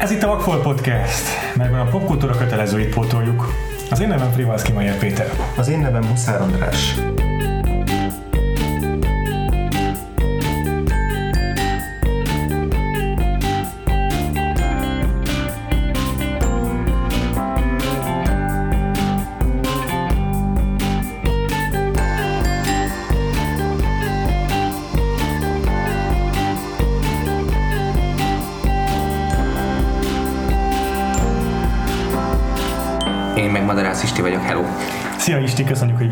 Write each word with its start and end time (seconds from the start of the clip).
Ez 0.00 0.10
itt 0.10 0.22
a 0.22 0.26
Vagfolt 0.26 0.62
Podcast, 0.62 1.26
melyben 1.56 1.80
a 1.80 1.90
popkultúra 1.90 2.36
kötelezőit 2.36 2.94
pótoljuk. 2.94 3.46
Az 3.90 4.00
én 4.00 4.08
nevem 4.08 4.30
Frivalszki 4.32 4.72
Majer 4.72 4.98
Péter. 4.98 5.32
Az 5.56 5.68
én 5.68 5.78
nevem 5.78 6.06
Huszár 6.06 6.40
András. 6.40 6.94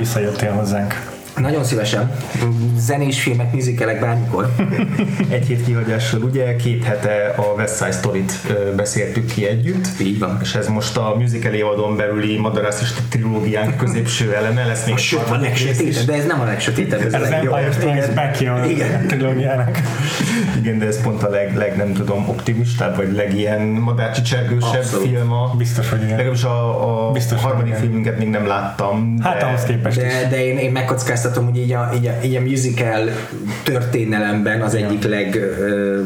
Visszajöttél 0.08 0.52
hozzánk. 0.52 1.17
Nagyon 1.48 1.64
szívesen. 1.64 2.10
Zenés 2.76 3.20
filmek, 3.22 3.52
műzikelek 3.52 4.00
bármikor. 4.00 4.54
Egy 5.28 5.46
hét 5.46 5.64
kihagyással 5.64 6.22
ugye 6.22 6.56
két 6.56 6.84
hete 6.84 7.34
a 7.36 7.42
West 7.56 7.76
Side 7.76 7.90
Story-t 7.90 8.32
ö, 8.48 8.74
beszéltük 8.74 9.26
ki 9.26 9.46
együtt. 9.46 9.86
Így 10.00 10.18
van. 10.18 10.38
És 10.42 10.54
ez 10.54 10.68
most 10.68 10.96
a 10.96 11.14
musical 11.18 11.52
évadon 11.52 11.96
belüli 11.96 12.38
Madarász 12.38 12.80
és 12.80 12.88
trilógiánk 13.08 13.76
középső 13.76 14.34
eleme 14.34 14.66
lesz 14.66 14.86
még 14.86 14.96
Sőt, 14.96 15.30
a 15.30 15.36
legsötétebb, 15.36 16.06
de 16.06 16.12
ez 16.14 16.26
nem 16.26 16.40
a 16.40 16.44
legsötétebb, 16.44 17.00
ez 17.00 17.12
a 17.12 17.16
Ez 17.16 17.22
az 17.22 17.28
legjobb. 17.28 17.72
Strikes 17.72 18.08
Back 18.08 18.40
a 18.40 18.66
Igen. 18.66 19.06
trilógiának. 19.06 19.78
Igen, 20.58 20.78
de 20.78 20.86
ez 20.86 21.02
pont 21.02 21.22
a 21.22 21.28
leg, 21.28 21.56
leg 21.56 21.76
nem 21.76 21.92
tudom, 21.92 22.28
optimistább, 22.28 22.96
vagy 22.96 23.12
legilyen 23.12 23.60
madárcsicsergősebb 23.60 24.82
film 24.82 25.32
a... 25.32 25.54
Biztos, 25.56 25.90
hogy 25.90 26.02
igen. 26.02 26.16
Legalábbis 26.16 26.44
a, 26.44 27.06
a 27.08 27.10
Biztos, 27.12 27.42
harmadik 27.42 27.74
filmünket 27.74 28.18
még 28.18 28.28
nem 28.28 28.46
láttam. 28.46 29.16
Hát 29.22 29.38
de- 29.38 29.46
ahhoz 29.46 29.62
képest. 29.62 29.96
De, 30.00 30.26
de 30.30 30.44
én, 30.44 30.58
én 30.58 30.72
megkockáztatom, 30.72 31.37
hogy 31.44 31.58
így 31.58 31.72
a, 31.72 31.90
így 31.96 32.06
a, 32.06 32.24
így 32.24 32.36
a 32.36 32.40
musical 32.40 33.08
történelemben 33.62 34.62
az 34.62 34.74
egyik 34.74 35.04
leg 35.04 35.34
ö, 35.36 36.00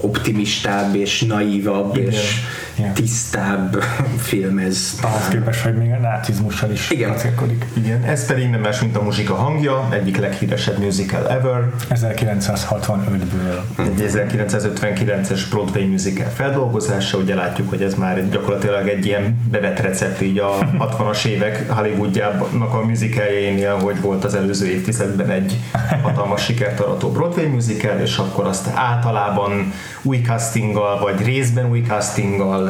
optimistább 0.00 0.94
és 0.94 1.22
naívabb 1.22 1.96
Igen. 1.96 2.10
és 2.10 2.40
Igen. 2.74 2.94
tisztább 2.94 3.82
film 4.28 4.58
ez. 4.58 4.98
Ahhoz 5.02 5.28
képest, 5.28 5.60
hogy 5.60 5.74
még 5.74 5.92
a 5.92 5.96
nácizmussal 5.98 6.70
is 6.70 6.90
Igen. 6.90 7.10
kacérkodik. 7.10 7.64
Igen, 7.76 8.02
ez 8.02 8.26
pedig 8.26 8.50
nem 8.50 8.60
más, 8.60 8.80
mint 8.80 8.96
a 8.96 9.02
muzsika 9.02 9.34
hangja, 9.34 9.88
egyik 9.90 10.16
leghíresebb 10.16 10.78
musical 10.78 11.28
ever, 11.28 11.70
1965-ből. 11.90 13.60
egy 13.78 14.10
1959-es 14.12 15.40
Broadway 15.50 15.86
musical 15.86 16.28
feldolgozása, 16.28 17.18
ugye 17.18 17.34
látjuk, 17.34 17.68
hogy 17.68 17.82
ez 17.82 17.94
már 17.94 18.18
egy, 18.18 18.28
gyakorlatilag 18.28 18.88
egy 18.88 19.06
ilyen 19.06 19.38
bevett 19.50 19.80
recept 19.80 20.20
így 20.20 20.38
a 20.38 20.58
60-as 20.78 21.24
évek 21.24 21.72
Hollywoodjának 21.72 22.74
a 22.74 22.84
musicaljénél, 22.84 23.78
hogy 23.78 24.00
volt 24.00 24.24
az 24.24 24.34
előző 24.34 24.66
évtizedben 24.66 25.30
egy 25.30 25.58
hatalmas 26.02 26.44
sikert 26.44 26.80
arató 26.80 27.10
Broadway 27.10 27.48
musical, 27.48 27.98
és 27.98 28.16
akkor 28.16 28.46
azt 28.46 28.68
általában 28.74 29.72
új 30.02 30.20
castinggal, 30.20 30.98
vagy 30.98 31.24
részben 31.24 31.70
új 31.70 31.80
castinggal 31.80 32.63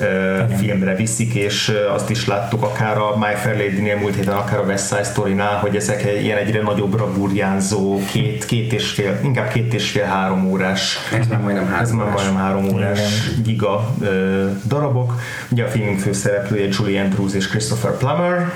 ö, 0.00 0.38
filmre 0.58 0.94
viszik, 0.94 1.34
és 1.34 1.72
azt 1.94 2.10
is 2.10 2.26
láttuk 2.26 2.62
akár 2.62 2.98
a 2.98 3.16
My 3.18 3.34
Fair 3.34 3.56
Lady-nél 3.56 3.96
múlt 3.96 4.14
héten, 4.14 4.34
akár 4.34 4.58
a 4.58 4.62
West 4.62 4.88
Side 4.88 5.04
Story-nál, 5.04 5.58
hogy 5.58 5.76
ezek 5.76 6.04
ilyen 6.22 6.38
egyre 6.38 6.62
nagyobbra 6.62 7.12
burjánzó, 7.12 8.00
két, 8.10 8.44
két 8.44 8.72
és 8.72 8.90
fél, 8.90 9.20
inkább 9.22 9.48
két 9.48 9.74
és 9.74 9.90
fél 9.90 10.04
három 10.04 10.46
órás 10.46 10.98
Ez 11.18 11.26
már 11.26 11.40
majdnem 11.40 11.66
három 11.66 11.82
ez 11.82 11.90
már 11.90 12.10
majdnem 12.10 12.36
három 12.36 12.68
órás 12.74 12.98
Igen. 12.98 13.42
giga 13.42 13.94
ö, 14.00 14.46
darabok. 14.66 15.14
Ugye 15.48 15.64
a 15.64 15.68
filmünk 15.68 15.98
főszereplője 15.98 16.68
Julie 16.70 17.00
Andrews 17.00 17.34
és 17.34 17.48
Christopher 17.48 17.96
Plummer. 17.96 18.52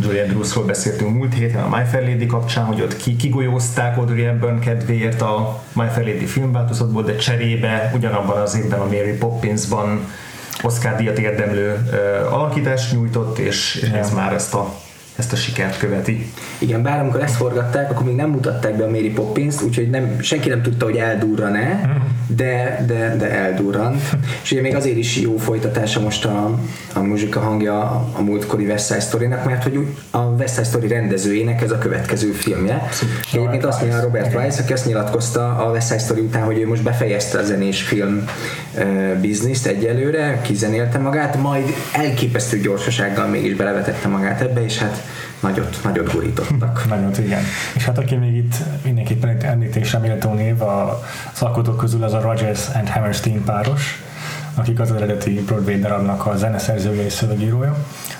Julie 0.00 0.22
Andrewsról 0.22 0.64
beszéltünk 0.64 1.16
múlt 1.16 1.34
héten 1.34 1.62
a 1.62 1.76
My 1.76 1.84
Fair 1.90 2.08
Lady 2.08 2.26
kapcsán, 2.26 2.64
hogy 2.64 2.80
ott 2.80 2.96
ki, 2.96 3.16
kigolyózták 3.16 3.96
Audrey 3.96 4.22
Hepburn 4.22 4.58
kedvéért 4.58 5.20
a 5.20 5.62
My 5.72 5.86
Fair 5.94 6.06
Lady 6.06 6.26
filmváltozatból, 6.26 7.02
de 7.02 7.16
cserébe 7.16 7.92
ugyanabban 7.94 8.36
az 8.36 8.56
évben 8.56 8.80
a 8.80 8.84
Mary 8.84 9.16
Poppinsban 9.18 10.08
Oscar 10.62 10.96
díjat 10.96 11.18
érdemlő 11.18 11.88
ö, 11.92 12.26
alakítást 12.30 12.92
nyújtott, 12.92 13.38
és, 13.38 13.74
és 13.74 13.88
ez 13.88 14.14
már 14.14 14.32
ezt 14.32 14.54
a, 14.54 14.74
ezt 15.16 15.32
a 15.32 15.36
sikert 15.36 15.78
követi. 15.78 16.32
Igen, 16.58 16.82
bár 16.82 17.00
amikor 17.00 17.22
ezt 17.22 17.36
forgatták, 17.36 17.90
akkor 17.90 18.06
még 18.06 18.14
nem 18.14 18.30
mutatták 18.30 18.76
be 18.76 18.84
a 18.84 18.90
Mary 18.90 19.10
Poppins-t, 19.10 19.62
úgyhogy 19.62 19.90
nem, 19.90 20.20
senki 20.20 20.48
nem 20.48 20.62
tudta, 20.62 20.84
hogy 20.84 20.96
eldurran-e, 20.96 22.00
de, 22.26 22.84
de, 22.86 23.16
de 23.16 23.30
eldurrant. 23.30 24.02
És 24.42 24.52
ugye 24.52 24.60
még 24.60 24.74
azért 24.74 24.96
is 24.96 25.16
jó 25.16 25.36
folytatása 25.36 26.00
most 26.00 26.24
a, 26.24 26.58
a 26.92 27.00
muzsika 27.00 27.40
hangja 27.40 27.80
a 28.12 28.22
múltkori 28.22 28.66
West 28.66 28.86
Side 28.86 29.00
Story-nak, 29.00 29.44
mert 29.44 29.62
hogy 29.62 29.86
a 30.10 30.18
West 30.18 30.54
Side 30.54 30.66
Story 30.66 30.88
rendezőjének 30.88 31.62
ez 31.62 31.70
a 31.70 31.78
következő 31.78 32.30
filmje. 32.30 32.88
Egyébként 33.32 33.64
azt 33.64 33.80
mondja 33.80 34.00
Robert 34.00 34.34
Weiss, 34.34 34.58
aki 34.58 34.72
azt 34.72 34.86
nyilatkozta 34.86 35.56
a 35.56 35.70
West 35.70 35.86
Side 35.86 35.98
Story 35.98 36.20
után, 36.20 36.42
hogy 36.42 36.58
ő 36.58 36.66
most 36.66 36.82
befejezte 36.82 37.38
a 37.38 37.42
zenés 37.42 37.82
film 37.82 38.24
uh, 38.74 38.84
bizniszt 39.20 39.66
egyelőre, 39.66 40.40
kizenélte 40.42 40.98
magát, 40.98 41.36
majd 41.42 41.74
elképesztő 41.92 42.60
gyorsasággal 42.60 43.26
mégis 43.26 43.54
belevetette 43.54 44.08
magát 44.08 44.40
ebbe, 44.40 44.64
és 44.64 44.78
hát 44.78 45.05
nagyot, 45.40 45.78
nagyot 45.82 46.12
gurítottak. 46.12 46.84
Nagyon 46.88 47.12
igen. 47.18 47.42
És 47.74 47.84
hát 47.84 47.98
aki 47.98 48.14
még 48.14 48.36
itt 48.36 48.54
mindenképpen 48.84 49.30
itt 49.30 49.42
említésre 49.42 49.98
méltó 49.98 50.32
név 50.32 50.62
a 50.62 51.02
alkotók 51.38 51.76
közül 51.76 52.02
az 52.02 52.12
a 52.12 52.20
Rogers 52.20 52.68
and 52.74 52.88
Hammerstein 52.88 53.44
páros, 53.44 54.02
akik 54.54 54.80
az 54.80 54.92
eredeti 54.92 55.40
Broadway 55.40 55.78
darabnak 55.78 56.26
a 56.26 56.36
zeneszerzője 56.36 57.04
és 57.04 57.12
szövegírója. 57.12 57.76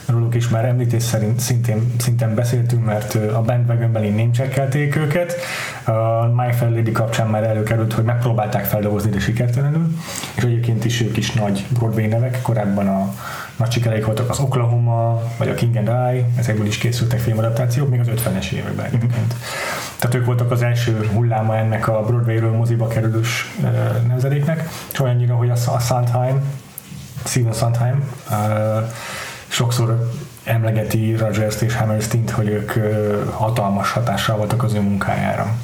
Róluk 0.07 0.35
is 0.35 0.49
már 0.49 0.65
említés 0.65 1.03
szerint 1.03 1.41
szintén, 1.41 1.95
szinten 1.99 2.35
beszéltünk, 2.35 2.85
mert 2.85 3.15
a 3.15 3.43
bandwagonben 3.43 4.05
így 4.05 4.15
némcsekkelték 4.15 4.97
őket. 4.97 5.35
A 5.85 6.27
My 6.27 6.53
Fair 6.53 6.71
Lady 6.71 6.93
kapcsán 6.93 7.29
már 7.29 7.45
előkerült, 7.45 7.93
hogy 7.93 8.05
megpróbálták 8.05 8.65
feldolgozni, 8.65 9.11
de 9.11 9.19
sikertelenül. 9.19 9.97
És 10.35 10.43
egyébként 10.43 10.85
is 10.85 11.01
ők 11.01 11.17
is 11.17 11.33
nagy 11.33 11.67
Broadway 11.69 12.07
nevek. 12.07 12.43
Korábban 12.43 12.89
a 12.89 13.15
nagy 13.57 13.73
sikereik 13.73 14.05
voltak 14.05 14.31
az 14.31 14.39
Oklahoma, 14.39 15.23
vagy 15.39 15.49
a 15.49 15.55
King 15.55 15.77
and 15.77 16.15
I, 16.15 16.25
ezekből 16.39 16.67
is 16.67 16.79
készültek 16.79 17.19
filmadaptációk, 17.19 17.89
még 17.89 18.01
az 18.01 18.07
50-es 18.07 18.51
években 18.51 18.87
egyébként. 18.87 19.35
Tehát 19.99 20.17
ők 20.17 20.25
voltak 20.25 20.51
az 20.51 20.63
első 20.63 21.09
hulláma 21.13 21.57
ennek 21.57 21.89
a 21.89 22.03
Broadway-ről 22.03 22.53
moziba 22.53 22.87
kerülős 22.87 23.55
nemzedéknek, 24.07 24.69
és 24.93 25.01
olyannyira, 25.01 25.35
hogy 25.35 25.51
a, 25.51 25.79
Sondheim, 25.79 26.41
Stephen 27.25 27.53
Sondheim 27.53 28.11
sokszor 29.57 30.11
emlegeti 30.45 31.17
Rogers-t 31.17 31.63
és 31.63 31.75
Hammerstein-t, 31.75 32.31
hogy 32.31 32.49
ők 32.49 32.73
hatalmas 33.31 33.93
hatással 33.93 34.37
voltak 34.37 34.63
az 34.63 34.75
ő 34.75 34.81
munkájára. 34.81 35.55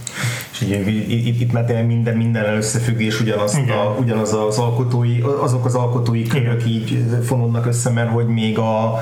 És 0.52 0.60
ugye 0.60 0.78
itt, 0.78 1.40
itt, 1.40 1.52
már 1.52 1.64
tényleg 1.64 1.86
minden, 1.86 2.16
minden 2.16 2.56
összefüggés 2.56 3.20
ugyanaz, 3.20 3.56
Igen. 3.56 3.76
a, 3.76 3.96
ugyanaz 3.98 4.32
az 4.32 4.58
alkotói, 4.58 5.20
azok 5.20 5.64
az 5.64 5.74
alkotói 5.74 6.22
körök 6.22 6.66
így 6.66 7.04
fonódnak 7.24 7.66
össze, 7.66 7.90
mert 7.90 8.10
hogy 8.10 8.26
még 8.26 8.58
a 8.58 9.00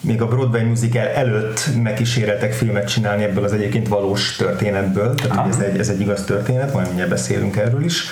még 0.00 0.22
a 0.22 0.26
Broadway 0.26 0.64
musical 0.64 1.06
előtt 1.06 1.68
megkíséreltek 1.82 2.52
filmet 2.52 2.88
csinálni 2.88 3.22
ebből 3.22 3.44
az 3.44 3.52
egyébként 3.52 3.88
valós 3.88 4.36
történetből, 4.36 5.14
tehát 5.14 5.48
ez 5.48 5.58
egy, 5.58 5.78
ez 5.78 5.88
egy 5.88 6.00
igaz 6.00 6.24
történet, 6.24 6.72
majd 6.72 6.86
mindjárt 6.86 7.10
beszélünk 7.10 7.56
erről 7.56 7.84
is, 7.84 8.04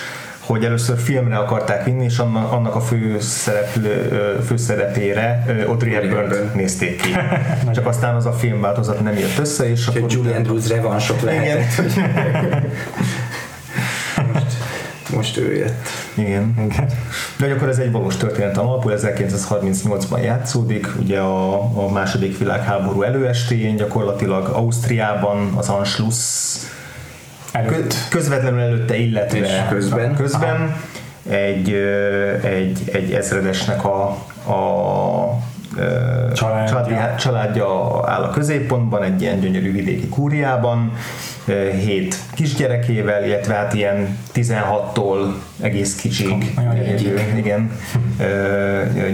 hogy 0.51 0.65
először 0.65 0.97
filmre 0.97 1.37
akarták 1.37 1.85
vinni, 1.85 2.03
és 2.03 2.19
annak, 2.19 2.75
a 2.75 2.81
főszereplő, 2.81 4.39
főszerepére 4.45 5.45
Audrey 5.67 5.93
Hepburn 5.93 6.51
nézték 6.55 7.01
ki. 7.01 7.09
Csak 7.75 7.87
aztán 7.87 8.15
az 8.15 8.25
a 8.25 8.31
filmváltozat 8.31 8.99
nem 9.01 9.17
jött 9.17 9.37
össze, 9.37 9.69
és 9.69 9.87
akkor 9.87 10.01
Úgyhogy 10.01 10.23
Julie 10.23 10.35
Andrews 10.37 10.67
revansok 10.67 11.21
lehetett, 11.21 11.73
hogy 11.75 11.93
most, 14.33 14.45
most 15.15 15.37
ő 15.37 15.55
jött. 15.55 15.87
Igen. 16.13 16.53
De 17.37 17.45
hogy 17.45 17.51
akkor 17.51 17.69
ez 17.69 17.77
egy 17.77 17.91
valós 17.91 18.17
történet 18.17 18.57
alapul, 18.57 18.93
1938-ban 18.95 20.23
játszódik, 20.23 20.87
ugye 20.99 21.19
a, 21.19 21.61
a 21.85 21.91
második 21.91 22.37
világháború 22.37 23.01
előestéjén, 23.01 23.75
gyakorlatilag 23.75 24.47
Ausztriában, 24.47 25.53
az 25.55 25.69
Anschluss 25.69 26.57
Előtt. 27.51 27.71
kö- 27.71 28.07
közvetlenül 28.09 28.59
előtte, 28.59 28.97
illetve 28.97 29.67
közben. 29.69 30.15
közben 30.15 30.75
egy, 31.29 31.73
egy, 32.43 32.81
egy 32.91 33.11
ezredesnek 33.13 33.85
a, 33.85 34.03
a 34.51 35.47
Családja. 36.33 36.67
családja. 36.67 37.15
családja 37.15 38.01
áll 38.05 38.21
a 38.23 38.29
középpontban, 38.29 39.03
egy 39.03 39.21
ilyen 39.21 39.39
gyönyörű 39.39 39.71
vidéki 39.71 40.07
kúriában, 40.07 40.91
hét 41.71 42.15
kisgyerekével, 42.33 43.25
illetve 43.25 43.53
hát 43.53 43.73
ilyen 43.73 44.17
16-tól 44.33 45.33
egész 45.61 45.95
kicsik 45.95 46.45
igen, 47.37 47.71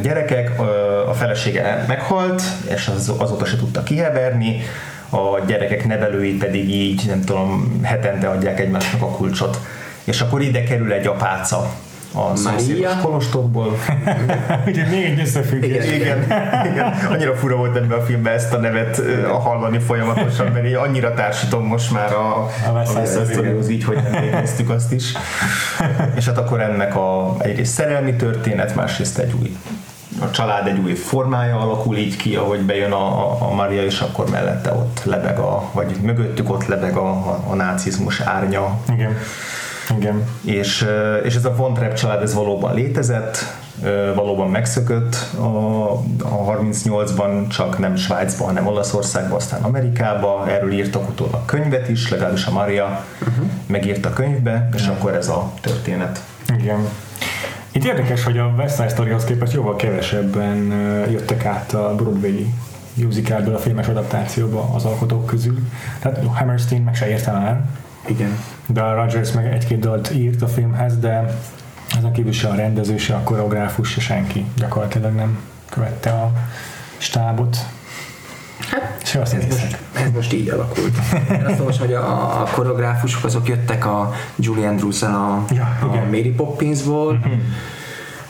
gyerekek, 0.01 0.61
a 1.07 1.13
felesége 1.13 1.85
meghalt, 1.87 2.41
és 2.73 2.87
az, 2.95 3.13
azóta 3.17 3.45
se 3.45 3.57
tudta 3.57 3.83
kiheverni, 3.83 4.61
a 5.09 5.39
gyerekek 5.47 5.87
nevelői 5.87 6.37
pedig 6.37 6.69
így, 6.69 7.03
nem 7.07 7.21
tudom, 7.21 7.79
hetente 7.83 8.29
adják 8.29 8.59
egymásnak 8.59 9.01
a 9.01 9.09
kulcsot. 9.09 9.59
És 10.03 10.21
akkor 10.21 10.41
ide 10.41 10.63
kerül 10.63 10.91
egy 10.91 11.07
apáca 11.07 11.69
a 12.15 12.35
szomszédos 12.35 12.91
kolostokból. 13.01 13.77
Ugye 14.67 14.85
még 14.89 15.03
egy 15.03 15.19
összefüggés. 15.19 15.85
Igen, 15.85 16.23
igen, 16.23 16.65
igen. 16.71 16.93
Annyira 17.09 17.35
fura 17.35 17.55
volt 17.55 17.75
ebben 17.75 17.99
a 17.99 18.01
filmben 18.01 18.33
ezt 18.33 18.53
a 18.53 18.57
nevet 18.57 18.97
ö, 18.97 19.21
hallani 19.21 19.79
folyamatosan, 19.79 20.51
mert 20.51 20.65
én 20.65 20.75
annyira 20.75 21.13
társítom 21.13 21.65
most 21.65 21.91
már 21.91 22.13
a, 22.13 22.49
A 22.73 22.85
Story, 22.85 23.31
Story-hoz 23.31 23.69
így, 23.69 23.83
hogy 23.83 23.99
nem 24.11 24.39
néztük 24.39 24.69
azt 24.69 24.91
is. 24.91 25.11
És 26.15 26.25
hát 26.25 26.37
akkor 26.37 26.61
ennek 26.61 26.95
a 26.95 27.35
egyrészt 27.39 27.73
szerelmi 27.73 28.13
történet, 28.13 28.75
másrészt 28.75 29.17
egy 29.17 29.33
új 29.41 29.57
a 30.19 30.31
család 30.31 30.67
egy 30.67 30.79
új 30.79 30.93
formája 30.93 31.59
alakul 31.59 31.97
így 31.97 32.15
ki, 32.15 32.35
ahogy 32.35 32.59
bejön 32.59 32.91
a, 32.91 33.31
a, 33.31 33.37
a 33.49 33.53
Maria, 33.53 33.83
és 33.83 33.99
akkor 33.99 34.29
mellette 34.29 34.71
ott 34.71 35.01
lebeg 35.03 35.37
a, 35.37 35.69
vagy 35.73 35.95
mögöttük 36.01 36.49
ott 36.49 36.65
lebeg 36.65 36.95
a, 36.95 37.09
a, 37.09 37.43
a 37.49 37.55
nácizmus 37.55 38.19
árnya, 38.19 38.79
Igen. 38.93 39.17
Igen. 39.97 40.23
és, 40.43 40.85
és 41.23 41.35
ez 41.35 41.45
a 41.45 41.55
Von 41.55 41.73
Trapp 41.73 41.93
család 41.93 42.21
ez 42.21 42.33
valóban 42.33 42.73
létezett, 42.73 43.37
valóban 44.15 44.49
megszökött 44.49 45.15
a, 45.37 45.91
a 46.21 46.57
38-ban, 46.59 47.47
csak 47.47 47.79
nem 47.79 47.95
Svájcban, 47.95 48.47
hanem 48.47 48.67
Olaszországban, 48.67 49.35
aztán 49.35 49.61
Amerikába, 49.61 50.45
erről 50.49 50.71
írtak 50.71 51.09
utólag 51.09 51.45
könyvet 51.45 51.89
is, 51.89 52.09
legalábbis 52.09 52.45
a 52.45 52.51
Maria 52.51 53.05
uh-huh. 53.21 53.45
megírta 53.67 54.13
könyvbe, 54.13 54.69
és 54.73 54.87
akkor 54.87 55.13
ez 55.13 55.27
a 55.27 55.51
történet. 55.61 56.23
Igen. 56.57 56.87
Itt 57.75 57.83
érdekes, 57.83 58.23
hogy 58.23 58.37
a 58.37 58.53
West 58.57 58.75
Side 58.75 58.89
Storyhoz 58.89 59.23
képest 59.23 59.53
jóval 59.53 59.75
kevesebben 59.75 60.57
jöttek 61.11 61.45
át 61.45 61.73
a 61.73 61.95
Broadway 61.95 62.45
musicalből 62.93 63.55
a 63.55 63.57
filmes 63.57 63.87
adaptációba 63.87 64.71
az 64.73 64.85
alkotók 64.85 65.25
közül. 65.25 65.59
Tehát 65.99 66.25
Hammerstein 66.25 66.81
meg 66.81 66.95
se 66.95 67.09
érte 67.09 67.31
már, 67.31 67.65
Igen. 68.07 68.37
de 68.65 68.81
a 68.81 68.95
Rogers 68.95 69.31
meg 69.31 69.45
egy-két 69.45 69.79
dalt 69.79 70.11
írt 70.13 70.41
a 70.41 70.47
filmhez, 70.47 70.99
de 70.99 71.37
ezen 71.97 72.11
kívül 72.11 72.31
se 72.31 72.47
a 72.47 72.55
rendező, 72.55 72.97
se 72.97 73.15
a 73.15 73.23
koreográfus, 73.23 73.89
se 73.89 74.01
senki 74.01 74.45
gyakorlatilag 74.57 75.13
nem 75.13 75.39
követte 75.69 76.09
a 76.09 76.31
stábot. 76.97 77.57
Hát 78.81 79.01
Se 79.05 79.19
a 79.19 79.21
ez 79.21 79.31
most, 79.49 79.77
ez 79.93 80.11
most 80.13 80.33
így 80.33 80.49
alakult. 80.49 80.97
Én 81.31 81.45
azt 81.45 81.59
olvasom, 81.59 81.85
hogy 81.85 81.93
a, 81.95 82.41
a 82.41 82.47
koreográfusok 82.53 83.23
azok 83.23 83.47
jöttek 83.47 83.85
a 83.85 84.11
Julie 84.35 84.67
andrews 84.67 85.01
a, 85.01 85.43
Ja, 85.51 85.77
a 85.81 85.85
igen. 85.85 86.05
Mary 86.05 86.29
Poppinsból, 86.31 87.13
Mhm. 87.13 87.31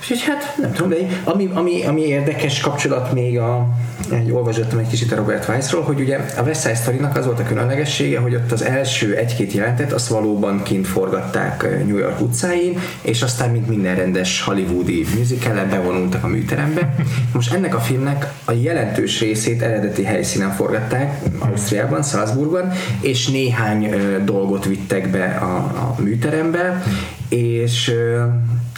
És 0.10 0.25
hát 0.25 0.57
nem 0.62 0.72
tudom, 0.72 0.90
de 0.90 0.96
ami, 1.24 1.50
ami, 1.54 1.86
ami 1.86 2.02
érdekes 2.02 2.60
kapcsolat 2.60 3.13
még 3.13 3.40
a, 3.40 3.68
egy 4.12 4.31
olvasottam 4.31 4.80
egy 4.80 4.88
kicsit 4.88 5.12
a 5.12 5.16
Robert 5.16 5.48
Weissról, 5.48 5.81
hogy 5.81 6.00
ugye 6.00 6.19
a 6.38 6.42
West 6.42 6.62
Side 6.62 7.10
az 7.13 7.25
volt 7.25 7.40
a 7.40 7.44
különlegessége, 7.44 8.19
hogy 8.19 8.36
ott 8.36 8.52
az 8.52 8.62
első 8.62 9.16
egy-két 9.16 9.52
jelentet 9.52 9.94
azt 9.94 10.07
valóban 10.07 10.63
kint 10.63 10.88
forgatták 10.88 11.63
eh, 11.63 11.84
New 11.86 11.98
York 11.98 12.22
utcáin, 12.22 12.80
és 13.02 13.22
aztán 13.22 13.50
mint 13.50 13.68
minden 13.68 13.96
rendes 13.96 14.42
hollywoodi 14.42 15.06
musical 15.18 15.66
bevonultak 15.66 16.24
a 16.24 16.28
műterembe. 16.28 16.96
Most 17.34 17.54
ennek 17.54 17.75
a 17.75 17.80
filmnek 17.80 18.31
a 18.46 18.51
jelentős 18.51 19.19
részét 19.19 19.62
eredeti 19.62 20.04
helyszínen 20.04 20.51
forgatták, 20.51 21.22
Ausztriában, 21.40 22.04
Salzburgban, 22.04 22.72
és 23.01 23.28
néhány 23.28 23.86
ö, 23.86 24.24
dolgot 24.24 24.66
vittek 24.66 25.10
be 25.10 25.25
a, 25.25 25.56
a 25.56 25.96
műterembe, 26.01 26.84
és 27.30 27.90
ö, 27.90 28.24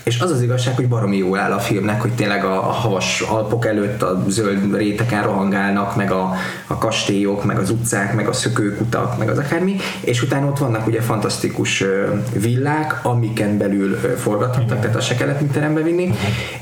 és 0.08 0.20
az 0.20 0.32
az 0.32 0.42
igazság, 0.42 0.76
hogy 0.76 0.88
baromi 0.88 1.18
jól 1.18 1.40
áll 1.40 1.52
a 1.52 1.60
filmnek, 1.60 2.02
hogy 2.02 2.12
tényleg 2.12 2.46
a, 2.46 2.70
a 2.70 2.72
havas 2.72 3.22
alpok 3.22 3.66
előtt 3.66 4.02
a 4.02 4.24
zöld 4.28 4.76
réteken 4.76 5.24
rohangálnak, 5.24 5.96
meg 5.96 6.12
a, 6.12 6.34
a 6.68 6.78
kastélyok, 6.78 7.44
meg 7.44 7.58
az 7.58 7.70
utcák, 7.70 8.14
meg 8.14 8.28
a 8.28 8.34
szökőkutak, 8.34 9.18
meg 9.18 9.30
az 9.30 9.38
akármi, 9.38 9.76
és 10.00 10.22
utána 10.22 10.48
ott 10.48 10.58
vannak 10.58 10.88
ugye 10.88 11.02
fantasztikus 11.02 11.84
villák, 12.34 13.00
amiken 13.06 13.58
belül 13.58 14.00
ö, 14.04 14.16
forgathattak, 14.16 14.80
tehát 14.80 14.96
azt 14.96 15.08
se 15.08 15.16
kellett 15.16 15.42
műterembe 15.42 15.82
vinni, 15.82 16.14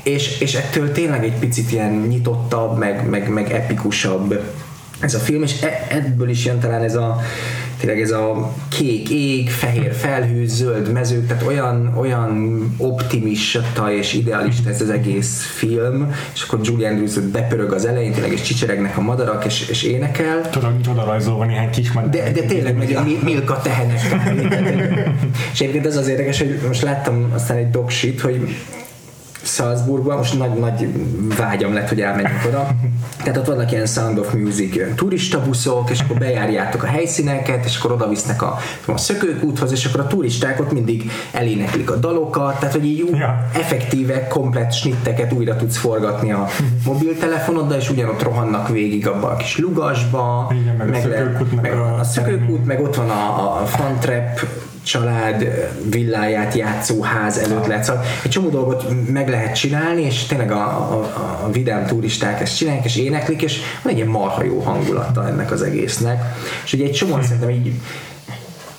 és, 0.02 0.40
és 0.40 0.54
ettől 0.54 0.92
tényleg 0.92 1.24
egy 1.24 1.38
picit 1.38 1.72
ilyen 1.72 1.92
nyitottabb, 1.92 2.78
meg, 2.78 3.08
meg, 3.08 3.28
meg 3.28 3.52
epikusabb 3.52 4.40
ez 5.00 5.14
a 5.14 5.18
film, 5.18 5.42
és 5.42 5.62
e- 5.62 5.86
ebből 5.88 6.28
is 6.28 6.44
jön 6.44 6.60
talán 6.60 6.82
ez 6.82 6.94
a 6.94 7.20
tényleg 7.80 8.00
ez 8.00 8.10
a 8.10 8.54
kék 8.68 9.10
ég, 9.10 9.50
fehér 9.50 9.92
felhő, 9.94 10.46
zöld 10.46 10.92
mezők, 10.92 11.26
tehát 11.26 11.42
olyan, 11.46 11.94
olyan 11.96 12.60
optimista 12.76 13.92
és 13.92 14.12
idealista 14.12 14.70
ez 14.70 14.80
az 14.80 14.90
egész 14.90 15.42
film, 15.42 16.12
és 16.34 16.42
akkor 16.42 16.58
Julie 16.62 16.88
Andrews 16.88 17.18
bepörög 17.18 17.72
az 17.72 17.86
elején, 17.86 18.12
tényleg 18.12 18.32
és 18.32 18.40
csicseregnek 18.42 18.96
a 18.96 19.00
madarak, 19.00 19.44
és, 19.44 19.68
és 19.68 19.82
énekel. 19.82 20.50
Tudom, 20.50 20.80
oda 20.90 21.04
rajzolva 21.04 21.44
néhány 21.44 21.70
kis 21.70 21.90
De, 22.10 22.32
de 22.32 22.42
tényleg 22.42 22.76
meg 22.76 23.04
mi- 23.04 23.18
Milka 23.22 23.60
tehenek. 23.62 24.00
és 25.52 25.60
egyébként 25.60 25.86
az 25.86 25.96
az 25.96 26.08
érdekes, 26.08 26.38
hogy 26.38 26.58
most 26.66 26.82
láttam 26.82 27.30
aztán 27.34 27.56
egy 27.56 27.70
doksit, 27.70 28.20
hogy 28.20 28.56
Salzburgban, 29.46 30.16
most 30.16 30.38
nagy, 30.38 30.50
nagy 30.52 30.88
vágyam 31.36 31.74
lett, 31.74 31.88
hogy 31.88 32.00
elmenjünk 32.00 32.44
oda. 32.46 32.68
Tehát 33.22 33.36
ott 33.36 33.46
vannak 33.46 33.72
ilyen 33.72 33.86
Sound 33.86 34.18
of 34.18 34.32
Music 34.32 34.94
turista 34.94 35.42
buszok, 35.42 35.90
és 35.90 36.00
akkor 36.00 36.18
bejárjátok 36.18 36.82
a 36.82 36.86
helyszíneket, 36.86 37.64
és 37.64 37.78
akkor 37.78 37.92
oda 37.92 38.08
visznek 38.08 38.42
a, 38.42 38.58
a 38.86 38.96
szökőkúthoz, 38.96 39.72
és 39.72 39.84
akkor 39.84 40.00
a 40.00 40.06
turisták 40.06 40.60
ott 40.60 40.72
mindig 40.72 41.10
eléneklik 41.32 41.90
a 41.90 41.96
dalokat, 41.96 42.58
tehát 42.58 42.74
hogy 42.74 42.84
így 42.86 43.00
úgy 43.00 43.14
Ja. 43.18 43.48
effektíve, 43.54 44.26
komplett 44.26 44.72
snitteket 44.72 45.32
újra 45.32 45.56
tudsz 45.56 45.76
forgatni 45.76 46.32
a 46.32 46.46
mobiltelefonoddal, 46.84 47.78
és 47.78 47.90
ugyanott 47.90 48.22
rohannak 48.22 48.68
végig 48.68 49.06
abba 49.08 49.28
a 49.28 49.36
kis 49.36 49.58
lugasba, 49.58 50.52
Igen, 50.62 50.74
meg 50.76 50.88
a 50.88 50.90
le- 50.90 51.00
szökőkútnak 51.00 51.62
meg 51.62 51.72
a- 51.72 51.98
a 51.98 52.04
szökőkút, 52.04 52.66
meg 52.66 52.80
ott 52.82 52.96
van 52.96 53.10
a, 53.10 53.60
a 53.62 53.66
Fun 53.66 53.98
Trap 54.00 54.40
család 54.86 55.68
villáját 55.90 56.54
játszó 56.54 57.02
ház 57.02 57.38
előtt 57.38 57.66
lehet. 57.66 57.84
Szóval 57.84 58.04
egy 58.22 58.30
csomó 58.30 58.48
dolgot 58.48 58.84
meg 59.12 59.28
lehet 59.28 59.54
csinálni, 59.54 60.02
és 60.02 60.24
tényleg 60.24 60.50
a, 60.50 60.66
a, 60.66 60.98
a 61.44 61.50
vidám 61.50 61.86
turisták 61.86 62.40
ezt 62.40 62.56
csinálják, 62.56 62.84
és 62.84 62.96
éneklik, 62.96 63.42
és 63.42 63.60
van 63.82 63.92
egy 63.92 63.98
ilyen 63.98 64.10
marha 64.10 64.44
jó 64.44 64.60
hangulata 64.60 65.26
ennek 65.28 65.50
az 65.50 65.62
egésznek. 65.62 66.22
És 66.64 66.72
ugye 66.72 66.84
egy 66.84 66.92
csomó 66.92 67.22
szerintem 67.22 67.50
így 67.50 67.72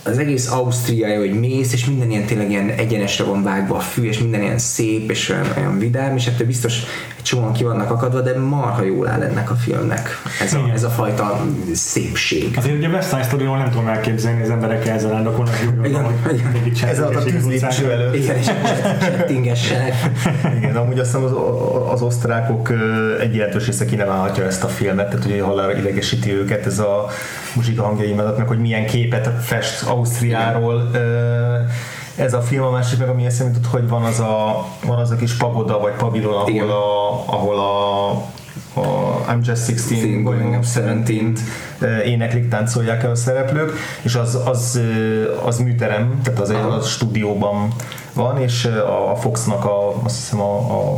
az 0.07 0.17
egész 0.17 0.51
Ausztria, 0.51 1.17
hogy 1.17 1.39
mész, 1.39 1.73
és 1.73 1.85
minden 1.85 2.09
ilyen 2.11 2.25
tényleg 2.25 2.49
ilyen 2.49 2.69
egyenesre 2.69 3.23
van 3.23 3.43
vágva 3.43 3.75
a 3.75 3.79
fű, 3.79 4.03
és 4.03 4.19
minden 4.19 4.41
ilyen 4.41 4.57
szép, 4.57 5.11
és 5.11 5.29
olyan, 5.29 5.45
olyan 5.57 5.79
vidám, 5.79 6.15
és 6.15 6.27
ettől 6.27 6.47
biztos 6.47 6.73
egy 7.17 7.23
csomóan 7.23 7.53
ki 7.53 7.63
vannak 7.63 7.91
akadva, 7.91 8.21
de 8.21 8.39
marha 8.39 8.83
jól 8.83 9.07
áll 9.07 9.21
ennek 9.21 9.51
a 9.51 9.55
filmnek 9.55 10.09
ez 10.41 10.53
a, 10.53 10.57
Igen. 10.57 10.71
ez 10.71 10.83
a 10.83 10.89
fajta 10.89 11.45
szépség. 11.73 12.53
Azért 12.57 12.77
ugye 12.77 12.87
West 12.87 13.09
Side 13.09 13.23
Story-ról 13.23 13.57
nem 13.57 13.69
tudom 13.69 13.87
elképzelni, 13.87 14.41
az 14.41 14.49
emberek 14.49 14.87
ezzel 14.87 15.11
rándokolnak, 15.11 15.59
Igen, 15.61 16.05
igen. 16.65 16.89
Ez 16.89 16.99
a 16.99 17.07
tűzlépcső 17.07 17.91
előtt. 17.91 18.15
Igen, 18.15 18.37
és 18.37 18.45
csettingessenek. 18.99 19.93
Igen, 20.57 20.75
amúgy 20.75 20.99
azt 20.99 21.11
hiszem 21.11 21.23
az, 21.23 21.31
az 21.91 22.01
osztrákok 22.01 22.73
egy 23.19 23.35
jelentős 23.35 23.65
része 23.65 23.85
ki 23.85 23.95
nem 23.95 24.09
állhatja 24.09 24.43
ezt 24.43 24.63
a 24.63 24.67
filmet, 24.67 25.09
tehát 25.09 25.25
hogy 25.25 25.39
halára 25.39 25.77
idegesíti 25.77 26.33
őket 26.33 26.65
ez 26.65 26.79
a 26.79 27.05
muzsika 27.55 27.83
hangjai 27.83 28.13
mellett, 28.13 28.37
meg 28.37 28.47
hogy 28.47 28.59
milyen 28.59 28.85
képet 28.85 29.29
fest 29.41 29.83
Ausztriáról 29.97 30.89
ez 32.17 32.33
a 32.33 32.41
film, 32.41 32.63
a 32.63 32.69
másik 32.69 32.99
meg 32.99 33.09
ami 33.09 33.25
eszembe 33.25 33.53
jutott, 33.55 33.71
hogy 33.71 33.89
van 33.89 34.03
az 34.03 34.19
a, 34.19 34.65
van 34.85 34.99
az 34.99 35.11
a 35.11 35.15
kis 35.15 35.33
pagoda 35.33 35.79
vagy 35.79 35.93
pavilon, 35.93 36.47
Igen. 36.47 36.69
ahol 36.69 36.75
a, 36.75 37.33
ahol 37.33 37.59
a, 37.59 38.09
a 38.79 39.25
I'm 39.27 39.45
Just 39.45 39.65
16 39.65 40.23
Going 40.23 40.55
Up 40.55 40.61
17 40.61 41.39
ö, 41.79 42.01
éneklik, 42.01 42.49
táncolják 42.49 43.03
el 43.03 43.11
a 43.11 43.15
szereplők, 43.15 43.71
és 44.01 44.15
az, 44.15 44.39
az, 44.45 44.81
az 45.45 45.59
műterem, 45.59 46.19
tehát 46.23 46.39
az, 46.39 46.49
Aha. 46.49 46.67
az 46.67 46.87
stúdióban 46.87 47.73
van, 48.17 48.41
és 48.41 48.65
a 49.11 49.15
Foxnak 49.15 49.65
a, 49.65 50.03
azt 50.03 50.15
hiszem 50.15 50.39
a, 50.39 50.55
a 50.57 50.97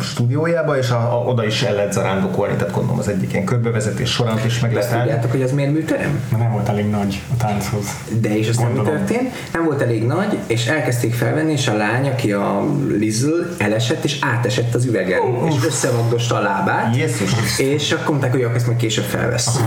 stúdiójába, 0.00 0.78
és 0.78 0.90
a, 0.90 0.96
a, 0.96 1.24
oda 1.24 1.44
is 1.46 1.62
el 1.62 1.74
lehet 1.74 1.92
zarándokolni, 1.92 2.54
tehát 2.56 2.74
gondolom 2.74 2.98
az 2.98 3.08
egyik 3.08 3.32
ilyen 3.32 3.44
körbevezetés 3.44 4.10
során 4.10 4.38
is 4.46 4.60
meg 4.60 4.72
lehet 4.72 4.86
Azt 4.86 4.96
állni. 4.96 5.06
tudjátok, 5.08 5.30
hogy 5.30 5.40
ez 5.40 5.52
miért 5.52 5.72
műterem? 5.72 6.20
Mert 6.30 6.42
nem 6.42 6.52
volt 6.52 6.68
elég 6.68 6.90
nagy 6.90 7.22
a 7.32 7.36
tánchoz. 7.36 7.84
De 8.20 8.36
és 8.36 8.48
mi 8.48 8.62
Gondolom. 8.64 8.84
történt? 8.84 9.32
Nem 9.52 9.64
volt 9.64 9.80
elég 9.82 10.06
nagy, 10.06 10.38
és 10.46 10.66
elkezdték 10.66 11.14
felvenni, 11.14 11.52
és 11.52 11.68
a 11.68 11.76
lány, 11.76 12.08
aki 12.08 12.32
a 12.32 12.64
Lizzle, 12.98 13.46
elesett, 13.58 14.04
és 14.04 14.18
átesett 14.20 14.74
az 14.74 14.84
üvegen, 14.84 15.20
és 15.48 15.54
összevagdosta 15.66 16.34
a 16.34 16.40
lábát. 16.40 16.96
Jézus! 16.96 17.58
És 17.58 17.92
akkor 17.92 18.08
mondták, 18.08 18.30
hogy 18.32 18.42
akkor 18.42 18.56
ezt 18.56 18.66
majd 18.66 18.78
később 18.78 19.04
felvesz. 19.04 19.60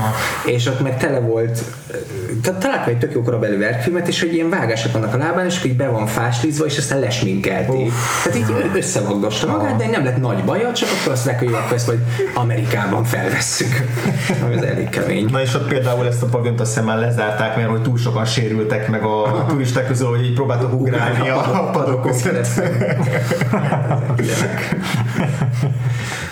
És 0.46 0.66
ott 0.68 0.82
meg 0.82 0.98
tele 0.98 1.20
volt, 1.20 1.64
találtam 2.54 2.94
egy 2.94 2.98
tök 2.98 3.14
jó 3.14 3.22
korabeli 3.22 3.58
verkfilmet, 3.58 4.08
és 4.08 4.20
hogy 4.20 4.34
ilyen 4.34 4.50
vágások 4.50 4.92
vannak 4.92 5.14
a 5.14 5.18
lábán, 5.18 5.46
és 5.46 5.64
így 5.64 5.75
be 5.75 5.88
van 5.88 6.08
fáslízva, 6.08 6.66
és 6.66 6.78
aztán 6.78 7.00
lesminkelték. 7.00 7.92
Tehát 8.24 8.38
így 8.38 8.70
összevagdosta 8.74 9.48
magát, 9.48 9.75
de 9.75 9.88
nem 9.88 10.04
lett 10.04 10.18
nagy 10.18 10.44
baja, 10.44 10.74
csak 10.74 10.90
akkor 11.00 11.14
azt 11.14 11.25
mondták, 11.25 11.40
hogy 11.40 11.50
jó, 11.50 11.64
akkor 11.64 11.74
ezt 11.74 11.88
majd 11.88 12.00
Amerikában 12.34 13.04
felvesszük. 13.04 13.86
Ami 14.44 14.56
az 14.56 14.64
elég 14.64 14.90
kemény. 14.90 15.25
Na 15.32 15.42
és 15.42 15.54
ott 15.54 15.68
például 15.68 16.08
ezt 16.08 16.22
a 16.22 16.25
paviont 16.25 16.60
azt 16.60 16.70
hiszem 16.70 16.86
már 16.86 17.00
lezárták, 17.00 17.56
mert 17.56 17.70
hogy 17.70 17.82
túl 17.82 17.98
sokan 17.98 18.25
sérültek 18.25 18.90
meg 18.90 19.04
a 19.04 19.46
turisták 19.48 19.88
közül, 19.88 20.08
hogy 20.08 20.25
így 20.25 20.34
próbáltak 20.34 20.74
ugrálni 20.74 21.30
a 21.30 21.70
padok 21.74 22.02
között. 22.02 22.48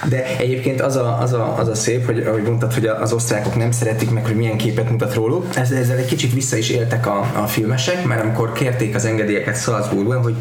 De 0.10 0.38
egyébként 0.38 0.82
az 0.82 0.96
a, 0.96 1.18
az, 1.22 1.34
a, 1.34 1.58
az 1.58 1.68
a 1.68 1.76
szép, 1.76 2.06
hogy 2.06 2.20
ahogy 2.20 2.44
mondtad, 2.44 2.74
hogy 2.74 2.86
az 2.86 3.14
osztrákok 3.14 3.56
nem 3.56 3.72
szeretik 3.72 4.12
meg, 4.12 4.26
hogy 4.26 4.36
milyen 4.36 4.58
képet 4.58 4.90
mutat 4.90 5.14
róluk. 5.14 5.46
Ez, 5.56 5.72
ezzel 5.72 5.98
egy 6.04 6.10
kicsit 6.10 6.34
vissza 6.34 6.58
is 6.58 6.70
éltek 6.70 7.08
a, 7.08 7.32
a 7.36 7.48
filmesek, 7.48 8.06
mert 8.06 8.24
amikor 8.24 8.52
kérték 8.52 8.96
az 8.96 9.06
engedélyeket 9.06 9.62
Salzburgban, 9.62 10.22
hogy 10.22 10.36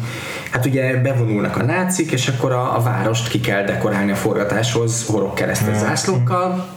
hát 0.51 0.65
ugye 0.65 1.01
bevonulnak 1.01 1.57
a 1.57 1.63
nácik, 1.63 2.11
és 2.11 2.27
akkor 2.27 2.51
a, 2.51 2.77
a 2.77 2.81
várost 2.81 3.27
ki 3.27 3.39
kell 3.39 3.63
dekorálni 3.63 4.11
a 4.11 4.15
forgatáshoz 4.15 5.05
horogkeresztes 5.05 5.77
zászlókkal, 5.77 6.67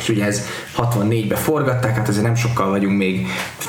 és 0.00 0.08
ugye 0.08 0.24
ez 0.24 0.42
64-ben 0.76 1.38
forgatták, 1.38 1.96
hát 1.96 2.08
azért 2.08 2.24
nem 2.24 2.34
sokkal 2.34 2.70
vagyunk 2.70 2.96
még 2.96 3.26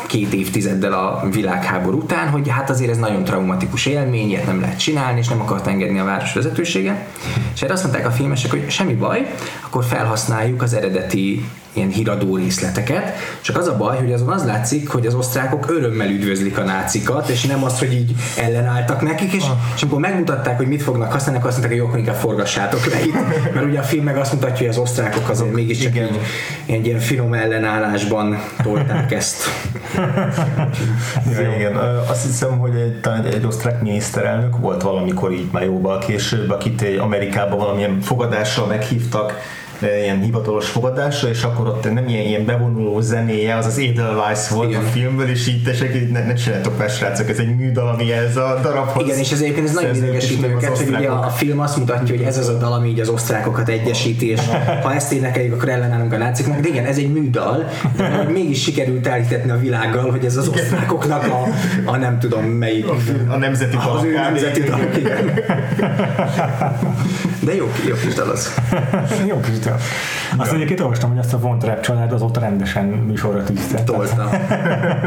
két 0.08 0.34
évtizeddel 0.34 0.94
a 0.94 1.30
világháború 1.32 1.98
után, 1.98 2.30
hogy 2.30 2.50
hát 2.50 2.70
azért 2.70 2.92
ez 2.92 2.98
nagyon 2.98 3.24
traumatikus 3.24 3.86
élmény, 3.86 4.30
ilyet 4.30 4.46
nem 4.46 4.60
lehet 4.60 4.80
csinálni, 4.80 5.20
és 5.20 5.28
nem 5.28 5.42
akart 5.42 5.68
engedni 5.68 6.00
a 6.00 6.04
város 6.04 6.34
vezetősége. 6.34 7.08
És 7.54 7.62
erre 7.62 7.74
azt 7.74 7.84
mondták 7.84 8.06
a 8.06 8.12
filmesek, 8.12 8.52
hogy 8.52 8.70
semmi 8.70 8.94
baj, 8.94 9.34
akkor 9.62 9.84
felhasználjuk 9.84 10.62
az 10.62 10.74
eredeti 10.74 11.46
ilyen 11.78 11.90
híradó 11.90 12.36
részleteket, 12.36 13.14
csak 13.42 13.58
az 13.58 13.68
a 13.68 13.78
baj, 13.78 13.98
hogy 13.98 14.14
azon 14.14 14.30
az 14.30 14.46
látszik, 14.46 14.90
hogy 14.90 15.06
az 15.06 15.14
osztrákok 15.14 15.70
örömmel 15.70 16.10
üdvözlik 16.10 16.58
a 16.58 16.64
nácikat, 16.64 17.30
és 17.30 17.46
nem 17.46 17.64
azt, 17.64 17.80
hogy 17.80 17.94
így 17.94 18.16
ellenálltak 18.38 19.02
nekik, 19.02 19.34
és, 19.34 19.44
és 19.76 19.82
amikor 19.82 20.00
megmutatták, 20.00 20.58
hogy 20.58 20.68
mit 20.68 20.82
fognak 20.82 21.12
használni, 21.12 21.38
akkor 21.38 21.50
azt 21.50 21.60
mondták, 21.60 21.80
hogy 21.80 21.92
jó, 21.92 21.98
inkább 21.98 22.16
forgassátok 22.16 22.86
le 22.86 23.06
itt, 23.06 23.14
mert 23.54 23.66
ugye 23.66 23.80
a 23.80 23.84
film 23.84 24.04
meg 24.04 24.18
azt 24.18 24.34
mutatja, 24.34 24.58
hogy 24.58 24.68
az 24.68 24.78
osztrákok 24.78 25.30
azért 25.30 25.54
mégiscsak 25.54 25.96
igen. 25.96 26.08
így, 26.08 26.20
egy 26.76 26.86
ilyen 26.86 27.00
finom 27.00 27.34
ellenállásban 27.34 28.38
tolták 28.64 29.12
ezt. 29.12 29.44
Igen, 31.56 31.76
azt 32.10 32.26
hiszem, 32.26 32.58
hogy 32.58 32.76
egy, 32.76 33.00
talán 33.02 33.26
egy, 33.26 33.34
egy 33.34 33.46
osztrák 33.46 33.82
miniszterelnök 33.82 34.58
volt 34.58 34.82
valamikor 34.82 35.32
így 35.32 35.48
már 35.52 35.64
jóval 35.64 36.00
később, 36.00 36.50
akit 36.50 36.82
egy 36.82 36.98
Amerikában 36.98 37.58
valamilyen 37.58 38.02
fogadásra 38.02 38.66
meghívtak, 38.66 39.34
ilyen 39.82 40.22
hivatalos 40.22 40.70
fogadásra, 40.70 41.30
és 41.30 41.44
akkor 41.44 41.68
ott 41.68 41.94
nem 41.94 42.08
ilyen, 42.08 42.26
ilyen 42.26 42.46
bevonuló 42.46 43.02
zenéje, 43.02 43.56
az 43.56 43.66
az 43.66 43.78
Edelweiss 43.78 44.50
volt 44.50 44.70
Igen. 44.70 44.82
a 44.82 44.86
filmből, 44.86 45.30
és 45.30 45.48
így 45.48 45.68
így 45.96 46.12
ne, 46.12 46.26
ne 46.26 46.34
csináljátok 46.34 46.78
már 46.78 46.90
srácok, 46.90 47.30
ez 47.30 47.40
egy 47.40 47.56
műdal, 47.56 47.88
ami 47.88 48.12
ez 48.12 48.38
a 48.38 48.60
darabhoz 48.62 49.04
Igen, 49.04 49.18
és 49.18 49.32
ez 49.32 49.42
egyébként 49.42 49.68
ez 49.68 49.74
nagyon 49.74 49.90
az 49.92 50.02
őket, 50.44 50.78
hogy 50.78 50.90
ugye 50.90 51.08
a, 51.08 51.26
a 51.26 51.30
film 51.30 51.60
azt 51.60 51.78
mutatja, 51.78 52.16
hogy 52.16 52.26
ez 52.26 52.38
az 52.38 52.48
a 52.48 52.58
dal, 52.58 52.74
ami 52.74 52.90
így 52.90 53.00
az 53.00 53.10
osztrákokat 53.10 53.70
egyesíti, 53.70 54.30
és 54.30 54.42
ha 54.84 54.94
ezt 54.94 55.12
énekeljük, 55.12 55.54
akkor 55.54 55.70
ellenállunk 55.70 56.14
a 56.14 56.18
náciknak. 56.18 56.60
De 56.60 56.68
igen, 56.68 56.86
ez 56.86 56.98
egy 56.98 57.12
műdal, 57.12 57.70
de 57.98 58.10
hogy 58.10 58.34
mégis 58.34 58.62
sikerült 58.62 59.08
elhitetni 59.08 59.52
a 59.52 59.58
világgal, 59.58 60.12
hogy 60.12 60.26
ez 60.26 60.38
az 60.38 60.48
osztrákoknak 60.48 61.24
a, 61.24 61.48
a 61.86 61.98
nem 61.98 62.20
tudom 62.20 62.44
melyik. 62.46 62.86
A 63.28 63.38
nemzeti 63.38 63.76
Az 63.76 64.04
ő 64.04 64.14
dal, 64.14 64.22
nemzeti 64.22 64.62
dal, 64.62 64.80
igen. 64.98 65.40
De 67.40 67.56
jó, 67.56 67.72
jó 67.88 67.96
kis 67.96 68.14
dal 68.14 68.30
az. 68.30 68.54
Jó 69.28 69.40
kis 69.40 69.60
dal. 69.68 69.78
Azt 70.38 70.54
egyébként 70.54 70.80
olvastam, 70.80 71.10
hogy 71.10 71.20
azt 71.20 71.34
a 71.34 71.40
Von 71.40 71.60
Trapp 71.60 71.82
család 71.82 72.12
azóta 72.12 72.40
rendesen 72.40 72.86
műsorra 72.86 73.44
tűzte. 73.44 73.84
Tolta. 73.84 74.30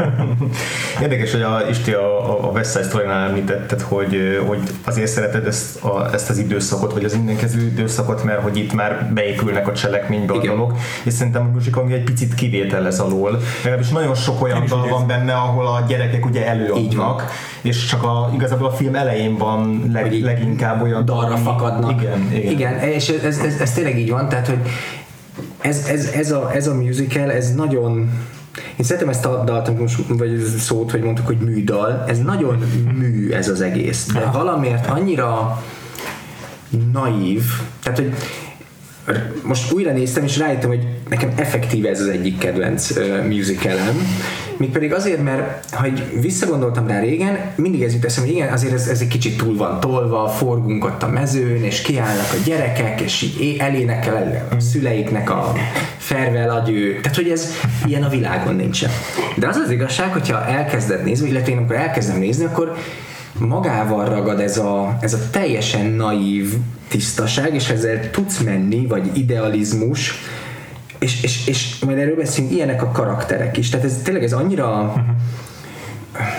Érdekes, 1.01 1.31
hogy 1.31 1.41
a, 1.41 1.61
Isti 1.69 1.91
a, 1.91 2.31
a- 2.47 2.49
West 2.51 2.71
Side 2.71 2.83
Story-nál 2.83 3.27
említetted, 3.27 3.81
hogy, 3.81 4.41
hogy 4.47 4.59
azért 4.85 5.11
szereted 5.11 5.47
ezt, 5.47 5.83
a, 5.83 6.13
ezt 6.13 6.29
az 6.29 6.37
időszakot, 6.37 6.93
vagy 6.93 7.03
az 7.03 7.13
mindenkező 7.13 7.61
időszakot, 7.61 8.23
mert 8.23 8.41
hogy 8.41 8.57
itt 8.57 8.73
már 8.73 9.09
beépülnek 9.13 9.67
a 9.67 9.73
cselekménybe 9.73 10.33
a 10.33 10.37
dolgok, 10.37 10.77
és 11.03 11.13
szerintem 11.13 11.41
a 11.41 11.51
Musical 11.53 11.89
egy 11.91 12.03
picit 12.03 12.33
kivétel 12.33 12.85
ez 12.85 12.99
alól. 12.99 13.39
Legalábbis 13.63 13.89
nagyon 13.89 14.15
sok 14.15 14.43
olyan 14.43 14.65
dal 14.67 14.87
van 14.87 15.07
benne, 15.07 15.33
ahol 15.33 15.67
a 15.67 15.83
gyerekek 15.87 16.25
ugye 16.25 16.47
előadnak, 16.47 17.31
és 17.61 17.85
csak 17.85 18.03
a, 18.03 18.29
igazából 18.33 18.67
a 18.67 18.71
film 18.71 18.95
elején 18.95 19.37
van 19.37 19.89
leg, 19.93 20.21
leginkább 20.21 20.81
olyan 20.81 21.05
dalra 21.05 21.35
fakadnak. 21.37 22.01
Igen, 22.01 22.31
igen. 22.31 22.51
igen 22.51 22.79
és 22.79 23.09
ez, 23.09 23.37
ez, 23.37 23.59
ez, 23.59 23.71
tényleg 23.71 23.99
így 23.99 24.09
van, 24.09 24.29
tehát 24.29 24.47
hogy 24.51 24.69
ez, 25.61 25.85
ez, 25.87 26.05
ez, 26.05 26.31
a, 26.31 26.51
ez 26.53 26.67
a 26.67 26.73
musical, 26.73 27.31
ez 27.31 27.55
nagyon 27.55 28.11
én 28.77 28.85
szeretem 28.85 29.09
ezt 29.09 29.25
a 29.25 29.43
dalt, 29.43 29.79
most, 29.79 29.99
vagy 30.07 30.43
szót, 30.59 30.91
hogy 30.91 31.01
mondtuk, 31.01 31.25
hogy 31.25 31.37
műdal, 31.37 32.03
ez 32.07 32.19
nagyon 32.19 32.63
mű 32.97 33.31
ez 33.31 33.47
az 33.47 33.61
egész, 33.61 34.05
de 34.13 34.29
valamiért 34.33 34.87
annyira 34.87 35.63
naív, 36.93 37.43
tehát 37.83 37.97
hogy 37.97 38.13
most 39.43 39.71
újra 39.71 39.91
néztem, 39.91 40.23
és 40.23 40.37
rájöttem, 40.37 40.69
hogy 40.69 40.87
nekem 41.09 41.31
effektíve 41.35 41.89
ez 41.89 41.99
az 41.99 42.07
egyik 42.07 42.37
kedvenc 42.37 42.89
uh, 42.89 43.25
musicalem. 43.27 43.95
Mégpedig 44.61 44.93
azért, 44.93 45.23
mert 45.23 45.73
ha 45.75 45.87
így 45.87 46.21
visszagondoltam 46.21 46.87
rá 46.87 46.99
régen, 46.99 47.37
mindig 47.55 47.83
ez 47.83 47.93
jut 47.93 48.05
eszembe, 48.05 48.29
hogy 48.29 48.37
igen, 48.37 48.53
azért 48.53 48.73
ez, 48.73 48.87
ez 48.87 49.01
egy 49.01 49.07
kicsit 49.07 49.37
túl 49.37 49.57
van 49.57 49.79
tolva, 49.79 50.27
forgunk 50.27 50.85
ott 50.85 51.03
a 51.03 51.07
mezőn, 51.07 51.63
és 51.63 51.81
kiállnak 51.81 52.31
a 52.31 52.43
gyerekek, 52.45 53.01
és 53.01 53.21
így 53.21 53.57
elénekel 53.59 54.15
el 54.15 54.47
a 54.51 54.59
szüleiknek 54.59 55.29
a 55.29 55.53
farewell 55.97 56.49
adjő. 56.49 56.99
Tehát, 57.01 57.17
hogy 57.17 57.29
ez 57.29 57.49
ilyen 57.85 58.03
a 58.03 58.09
világon 58.09 58.55
nincsen. 58.55 58.89
De 59.35 59.47
az 59.47 59.55
az 59.55 59.71
igazság, 59.71 60.11
hogyha 60.11 60.45
elkezded 60.45 61.03
nézni, 61.03 61.29
illetve 61.29 61.51
én 61.51 61.57
amikor 61.57 61.75
elkezdem 61.75 62.19
nézni, 62.19 62.45
akkor 62.45 62.75
magával 63.37 64.05
ragad 64.05 64.39
ez 64.39 64.57
a, 64.57 64.97
ez 65.01 65.13
a 65.13 65.29
teljesen 65.31 65.85
naív 65.85 66.53
tisztaság, 66.87 67.53
és 67.53 67.69
ezzel 67.69 68.09
tudsz 68.09 68.39
menni, 68.39 68.85
vagy 68.85 69.17
idealizmus, 69.17 70.13
és, 71.01 71.23
és, 71.23 71.47
és 71.47 71.79
majd 71.85 71.97
erről 71.97 72.15
beszélünk, 72.15 72.53
ilyenek 72.53 72.83
a 72.83 72.91
karakterek 72.91 73.57
is. 73.57 73.69
Tehát 73.69 73.85
ez 73.85 73.99
tényleg 74.03 74.23
ez 74.23 74.33
annyira 74.33 74.93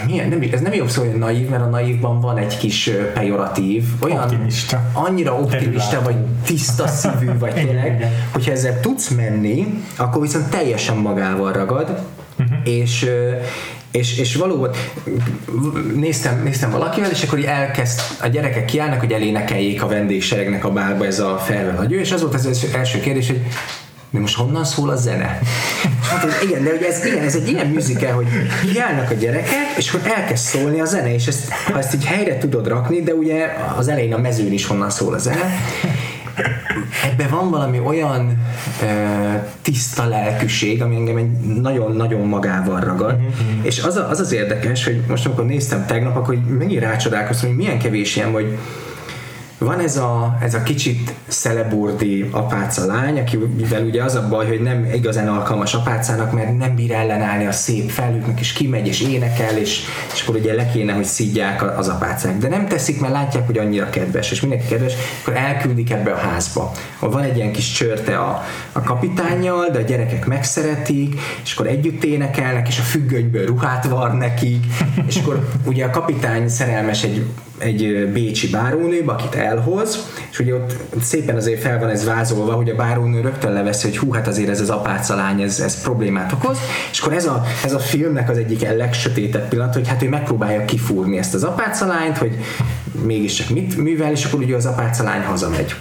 milyen, 0.07 0.29
nem, 0.29 0.49
ez 0.53 0.61
nem 0.61 0.73
jobb 0.73 0.89
szó, 0.89 1.03
hogy 1.03 1.15
naív, 1.15 1.49
mert 1.49 1.63
a 1.63 1.67
naívban 1.67 2.21
van 2.21 2.37
egy 2.37 2.59
kis 2.59 2.91
pejoratív, 3.15 3.85
olyan 4.01 4.23
Optimista. 4.23 4.91
annyira 4.93 5.35
optimista, 5.35 6.03
vagy 6.03 6.17
tiszta 6.45 6.87
szívű, 6.87 7.31
vagy 7.39 7.53
tényleg, 7.53 8.07
hogyha 8.33 8.51
ezzel 8.51 8.81
tudsz 8.81 9.09
menni, 9.09 9.83
akkor 9.97 10.23
viszont 10.23 10.49
teljesen 10.49 10.97
magával 10.97 11.53
ragad, 11.53 12.03
és 12.65 13.03
ö, 13.03 13.33
és, 13.91 14.19
és 14.19 14.35
valóban 14.35 14.71
néztem, 15.95 16.43
néztem 16.43 16.71
valakivel, 16.71 17.11
és 17.11 17.23
akkor 17.23 17.45
elkezd, 17.45 18.01
a 18.23 18.27
gyerekek 18.27 18.65
kiállnak, 18.65 19.01
hogy 19.01 19.13
elénekeljék 19.13 19.83
a 19.83 19.87
vendégseregnek 19.87 20.65
a 20.65 20.71
bárba 20.71 21.07
ez 21.07 21.19
a 21.19 21.39
farewell 21.39 21.77
adjő, 21.77 22.01
és 22.01 22.13
az 22.13 22.21
volt 22.21 22.35
az 22.35 22.47
első- 22.47 22.77
első 22.77 23.01
kérdés, 23.01 23.27
hogy 23.27 23.43
de 24.13 24.21
most 24.21 24.37
honnan 24.37 24.65
szól 24.65 24.91
a 24.91 24.97
zene? 24.97 25.39
Mondtam, 26.11 26.31
hogy 26.39 26.49
igen, 26.49 26.65
de 26.65 26.71
hogy 26.71 26.83
ez, 26.83 27.05
igen, 27.05 27.25
ez 27.25 27.35
egy 27.35 27.49
ilyen 27.49 27.67
musical, 27.67 28.13
hogy 28.13 28.27
kiállnak 28.73 29.11
a 29.11 29.15
gyerekek, 29.15 29.77
és 29.77 29.93
akkor 29.93 30.11
elkezd 30.11 30.45
szólni 30.45 30.81
a 30.81 30.85
zene, 30.85 31.15
és 31.15 31.27
ezt, 31.27 31.53
ha 31.53 31.79
ezt 31.79 31.95
így 31.95 32.05
helyre 32.05 32.39
tudod 32.39 32.69
rakni, 32.69 33.03
de 33.03 33.15
ugye 33.15 33.47
az 33.77 33.89
elején 33.89 34.15
a 34.15 34.19
mezőn 34.19 34.53
is 34.53 34.67
honnan 34.67 34.91
szól 34.91 35.15
a 35.15 35.19
zene, 35.19 35.45
ebben 37.11 37.31
van 37.31 37.51
valami 37.51 37.79
olyan 37.79 38.39
ö, 38.83 38.87
tiszta 39.63 40.07
lelkűség, 40.09 40.83
ami 40.83 40.95
engem 40.95 41.17
egy 41.17 41.31
nagyon-nagyon 41.61 42.27
magával 42.27 42.81
ragad, 42.81 43.17
és 43.63 43.83
az, 43.83 43.97
a, 43.97 44.09
az 44.09 44.21
az 44.21 44.33
érdekes, 44.33 44.85
hogy 44.85 45.03
most 45.09 45.27
amikor 45.27 45.47
néztem 45.47 45.87
tegnap, 45.87 46.17
akkor 46.17 46.37
megint 46.59 46.81
rácsodálkoztam, 46.81 47.49
hogy 47.49 47.59
milyen 47.59 47.79
kevés 47.79 48.17
ilyen, 48.17 48.31
hogy 48.31 48.59
van 49.65 49.81
ez 49.81 49.97
a, 49.97 50.37
ez 50.41 50.55
a 50.55 50.63
kicsit 50.63 51.15
szeleburdi 51.27 52.29
apáca 52.31 52.87
lány, 52.87 53.19
akivel 53.19 53.85
ugye 53.85 54.03
az 54.03 54.15
a 54.15 54.29
baj, 54.29 54.47
hogy 54.47 54.61
nem 54.63 54.85
igazán 54.95 55.29
alkalmas 55.29 55.75
apácának, 55.75 56.33
mert 56.33 56.59
nem 56.59 56.75
bír 56.75 56.93
ellenállni 56.93 57.47
a 57.47 57.53
szép 57.53 57.91
felhőknek, 57.91 58.41
és 58.41 58.53
kimegy 58.53 58.87
és 58.87 59.01
énekel, 59.01 59.57
és, 59.57 59.81
és 60.15 60.23
akkor 60.23 60.37
ugye 60.37 60.55
le 60.55 60.71
kéne, 60.71 60.93
hogy 60.93 61.05
szidják 61.05 61.79
az 61.79 61.89
apácák. 61.89 62.39
De 62.39 62.49
nem 62.49 62.69
teszik, 62.69 63.01
mert 63.01 63.13
látják, 63.13 63.47
hogy 63.47 63.59
annyira 63.59 63.91
kedves, 63.91 64.31
és 64.31 64.41
mindenki 64.41 64.67
kedves, 64.67 64.93
akkor 65.23 65.37
elküldik 65.37 65.91
ebbe 65.91 66.13
a 66.13 66.17
házba. 66.17 66.73
Van 67.01 67.23
egy 67.23 67.37
ilyen 67.37 67.53
kis 67.53 67.73
csörte 67.73 68.19
a, 68.19 68.45
a 68.73 68.83
kapitányjal, 68.83 69.69
de 69.73 69.79
a 69.79 69.83
gyerekek 69.83 70.27
megszeretik, 70.27 71.21
és 71.45 71.55
akkor 71.55 71.67
együtt 71.67 72.05
énekelnek, 72.05 72.69
és 72.69 72.79
a 72.79 72.83
függönyből 72.83 73.47
ruhát 73.47 73.89
var 73.89 74.17
nekik, 74.17 74.65
és 75.07 75.17
akkor 75.17 75.49
ugye 75.65 75.85
a 75.85 75.91
kapitány 75.91 76.49
szerelmes 76.49 77.03
egy 77.03 77.25
egy 77.63 78.09
bécsi 78.13 78.49
bárónőbe, 78.49 79.13
akit 79.13 79.35
elhoz, 79.35 79.99
és 80.31 80.39
ugye 80.39 80.55
ott 80.55 80.75
szépen 81.01 81.37
azért 81.37 81.61
fel 81.61 81.79
van 81.79 81.89
ez 81.89 82.05
vázolva, 82.05 82.53
hogy 82.53 82.71
a 82.71 82.75
bárónő 82.75 83.21
rögtön 83.21 83.53
leveszi, 83.53 83.89
hogy 83.89 83.99
hú, 83.99 84.13
hát 84.13 84.27
azért 84.27 84.49
ez 84.49 84.61
az 84.61 84.71
apáca 84.71 85.15
lány, 85.15 85.41
ez, 85.41 85.61
ez 85.61 85.83
problémát 85.83 86.33
okoz, 86.33 86.59
és 86.91 87.01
akkor 87.01 87.13
ez 87.13 87.27
a, 87.27 87.45
ez 87.65 87.73
a 87.73 87.79
filmnek 87.79 88.31
az 88.31 88.39
egyik 88.39 88.69
legsötétebb 88.77 89.49
pillanat, 89.49 89.75
hogy 89.75 89.89
hát 89.89 90.03
ő 90.03 90.09
megpróbálja 90.09 90.65
kifúrni 90.65 91.19
ezt 91.19 91.35
az 91.35 91.45
apáca 91.45 91.87
lányt, 91.87 92.19
hogy 92.19 92.39
mégiscsak 93.05 93.49
mit 93.49 93.77
művel, 93.77 94.11
és 94.11 94.25
akkor 94.25 94.41
ugye 94.41 94.57
az 94.57 94.67
apáca 94.67 95.03
lány 95.03 95.23
hazamegy. 95.23 95.75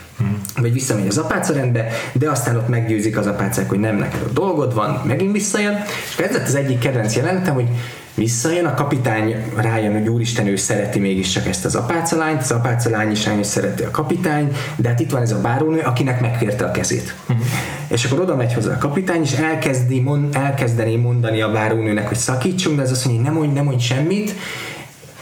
Vagy 0.57 0.73
visszamegy 0.73 1.07
az 1.07 1.17
apáca 1.17 1.53
rendbe, 1.53 1.87
de 2.13 2.29
aztán 2.29 2.55
ott 2.55 2.67
meggyőzik 2.67 3.17
az 3.17 3.27
apácák, 3.27 3.69
hogy 3.69 3.79
nem 3.79 3.95
neked 3.95 4.21
a 4.29 4.31
dolgod 4.33 4.73
van, 4.73 5.01
megint 5.05 5.31
visszajön, 5.31 5.83
és 6.09 6.23
ez 6.23 6.35
lett 6.35 6.47
az 6.47 6.55
egyik 6.55 6.79
kedvenc 6.79 7.15
jelenetem, 7.15 7.53
hogy 7.53 7.67
visszajön, 8.15 8.65
a 8.65 8.73
kapitány 8.73 9.35
rájön, 9.55 9.93
hogy 9.93 10.07
úristen, 10.07 10.47
ő 10.47 10.55
szereti 10.55 10.99
mégiscsak 10.99 11.47
ezt 11.47 11.65
az 11.65 11.75
apácalányt, 11.75 12.41
az 12.41 12.51
apácalány 12.51 13.11
is 13.11 13.27
hogy 13.27 13.43
szereti 13.43 13.83
a 13.83 13.91
kapitány, 13.91 14.55
de 14.75 14.89
hát 14.89 14.99
itt 14.99 15.11
van 15.11 15.21
ez 15.21 15.31
a 15.31 15.41
bárónő, 15.41 15.79
akinek 15.79 16.21
megkérte 16.21 16.65
a 16.65 16.71
kezét. 16.71 17.15
Uh-huh. 17.29 17.45
És 17.87 18.05
akkor 18.05 18.19
oda 18.19 18.35
megy 18.35 18.53
hozzá 18.53 18.73
a 18.73 18.77
kapitány, 18.77 19.21
és 19.21 19.31
elkezdi 19.31 19.99
mond, 19.99 20.35
elkezdeni 20.35 20.95
mondani 20.95 21.41
a 21.41 21.51
bárónőnek, 21.51 22.07
hogy 22.07 22.17
szakítsunk, 22.17 22.75
de 22.75 22.81
ez 22.81 22.91
azt 22.91 23.05
mondja, 23.05 23.23
hogy 23.23 23.31
nem 23.31 23.41
mondj, 23.41 23.55
nem 23.55 23.65
mondj 23.65 23.83
semmit, 23.83 24.35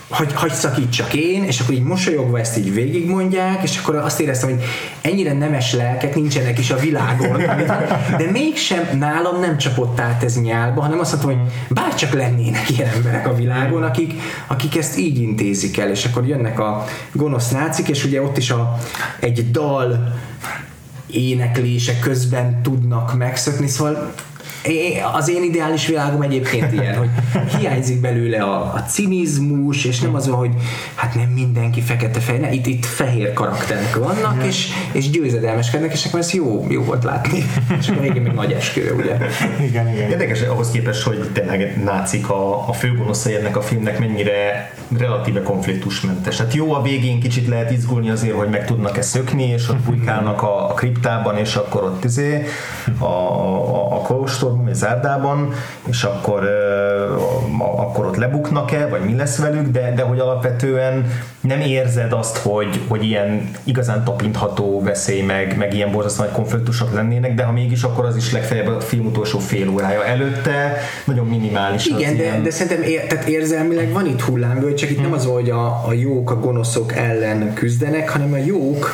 hagy, 0.09 0.33
hagy 0.33 0.51
szakítsak 0.51 1.13
én, 1.13 1.43
és 1.43 1.59
akkor 1.59 1.73
így 1.73 1.83
mosolyogva 1.83 2.39
ezt 2.39 2.57
így 2.57 2.73
végigmondják, 2.73 3.63
és 3.63 3.77
akkor 3.77 3.95
azt 3.95 4.19
éreztem, 4.19 4.49
hogy 4.49 4.63
ennyire 5.01 5.33
nemes 5.33 5.73
lelkek 5.73 6.15
nincsenek 6.15 6.59
is 6.59 6.71
a 6.71 6.75
világon, 6.75 7.37
de 8.17 8.31
mégsem 8.31 8.97
nálam 8.97 9.39
nem 9.39 9.57
csapott 9.57 9.99
át 9.99 10.23
ez 10.23 10.41
nyálba, 10.41 10.81
hanem 10.81 10.99
azt 10.99 11.11
mondtam, 11.11 11.45
hogy 11.45 11.53
bárcsak 11.69 12.13
lennének 12.13 12.69
ilyen 12.69 12.89
emberek 12.89 13.27
a 13.27 13.35
világon, 13.35 13.83
akik, 13.83 14.13
akik 14.47 14.77
ezt 14.77 14.97
így 14.97 15.21
intézik 15.21 15.77
el, 15.77 15.89
és 15.89 16.05
akkor 16.05 16.27
jönnek 16.27 16.59
a 16.59 16.85
gonosz 17.11 17.49
nácik, 17.49 17.87
és 17.87 18.05
ugye 18.05 18.21
ott 18.21 18.37
is 18.37 18.49
a, 18.49 18.77
egy 19.19 19.51
dal 19.51 20.13
éneklése 21.11 21.99
közben 21.99 22.61
tudnak 22.61 23.17
megszökni, 23.17 23.67
szóval 23.67 24.13
az 25.13 25.29
én 25.29 25.43
ideális 25.43 25.87
világom 25.87 26.21
egyébként 26.21 26.73
ilyen, 26.73 26.95
hogy 26.95 27.09
hiányzik 27.57 28.01
belőle 28.01 28.43
a, 28.43 28.73
a 28.73 28.83
cinizmus, 28.83 29.85
és 29.85 29.99
nem 29.99 30.15
az 30.15 30.27
van, 30.27 30.37
hogy 30.37 30.51
hát 30.95 31.15
nem 31.15 31.27
mindenki 31.27 31.81
fekete 31.81 32.19
fej, 32.19 32.37
ne, 32.37 32.51
itt, 32.51 32.65
itt 32.65 32.85
fehér 32.85 33.33
karakterek 33.33 33.95
vannak, 33.95 34.43
és, 34.43 34.67
és 34.91 35.09
győzedelmeskednek, 35.09 35.93
és 35.93 36.05
akkor 36.05 36.19
ez 36.19 36.33
jó, 36.33 36.65
jó 36.69 36.83
volt 36.83 37.03
látni. 37.03 37.43
És 37.79 37.87
akkor 37.87 38.01
végén 38.01 38.21
még 38.21 38.31
nagy 38.31 38.51
eskő, 38.51 38.93
ugye? 38.97 39.17
Igen, 39.67 39.87
igen. 39.93 40.09
Érdekes 40.09 40.41
ahhoz 40.41 40.71
képest, 40.71 41.03
hogy 41.03 41.29
tényleg 41.33 41.83
nácik 41.83 42.29
a, 42.29 42.67
a 42.67 42.73
főgonoszai 42.73 43.35
ennek 43.35 43.57
a 43.57 43.61
filmnek 43.61 43.99
mennyire 43.99 44.71
relatíve 44.97 45.41
konfliktusmentes. 45.41 46.37
Hát 46.37 46.53
jó, 46.53 46.73
a 46.73 46.81
végén 46.81 47.19
kicsit 47.19 47.47
lehet 47.47 47.71
izgulni 47.71 48.09
azért, 48.09 48.35
hogy 48.35 48.49
meg 48.49 48.65
tudnak-e 48.65 49.01
szökni, 49.01 49.43
és 49.43 49.69
ott 49.69 49.79
bujkálnak 49.79 50.41
a, 50.41 50.69
a 50.69 50.73
kriptában, 50.73 51.37
és 51.37 51.55
akkor 51.55 51.83
ott 51.83 52.03
izé 52.03 52.45
a, 52.97 53.05
a, 53.05 53.95
a 53.95 54.01
kolostor 54.01 54.48
vagy 54.57 54.73
zárdában, 54.73 55.53
és 55.87 56.03
akkor, 56.03 56.49
akkor 57.75 58.05
ott 58.05 58.15
lebuknak-e, 58.15 58.87
vagy 58.87 59.01
mi 59.01 59.15
lesz 59.15 59.37
velük, 59.37 59.67
de, 59.67 59.93
de 59.95 60.01
hogy 60.01 60.19
alapvetően 60.19 61.05
nem 61.41 61.59
érzed 61.59 62.13
azt, 62.13 62.37
hogy, 62.37 62.81
hogy 62.87 63.03
ilyen 63.03 63.51
igazán 63.63 64.03
tapintható 64.03 64.81
veszély, 64.81 65.21
meg, 65.21 65.57
meg 65.57 65.73
ilyen 65.73 65.91
borzasztó 65.91 66.23
nagy 66.23 66.31
konfliktusok 66.31 66.93
lennének, 66.93 67.33
de 67.33 67.43
ha 67.43 67.51
mégis, 67.51 67.83
akkor 67.83 68.05
az 68.05 68.15
is 68.15 68.31
legfeljebb 68.31 68.67
a 68.67 68.79
film 68.79 69.05
utolsó 69.05 69.39
fél 69.39 69.69
órája 69.69 70.05
előtte 70.05 70.77
nagyon 71.05 71.25
minimális. 71.25 71.85
Igen, 71.85 72.17
de, 72.17 72.23
ilyen... 72.23 72.43
de 72.43 72.51
szerintem 72.51 72.81
ér, 72.81 73.07
tehát 73.07 73.27
érzelmileg 73.27 73.91
van 73.91 74.05
itt 74.05 74.21
hullámvölgy, 74.21 74.75
csak 74.75 74.89
itt 74.89 74.95
hmm. 74.95 75.05
nem 75.05 75.13
az, 75.13 75.25
hogy 75.25 75.49
a, 75.49 75.65
a 75.87 75.93
jók 75.93 76.31
a 76.31 76.39
gonoszok 76.39 76.95
ellen 76.95 77.53
küzdenek, 77.53 78.09
hanem 78.09 78.33
a 78.33 78.37
jók 78.37 78.91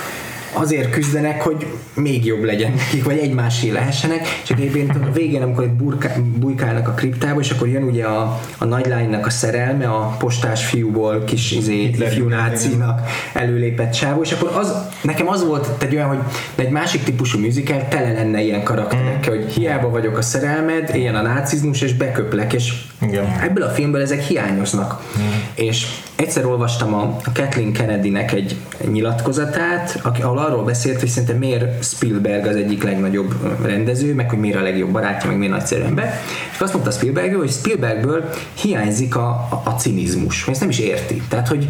azért 0.57 0.89
küzdenek, 0.89 1.41
hogy 1.41 1.67
még 1.93 2.25
jobb 2.25 2.43
legyen 2.43 2.71
nekik, 2.71 3.03
vagy 3.03 3.17
egymásé 3.17 3.69
lehessenek, 3.69 4.27
csak 4.43 4.59
egyébként 4.59 4.95
a 4.95 5.11
végén, 5.13 5.41
amikor 5.41 5.63
itt 5.63 6.21
bujkálnak 6.21 6.87
a 6.87 6.91
kriptába, 6.91 7.39
és 7.39 7.51
akkor 7.51 7.67
jön 7.67 7.83
ugye 7.83 8.05
a, 8.05 8.39
a 8.57 8.65
nagylánynak 8.65 9.25
a 9.25 9.29
szerelme, 9.29 9.87
a 9.87 10.15
postás 10.19 10.65
fiúból 10.65 11.23
kis 11.23 11.51
izé, 11.51 11.81
ifjú 11.81 12.27
nácinak 12.27 13.01
előlépett 13.33 13.93
sávó, 13.93 14.21
és 14.21 14.31
akkor 14.31 14.51
az, 14.55 14.73
nekem 15.01 15.27
az 15.27 15.45
volt 15.45 15.83
egy 15.83 15.95
olyan, 15.95 16.07
hogy 16.07 16.19
egy 16.55 16.69
másik 16.69 17.03
típusú 17.03 17.39
musical 17.39 17.87
tele 17.87 18.11
lenne 18.11 18.41
ilyen 18.41 18.63
karakterekkel, 18.63 19.33
mm. 19.33 19.41
hogy 19.41 19.53
hiába 19.53 19.89
vagyok 19.89 20.17
a 20.17 20.21
szerelmed, 20.21 20.91
ilyen 20.93 21.15
a 21.15 21.21
nácizmus, 21.21 21.81
és 21.81 21.93
beköplek, 21.93 22.53
és 22.53 22.73
Igen. 23.01 23.25
ebből 23.41 23.63
a 23.63 23.69
filmből 23.69 24.01
ezek 24.01 24.21
hiányoznak. 24.21 25.03
Mm. 25.19 25.23
És 25.53 25.87
egyszer 26.15 26.45
olvastam 26.45 26.93
a, 26.93 27.01
a 27.23 27.31
Kathleen 27.33 27.71
Kennedy-nek 27.71 28.31
egy 28.31 28.55
nyilatkozatát, 28.91 29.99
ahol 30.03 30.37
arról 30.45 30.63
beszélt, 30.63 30.99
hogy 30.99 31.09
szerintem 31.09 31.37
miért 31.37 31.83
Spielberg 31.83 32.45
az 32.45 32.55
egyik 32.55 32.83
legnagyobb 32.83 33.33
rendező, 33.65 34.13
meg 34.13 34.29
hogy 34.29 34.39
miért 34.39 34.57
a 34.57 34.61
legjobb 34.61 34.89
barátja, 34.89 35.29
meg 35.29 35.37
miért 35.37 35.53
nagyszerű 35.53 35.81
ember. 35.81 36.19
És 36.51 36.59
azt 36.59 36.73
mondta 36.73 36.91
Spielberg, 36.91 37.35
hogy 37.35 37.51
Spielbergből 37.51 38.29
hiányzik 38.53 39.15
a, 39.15 39.27
a, 39.27 39.61
a 39.65 39.69
cinizmus. 39.69 40.47
Ezt 40.47 40.59
nem 40.59 40.69
is 40.69 40.79
érti. 40.79 41.21
Tehát, 41.29 41.47
hogy 41.47 41.67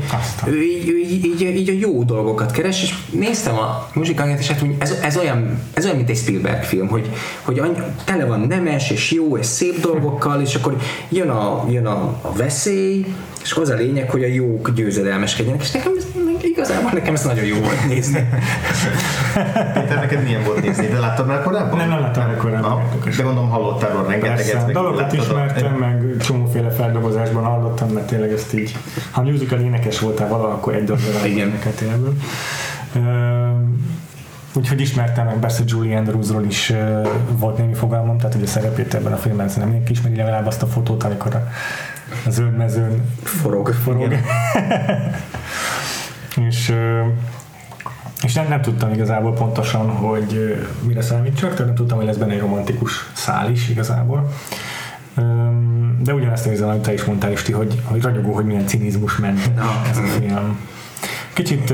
ő 0.48 0.62
így, 0.64 0.90
ő 0.90 0.98
így, 0.98 1.26
így, 1.26 1.42
így, 1.42 1.70
a 1.70 1.74
jó 1.80 2.04
dolgokat 2.04 2.52
keres, 2.52 2.84
és 2.84 2.94
néztem 3.12 3.58
a 3.58 3.90
muzsikánkat, 3.94 4.40
és 4.40 4.48
hát 4.48 4.60
hogy 4.60 4.76
ez, 4.78 4.94
ez, 5.02 5.18
olyan, 5.18 5.60
ez 5.74 5.84
olyan, 5.84 5.96
mint 5.98 6.10
egy 6.10 6.18
Spielberg 6.18 6.64
film, 6.64 6.88
hogy, 6.88 7.10
hogy 7.42 7.60
any, 7.60 7.76
tele 8.06 8.26
van 8.26 8.40
nemes, 8.40 8.92
és 8.92 9.12
jó, 9.12 9.38
és 9.38 9.46
szép 9.46 9.80
dolgokkal, 9.80 10.42
és 10.42 10.56
akkor 10.56 10.78
jön 11.10 11.30
a, 11.30 11.66
jön 11.70 11.86
a, 11.86 12.20
a 12.22 12.34
veszély, 12.34 13.06
és 13.44 13.54
az 13.54 13.70
a 13.70 13.76
lényeg, 13.76 14.10
hogy 14.10 14.24
a 14.24 14.28
jók 14.28 14.72
győzedelmeskedjenek, 14.72 15.62
és 15.62 15.72
nekem 15.72 15.94
igazából 16.46 16.92
nekem 16.94 17.14
ez 17.14 17.24
nagyon 17.24 17.46
jó 17.46 17.60
volt 17.60 17.88
nézni. 17.88 18.30
Péter, 19.74 20.00
neked 20.00 20.24
milyen 20.24 20.44
volt 20.44 20.62
nézni? 20.62 20.88
De 20.88 21.00
láttad 21.00 21.28
már 21.28 21.44
korábban? 21.44 21.78
Nem, 21.78 21.90
nem 21.90 22.00
láttam 22.00 22.28
már 22.28 22.38
korábban. 22.38 22.72
Ah, 22.72 23.16
de 23.18 23.24
gondolom 23.24 23.50
hallottál 23.50 23.92
róla 23.92 24.08
rengeteget. 24.08 24.52
Persze, 24.52 24.72
dalokat 24.72 25.14
ismertem, 25.14 25.74
a... 25.74 25.78
meg 25.78 26.18
csomóféle 26.20 26.70
feldolgozásban 26.70 27.44
hallottam, 27.44 27.90
mert 27.90 28.08
tényleg 28.08 28.32
ezt 28.32 28.54
így, 28.54 28.76
ha 29.12 29.22
musical 29.22 29.60
énekes 29.60 30.00
voltál 30.00 30.28
valaha, 30.28 30.54
akkor 30.54 30.76
egy 30.76 30.84
darabra 30.84 31.26
énekeltél 31.28 31.90
ebből. 31.90 32.14
Úgyhogy 34.54 34.82
ismertem 34.82 35.26
meg, 35.26 35.36
persze 35.36 35.64
Julie 35.66 35.98
Andrewsról 35.98 36.46
is 36.46 36.70
uh, 36.70 37.08
volt 37.38 37.58
némi 37.58 37.74
fogalmam, 37.74 38.18
tehát 38.18 38.34
hogy 38.34 38.44
a 38.44 38.48
szerepét 38.48 38.94
ebben 38.94 39.14
a 39.14 39.18
filmben 39.18 39.48
szerintem 39.48 39.70
mindenki 39.70 39.92
ismeri 39.92 40.16
legalább 40.16 40.48
azt 40.48 40.62
a 40.62 40.68
fotót, 40.68 41.04
amikor 41.04 41.36
a, 41.36 41.48
a 42.26 42.30
zöld 42.30 42.58
mezőn 42.58 43.04
forog. 43.24 43.74
forog. 43.74 44.14
és 46.38 46.74
és 48.24 48.34
nem, 48.34 48.48
nem 48.48 48.62
tudtam 48.62 48.94
igazából 48.94 49.34
pontosan, 49.34 49.90
hogy 49.90 50.58
mire 50.82 51.02
számítsak, 51.02 51.52
tehát 51.52 51.66
nem 51.66 51.76
tudtam, 51.76 51.98
hogy 51.98 52.06
lesz 52.06 52.16
benne 52.16 52.34
egy 52.34 52.40
romantikus 52.40 53.10
szál 53.14 53.52
is 53.52 53.70
igazából. 53.70 54.30
De 56.00 56.14
ugyanezt 56.14 56.46
érzem, 56.46 56.70
amit 56.70 56.82
te 56.82 56.94
is 56.94 57.04
mondtál, 57.04 57.32
Isti, 57.32 57.52
hogy, 57.52 57.82
hogy 57.84 58.02
ragyogó, 58.02 58.34
hogy 58.34 58.46
milyen 58.46 58.68
cinizmus 58.68 59.18
ment 59.18 59.52
ez 59.90 59.98
a 59.98 60.02
film. 60.02 60.60
Kicsit 61.34 61.72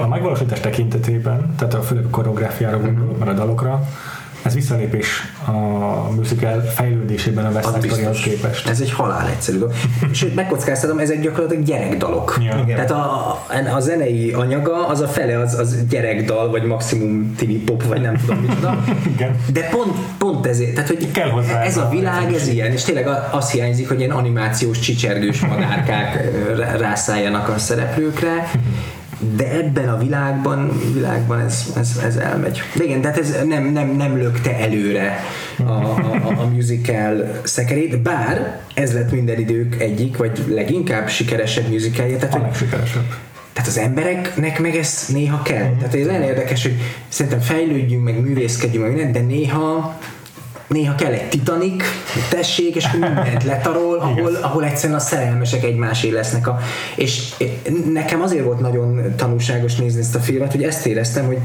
a 0.00 0.06
megvalósítás 0.08 0.60
tekintetében, 0.60 1.54
tehát 1.56 1.74
a 1.74 1.82
főleg 1.82 2.04
a 2.04 2.10
koreográfiára 2.10 2.80
gondolok, 2.80 3.18
mert 3.18 3.30
a 3.30 3.34
dalokra, 3.34 3.88
ez 4.42 4.54
visszalépés 4.54 5.06
a 5.46 6.10
musical 6.10 6.60
fejlődésében 6.60 7.44
a 7.44 7.50
West 7.50 7.94
Side 7.94 8.10
képest. 8.10 8.68
Ez 8.68 8.80
egy 8.80 8.92
halál 8.92 9.28
egyszerű 9.28 9.58
dolog. 9.58 9.74
Sőt, 10.12 10.34
megkockáztatom, 10.34 10.98
ezek 10.98 11.20
gyakorlatilag 11.20 11.64
gyerekdalok. 11.64 12.38
Ja. 12.40 12.64
Tehát 12.66 12.90
a, 12.90 13.30
a, 13.74 13.80
zenei 13.80 14.32
anyaga, 14.32 14.86
az 14.86 15.00
a 15.00 15.08
fele 15.08 15.38
az, 15.38 15.58
az 15.58 15.86
gyerekdal, 15.88 16.50
vagy 16.50 16.62
maximum 16.62 17.34
tini 17.36 17.54
pop, 17.54 17.82
vagy 17.82 18.00
nem 18.00 18.16
tudom 18.16 18.38
micsoda. 18.38 18.84
Igen. 19.14 19.36
De 19.52 19.68
pont, 19.68 19.92
pont 20.18 20.46
ezért, 20.46 20.74
tehát 20.74 20.88
hogy 20.88 21.10
Kell 21.10 21.30
hozzá 21.30 21.62
ez 21.62 21.76
a 21.76 21.88
világ, 21.88 22.32
ez 22.34 22.48
ilyen, 22.48 22.72
és 22.72 22.82
tényleg 22.82 23.08
az 23.30 23.50
hiányzik, 23.50 23.88
hogy 23.88 23.98
ilyen 23.98 24.10
animációs 24.10 24.78
csicsergős 24.78 25.40
madárkák 25.50 26.30
rászálljanak 26.78 27.48
a 27.48 27.58
szereplőkre, 27.58 28.50
de 29.36 29.50
ebben 29.50 29.88
a 29.88 29.98
világban, 29.98 30.80
világban 30.94 31.40
ez, 31.40 31.72
ez, 31.76 32.00
ez 32.04 32.16
elmegy. 32.16 32.62
De 32.74 32.84
igen, 32.84 33.00
tehát 33.00 33.18
ez 33.18 33.36
nem, 33.46 33.72
nem, 33.72 33.96
nem 33.96 34.16
lökte 34.16 34.58
előre 34.58 35.18
a, 35.58 35.70
a, 35.70 36.34
a 36.38 36.46
musical 36.54 37.40
szekerét, 37.42 38.02
bár 38.02 38.60
ez 38.74 38.92
lett 38.92 39.12
minden 39.12 39.38
idők 39.38 39.80
egyik, 39.80 40.16
vagy 40.16 40.44
leginkább 40.48 41.08
sikeresebb 41.08 41.68
musicalje. 41.68 42.16
Tehát, 42.16 42.34
a 42.34 42.38
legsikeresebb. 42.38 43.14
Tehát 43.52 43.68
az 43.68 43.78
embereknek 43.78 44.60
meg 44.60 44.76
ez 44.76 45.04
néha 45.12 45.42
kell. 45.42 45.64
Mm-hmm. 45.64 45.78
Tehát 45.78 45.94
ez 45.94 46.06
nagyon 46.06 46.22
érdekes, 46.22 46.62
hogy 46.62 46.76
szerintem 47.08 47.40
fejlődjünk, 47.40 48.04
meg 48.04 48.20
művészkedjünk, 48.20 48.84
meg 48.84 48.94
minden, 48.94 49.12
de 49.12 49.20
néha 49.20 49.98
néha 50.68 50.94
kell 50.94 51.12
egy 51.12 51.28
titanik, 51.28 51.82
tessék, 52.30 52.74
és 52.74 52.84
akkor 52.84 53.00
mindent 53.00 53.44
letarol, 53.44 53.98
ahol, 53.98 54.34
ahol 54.34 54.64
egyszerűen 54.64 54.98
a 54.98 55.02
szerelmesek 55.02 55.64
egymásé 55.64 56.10
lesznek. 56.10 56.46
A, 56.48 56.58
és 56.96 57.34
nekem 57.92 58.22
azért 58.22 58.44
volt 58.44 58.60
nagyon 58.60 59.14
tanulságos 59.16 59.74
nézni 59.74 60.00
ezt 60.00 60.14
a 60.14 60.20
filmet, 60.20 60.52
hogy 60.52 60.62
ezt 60.62 60.86
éreztem, 60.86 61.26
hogy 61.26 61.38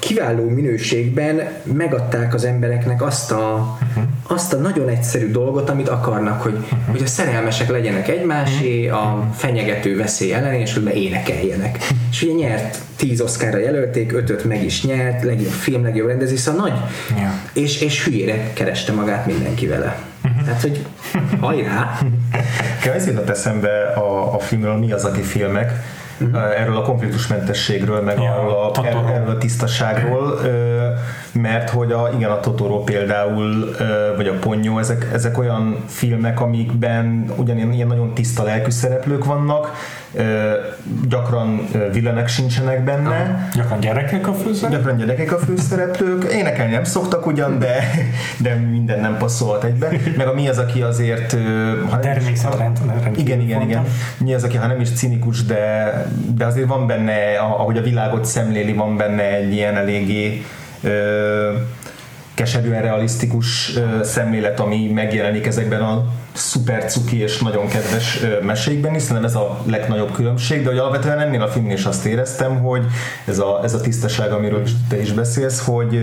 kiváló 0.00 0.48
minőségben 0.48 1.48
megadták 1.62 2.34
az 2.34 2.44
embereknek 2.44 3.02
azt 3.02 3.32
a, 3.32 3.78
uh-huh. 3.80 4.04
azt 4.26 4.52
a 4.52 4.56
nagyon 4.56 4.88
egyszerű 4.88 5.30
dolgot, 5.30 5.70
amit 5.70 5.88
akarnak, 5.88 6.42
hogy, 6.42 6.52
uh-huh. 6.52 6.78
hogy 6.90 7.02
a 7.02 7.06
szerelmesek 7.06 7.68
legyenek 7.68 8.08
egymásé, 8.08 8.88
uh-huh. 8.88 9.02
a 9.02 9.26
fenyegető 9.36 9.96
veszély 9.96 10.32
ellen, 10.32 10.54
és 10.54 10.74
hogy 10.74 10.94
énekeljenek. 10.94 11.76
Uh-huh. 11.76 11.98
És 12.10 12.22
ugye 12.22 12.32
nyert 12.32 12.78
tíz 12.96 13.20
Oscarra 13.20 13.58
jelölték, 13.58 14.12
ötöt 14.12 14.44
meg 14.44 14.64
is 14.64 14.84
nyert, 14.84 15.22
legjobb 15.22 15.52
film, 15.52 15.82
legjobb 15.82 16.08
rendezés, 16.08 16.40
szóval 16.40 16.68
nagy. 16.68 16.78
Yeah. 17.16 17.32
És, 17.52 17.80
és 17.80 18.04
hülyére 18.04 18.52
kereste 18.52 18.92
magát 18.92 19.26
mindenki 19.26 19.66
vele. 19.66 19.98
Uh-huh. 20.24 20.44
Tehát, 20.44 20.60
hogy 20.60 20.86
hajrá! 21.40 21.98
Kell 22.82 22.94
ez 22.94 23.06
jutott 23.06 23.28
eszembe 23.28 23.82
a, 23.82 24.34
a 24.34 24.38
filmről 24.38 24.76
Mi 24.76 24.92
az, 24.92 25.04
aki 25.04 25.20
filmek, 25.20 25.72
uh-huh. 26.20 26.60
erről 26.60 26.76
a 26.76 26.82
konfliktusmentességről, 26.82 28.02
meg 28.02 28.18
Ja, 28.18 28.32
arról, 28.32 28.64
a, 28.64 28.70
Totoro. 28.70 29.06
erről 29.06 29.30
a 29.30 29.38
tisztaságról, 29.38 30.40
mert 31.32 31.70
hogy 31.70 31.92
a, 31.92 32.10
igen, 32.16 32.30
a 32.30 32.40
Totoro 32.40 32.84
például, 32.84 33.74
vagy 34.16 34.26
a 34.26 34.32
Ponyo, 34.32 34.78
ezek, 34.78 35.08
ezek 35.12 35.38
olyan 35.38 35.84
filmek, 35.86 36.40
amikben 36.40 37.32
ugyanilyen 37.36 37.72
ilyen 37.72 37.86
nagyon 37.86 38.14
tiszta 38.14 38.42
lelkű 38.42 38.70
szereplők 38.70 39.24
vannak, 39.24 39.72
gyakran 41.08 41.68
ö, 41.74 41.90
villenek 41.92 42.28
sincsenek 42.28 42.84
benne, 42.84 43.48
Gyakran 43.54 43.80
gyerekek 43.80 44.28
a 44.28 44.32
főszerep. 44.32 44.72
Gyakran 44.76 44.96
gyerekek 44.96 45.32
a 45.32 45.38
főszereplők, 45.38 46.32
énekelni 46.32 46.72
nem 46.72 46.84
szoktak 46.84 47.26
ugyan, 47.26 47.58
de, 47.58 47.76
de 48.38 48.54
minden 48.54 49.00
nem 49.00 49.16
passzolhat 49.18 49.64
egybe. 49.64 49.88
Meg 50.16 50.26
a 50.26 50.34
mi 50.34 50.48
az, 50.48 50.58
aki 50.58 50.82
azért... 50.82 51.32
ö, 51.32 51.38
ha 51.90 51.96
nem 51.96 51.98
is- 51.98 52.00
Természet 52.00 52.52
ha- 52.54 52.58
rend- 52.58 52.78
rendkívül 53.02 53.18
Igen, 53.20 53.40
igen, 53.40 53.62
igen. 53.62 53.84
Mi 54.18 54.34
az, 54.34 54.44
aki 54.44 54.56
ha 54.56 54.66
nem 54.66 54.80
is 54.80 54.90
cinikus, 54.92 55.44
de, 55.44 55.92
de 56.34 56.44
azért 56.44 56.66
van 56.68 56.86
benne, 56.86 57.38
ahogy 57.38 57.76
a 57.78 57.82
világot 57.82 58.24
szemléli, 58.24 58.72
van 58.72 58.96
benne 58.96 59.34
egy 59.34 59.52
ilyen 59.52 59.76
eléggé 59.76 60.44
ö, 60.82 61.52
keserűen 62.34 62.82
realisztikus 62.82 63.76
ö, 63.76 64.04
szemlélet, 64.04 64.60
ami 64.60 64.90
megjelenik 64.94 65.46
ezekben 65.46 65.80
a 65.80 66.04
szuper 66.32 66.84
cuki 66.84 67.20
és 67.20 67.38
nagyon 67.38 67.68
kedves 67.68 68.20
mesékben 68.42 68.94
is, 68.94 69.02
szerintem 69.02 69.24
ez 69.24 69.34
a 69.34 69.60
legnagyobb 69.66 70.12
különbség, 70.12 70.62
de 70.62 70.68
hogy 70.68 70.78
alapvetően 70.78 71.18
ennél 71.18 71.42
a 71.42 71.48
filmnél 71.48 71.76
is 71.76 71.84
azt 71.84 72.04
éreztem, 72.04 72.58
hogy 72.58 72.84
ez 73.24 73.38
a, 73.38 73.60
ez 73.62 73.74
a 73.74 73.80
tisztaság, 73.80 74.32
amiről 74.32 74.62
te 74.88 75.00
is 75.00 75.12
beszélsz, 75.12 75.64
hogy, 75.64 76.00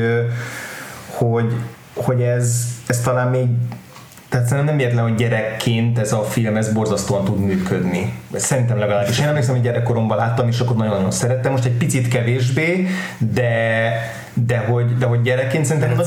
hogy, 1.07 1.53
hogy 1.93 2.21
ez, 2.21 2.65
ez 2.87 3.01
talán 3.01 3.27
még 3.27 3.47
tehát 4.29 4.47
szerintem 4.47 4.75
nem 4.75 4.85
értem, 4.85 5.03
hogy 5.03 5.15
gyerekként 5.15 5.97
ez 5.97 6.11
a 6.11 6.23
film 6.23 6.55
ez 6.55 6.73
borzasztóan 6.73 7.23
tud 7.23 7.39
működni. 7.39 8.13
Szerintem 8.35 8.79
legalábbis. 8.79 9.19
Én 9.19 9.27
emlékszem, 9.27 9.53
hogy 9.53 9.63
gyerekkoromban 9.63 10.17
láttam, 10.17 10.47
és 10.47 10.59
akkor 10.59 10.75
nagyon-nagyon 10.75 11.11
szerettem. 11.11 11.51
Most 11.51 11.65
egy 11.65 11.77
picit 11.77 12.07
kevésbé, 12.07 12.87
de, 13.17 13.91
de 14.33 14.57
hogy, 14.57 14.97
de 14.97 15.05
hogy 15.05 15.21
gyerekként 15.21 15.65
szerintem 15.65 16.01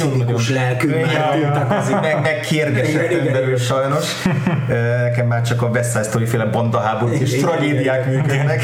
lelkű 0.55 0.89
Igen, 0.89 1.01
már 1.01 1.31
tiltakozik. 1.31 2.01
meg, 2.01 2.21
meg 2.21 2.47
igen, 2.51 3.33
belül 3.33 3.57
sajnos. 3.57 4.05
Nekem 5.03 5.27
már 5.27 5.43
csak 5.43 5.63
a 5.63 5.67
West 5.67 5.91
Side 5.91 6.03
Story 6.03 6.25
féle 6.27 6.45
bandaháborúk 6.45 7.19
és 7.21 7.37
tragédiák 7.37 8.07
működnek. 8.07 8.63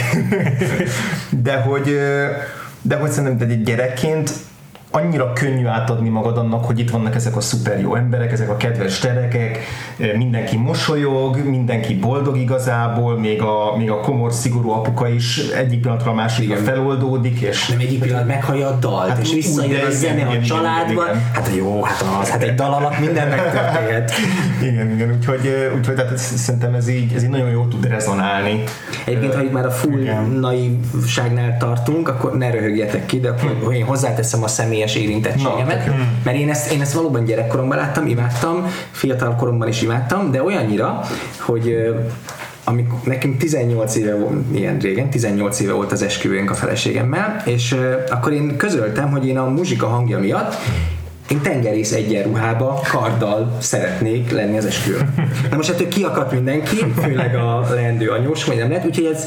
De 1.30 1.56
hogy, 1.56 1.98
de 2.82 2.96
hogy 2.96 3.10
szerintem 3.10 3.48
egy 3.48 3.62
gyerekként 3.62 4.30
annyira 4.96 5.32
könnyű 5.32 5.66
átadni 5.66 6.08
magad 6.08 6.36
annak, 6.38 6.64
hogy 6.64 6.78
itt 6.78 6.90
vannak 6.90 7.14
ezek 7.14 7.36
a 7.36 7.40
szuper 7.40 7.80
jó 7.80 7.94
emberek, 7.94 8.32
ezek 8.32 8.50
a 8.50 8.56
kedves 8.56 9.00
gyerekek, 9.00 9.58
mindenki 10.16 10.56
mosolyog, 10.56 11.44
mindenki 11.44 11.94
boldog 11.94 12.36
igazából, 12.36 13.18
még 13.18 13.42
a, 13.42 13.76
még 13.76 13.90
a 13.90 14.00
komor, 14.00 14.32
szigorú 14.32 14.70
apuka 14.70 15.08
is 15.08 15.38
egyik 15.38 15.80
pillanatra 15.80 16.10
a 16.10 16.14
másikra 16.14 16.56
feloldódik, 16.56 17.40
és 17.40 17.68
Nem 17.68 17.78
egyik 17.78 18.00
pillanat 18.00 18.26
meghallja 18.26 18.66
a 18.66 18.72
dalt, 18.80 19.08
Hát 19.08 19.18
és 19.18 19.32
visszajön 19.32 19.84
a 19.86 19.90
zene 19.90 20.14
igen, 20.14 20.42
a 20.42 20.44
családba. 20.44 21.02
igen, 21.02 21.04
igen. 21.04 21.30
Hát 21.32 21.50
jó, 21.56 21.82
hát 21.82 22.04
az, 22.20 22.30
hát 22.30 22.42
egy 22.42 22.54
dal 22.54 22.72
alatt 22.72 22.98
minden 22.98 23.28
megtörténhet. 23.28 24.12
igen, 24.70 24.90
igen, 24.90 25.12
úgyhogy, 25.16 25.70
úgyhogy 25.76 25.94
tehát 25.94 26.16
szerintem 26.18 26.74
ez 26.74 26.88
így, 26.88 27.12
ez 27.14 27.22
így 27.22 27.30
nagyon 27.30 27.50
jól 27.50 27.68
tud 27.68 27.86
rezonálni. 27.86 28.62
Egyébként, 29.04 29.34
ha 29.34 29.42
itt 29.42 29.52
már 29.52 29.66
a 29.66 29.70
full 29.70 30.00
naivságnál 30.40 31.56
tartunk, 31.56 32.08
akkor 32.08 32.36
ne 32.36 32.50
röhögjetek 32.50 33.06
ki, 33.06 33.20
de 33.20 33.28
akkor 33.28 33.74
én 33.74 33.84
hozzáteszem 33.84 34.42
a 34.42 34.48
személyes 34.48 34.85
érintettségemet, 34.94 35.86
Na, 35.86 35.94
mert 36.24 36.38
én 36.38 36.50
ezt, 36.50 36.72
én 36.72 36.80
ezt 36.80 36.92
valóban 36.92 37.24
gyerekkoromban 37.24 37.76
láttam, 37.76 38.06
imádtam, 38.06 38.66
fiatal 38.90 39.34
koromban 39.34 39.68
is 39.68 39.82
imádtam, 39.82 40.30
de 40.30 40.42
olyannyira, 40.42 41.00
hogy 41.38 41.76
amikor 42.64 42.98
nekem 43.04 43.36
18 43.36 43.96
éve 43.96 44.14
volt, 44.14 44.34
ilyen 44.52 44.78
régen, 44.78 45.10
18 45.10 45.60
éve 45.60 45.72
volt 45.72 45.92
az 45.92 46.02
esküvőnk 46.02 46.50
a 46.50 46.54
feleségemmel, 46.54 47.42
és 47.44 47.76
akkor 48.10 48.32
én 48.32 48.56
közöltem, 48.56 49.10
hogy 49.10 49.26
én 49.26 49.38
a 49.38 49.48
muzsika 49.48 49.86
hangja 49.86 50.18
miatt 50.18 50.54
én 51.30 51.40
tengerész 51.40 51.92
egyenruhába, 51.92 52.80
karddal 52.90 53.56
szeretnék 53.60 54.30
lenni 54.30 54.56
az 54.58 54.64
esküvőn. 54.64 55.14
Na 55.50 55.56
most 55.56 55.70
ettől 55.70 55.88
kiakadt 55.88 56.32
mindenki, 56.32 56.76
főleg 57.02 57.34
a 57.34 57.66
leendő 57.70 58.08
anyós, 58.08 58.44
vagy 58.44 58.56
nem 58.56 58.68
lehet, 58.68 58.86
úgyhogy 58.86 59.10
ez, 59.14 59.24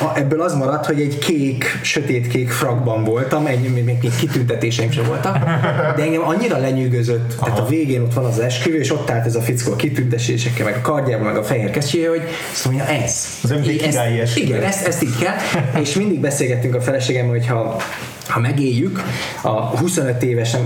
a, 0.00 0.18
ebből 0.18 0.40
az 0.40 0.54
maradt, 0.54 0.86
hogy 0.86 1.00
egy 1.00 1.18
kék, 1.18 1.78
sötétkék 1.82 2.50
frakban 2.50 3.04
voltam, 3.04 3.46
egy, 3.46 3.72
még, 3.72 3.84
még 3.84 3.98
kitüntetéseim 4.18 4.90
sem 4.90 5.04
voltak, 5.04 5.38
de 5.96 6.02
engem 6.02 6.22
annyira 6.22 6.58
lenyűgözött, 6.58 7.34
Aha. 7.36 7.44
tehát 7.44 7.58
a 7.60 7.66
végén 7.66 8.00
ott 8.00 8.14
van 8.14 8.24
az 8.24 8.38
esküvő, 8.38 8.78
és 8.78 8.92
ott 8.92 9.10
állt 9.10 9.26
ez 9.26 9.34
a 9.34 9.40
fickó 9.40 9.72
a 9.72 9.76
kitüntetésekkel, 9.76 10.64
meg 10.64 10.76
a 10.76 10.80
kardjával, 10.80 11.26
meg 11.26 11.36
a 11.36 11.44
fehér 11.44 11.70
kesztyűje, 11.70 12.08
hogy 12.08 12.22
azt 12.52 12.64
mondja, 12.64 12.86
ez. 12.86 13.26
Az 13.42 13.54
királyi 13.62 14.20
esküvő. 14.20 14.46
Igen, 14.46 14.62
ezt, 14.62 14.86
ezt 14.86 15.02
így 15.02 15.18
kell, 15.18 15.62
és 15.80 15.94
mindig 15.94 16.20
beszélgettünk 16.20 16.74
a 16.74 16.80
feleségemmel, 16.80 17.30
hogy 17.30 17.46
ha 18.28 18.40
megéljük 18.40 19.02
a 19.42 19.50
25 19.50 20.22
éves, 20.22 20.56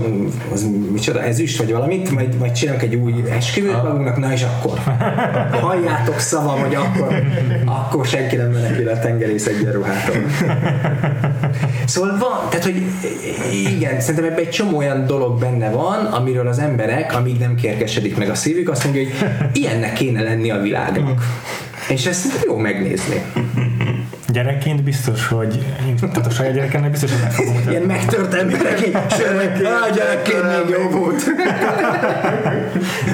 az 0.51 0.67
micsoda, 0.91 1.23
ezüst 1.23 1.57
vagy 1.57 1.71
valamit, 1.71 2.11
majd, 2.11 2.37
majd 2.37 2.51
csinálunk 2.51 2.83
egy 2.83 2.95
új 2.95 3.13
esküvőt 3.29 3.83
magunknak, 3.83 4.17
na 4.17 4.31
és 4.33 4.43
akkor 4.43 4.79
halljátok 5.61 6.19
szavam, 6.19 6.59
hogy 6.59 6.75
akkor, 6.75 7.23
akkor 7.65 8.05
senki 8.05 8.35
nem 8.35 8.51
menekül 8.51 8.89
a 8.89 8.99
tengerész 8.99 9.45
egyenruhától. 9.45 10.15
Szóval 11.85 12.17
van, 12.17 12.49
tehát 12.49 12.65
hogy 12.65 12.83
igen, 13.75 13.99
szerintem 13.99 14.25
ebben 14.25 14.39
egy 14.39 14.49
csomó 14.49 14.77
olyan 14.77 15.05
dolog 15.05 15.39
benne 15.39 15.69
van, 15.69 16.05
amiről 16.05 16.47
az 16.47 16.59
emberek, 16.59 17.15
amíg 17.15 17.37
nem 17.39 17.55
kérkesedik 17.55 18.17
meg 18.17 18.29
a 18.29 18.35
szívük, 18.35 18.69
azt 18.69 18.83
mondja, 18.83 19.03
hogy 19.03 19.13
ilyennek 19.53 19.93
kéne 19.93 20.21
lenni 20.21 20.51
a 20.51 20.61
világnak. 20.61 21.23
És 21.89 22.05
ezt 22.05 22.43
jó 22.45 22.57
megnézni. 22.57 23.21
Gyerekként 24.33 24.83
biztos, 24.83 25.27
hogy 25.27 25.65
én, 25.87 25.95
tehát 25.95 26.25
a 26.25 26.29
saját 26.29 26.53
gyerekemnek 26.53 26.91
biztos, 26.91 27.11
hogy 27.11 27.21
meg 27.21 27.31
fogom 27.31 27.53
mutatni. 27.53 27.71
Ilyen 27.71 27.83
megtört 27.83 28.33
emberek, 28.33 28.77
sörökké, 29.09 29.63
ah, 29.63 29.95
gyerekként 29.95 30.43
még 30.43 30.75
jó 30.77 30.99
volt. 30.99 31.23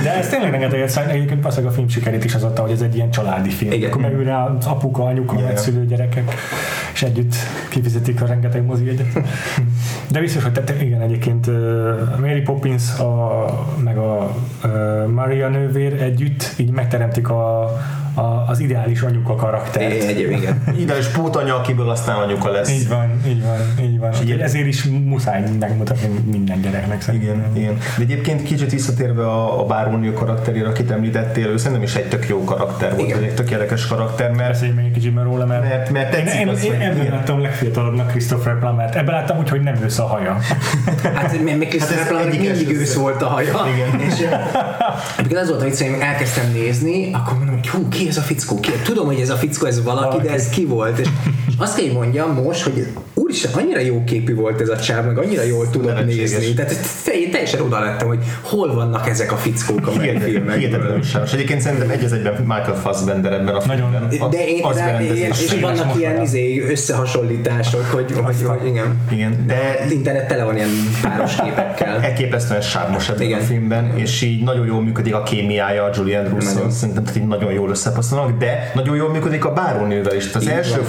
De 0.03 0.17
ez 0.17 0.29
tényleg 0.29 0.51
rengeteget 0.51 0.89
száll, 0.89 1.05
egyébként 1.05 1.41
valószínűleg 1.41 1.73
a 1.73 1.75
film 1.75 1.89
sikerét 1.89 2.23
is 2.23 2.33
az 2.33 2.43
adta, 2.43 2.61
hogy 2.61 2.71
ez 2.71 2.81
egy 2.81 2.95
ilyen 2.95 3.11
családi 3.11 3.49
film. 3.49 3.71
Igen. 3.71 3.89
Akkor 3.89 4.01
megül 4.01 4.23
rá 4.23 4.45
az 4.45 4.65
apuka, 4.65 5.03
anyuka, 5.03 5.39
yeah. 5.39 5.55
szülő 5.55 5.85
gyerekek, 5.85 6.33
és 6.93 7.03
együtt 7.03 7.35
kifizetik 7.69 8.21
a 8.21 8.25
rengeteg 8.25 8.65
mozijegyet. 8.65 9.19
De 10.11 10.19
biztos, 10.19 10.43
hogy 10.43 10.51
tehát 10.51 10.81
igen, 10.81 11.01
egyébként 11.01 11.47
Mary 12.19 12.41
Poppins 12.41 12.99
a, 12.99 13.45
meg 13.83 13.97
a 13.97 14.35
uh, 14.63 15.07
Maria 15.07 15.49
nővér 15.49 16.01
együtt 16.01 16.53
így 16.57 16.71
megteremtik 16.71 17.29
a, 17.29 17.71
a, 18.13 18.21
az 18.47 18.59
ideális 18.59 19.01
anyuka 19.01 19.35
karaktert. 19.35 20.03
Egyéb, 20.03 20.31
igen. 20.31 20.63
Ideális 20.81 21.05
pótanya, 21.07 21.55
akiből 21.55 21.89
aztán 21.89 22.15
anyuka 22.15 22.51
lesz. 22.51 22.69
Így 22.71 22.87
van, 22.87 23.21
így 23.27 23.43
van, 23.43 23.57
így 23.85 23.99
van. 23.99 24.11
így- 24.23 24.39
ezért 24.39 24.65
is 24.67 24.83
muszáj 24.83 25.43
megmutatni 25.59 26.07
minden 26.31 26.61
gyereknek 26.61 27.01
szerintem. 27.01 27.35
Igen, 27.37 27.55
igen. 27.55 27.77
De 27.97 28.03
egyébként 28.03 28.43
kicsit 28.43 28.71
visszatérve 28.71 29.25
a, 29.25 29.59
a 29.61 29.65
bárónő 29.65 30.13
karakterére, 30.13 30.67
akit 30.67 30.91
említettél, 30.91 31.45
ő 31.47 31.57
szerintem 31.57 31.83
is 31.83 31.95
egy 31.95 32.07
tök 32.07 32.27
jó 32.27 32.43
karakter 32.43 32.95
volt, 32.95 33.07
Igen. 33.07 33.23
egy 33.23 33.33
tök 33.33 33.51
érdekes 33.51 33.87
karakter, 33.87 34.31
mert 34.31 34.49
Beszéljünk 34.49 34.77
még 34.79 34.87
egy 34.87 34.93
kicsit 34.93 35.13
már 35.15 35.23
róla, 35.25 35.45
mert, 35.45 35.61
Mert- 35.69 35.91
mert 35.91 36.11
tetszik 36.11 36.39
én, 36.39 36.47
az, 36.47 36.63
én, 36.65 36.73
én 36.73 36.81
ebben 36.81 37.09
láttam 37.09 37.41
legfiatalabbnak 37.41 38.07
Christopher 38.07 38.59
Plummer-t. 38.59 38.95
Ebben 38.95 39.13
láttam 39.13 39.37
úgy, 39.37 39.49
hogy 39.49 39.61
nem 39.61 39.75
ősz 39.83 39.99
a 39.99 40.03
haja. 40.07 40.37
Hát 41.13 41.41
még 41.43 41.49
Hát 41.53 41.61
ez 41.63 41.67
Christopher 41.69 42.27
egyik 42.27 42.39
mindig 42.41 42.49
első 42.49 42.79
ősz 42.79 42.93
volt 42.95 43.21
a 43.21 43.27
haja. 43.27 43.53
Igen. 43.75 43.99
És 43.99 44.13
egyébként 45.17 45.39
az 45.41 45.49
volt 45.49 45.61
a 45.61 45.63
vicc, 45.63 45.81
elkezdtem 45.81 46.51
nézni, 46.51 47.09
akkor 47.13 47.37
mondom, 47.37 47.55
hogy 47.55 47.67
hú, 47.67 47.87
ki 47.87 48.07
ez 48.07 48.17
a 48.17 48.21
fickó? 48.21 48.59
Ki? 48.59 48.71
Tudom, 48.83 49.05
hogy 49.05 49.19
ez 49.19 49.29
a 49.29 49.35
fickó, 49.35 49.65
ez 49.65 49.83
valaki, 49.83 50.17
de 50.21 50.31
ez 50.31 50.49
ki 50.49 50.65
volt? 50.65 50.99
És 50.99 51.48
azt 51.59 51.75
kell, 51.75 51.85
hogy 51.85 51.93
mondjam 51.95 52.33
most, 52.43 52.61
hogy 52.63 52.87
úristen, 53.13 53.51
annyira 53.53 53.79
jó 53.79 54.03
képű 54.03 54.35
volt 54.35 54.61
ez 54.61 54.69
a 54.69 54.77
csáv, 54.77 55.05
meg 55.05 55.17
annyira 55.17 55.43
jól 55.43 55.69
tudott 55.69 55.93
Nevetséges. 55.93 56.31
nézni. 56.31 56.53
Tehát 56.53 56.75
te- 57.05 57.11
én 57.19 57.31
teljesen 57.31 57.61
oda 57.61 57.79
lettem, 57.79 58.07
hogy 58.07 58.19
hol 58.41 58.73
vannak 58.73 59.07
ezek 59.09 59.31
a 59.31 59.35
fickók 59.35 59.87
a 59.87 59.91
hihetetlenül 59.91 60.51
filmekben. 60.51 61.01
sáros. 61.01 61.33
Egyébként 61.33 61.61
szerintem 61.61 61.89
egy 61.89 62.03
az 62.03 62.13
egyben 62.13 62.33
Michael 62.39 62.75
Fassbender 62.81 63.33
ebben 63.33 63.55
a 63.55 63.65
Nagyon. 63.65 64.07
filmben. 64.09 64.29
De 64.29 64.47
én, 64.47 64.63
az 64.63 64.75
berendezés. 64.75 65.27
és 65.29 65.35
Széles 65.35 65.61
vannak 65.61 65.97
ilyen 65.97 66.21
izé, 66.21 66.61
összehasonlítások, 66.69 67.85
hogy, 67.85 68.11
hogy, 68.11 68.35
hogy, 68.45 68.67
igen. 68.67 68.97
Igen, 69.11 69.43
de 69.47 69.85
internet 69.89 70.27
tele 70.27 70.43
van 70.43 70.55
ilyen 70.55 70.69
páros 71.01 71.35
képekkel. 71.35 71.99
elképesztően 72.09 72.61
sármos 72.61 73.09
ebben 73.09 73.21
Igen. 73.21 73.39
a 73.39 73.43
filmben, 73.43 73.91
és 73.97 74.21
így 74.21 74.43
nagyon 74.43 74.65
jól 74.65 74.81
működik 74.81 75.15
a 75.15 75.23
kémiája 75.23 75.83
a 75.83 75.89
Julian 75.95 76.23
Russo, 76.29 76.53
Nagyon. 76.53 76.71
szerintem 76.71 77.03
tehát 77.03 77.19
így 77.19 77.27
nagyon 77.27 77.51
jól 77.51 77.69
összepasszolnak, 77.69 78.37
de 78.37 78.71
nagyon 78.75 78.95
jól 78.95 79.09
működik 79.11 79.45
a 79.45 79.53
bárónővel 79.53 80.15
is. 80.15 80.33
Az 80.33 80.41
Így 80.43 80.49
első 80.49 80.75
van. 80.75 80.83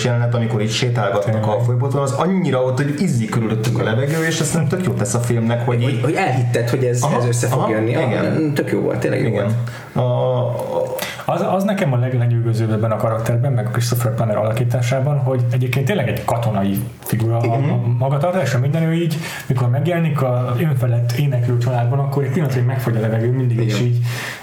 Flörtölős 0.00 0.04
jelenet, 0.04 0.34
amikor 0.34 0.62
itt 0.62 0.70
sétálgatnak 0.70 1.46
a 1.46 1.60
folyóton, 1.60 2.02
az 2.02 2.12
annyira 2.12 2.62
ott, 2.62 2.76
hogy 2.76 2.94
izzik 2.98 3.30
körülöttük 3.30 3.78
a 3.78 3.82
levegő, 3.82 4.24
és 4.26 4.50
nem 4.52 4.68
tök 4.68 4.84
jót 4.84 4.96
tesz 4.96 5.14
a 5.14 5.18
filmnek, 5.18 5.66
hogy 5.66 5.82
Hogy, 5.82 6.00
hogy 6.02 6.14
elhitted, 6.14 6.68
hogy 6.68 6.84
ez, 6.84 7.02
Aha, 7.02 7.18
ez 7.18 7.26
össze 7.26 7.46
fog 7.46 7.60
aha, 7.60 7.70
jönni. 7.70 7.94
Ah, 7.94 8.06
igen. 8.06 8.54
Tök 8.54 8.70
jó 8.70 8.80
volt, 8.80 8.98
tényleg 8.98 9.20
jó 9.20 9.26
igen. 9.26 9.42
volt. 9.42 9.54
A, 9.92 10.00
a, 10.00 10.94
Az, 11.24 11.44
az 11.50 11.64
nekem 11.64 11.92
a 11.92 11.96
leglenyűgözőbb 11.96 12.72
ebben 12.72 12.90
a 12.90 12.96
karakterben, 12.96 13.52
meg 13.52 13.66
a 13.66 13.70
Christopher 13.70 14.14
Plummer 14.14 14.36
alakításában, 14.36 15.18
hogy 15.18 15.44
egyébként 15.52 15.86
tényleg 15.86 16.08
egy 16.08 16.24
katonai 16.24 16.78
figura 16.98 17.36
a, 17.36 17.54
a 17.54 17.80
magatartása, 17.98 18.58
minden 18.58 18.82
ő 18.82 18.92
így, 18.92 19.16
mikor 19.46 19.68
megjelenik 19.68 20.22
a 20.22 20.54
önfelett 20.58 21.12
éneklő 21.12 21.58
családban, 21.58 21.98
akkor 21.98 22.24
egy 22.24 22.30
pillanatra 22.30 22.58
hogy 22.58 22.68
megfogy 22.68 22.96
a 22.96 23.00
levegő 23.00 23.30
mindig 23.30 23.60
is 23.60 23.74
Igen. 23.74 23.86
így 23.86 23.98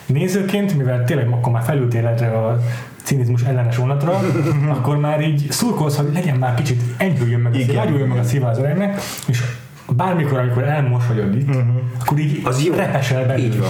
nézőként, 0.05 0.77
mivel 0.77 1.03
tényleg 1.03 1.27
akkor 1.31 1.51
már 1.51 1.63
felültél 1.63 2.07
erre 2.07 2.27
a 2.27 2.59
cinizmus 3.07 3.43
ellenes 3.43 3.77
vonatra, 3.77 4.19
akkor 4.75 4.97
már 4.97 5.21
így 5.21 5.45
szurkolsz, 5.49 5.95
hogy 5.95 6.09
legyen 6.13 6.37
már 6.37 6.53
kicsit, 6.53 6.81
enyhüljön 6.97 7.39
meg 7.39 7.53
a 7.53 7.57
szív, 7.57 8.07
meg 8.07 8.17
a 8.17 8.23
szív 8.23 8.43
az 8.43 8.57
öregnek, 8.57 9.01
és 9.27 9.41
bármikor, 9.95 10.39
amikor 10.39 10.63
elmosolyodik, 10.63 11.47
uh-huh. 11.47 11.65
akkor 11.99 12.19
így 12.19 12.39
Az 12.43 12.63
jó. 12.63 12.73
repesel 12.73 13.25
belül. 13.25 13.45
Így 13.45 13.59
van. 13.59 13.69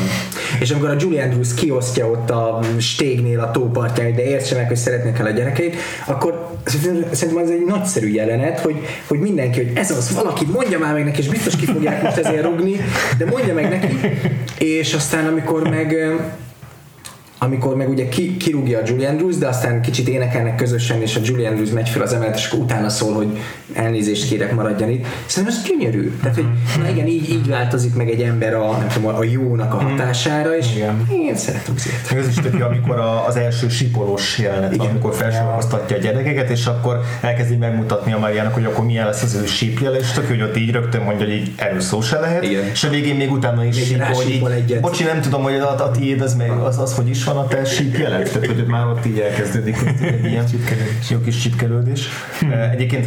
És 0.60 0.72
amikor 0.72 0.90
a 0.90 0.96
Julie 1.00 1.24
Andrews 1.24 1.54
kiosztja 1.54 2.10
ott 2.10 2.30
a 2.30 2.60
stégnél 2.78 3.40
a 3.40 3.52
tópartján, 3.52 4.16
de 4.16 4.24
értse 4.24 4.56
meg, 4.56 4.68
hogy 4.68 4.78
szeretnek 4.78 5.20
el 5.20 5.26
a 5.26 5.30
gyerekeit, 5.30 5.76
akkor 6.06 6.50
szerintem 6.64 7.14
szerintem 7.14 7.44
ez 7.44 7.50
egy 7.50 7.66
nagyszerű 7.66 8.08
jelenet, 8.08 8.60
hogy, 8.60 8.76
hogy 9.08 9.20
mindenki, 9.20 9.64
hogy 9.64 9.72
ez 9.76 9.92
az, 9.92 10.16
valaki 10.16 10.46
mondja 10.46 10.80
már 10.80 10.94
meg 10.94 11.04
neki, 11.04 11.20
és 11.20 11.28
biztos 11.28 11.56
ki 11.56 11.66
fogják 11.66 12.04
most 12.04 12.18
ezért 12.18 12.44
rugni, 12.44 12.76
de 13.18 13.26
mondja 13.26 13.54
meg 13.54 13.70
neki, 13.70 13.98
és 14.58 14.94
aztán 14.94 15.26
amikor 15.26 15.70
meg 15.70 15.96
amikor 17.40 17.76
meg 17.76 17.90
ugye 17.90 18.08
ki, 18.10 18.38
kirúgja 18.38 18.80
a 18.80 18.82
Julie 18.86 19.10
Andrews, 19.10 19.38
de 19.38 19.48
aztán 19.48 19.82
kicsit 19.82 20.08
énekelnek 20.08 20.56
közösen, 20.56 21.02
és 21.02 21.16
a 21.16 21.20
Julie 21.24 21.50
Andrews 21.50 21.70
megy 21.70 21.90
fel 21.90 22.02
az 22.02 22.14
emelet, 22.14 22.36
és 22.36 22.48
akkor 22.48 22.60
utána 22.60 22.90
szól, 22.90 23.14
hogy 23.14 23.40
elnézést 23.74 24.30
kérek, 24.30 24.56
maradjon 24.56 24.90
itt. 24.90 25.06
Szerintem 25.26 25.60
ez 25.60 25.68
gyönyörű. 25.68 26.12
Tehát, 26.22 26.36
hogy 26.36 26.46
na 26.82 26.90
igen, 26.90 27.08
így, 27.08 27.30
így 27.30 27.48
változik 27.48 27.96
meg 27.96 28.10
egy 28.10 28.22
ember 28.22 28.54
a, 28.54 28.72
nem 28.78 28.88
tudom, 28.88 29.16
a 29.16 29.24
jónak 29.24 29.74
a 29.74 29.78
hatására, 29.78 30.58
és 30.58 30.76
Igen. 30.76 31.08
én 31.12 31.36
szeretem 31.36 31.74
azért. 31.78 32.22
Az 32.22 32.28
is 32.28 32.36
tök 32.36 32.62
amikor 32.62 33.00
a, 33.00 33.28
az 33.28 33.36
első 33.36 33.70
sipolós 33.70 34.40
jelenet 34.40 34.76
van, 34.76 34.88
amikor 34.88 35.16
felsoroztatja 35.16 35.96
a 35.96 36.00
gyerekeket, 36.00 36.50
és 36.50 36.66
akkor 36.66 37.00
elkezdi 37.22 37.56
megmutatni 37.56 38.14
a 38.14 38.20
Mariának, 38.20 38.54
hogy 38.54 38.66
akkor 38.66 38.86
milyen 38.86 39.06
lesz 39.06 39.24
az 39.24 39.36
ő 39.36 39.46
sípjele, 39.46 39.98
és 39.98 40.12
tök 40.12 40.28
hogy 40.28 40.42
ott 40.42 40.58
így 40.58 40.72
rögtön 40.72 41.02
mondja, 41.02 41.26
hogy 41.26 41.36
így 41.36 41.52
erről 41.56 41.80
szó 41.80 42.02
se 42.02 42.20
lehet. 42.20 42.44
Igen. 42.44 42.66
És 42.66 42.84
a 42.84 42.90
végén 42.90 43.16
még 43.16 43.32
utána 43.32 43.66
is 43.66 43.76
Még 43.76 43.86
sípol, 43.86 44.52
hogy 44.52 44.70
így, 44.70 44.80
bocsi, 44.80 45.04
nem 45.04 45.22
tudom, 45.22 45.44
hogy 45.44 45.56
a, 45.56 45.84
a 45.84 45.92
tiéd 45.92 46.22
az, 46.22 46.36
meg, 46.36 46.52
az, 46.52 46.78
az, 46.78 46.96
hogy 46.96 47.10
is 47.10 47.27
van 47.28 47.38
a 47.38 47.48
te 47.48 47.66
sípjeled, 47.66 48.30
tehát 48.30 48.46
hogy 48.48 48.66
már 48.68 48.86
ott 48.88 49.06
így 49.06 49.20
elkezdődik 49.20 49.78
hogy 49.78 50.08
egy 50.08 50.26
ilyen 50.26 50.46
jó 51.10 51.20
kis 51.20 51.38
csipkelődés. 51.38 52.08
Eh, 52.52 52.72
Egyébként 52.72 53.06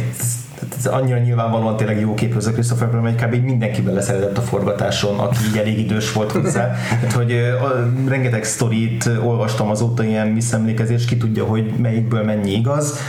ez- 0.77 0.85
annyira 0.85 1.17
nyilvánvalóan 1.17 1.77
tényleg 1.77 1.99
jó 1.99 2.13
képű 2.13 2.37
a 2.45 2.51
Christopher 2.51 2.89
Plummer, 2.89 3.13
hogy 3.13 3.21
kb. 3.39 3.43
mindenki 3.45 3.81
beleszeretett 3.81 4.37
a 4.37 4.41
forgatáson, 4.41 5.19
aki 5.19 5.37
így 5.49 5.57
elég 5.57 5.79
idős 5.79 6.11
volt 6.13 6.31
hozzá. 6.31 6.75
Tehát, 6.89 7.11
hogy 7.11 7.31
a, 7.31 7.89
rengeteg 8.09 8.43
sztorit 8.43 9.09
olvastam 9.23 9.69
azóta 9.69 10.03
ilyen 10.03 10.33
visszaemlékezés, 10.33 11.05
ki 11.05 11.17
tudja, 11.17 11.45
hogy 11.45 11.73
melyikből 11.77 12.23
mennyi 12.23 12.51
igaz. 12.51 12.99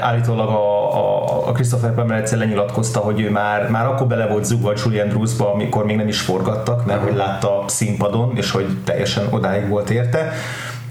Állítólag 0.00 0.48
a, 0.48 0.79
a, 0.92 1.48
a 1.48 1.52
Christopher 1.52 1.94
Plummer 1.94 2.18
egyszer 2.18 2.38
lenyilatkozta, 2.38 3.00
hogy 3.00 3.20
ő 3.20 3.30
már, 3.30 3.68
már 3.68 3.86
akkor 3.86 4.06
bele 4.06 4.26
volt 4.26 4.44
zugva 4.44 4.72
Julie 4.84 5.02
Andrewsba, 5.02 5.52
amikor 5.52 5.84
még 5.84 5.96
nem 5.96 6.08
is 6.08 6.20
forgattak, 6.20 6.86
mert 6.86 7.02
hogy 7.02 7.14
látta 7.14 7.60
a 7.60 7.68
színpadon, 7.68 8.36
és 8.36 8.50
hogy 8.50 8.66
teljesen 8.84 9.26
odáig 9.30 9.68
volt 9.68 9.90
érte 9.90 10.32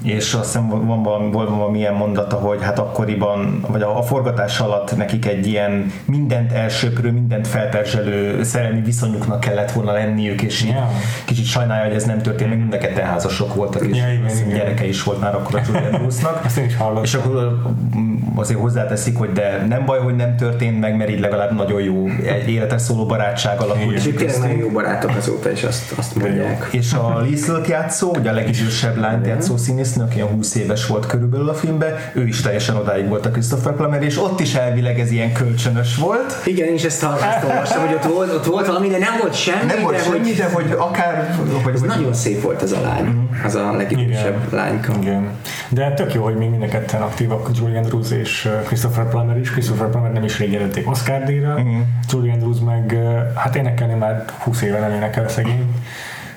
és 0.03 0.33
azt 0.33 0.45
hiszem 0.45 0.69
van 0.85 1.03
valami, 1.03 1.31
volt 1.31 1.49
valamilyen 1.49 1.93
mondata, 1.93 2.35
hogy 2.35 2.61
hát 2.61 2.79
akkoriban, 2.79 3.63
vagy 3.67 3.81
a, 3.81 3.97
a 3.97 4.01
forgatás 4.01 4.59
alatt 4.59 4.97
nekik 4.97 5.25
egy 5.25 5.47
ilyen 5.47 5.91
mindent 6.05 6.51
elsöprő, 6.51 7.11
mindent 7.11 7.47
felperzselő 7.47 8.43
szerelmi 8.43 8.81
viszonyuknak 8.81 9.39
kellett 9.39 9.71
volna 9.71 9.91
lenniük, 9.91 10.41
és 10.41 10.63
így 10.63 10.67
Ja. 10.69 10.89
kicsit 11.25 11.45
sajnálja, 11.45 11.85
hogy 11.85 11.95
ez 11.95 12.03
nem 12.03 12.21
történt, 12.21 12.49
meg 12.49 12.59
mind 12.59 12.73
a 12.73 12.77
ketten 12.77 13.05
házasok 13.05 13.53
voltak, 13.55 13.85
és 13.85 13.97
Ja, 13.97 14.11
igen, 14.13 14.37
igen. 14.37 14.49
gyereke 14.49 14.87
is 14.87 15.03
volt 15.03 15.19
már 15.19 15.35
akkor 15.35 15.55
a 15.55 16.61
is 16.65 16.75
hallottam. 16.75 17.03
És 17.03 17.13
akkor 17.13 17.59
mm, 17.97 18.15
azért 18.35 18.59
hozzáteszik, 18.59 19.17
hogy 19.17 19.31
de 19.31 19.65
nem 19.69 19.85
baj, 19.85 19.99
hogy 19.99 20.15
nem 20.15 20.35
történt 20.35 20.79
meg, 20.79 20.95
mert 20.97 21.09
így 21.09 21.19
legalább 21.19 21.55
nagyon 21.55 21.81
jó, 21.81 22.07
egy 22.07 22.49
életes 22.49 22.81
szóló 22.81 23.05
barátság 23.05 23.61
alakult 23.61 23.95
És 23.95 24.03
tényleg 24.03 24.39
nagyon 24.39 24.57
jó 24.57 24.69
barátok 24.69 25.11
azóta, 25.17 25.51
és 25.51 25.63
azt, 25.63 25.93
azt 25.95 26.15
mondják. 26.15 26.67
És 26.71 26.93
a 26.93 27.19
Liesl 27.21 27.51
játszó, 27.67 28.15
ugye 28.17 28.29
a 28.29 28.33
legidősebb 28.33 28.97
lányt 28.97 29.27
játszó 29.27 29.57
színésznő, 29.89 30.03
aki 30.03 30.15
ilyen 30.15 30.27
20 30.27 30.55
éves 30.55 30.87
volt 30.87 31.05
körülbelül 31.05 31.49
a 31.49 31.53
filmben, 31.53 31.93
ő 32.13 32.27
is 32.27 32.41
teljesen 32.41 32.75
odáig 32.75 33.07
volt 33.07 33.25
a 33.25 33.29
Christopher 33.29 33.73
Plummer, 33.73 34.03
és 34.03 34.17
ott 34.17 34.39
is 34.39 34.55
elvileg 34.55 34.99
ez 34.99 35.11
ilyen 35.11 35.33
kölcsönös 35.33 35.95
volt. 35.95 36.41
Igen, 36.45 36.67
én 36.67 36.73
is 36.73 36.83
ezt, 36.83 37.03
ezt 37.03 37.43
olvastam, 37.43 37.85
hogy 37.85 37.95
ott 37.95 38.03
volt, 38.13 38.33
ott 38.33 38.45
volt 38.45 38.65
valami, 38.67 38.87
de 38.87 38.97
nem 38.97 39.13
volt 39.21 39.33
semmi, 39.33 39.65
Nem 39.65 39.81
volt 39.81 39.95
de 39.95 40.01
semmi, 40.01 40.17
hogy 40.17 40.35
de 40.35 40.49
hogy 40.53 40.75
akár... 40.77 41.35
Hogy, 41.63 41.73
ez 41.73 41.79
hogy 41.79 41.89
nagyon 41.89 42.13
szép 42.13 42.41
volt 42.41 42.61
az 42.61 42.71
a 42.71 42.81
lány, 42.81 43.29
az 43.45 43.55
a 43.55 43.71
legidősebb 43.71 44.53
lányka. 44.53 44.93
Igen. 45.01 45.29
De 45.69 45.93
tök 45.93 46.13
jó, 46.13 46.23
hogy 46.23 46.35
még 46.35 46.49
mind 46.49 46.63
a 46.63 46.67
ketten 46.67 47.01
aktívak, 47.01 47.49
Julie 47.59 47.77
Andrews 47.77 48.11
és 48.11 48.49
Christopher 48.65 49.09
Plummer 49.09 49.37
is. 49.37 49.51
Christopher 49.51 49.87
Plummer 49.87 50.11
nem 50.11 50.23
is 50.23 50.39
rég 50.39 50.51
jelölték 50.51 50.89
Oscar 50.89 51.23
díjra, 51.23 51.53
Mhm. 51.53 51.79
Julie 52.09 52.33
Andrews 52.33 52.57
meg 52.65 52.97
hát 53.35 53.55
énekelni 53.55 53.93
már 53.93 54.25
20 54.37 54.61
éve 54.61 54.79
nem 54.79 54.91
énekel 54.91 55.27
szegény. 55.29 55.73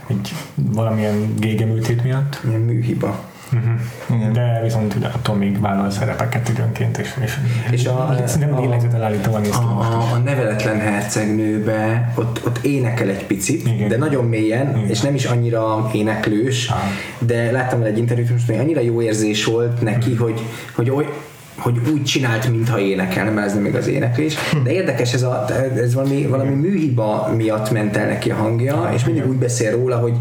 Egy 0.07 0.35
valamilyen 0.55 1.35
gégeműtét 1.39 2.03
miatt. 2.03 2.41
Ilyen 2.49 2.61
műhiba. 2.61 3.19
Igen. 4.15 4.33
De 4.33 4.61
viszont 4.63 4.95
attól 5.15 5.35
még 5.37 5.61
vállal 5.61 5.91
szerepeket 5.91 6.49
időnként, 6.49 6.99
és, 6.99 7.15
és, 7.25 7.39
És 7.71 7.87
a- 7.87 8.15
nem 8.39 8.61
lélegzet 8.61 8.93
elállítóan 8.95 9.41
néz 9.41 9.55
A, 9.55 9.79
a, 9.81 10.13
a 10.15 10.17
neveletlen 10.25 10.79
hercegnőbe 10.81 12.13
ott, 12.15 12.41
ott 12.47 12.59
énekel 12.65 13.09
egy 13.09 13.25
picit, 13.25 13.67
Igen. 13.67 13.89
de 13.89 13.97
nagyon 13.97 14.25
mélyen, 14.25 14.77
Igen. 14.77 14.89
és 14.91 15.01
nem 15.01 15.15
is 15.15 15.25
annyira 15.25 15.91
éneklős, 15.93 16.69
Aha. 16.69 16.81
de 17.19 17.51
láttam 17.51 17.81
el 17.81 17.87
egy 17.87 17.99
interjút, 17.99 18.31
most 18.31 18.47
hogy 18.47 18.57
annyira 18.59 18.81
jó 18.81 19.03
érzés 19.03 19.45
volt 19.45 19.81
neki, 19.81 20.15
hogy, 20.15 20.41
hogy 20.75 20.91
oly, 20.91 21.07
hogy 21.57 21.81
úgy 21.93 22.03
csinált, 22.05 22.49
mintha 22.51 22.79
énekelne, 22.79 23.31
mert 23.31 23.47
ez 23.47 23.55
nem 23.55 23.65
igaz 23.67 23.87
éneklés. 23.87 24.35
De 24.65 24.71
érdekes, 24.73 25.13
ez, 25.15 25.23
a, 25.23 25.45
ez 25.77 25.95
valami, 25.95 26.27
valami 26.27 26.55
műhiba 26.55 27.33
miatt 27.37 27.71
ment 27.71 27.97
el 27.97 28.07
neki 28.07 28.31
a 28.31 28.35
hangja, 28.35 28.91
és 28.95 29.05
mindig 29.05 29.29
úgy 29.29 29.37
beszél 29.37 29.71
róla, 29.71 29.97
hogy 29.97 30.15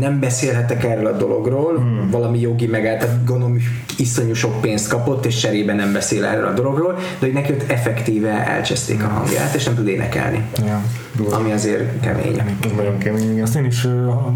nem 0.00 0.20
beszélhetek 0.20 0.84
erről 0.84 1.06
a 1.06 1.16
dologról, 1.16 1.76
hmm. 1.76 2.10
valami 2.10 2.40
jogi 2.40 2.66
megállt, 2.66 2.98
tehát 2.98 3.24
gondolom 3.24 3.58
iszonyú 3.98 4.34
sok 4.34 4.60
pénzt 4.60 4.88
kapott, 4.88 5.26
és 5.26 5.36
cserébe 5.36 5.74
nem 5.74 5.92
beszél 5.92 6.24
erről 6.24 6.46
a 6.46 6.52
dologról, 6.52 6.92
de 6.94 7.26
hogy 7.26 7.32
neki 7.32 7.52
ott 7.52 7.70
effektíve 7.70 8.46
elcseszték 8.46 9.02
a 9.02 9.06
hangját, 9.06 9.54
és 9.54 9.64
nem 9.64 9.74
tud 9.74 9.88
énekelni. 9.88 10.42
Ja. 10.66 10.82
Ami 11.30 11.52
azért 11.52 12.00
kemény. 12.00 12.42
Nagyon 12.76 12.98
kemény, 12.98 13.30
igen. 13.30 13.42
Azt 13.42 13.56
én 13.56 13.64
is 13.64 13.84
uh, 13.84 13.92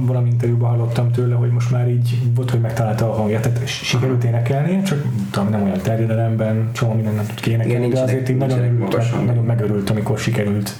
valami 0.06 0.28
interjúban 0.28 0.70
hallottam 0.70 1.12
tőle, 1.12 1.34
hogy 1.34 1.50
most 1.50 1.70
már 1.70 1.88
így 1.88 2.18
volt, 2.34 2.50
hogy 2.50 2.60
megtalálta 2.60 3.10
a 3.10 3.14
hangját, 3.14 3.42
tehát 3.42 3.68
sikerült 3.68 4.24
énekelni, 4.24 4.82
csak 4.82 5.02
tudom, 5.30 5.48
nem 5.48 5.62
olyan 5.62 5.80
terjedelemben, 5.82 6.68
csomó 6.72 6.92
minden 6.92 7.14
nem 7.14 7.26
tud 7.26 7.46
Igen, 7.46 7.60
énekelni, 7.60 7.74
de 7.74 7.78
nincsenek- 7.78 8.08
azért 8.08 8.28
így 8.28 8.36
nagyon, 8.36 8.58
örült, 8.58 9.26
nagyon 9.26 9.44
megörült, 9.44 9.90
amikor 9.90 10.18
sikerült. 10.18 10.72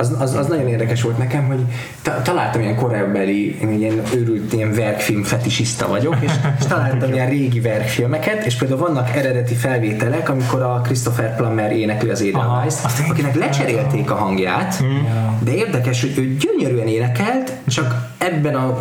Az, 0.00 0.14
az, 0.18 0.34
az 0.34 0.46
nagyon 0.46 0.68
érdekes 0.68 1.02
volt 1.02 1.18
nekem, 1.18 1.46
hogy 1.46 1.60
ta, 2.02 2.22
találtam 2.22 2.60
ilyen 2.60 2.76
korábbi, 2.76 3.58
ilyen 3.78 4.02
őrült 4.14 4.52
ilyen 4.52 4.72
verkfilm 4.72 5.22
fetisista 5.22 5.88
vagyok, 5.88 6.16
és, 6.20 6.30
és 6.58 6.64
találtam 6.66 7.12
ilyen 7.12 7.28
régi 7.28 7.60
verkfilmeket, 7.60 8.46
és 8.46 8.54
például 8.54 8.80
vannak 8.80 9.16
eredeti 9.16 9.54
felvételek, 9.54 10.28
amikor 10.28 10.62
a 10.62 10.80
Christopher 10.84 11.36
Plummer 11.36 11.72
énekli 11.72 12.10
az 12.10 12.20
Edelweiss, 12.20 12.74
akinek 13.08 13.34
lecserélték 13.34 14.10
a 14.10 14.14
hangját, 14.14 14.78
Ja. 14.80 15.38
de 15.42 15.52
érdekes, 15.54 16.00
hogy 16.00 16.12
ő 16.18 16.36
gyönyörűen 16.36 16.86
énekelt, 16.86 17.52
csak 17.66 18.08
ebben 18.18 18.54
a 18.54 18.78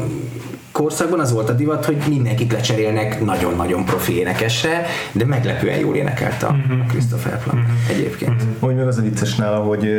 korszakban 0.82 1.20
az 1.20 1.32
volt 1.34 1.50
a 1.50 1.54
divat, 1.54 1.86
hogy 1.86 1.98
mindenkit 2.08 2.52
lecserélnek 2.52 3.26
nagyon-nagyon 3.26 3.86
profi 3.86 4.20
énekesre, 4.20 4.86
de 5.12 5.26
meglepően 5.26 5.80
jól 5.80 5.96
énekelt 5.96 6.44
a 6.44 6.56
Christopher 6.88 7.44
Plummer 7.44 7.66
egyébként. 7.90 8.44
Úgy 8.60 8.76
meg 8.76 8.88
az 8.88 8.98
a 8.98 9.02
vicces 9.02 9.36
nála, 9.36 9.58
hogy 9.58 9.90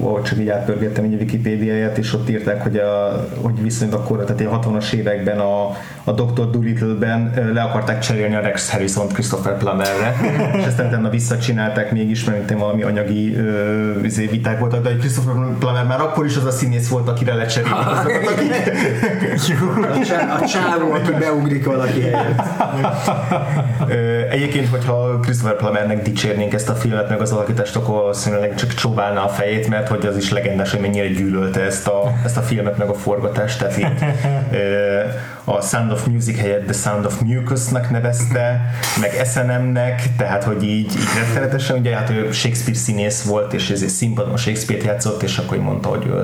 ahogy 0.00 0.22
csak 0.22 0.38
így 0.38 0.48
átpörgettem 0.48 1.04
így 1.04 1.14
a 1.14 1.16
Wikipédiáját, 1.16 1.98
és 1.98 2.14
ott 2.14 2.28
írták, 2.28 2.62
hogy, 2.62 2.76
a, 2.76 3.26
hogy 3.40 3.62
viszonylag 3.62 4.00
akkor, 4.00 4.24
tehát 4.24 4.52
a 4.52 4.58
60-as 4.58 4.92
években 4.92 5.38
a, 5.38 5.76
a 6.04 6.12
Dr. 6.12 6.50
Dolittle-ben 6.50 7.32
ö, 7.36 7.52
le 7.52 7.62
akarták 7.62 7.98
cserélni 7.98 8.34
a 8.34 8.40
Rex 8.40 8.70
Harrison 8.70 9.08
Christopher 9.08 9.56
Plummerre, 9.56 10.16
és 10.58 10.66
aztán 10.66 10.86
utána 10.86 11.10
visszacsinálták 11.10 11.92
mégis, 11.92 12.24
mert 12.24 12.48
mint 12.48 12.60
valami 12.60 12.82
anyagi 12.82 13.34
ö, 13.36 14.00
izé, 14.04 14.26
viták 14.26 14.58
voltak, 14.58 14.82
de 14.82 14.88
hogy 14.88 14.98
Christopher 14.98 15.34
Plummer 15.58 15.86
már 15.86 16.00
akkor 16.00 16.24
is 16.24 16.36
az 16.36 16.44
a 16.44 16.50
színész 16.50 16.88
volt, 16.88 17.08
akire 17.08 17.34
lecserélik 17.34 17.76
azokat, 17.98 18.26
akik 18.26 18.54
a 20.12 20.46
csávó, 20.46 20.92
aki 20.92 21.10
beugrik 21.10 21.64
valaki 21.66 22.00
helyett. 22.00 22.42
Egyébként, 24.30 24.68
hogyha 24.68 25.18
Christopher 25.20 25.56
Plummernek 25.56 26.02
dicsérnénk 26.02 26.52
ezt 26.52 26.68
a 26.68 26.74
filmet, 26.74 27.08
meg 27.08 27.20
az 27.20 27.32
alakítást, 27.32 27.76
akkor 27.76 27.94
valószínűleg 27.94 28.54
csak 28.54 28.74
csóválná 28.74 29.24
a 29.24 29.28
fejét, 29.28 29.68
mert 29.68 29.88
hogy 29.88 30.06
az 30.06 30.16
is 30.16 30.30
legendás, 30.30 30.70
hogy 30.70 30.80
mennyire 30.80 31.08
gyűlölte 31.08 31.60
ezt 31.60 31.86
a, 31.86 32.12
ezt 32.24 32.36
a 32.36 32.40
filmet, 32.40 32.78
meg 32.78 32.88
a 32.88 32.94
forgatást. 32.94 33.58
Tehát 33.58 33.94
ö, 34.52 35.00
a 35.44 35.60
Sound 35.60 35.92
of 35.92 36.06
Music 36.06 36.38
helyett 36.38 36.64
The 36.64 36.72
Sound 36.72 37.04
of 37.04 37.20
Mucusnak 37.20 37.90
nevezte, 37.90 38.70
meg 39.00 39.26
SNM-nek, 39.32 40.16
tehát 40.16 40.44
hogy 40.44 40.62
így, 40.62 40.92
így 40.96 41.08
rettenetesen, 41.18 41.78
ugye 41.78 41.96
hát 41.96 42.10
ő 42.10 42.32
Shakespeare 42.32 42.78
színész 42.78 43.22
volt, 43.22 43.52
és 43.52 43.70
ezért 43.70 43.90
színpadon 43.90 44.36
Shakespeare-t 44.36 44.84
játszott, 44.84 45.22
és 45.22 45.38
akkor 45.38 45.58
mondta, 45.58 45.88
hogy 45.88 46.06
ő, 46.06 46.22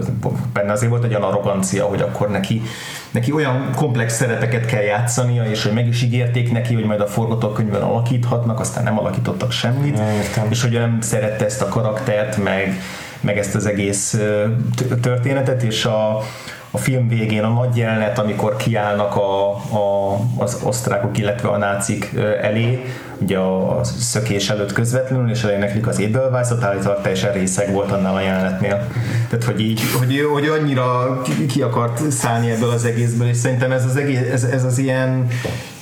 benne 0.53 0.73
azért 0.73 0.91
volt 0.91 1.05
egy 1.05 1.11
olyan 1.11 1.23
arrogancia, 1.23 1.85
hogy 1.85 2.01
akkor 2.01 2.31
neki, 2.31 2.63
neki 3.11 3.33
olyan 3.33 3.71
komplex 3.75 4.17
szerepeket 4.17 4.67
kell 4.67 4.83
játszania, 4.83 5.45
és 5.45 5.63
hogy 5.63 5.73
meg 5.73 5.87
is 5.87 6.03
ígérték 6.03 6.53
neki, 6.53 6.75
hogy 6.75 6.85
majd 6.85 7.01
a 7.01 7.07
forgatókönyvben 7.07 7.83
alakíthatnak, 7.83 8.61
aztán 8.61 8.85
nem 8.85 8.99
alakítottak 8.99 9.53
semmit, 9.53 9.99
értem. 9.99 10.47
és 10.51 10.63
hogy 10.63 10.73
nem 10.73 10.99
szerette 11.01 11.45
ezt 11.45 11.63
a 11.63 11.69
karaktert, 11.69 12.37
meg, 12.43 12.81
meg 13.21 13.39
ezt 13.39 13.55
az 13.55 13.67
egész 13.67 14.21
történetet, 15.01 15.63
és 15.63 15.85
a, 15.85 16.23
a 16.71 16.79
film 16.79 17.09
végén 17.09 17.43
a 17.43 17.49
nagy 17.49 17.77
jelenet, 17.77 18.19
amikor 18.19 18.57
kiállnak 18.57 19.17
a, 19.17 19.51
a, 19.55 20.19
az 20.37 20.61
osztrákok, 20.65 21.19
illetve 21.19 21.49
a 21.49 21.57
nácik 21.57 22.15
elé, 22.43 22.85
ugye 23.19 23.39
a 23.39 23.81
szökés 23.85 24.51
előtt 24.51 24.73
közvetlenül, 24.73 25.31
és 25.31 25.43
eléneklik 25.43 25.87
az 25.87 26.01
Edelweiss-ot, 26.01 26.63
állítólag 26.63 27.01
teljesen 27.01 27.33
részeg 27.33 27.73
volt 27.73 27.91
annál 27.91 28.15
a 28.15 28.21
jelenetnél. 28.21 28.87
Tehát, 29.29 29.45
hogy 29.45 29.61
így, 29.61 29.81
hogy, 29.99 30.21
hogy 30.33 30.47
annyira 30.47 31.23
ki 31.49 31.63
akart 31.63 32.11
szállni 32.11 32.51
ebből 32.51 32.71
az 32.71 32.85
egészből, 32.85 33.29
és 33.29 33.37
szerintem 33.37 33.73
ez 33.73 33.85
az, 33.85 33.97
egész, 33.97 34.21
ez, 34.33 34.45
ez 34.45 34.65
az 34.65 34.79
ilyen 34.79 35.27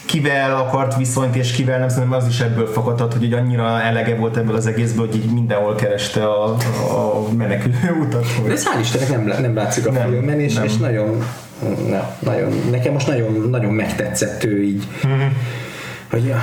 kivel 0.07 0.57
akart 0.57 0.97
viszonyt, 0.97 1.37
és 1.37 1.53
kivel 1.53 1.79
nem, 1.79 1.89
szerintem 1.89 2.13
az 2.13 2.27
is 2.27 2.41
ebből 2.41 2.67
fakadhat, 2.67 3.13
hogy 3.13 3.23
így 3.23 3.33
annyira 3.33 3.81
elege 3.81 4.17
volt 4.17 4.37
ebből 4.37 4.55
az 4.55 4.67
egészből, 4.67 5.07
hogy 5.07 5.17
így 5.17 5.33
mindenhol 5.33 5.75
kereste 5.75 6.25
a, 6.25 6.45
a 6.91 7.33
menekülő 7.37 7.97
utat. 8.01 8.27
De 8.47 8.53
ez 8.53 8.65
hál' 8.65 8.81
Istennek 8.81 9.11
nem, 9.11 9.41
nem 9.41 9.55
látszik 9.55 9.87
a 9.87 9.91
nem, 9.91 10.09
filmen, 10.09 10.41
és, 10.41 10.55
nem. 10.55 10.65
és 10.65 10.77
nagyon, 10.77 11.25
na, 11.89 12.17
nagyon, 12.19 12.53
nekem 12.71 12.93
most 12.93 13.07
nagyon, 13.07 13.49
nagyon 13.51 13.73
megtetszett 13.73 14.45
ő 14.45 14.63
így. 14.63 14.87
Mm-hmm 15.07 15.27
hogy 16.11 16.35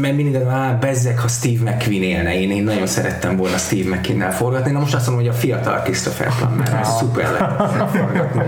mert 0.00 0.16
mindig 0.16 0.34
á, 0.34 0.72
bezzek, 0.72 1.18
ha 1.18 1.28
Steve 1.28 1.70
McQueen 1.70 2.02
élne. 2.02 2.40
Én, 2.40 2.50
én 2.50 2.62
nagyon 2.62 2.86
szerettem 2.86 3.36
volna 3.36 3.56
Steve 3.56 3.94
McQueen-nel 3.94 4.32
forgatni. 4.32 4.70
Na 4.70 4.78
most 4.78 4.94
azt 4.94 5.06
mondom, 5.06 5.26
hogy 5.26 5.34
a 5.34 5.38
fiatal 5.38 5.80
Christopher 5.82 6.32
Plummer, 6.38 6.78
ez 6.80 6.96
szuper 6.96 7.30
lehet 7.32 7.90
forgatni. 7.96 8.42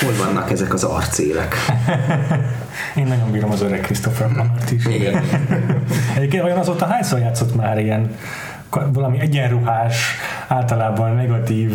Hol 0.00 0.26
vannak 0.26 0.50
ezek 0.50 0.74
az 0.74 0.84
arcélek? 0.84 1.54
Én 2.96 3.06
nagyon 3.06 3.30
bírom 3.30 3.50
az 3.50 3.62
öreg 3.62 3.80
Christopher 3.80 4.32
Plummer-t 4.32 4.70
is. 4.70 4.86
Igen. 4.86 5.22
Egyébként 6.16 6.44
olyan 6.44 6.58
azóta 6.58 6.86
hányszor 6.86 7.18
játszott 7.18 7.56
már 7.56 7.78
ilyen 7.78 8.16
valami 8.92 9.20
egyenruhás, 9.20 10.16
általában 10.48 11.14
negatív 11.14 11.72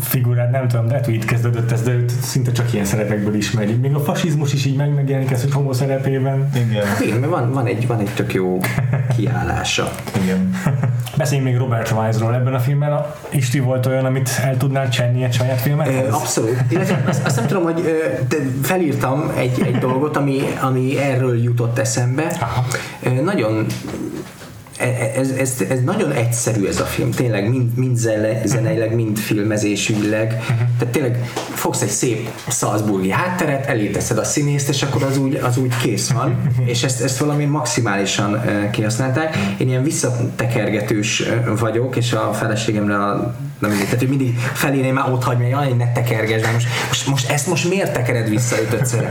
figurát, 0.00 0.50
nem 0.50 0.68
tudom, 0.68 0.86
de 0.86 1.00
itt 1.06 1.24
kezdődött 1.24 1.72
ez, 1.72 1.82
de 1.82 1.90
őt 1.90 2.10
szinte 2.10 2.52
csak 2.52 2.72
ilyen 2.72 2.84
szerepekből 2.84 3.34
ismerjük. 3.34 3.80
Még 3.80 3.94
a 3.94 4.00
fasizmus 4.00 4.52
is 4.52 4.64
így 4.64 4.76
meg 4.76 4.94
megjelenik 4.94 5.30
ez, 5.30 5.42
hogy 5.42 5.52
homo 5.52 5.72
szerepében. 5.72 6.50
Igen. 6.54 6.86
Hát 6.86 7.00
igen, 7.00 7.18
mert 7.18 7.32
van, 7.32 7.52
van, 7.52 7.66
egy, 7.66 7.86
van 7.86 7.98
egy 7.98 8.10
tök 8.14 8.34
jó 8.34 8.60
kiállása. 9.16 9.90
Igen. 10.22 10.54
Beszéljünk 11.16 11.48
még 11.48 11.58
Robert 11.58 11.90
Wise-ról 11.90 12.34
ebben 12.34 12.54
a 12.54 12.58
filmben. 12.58 12.92
A 12.92 13.14
Isti 13.30 13.58
volt 13.58 13.86
olyan, 13.86 14.04
amit 14.04 14.30
el 14.42 14.56
tudnál 14.56 14.88
csenni 14.88 15.24
egy 15.24 15.32
saját 15.32 15.60
filmet? 15.60 16.12
Abszolút. 16.12 16.56
Illetve 16.68 17.04
azt, 17.08 17.26
azt 17.26 17.36
nem 17.36 17.46
tudom, 17.46 17.62
hogy 17.62 17.82
de 18.28 18.36
felírtam 18.62 19.32
egy, 19.36 19.62
egy 19.62 19.78
dolgot, 19.78 20.16
ami, 20.16 20.40
ami 20.60 20.98
erről 20.98 21.42
jutott 21.42 21.78
eszembe. 21.78 22.36
Aha. 22.40 22.64
Nagyon 23.22 23.66
ez, 25.16 25.30
ez, 25.30 25.56
ez 25.68 25.80
nagyon 25.84 26.12
egyszerű 26.12 26.66
ez 26.66 26.80
a 26.80 26.84
film, 26.84 27.10
tényleg 27.10 27.48
mind, 27.48 27.76
mind 27.76 27.96
zeneileg, 28.44 28.94
mind 28.94 29.18
filmezésügyleg. 29.18 30.28
Tehát 30.78 30.92
tényleg 30.92 31.24
fogsz 31.54 31.82
egy 31.82 31.88
szép 31.88 32.28
Salzburgi 32.48 33.10
hátteret, 33.10 33.66
eléteszed 33.66 34.18
a 34.18 34.24
színészt, 34.24 34.68
és 34.68 34.82
akkor 34.82 35.02
az 35.02 35.18
úgy, 35.18 35.34
az 35.34 35.56
úgy 35.56 35.76
kész 35.82 36.10
van, 36.10 36.52
és 36.64 36.82
ezt, 36.82 37.02
ezt 37.02 37.18
valami 37.18 37.44
maximálisan 37.44 38.34
e, 38.34 38.70
kihasználták. 38.70 39.36
Én 39.58 39.68
ilyen 39.68 39.82
visszatekergetős 39.82 41.22
vagyok, 41.58 41.96
és 41.96 42.12
a 42.12 42.32
feleségemre 42.32 42.96
a 42.96 43.34
nem 43.62 43.72
így, 43.72 43.84
tehát 43.84 43.98
hogy 43.98 44.08
mindig 44.08 44.38
felé 44.38 44.90
már 44.90 45.12
ott 45.12 45.24
hagyni, 45.24 45.50
hogy 45.50 45.76
ne 45.76 45.92
tekergesd, 45.92 46.52
most, 46.52 46.66
most, 46.88 47.06
most, 47.06 47.30
ezt 47.30 47.46
most 47.46 47.68
miért 47.68 47.92
tekered 47.92 48.28
vissza 48.28 48.56
ötödször? 48.60 49.08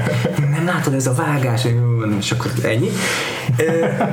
Nem 0.52 0.66
látod, 0.66 0.94
ez 0.94 1.08
a 1.08 1.14
vágás, 1.14 1.62
és 2.20 2.32
akkor 2.32 2.52
ennyi. 2.64 2.90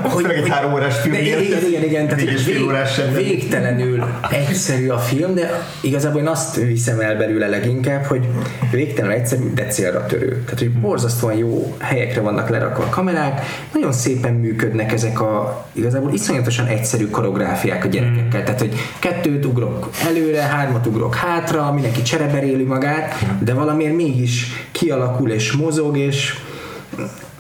hogy, 0.03 0.24
egy 0.24 0.48
három 0.48 0.72
órás 0.72 0.94
film. 1.01 1.14
Igen, 1.14 1.42
igen, 1.42 1.83
igen, 1.83 2.09
tehát 2.09 2.44
vég, 2.44 3.14
végtelenül 3.14 4.05
egyszerű 4.31 4.88
a 4.88 4.98
film, 4.98 5.35
de 5.35 5.62
igazából 5.81 6.20
én 6.20 6.27
azt 6.27 6.57
viszem 6.57 7.01
el 7.01 7.16
belőle 7.16 7.46
leginkább, 7.46 8.05
hogy 8.05 8.27
végtelenül 8.70 9.16
egyszerű, 9.16 9.53
de 9.55 9.66
célra 9.66 10.07
törő. 10.07 10.42
Tehát, 10.44 10.59
hogy 10.59 10.70
borzasztóan 10.70 11.37
jó 11.37 11.77
helyekre 11.79 12.20
vannak 12.20 12.48
lerakva 12.48 12.83
a 12.83 12.88
kamerák, 12.88 13.40
nagyon 13.72 13.92
szépen 13.92 14.35
működnek 14.35 14.92
ezek 14.92 15.20
a 15.20 15.66
igazából 15.72 16.12
iszonyatosan 16.12 16.66
egyszerű 16.66 17.09
koreográfiák 17.09 17.85
a 17.85 17.88
gyerekekkel. 17.88 18.42
Tehát, 18.42 18.61
hogy 18.61 18.74
kettőt 18.98 19.44
ugrok 19.44 19.90
előre, 20.29 20.43
hármat 20.43 20.87
ugrok 20.87 21.14
hátra, 21.14 21.73
mindenki 21.73 22.03
csereberéli 22.03 22.64
magát, 22.64 23.14
de 23.41 23.55
valamiért 23.55 23.95
mégis 23.95 24.47
kialakul 24.73 25.31
és 25.31 25.53
mozog, 25.53 25.97
és 25.97 26.35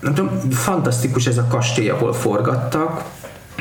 nem 0.00 0.14
tudom, 0.14 0.50
fantasztikus 0.50 1.26
ez 1.26 1.38
a 1.38 1.46
kastély, 1.48 1.88
ahol 1.88 2.12
forgattak, 2.12 3.04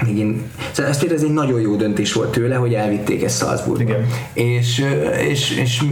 én, 0.05 0.41
szóval 0.71 0.91
ez 0.91 0.99
például 0.99 1.19
ez 1.19 1.25
egy 1.25 1.33
nagyon 1.33 1.61
jó 1.61 1.75
döntés 1.75 2.13
volt 2.13 2.31
tőle, 2.31 2.55
hogy 2.55 2.73
elvitték 2.73 3.23
ezt 3.23 3.37
Salzburgba. 3.37 3.83
Igen. 3.83 4.05
És, 4.33 4.85
és, 5.29 5.57
és 5.57 5.83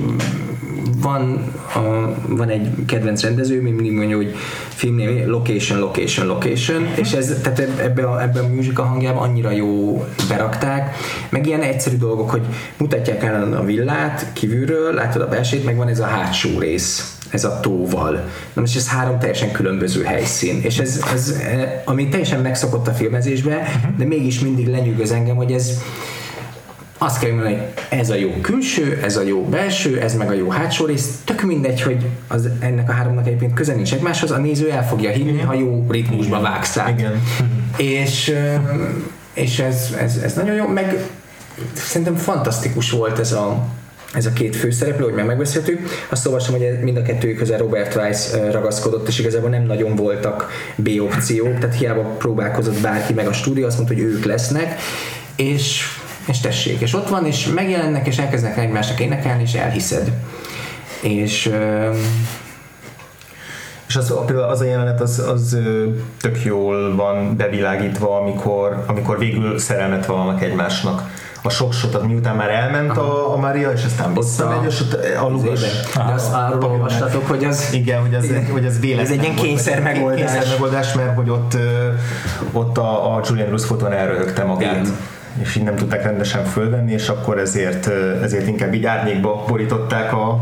van, 1.02 1.54
a, 1.76 1.80
van 2.28 2.50
egy 2.50 2.68
kedvenc 2.86 3.22
rendező, 3.22 3.62
mi 3.62 3.70
mindig 3.70 3.92
mondja, 3.92 4.16
hogy 4.16 4.36
filmnél 4.68 5.28
location, 5.28 5.80
location, 5.80 6.28
location, 6.28 6.82
uh-huh. 6.82 7.00
és 7.00 7.12
ez, 7.12 7.40
tehát 7.42 7.60
ebbe 7.60 8.04
a, 8.04 8.22
ebbe 8.22 8.40
a 8.40 8.48
musical 8.48 8.86
hangjában 8.86 9.30
annyira 9.30 9.52
jó 9.52 10.06
berakták, 10.30 10.96
meg 11.30 11.48
ilyen 11.48 11.62
egyszerű 11.62 11.98
dolgok, 11.98 12.30
hogy 12.30 12.42
mutatják 12.78 13.24
el 13.24 13.54
a 13.54 13.64
villát 13.64 14.26
kívülről, 14.34 14.94
látod 14.94 15.22
a 15.22 15.28
belsét, 15.28 15.66
meg 15.66 15.76
van 15.76 15.88
ez 15.88 16.00
a 16.00 16.06
hátsó 16.06 16.60
rész 16.60 17.18
ez 17.36 17.44
a 17.44 17.60
tóval. 17.60 18.12
Na 18.54 18.62
most 18.62 18.76
ez 18.76 18.88
három 18.88 19.20
teljesen 19.20 19.52
különböző 19.52 20.04
helyszín, 20.04 20.62
és 20.64 20.78
ez, 20.78 21.04
ez 21.14 21.36
ami 21.86 22.10
teljesen 22.10 22.40
megszokott 22.40 22.88
a 22.88 22.92
filmezésbe, 22.92 23.82
de 23.98 24.06
mégis 24.06 24.40
mindig 24.40 24.68
lenyűgöz 24.68 25.12
engem, 25.12 25.36
hogy 25.36 25.52
ez 25.52 25.82
azt 26.98 27.20
kell 27.20 27.32
mondani, 27.32 27.56
hogy 27.56 28.00
ez 28.00 28.10
a 28.10 28.16
jó 28.16 28.32
külső, 28.42 29.00
ez 29.04 29.18
a 29.18 29.22
jó 29.22 29.44
belső, 29.44 30.00
ez 30.00 30.16
meg 30.16 30.30
a 30.30 30.34
jó 30.34 30.50
hátsó 30.50 30.86
rész, 30.86 31.10
tök 31.24 31.42
mindegy, 31.42 31.82
hogy 31.82 32.06
az, 32.28 32.50
ennek 32.60 32.90
a 32.90 32.92
háromnak 32.92 33.28
egyébként 33.28 33.54
köze 33.54 33.74
nincs 33.74 33.94
egymáshoz, 33.94 34.32
a 34.32 34.38
néző 34.38 34.72
el 34.72 34.88
fogja 34.88 35.12
hinni, 35.12 35.40
ha 35.40 35.54
jó 35.54 35.86
ritmusba 35.90 36.42
vágsz 36.42 36.78
át. 36.78 37.00
Igen. 37.00 37.22
És, 37.78 38.34
és 39.34 39.60
ez, 39.60 39.96
ez, 40.00 40.18
ez 40.18 40.34
nagyon 40.34 40.56
jó, 40.56 40.68
meg 40.68 41.10
szerintem 41.74 42.16
fantasztikus 42.16 42.92
volt 42.92 43.20
ez 43.20 43.32
a, 43.32 43.68
ez 44.16 44.26
a 44.26 44.34
két 44.34 44.56
főszereplő, 44.56 45.04
hogy 45.04 45.14
meg 45.14 45.26
megbeszéltük. 45.26 45.90
Azt 46.10 46.26
olvastam, 46.26 46.56
hogy 46.56 46.80
mind 46.82 46.98
a 46.98 47.02
kettő 47.02 47.34
közel 47.34 47.58
Robert 47.58 47.96
Weiss 47.96 48.34
ragaszkodott, 48.52 49.08
és 49.08 49.20
igazából 49.20 49.50
nem 49.50 49.64
nagyon 49.64 49.96
voltak 49.96 50.50
B 50.76 50.90
opciók, 51.00 51.60
tehát 51.60 51.76
hiába 51.76 52.02
próbálkozott 52.02 52.80
bárki, 52.80 53.14
meg 53.14 53.28
a 53.28 53.34
stúdió 53.34 53.66
azt 53.66 53.78
mondta, 53.78 53.96
hogy 53.96 54.04
ők 54.04 54.26
lesznek, 54.26 54.80
és, 55.36 55.84
és 56.28 56.40
tessék, 56.40 56.82
és 56.82 56.94
ott 56.94 57.10
van, 57.10 57.26
és 57.26 57.48
megjelennek, 57.48 58.08
és 58.08 58.18
elkezdenek 58.18 58.58
egymásnak 58.58 59.00
énekelni, 59.00 59.42
és 59.42 59.54
elhiszed. 59.54 60.12
És 61.02 61.52
és 63.88 63.96
az, 63.96 64.14
például 64.26 64.50
az 64.50 64.62
a 64.62 64.66
jelenet 64.66 65.02
az, 65.02 65.20
az 65.20 65.58
tök 66.22 66.44
jól 66.44 66.96
van 66.96 67.36
bevilágítva, 67.36 68.20
amikor, 68.20 68.84
amikor 68.88 69.20
végül 69.20 69.58
szerelmet 69.60 70.06
vallanak 70.06 70.42
egymásnak 70.42 71.10
a 71.46 71.50
sok 71.50 71.74
sotat, 71.74 72.08
miután 72.08 72.36
már 72.36 72.50
elment 72.50 72.98
a, 72.98 73.34
a 73.34 73.38
Mária, 73.38 73.72
és 73.72 73.84
aztán 73.86 74.14
visszamegy, 74.14 74.66
és 74.68 74.84
a 75.22 75.28
lugas. 75.28 75.62
De 75.94 76.14
azt 76.14 76.34
arról 76.34 76.72
olvastatok, 76.72 77.28
hogy 77.28 77.44
az... 77.44 77.70
Igen, 77.74 78.02
hogy 78.02 78.14
ez, 78.14 78.26
hogy 78.52 78.66
ez 78.66 78.80
véletlen. 78.80 79.06
Ez 79.06 79.12
egy 79.12 79.24
ilyen 79.24 79.36
kényszer 79.36 79.82
megoldás. 79.82 80.32
Kényszer 80.32 80.50
megoldás, 80.50 80.94
mert 80.94 81.16
hogy 81.16 81.30
ott, 81.30 81.58
ott 82.52 82.78
a, 82.78 83.16
a 83.16 83.22
Julian 83.28 83.50
Russfotton 83.50 83.92
elröhögte 83.92 84.44
magát. 84.44 84.74
Igen 84.74 84.98
és 85.42 85.56
így 85.56 85.64
nem 85.64 85.76
tudták 85.76 86.04
rendesen 86.04 86.46
fölvenni, 86.46 86.92
és 86.92 87.08
akkor 87.08 87.40
ezért, 87.40 87.88
ezért 88.24 88.48
inkább 88.48 88.74
így 88.74 88.86
árnyékba 88.86 89.44
borították 89.48 90.14
a, 90.14 90.42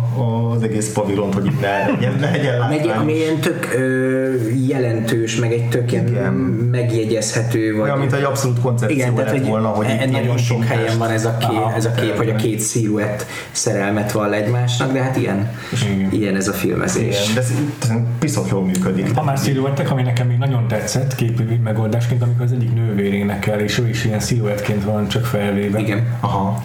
az 0.53 0.63
egész 0.63 0.93
pavilont, 0.93 1.33
hogy 1.33 1.45
itt 1.45 1.61
ne 1.61 1.87
legyen, 1.87 2.13
ne 2.19 2.31
legyen 2.31 2.59
Meg 2.69 2.85
ami 2.97 3.13
ilyen 3.13 3.39
tök 3.39 3.73
ö, 3.75 4.31
jelentős, 4.67 5.35
meg 5.35 5.51
egy 5.51 5.69
tök 5.69 5.91
ilyen 5.91 6.33
megjegyezhető. 6.71 7.75
Vagy, 7.75 7.87
ja, 7.87 7.95
mint 7.95 8.13
egy 8.13 8.23
abszolút 8.23 8.59
koncepció 8.59 8.95
igen, 8.95 9.13
lett 9.13 9.25
tehát, 9.25 9.47
volna, 9.47 9.67
hogy 9.67 9.85
e- 9.85 10.09
nagyon 10.11 10.37
sok 10.37 10.63
helyen 10.63 10.97
van 10.97 11.09
ez 11.09 11.25
a 11.25 11.37
kép, 11.37 11.49
Aha, 11.49 11.73
ez 11.75 11.85
a 11.85 11.91
kép 11.91 12.17
hogy 12.17 12.29
a 12.29 12.35
két 12.35 12.59
sziluett 12.59 13.25
szerelmet 13.51 14.11
van 14.11 14.33
egymásnak, 14.33 14.91
de 14.91 15.01
hát 15.01 15.17
ilyen, 15.17 15.51
igen. 15.83 16.11
ilyen 16.11 16.35
ez 16.35 16.47
a 16.47 16.53
filmezés. 16.53 17.21
Igen, 17.21 17.33
de 17.33 17.39
ez 17.39 17.51
piszok 18.19 18.49
jól 18.49 18.65
működik. 18.65 19.15
Ha 19.15 19.23
már 19.23 19.37
sziluettek, 19.37 19.91
ami 19.91 20.01
nekem 20.01 20.27
még 20.27 20.37
nagyon 20.37 20.67
tetszett 20.67 21.15
képi 21.15 21.59
megoldásként, 21.63 22.21
amikor 22.21 22.45
az 22.45 22.51
egyik 22.51 22.73
nővérének 22.73 23.47
el, 23.47 23.59
és 23.59 23.79
ő 23.79 23.89
is 23.89 24.05
ilyen 24.05 24.19
sziluettként 24.19 24.82
van 24.83 25.07
csak 25.07 25.25
felvéve. 25.25 25.79
Igen. 25.79 26.17
Aha. 26.19 26.63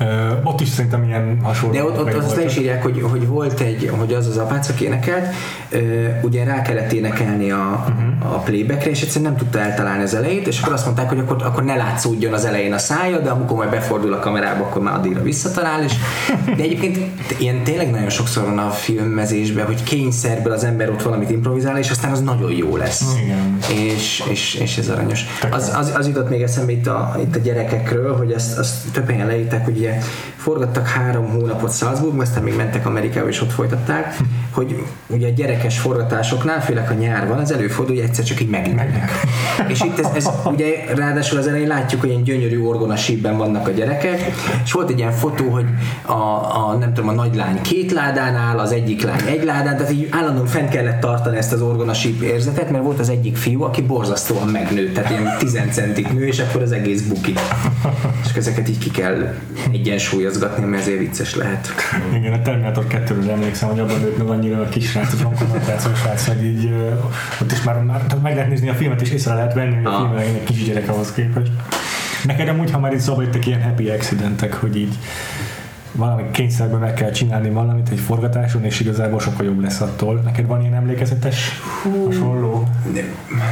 Uh, 0.00 0.06
ott 0.42 0.60
is 0.60 0.68
szerintem 0.68 1.04
ilyen 1.04 1.38
hasonló. 1.42 1.74
De 1.74 1.84
ott, 1.84 1.98
ott 1.98 2.14
azt 2.14 2.44
is 2.44 2.56
írják, 2.56 2.82
hogy, 2.82 3.02
hogy 3.10 3.26
volt 3.26 3.60
egy, 3.60 3.90
hogy 3.98 4.12
az 4.12 4.26
az 4.26 4.36
apác, 4.36 4.68
aki 4.68 4.84
énekelt, 4.84 5.26
uh, 5.72 5.80
ugye 6.22 6.44
rá 6.44 6.62
kellett 6.62 6.92
énekelni 6.92 7.50
a, 7.50 7.84
uh-huh. 7.88 8.34
a 8.34 8.38
playbackre, 8.38 8.90
és 8.90 9.02
egyszerűen 9.02 9.30
nem 9.30 9.40
tudta 9.40 9.58
eltalálni 9.58 10.02
az 10.02 10.14
elejét, 10.14 10.46
és 10.46 10.60
akkor 10.60 10.72
azt 10.72 10.84
mondták, 10.84 11.08
hogy 11.08 11.18
akkor, 11.18 11.42
akkor 11.42 11.64
ne 11.64 11.74
látszódjon 11.74 12.32
az 12.32 12.44
elején 12.44 12.72
a 12.72 12.78
szája, 12.78 13.18
de 13.18 13.30
amikor 13.30 13.56
majd 13.56 13.70
befordul 13.70 14.12
a 14.12 14.18
kamerába, 14.18 14.64
akkor 14.64 14.82
már 14.82 14.94
addigra 14.94 15.22
visszatalál, 15.22 15.82
és 15.82 15.92
de 16.56 16.62
egyébként 16.62 16.98
ilyen 17.38 17.62
tényleg 17.62 17.90
nagyon 17.90 18.10
sokszor 18.10 18.44
van 18.44 18.58
a 18.58 18.70
filmezésben, 18.70 19.66
hogy 19.66 19.82
kényszerből 19.82 20.52
az 20.52 20.64
ember 20.64 20.90
ott 20.90 21.02
valamit 21.02 21.30
improvizál, 21.30 21.78
és 21.78 21.90
aztán 21.90 22.12
az 22.12 22.20
nagyon 22.20 22.52
jó 22.52 22.76
lesz. 22.76 23.04
Igen. 23.24 23.58
És, 23.84 24.22
és, 24.30 24.54
és 24.54 24.76
ez 24.76 24.88
aranyos. 24.88 25.24
Az, 25.50 25.72
az, 25.76 25.92
az 25.96 26.06
jutott 26.06 26.28
még 26.28 26.42
eszembe 26.42 26.72
itt 26.72 26.86
a, 26.86 27.16
itt 27.22 27.36
a 27.36 27.38
gyerekekről, 27.38 28.16
hogy 28.16 28.32
ezt, 28.32 28.58
azt 28.58 28.90
több 28.92 29.10
helyen 29.10 29.26
leírták, 29.26 29.64
hogy 29.64 29.83
ugye 29.84 29.98
forgattak 30.36 30.86
három 30.86 31.28
hónapot 31.30 31.76
Salzburgban, 31.76 32.20
aztán 32.20 32.42
még 32.42 32.56
mentek 32.56 32.86
Amerikába 32.86 33.28
és 33.28 33.40
ott 33.40 33.52
folytatták, 33.52 34.16
hogy 34.50 34.84
ugye 35.06 35.26
a 35.26 35.30
gyerekes 35.30 35.78
forgatásoknál, 35.78 36.62
főleg 36.62 36.90
a 36.90 36.92
nyár 36.92 37.28
van, 37.28 37.38
az 37.38 37.52
előfordul, 37.52 37.94
hogy 37.94 38.04
egyszer 38.04 38.24
csak 38.24 38.40
így 38.40 38.48
megnőnek. 38.48 39.10
és 39.72 39.80
itt 39.80 39.98
ez, 39.98 40.06
ez, 40.14 40.28
ugye 40.44 40.94
ráadásul 40.94 41.38
az 41.38 41.46
elején 41.46 41.66
látjuk, 41.66 42.00
hogy 42.00 42.10
ilyen 42.10 42.22
gyönyörű 42.22 42.62
orgona 42.62 42.96
sípben 42.96 43.36
vannak 43.36 43.68
a 43.68 43.70
gyerekek, 43.70 44.20
és 44.64 44.72
volt 44.72 44.90
egy 44.90 44.98
ilyen 44.98 45.12
fotó, 45.12 45.48
hogy 45.48 45.66
a, 46.02 46.12
a 46.12 46.76
nem 46.80 46.94
tudom, 46.94 47.10
a 47.10 47.12
nagylány 47.12 47.60
két 47.60 47.92
ládán 47.92 48.34
áll, 48.34 48.58
az 48.58 48.72
egyik 48.72 49.02
lány 49.02 49.26
egy 49.26 49.44
ládán, 49.44 49.76
tehát 49.76 49.92
így 49.92 50.08
állandóan 50.10 50.46
fent 50.46 50.68
kellett 50.68 51.00
tartani 51.00 51.36
ezt 51.36 51.52
az 51.52 51.62
orgona 51.62 51.94
síp 51.94 52.22
érzetet, 52.22 52.70
mert 52.70 52.84
volt 52.84 52.98
az 52.98 53.08
egyik 53.08 53.36
fiú, 53.36 53.62
aki 53.62 53.82
borzasztóan 53.82 54.48
megnőtt, 54.48 54.94
tehát 54.94 55.10
ilyen 55.10 55.38
10 55.38 55.58
centig 55.70 56.06
nő, 56.06 56.26
és 56.26 56.38
akkor 56.38 56.62
az 56.62 56.72
egész 56.72 57.02
bukik. 57.02 57.38
És 58.24 58.36
ezeket 58.36 58.68
így 58.68 58.78
ki 58.78 58.90
kell 58.90 59.34
egyensúlyozgatni, 59.74 60.64
mert 60.64 60.82
ezért 60.82 60.98
vicces 60.98 61.34
lehet. 61.34 61.68
Igen, 62.14 62.32
a 62.32 62.42
Terminator 62.42 62.86
2 62.86 63.30
emlékszem, 63.30 63.68
hogy 63.68 63.80
abban 63.80 64.00
nőtt 64.00 64.18
meg 64.18 64.26
annyira 64.26 64.60
a 64.60 64.68
kis 64.68 64.90
srác, 64.90 65.12
a 65.12 65.22
konfrontációs 65.22 65.98
srác, 65.98 66.26
hogy 66.26 66.44
így 66.44 66.72
ott 67.42 67.52
is 67.52 67.62
már, 67.62 67.82
már 67.82 68.04
meg 68.22 68.34
lehet 68.34 68.48
nézni 68.48 68.68
a 68.68 68.74
filmet, 68.74 69.00
és 69.00 69.10
észre 69.10 69.34
lehet 69.34 69.54
venni, 69.54 69.74
hogy 69.74 69.84
a 69.84 69.96
filmben 69.96 70.18
egy 70.18 70.44
kis 70.44 70.64
gyerek 70.64 70.88
ahhoz 70.88 71.12
képest. 71.12 71.50
Neked 72.24 72.48
amúgy, 72.48 72.70
ha 72.70 72.78
már 72.78 72.92
itt 72.92 72.98
szóba 72.98 73.22
jöttek 73.22 73.46
ilyen 73.46 73.62
happy 73.62 73.88
accidentek, 73.88 74.54
hogy 74.54 74.76
így 74.76 74.98
valami 75.92 76.22
kényszerben 76.30 76.80
meg 76.80 76.94
kell 76.94 77.10
csinálni 77.10 77.50
valamit 77.50 77.88
egy 77.88 77.98
forgatáson, 77.98 78.64
és 78.64 78.80
igazából 78.80 79.20
sokkal 79.20 79.44
jobb 79.44 79.60
lesz 79.60 79.80
attól. 79.80 80.20
Neked 80.24 80.46
van 80.46 80.60
ilyen 80.60 80.74
emlékezetes, 80.74 81.60
hasonló 82.06 82.68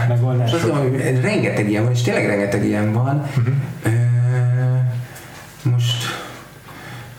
megoldás? 0.09 0.49
És 0.49 0.55
azt 0.55 0.67
mondom, 0.67 0.91
hogy 0.91 1.21
rengeteg 1.21 1.71
ilyen 1.71 1.83
van, 1.83 1.93
és 1.93 2.03
tényleg 2.03 2.27
rengeteg 2.27 2.65
ilyen 2.65 2.93
van. 2.93 3.27
Ö, 3.83 3.91
most 5.63 6.02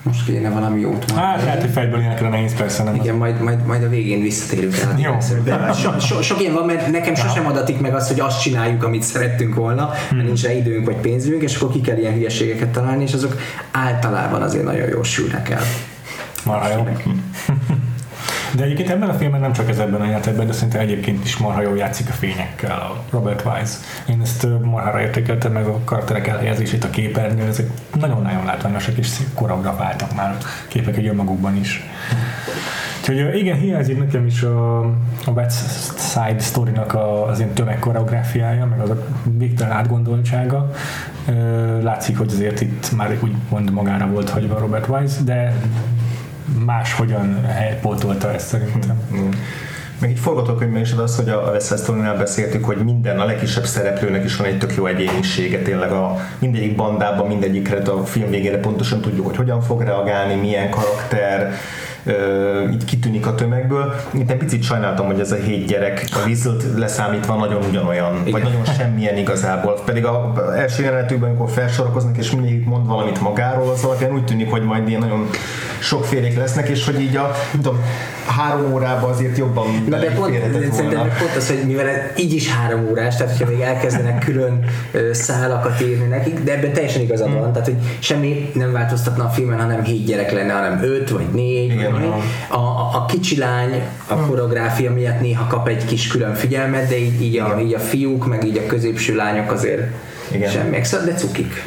most 0.04 0.26
kéne 0.26 0.50
valami 0.50 0.80
jót 0.80 0.94
mondani. 0.94 1.20
Hát 1.20 1.44
lehet, 1.44 1.62
hogy 1.62 1.70
fejből 1.70 2.00
ilyenekre 2.00 2.30
nehéz 2.30 2.56
persze, 2.56 2.84
nem 2.84 2.96
Igen, 2.96 3.16
majd, 3.16 3.42
majd, 3.42 3.66
majd 3.66 3.84
a 3.84 3.90
végén 3.90 4.22
visszatérünk 4.22 4.78
el. 4.78 4.90
a 4.90 5.00
Jó. 5.00 5.18
De 5.44 5.74
so, 5.82 6.00
so, 6.00 6.22
sok 6.22 6.42
ilyen 6.42 6.54
van, 6.54 6.66
mert 6.66 6.92
nekem 6.92 7.16
sosem 7.16 7.46
adatik 7.46 7.80
meg 7.80 7.96
azt, 7.96 8.08
hogy 8.10 8.20
azt 8.20 8.42
csináljuk, 8.42 8.84
amit 8.84 9.04
szerettünk 9.04 9.56
volna, 9.56 9.90
mert 10.12 10.26
nincs 10.26 10.44
rá 10.44 10.52
időnk 10.52 10.86
vagy 10.86 10.96
pénzünk, 10.96 11.42
és 11.42 11.56
akkor 11.56 11.72
ki 11.72 11.82
kell 11.82 11.98
ilyen 11.98 12.14
hülyeségeket 12.14 12.70
találni, 12.70 13.04
és 13.04 13.14
azok 13.14 13.36
általában 13.72 14.42
azért 14.42 14.64
nagyon 14.64 14.90
jól 14.90 15.04
sülnek 15.04 15.50
el. 15.50 15.62
Marha 16.46 16.68
jó. 16.68 16.88
De 18.56 18.64
egyébként 18.64 18.90
ebben 18.90 19.10
a 19.10 19.14
filmben 19.14 19.40
nem 19.40 19.54
csak 19.54 19.70
ez 19.70 19.80
ebben 19.80 20.02
a 20.02 20.06
játékban, 20.06 20.46
de 20.46 20.54
szerintem 20.54 20.82
egyébként 20.82 21.26
is 21.26 21.38
marha 21.38 21.62
jól 21.62 21.78
játszik 21.78 22.10
a 22.10 22.12
fényekkel 22.12 22.80
a 22.80 23.04
Robert 23.10 23.46
Wise. 23.46 23.78
Én 24.10 24.22
ezt 24.22 24.48
marhára 24.62 25.02
értékeltem 25.02 25.52
meg 25.52 25.66
a 25.66 25.80
karakterek 25.84 26.28
elhelyezését 26.28 26.84
a 26.84 26.90
képernyőn, 26.90 27.48
ezek 27.48 27.68
nagyon-nagyon 28.00 28.46
látványosak 28.46 28.98
és 28.98 29.18
koreografáltak 29.34 30.16
már 30.16 30.36
a 30.40 30.46
képek 30.68 30.98
egy 30.98 31.08
önmagukban 31.08 31.56
is. 31.56 31.84
Úgyhogy 33.00 33.36
igen, 33.36 33.58
hiányzik 33.58 34.00
nekem 34.00 34.26
is 34.26 34.42
a, 34.42 34.80
a 35.26 35.32
West 35.34 36.00
Side 36.00 36.40
Story-nak 36.40 36.96
az 37.30 37.40
ilyen 37.40 37.54
tömegkoreográfiája, 37.54 38.66
meg 38.66 38.80
az 38.80 38.90
a 38.90 39.06
végtelen 39.38 39.78
átgondoltsága. 39.78 40.72
Látszik, 41.82 42.18
hogy 42.18 42.32
azért 42.34 42.62
itt 42.62 42.96
már 42.96 43.18
úgymond 43.24 43.72
magára 43.72 44.08
volt 44.08 44.30
hagyva 44.30 44.60
Robert 44.60 44.88
Wise, 44.88 45.24
de 45.24 45.54
máshogyan 46.66 47.46
helypótolta 47.46 48.34
ezt 48.34 48.48
szerintem. 48.48 49.02
Meg 50.00 50.10
így 50.12 50.20
forgatókönyvben 50.20 50.82
is 50.82 50.92
az, 50.92 51.16
hogy 51.16 51.30
a 51.30 51.52
West 51.52 52.18
beszéltük, 52.18 52.66
hogy 52.66 52.78
minden, 52.78 53.20
a 53.20 53.26
legkisebb 53.26 53.66
szereplőnek 53.66 54.24
is 54.24 54.36
van 54.36 54.48
egy 54.48 54.58
tök 54.58 54.76
jó 54.76 54.86
egyénisége, 54.86 55.62
tényleg 55.62 55.92
a 55.92 56.16
mindegyik 56.40 56.76
bandában, 56.76 57.28
mindegyikre 57.28 57.78
a 57.78 58.06
film 58.06 58.30
végére 58.30 58.58
pontosan 58.58 59.02
tudjuk, 59.02 59.26
hogy 59.26 59.36
hogyan 59.36 59.62
fog 59.62 59.82
reagálni, 59.82 60.36
milyen 60.36 60.70
karakter, 60.70 61.54
így 62.72 62.86
kitűnik 62.86 63.28
a 63.28 63.36
tömegből. 63.36 63.94
Itt 64.12 64.32
egy 64.32 64.38
picit 64.38 64.64
sajnáltam, 64.64 65.06
hogy 65.06 65.20
ez 65.20 65.32
a 65.32 65.36
hét 65.36 65.66
gyerek 65.66 66.06
a 66.14 66.18
Weasel-t 66.26 66.64
leszámítva 66.78 67.36
nagyon 67.36 67.64
ugyanolyan, 67.70 68.16
Igen. 68.16 68.32
vagy 68.32 68.44
nagyon 68.44 68.66
semmilyen 68.78 69.18
igazából. 69.18 69.82
Pedig 69.86 70.06
a 70.06 70.34
első 70.58 70.84
jelenetükben, 70.84 71.30
amikor 71.30 71.50
felsorakoznak, 71.50 72.18
és 72.18 72.32
mindig 72.32 72.66
mond 72.66 72.88
valamit 72.88 73.22
magáról, 73.22 73.70
az 73.70 73.84
alapján 73.84 74.14
úgy 74.14 74.26
tűnik, 74.26 74.50
hogy 74.50 74.64
majd 74.64 74.88
ilyen 74.88 75.00
nagyon 75.00 75.30
sokfélék 75.80 76.38
lesznek, 76.38 76.68
és 76.68 76.86
hogy 76.86 77.02
így 77.02 77.16
a, 77.16 77.32
tudom, 77.52 77.82
három 78.28 78.74
órában 78.74 79.10
azért 79.10 79.38
jobban 79.38 79.84
Na 79.90 79.98
de 79.98 80.12
pont, 80.12 80.34
szerintem 80.72 81.08
pont 81.20 81.36
az, 81.38 81.48
hogy 81.48 81.64
mivel 81.66 81.86
így 82.18 82.34
is 82.34 82.54
három 82.54 82.88
órás, 82.90 83.16
tehát 83.16 83.38
hogyha 83.38 83.52
még 83.52 83.62
elkezdenek 83.62 84.26
külön 84.26 84.66
szálakat 85.12 85.82
írni 85.82 86.08
nekik, 86.08 86.40
de 86.40 86.54
ebben 86.54 86.74
teljesen 86.74 87.02
igazad 87.02 87.34
van, 87.34 87.52
tehát 87.52 87.68
hogy 87.68 87.78
semmi 88.00 88.52
nem 88.54 88.72
változtatna 88.72 89.24
a 89.24 89.30
filmen, 89.30 89.60
hanem 89.60 89.84
hét 89.84 90.06
gyerek 90.06 90.32
lenne, 90.32 90.54
hanem 90.54 90.84
öt 90.84 91.10
vagy 91.10 91.28
négy. 91.34 91.72
Igen, 91.72 91.93
aha. 91.94 92.22
a, 92.48 92.58
a, 92.58 92.96
a 93.02 93.06
kicsi 93.06 93.38
lány 93.38 93.82
a 94.08 94.16
koreográfia 94.16 94.92
miatt 94.94 95.20
néha 95.22 95.48
kap 95.48 95.68
egy 95.68 95.86
kis 95.86 96.08
külön 96.08 96.34
figyelmet, 96.36 96.88
de 96.90 96.98
így, 97.00 97.22
így, 97.22 97.38
a, 97.38 97.60
így 97.60 97.74
a 97.74 97.80
fiúk, 97.80 98.28
meg 98.28 98.44
így 98.46 98.58
a 98.58 98.66
középső 98.66 99.16
lányok 99.16 99.52
azért 99.52 99.82
Igen. 100.32 100.52
semmiek, 100.52 100.84
szóval, 100.86 101.06
de 101.06 101.14
cukik. 101.14 101.64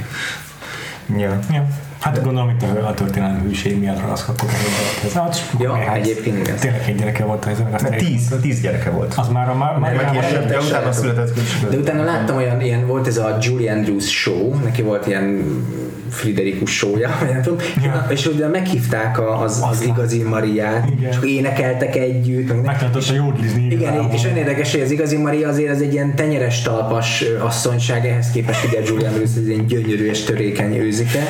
Ja. 1.19 1.39
Ja. 1.53 1.67
Hát 2.01 2.23
gondolom 2.23 2.49
itt 2.49 2.63
a, 2.63 2.87
a 2.89 2.95
történelmi 2.95 3.41
hűség 3.49 3.79
miatt 3.79 4.01
ragaszkodtak 4.01 4.49
el 4.51 4.57
a 4.57 4.63
gyerekhez. 4.79 5.13
Hát, 5.13 5.61
Ja, 5.61 5.73
néhány- 5.73 6.01
egyébként 6.01 6.39
igen. 6.39 6.57
Tényleg 6.57 6.83
egy 6.87 6.95
gyereke 6.95 7.25
volt 7.25 7.45
a 7.45 7.49
ezen, 7.51 7.67
azt 7.73 7.83
Mert 7.83 7.95
elég- 7.95 8.07
tíz, 8.07 8.35
tíz 8.41 8.61
gyereke 8.61 8.91
volt. 8.91 9.15
Az 9.17 9.29
már 9.29 9.49
a 9.49 9.55
már, 9.55 9.79
már, 9.79 9.95
Meg 9.95 10.05
már 10.13 10.21
később, 10.21 10.47
de 10.47 10.59
utána 10.59 10.93
született 10.93 11.33
később. 11.35 11.71
De 11.71 11.77
utána 11.77 12.05
láttam 12.05 12.37
olyan, 12.37 12.61
ilyen, 12.61 12.87
volt 12.87 13.07
ez 13.07 13.17
a 13.17 13.37
Julie 13.41 13.73
Andrews 13.73 14.11
show, 14.11 14.55
neki 14.65 14.83
volt 14.83 15.07
ilyen 15.07 15.45
Friderikus 16.17 16.71
show-ja, 16.77 17.17
vagy 17.21 17.31
nem 17.31 17.43
tudom, 17.43 17.59
Ja. 17.85 18.07
és 18.11 18.27
ugye 18.27 18.47
meghívták 18.47 19.21
az, 19.43 19.63
az 19.71 19.83
igazi 19.83 20.23
Mariát, 20.23 20.89
Igen. 20.99 21.11
és 21.11 21.17
énekeltek 21.31 21.97
együtt, 21.97 22.49
meg 22.49 22.63
megtartotta 22.65 23.15
jódlizni. 23.15 23.67
igen, 23.71 24.11
és 24.13 24.25
olyan 24.25 24.37
érdekes, 24.37 24.73
hogy 24.73 24.81
az 24.81 24.91
igazi 24.91 25.17
Maria 25.17 25.49
azért 25.49 25.71
az 25.71 25.81
egy 25.83 25.93
ilyen 25.93 26.15
tenyeres 26.15 26.63
talpas 26.63 27.25
asszonyság, 27.41 28.07
ehhez 28.07 28.31
képest 28.31 28.65
ugye 28.65 28.81
Julie 28.87 29.09
Andrews 29.09 29.31
egy 29.37 29.49
ilyen 29.49 29.67
gyönyörű 29.67 30.09
és 30.09 30.23
törékeny 30.25 30.77
őzike, 30.77 31.23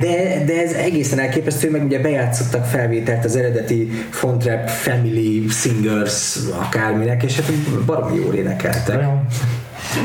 de, 0.00 0.44
de 0.46 0.62
ez 0.62 0.72
egészen 0.72 1.18
elképesztő, 1.18 1.70
meg 1.70 1.84
ugye 1.84 1.98
bejátszottak 2.00 2.64
felvételt 2.64 3.24
az 3.24 3.36
eredeti 3.36 3.90
Fontrap 4.10 4.68
Family 4.68 5.44
Singers 5.48 6.36
akárminek, 6.60 7.22
és 7.22 7.36
hát 7.40 7.50
baromi 7.86 8.16
jól 8.16 8.34
énekeltek. 8.34 9.00
Jó. 9.02 9.20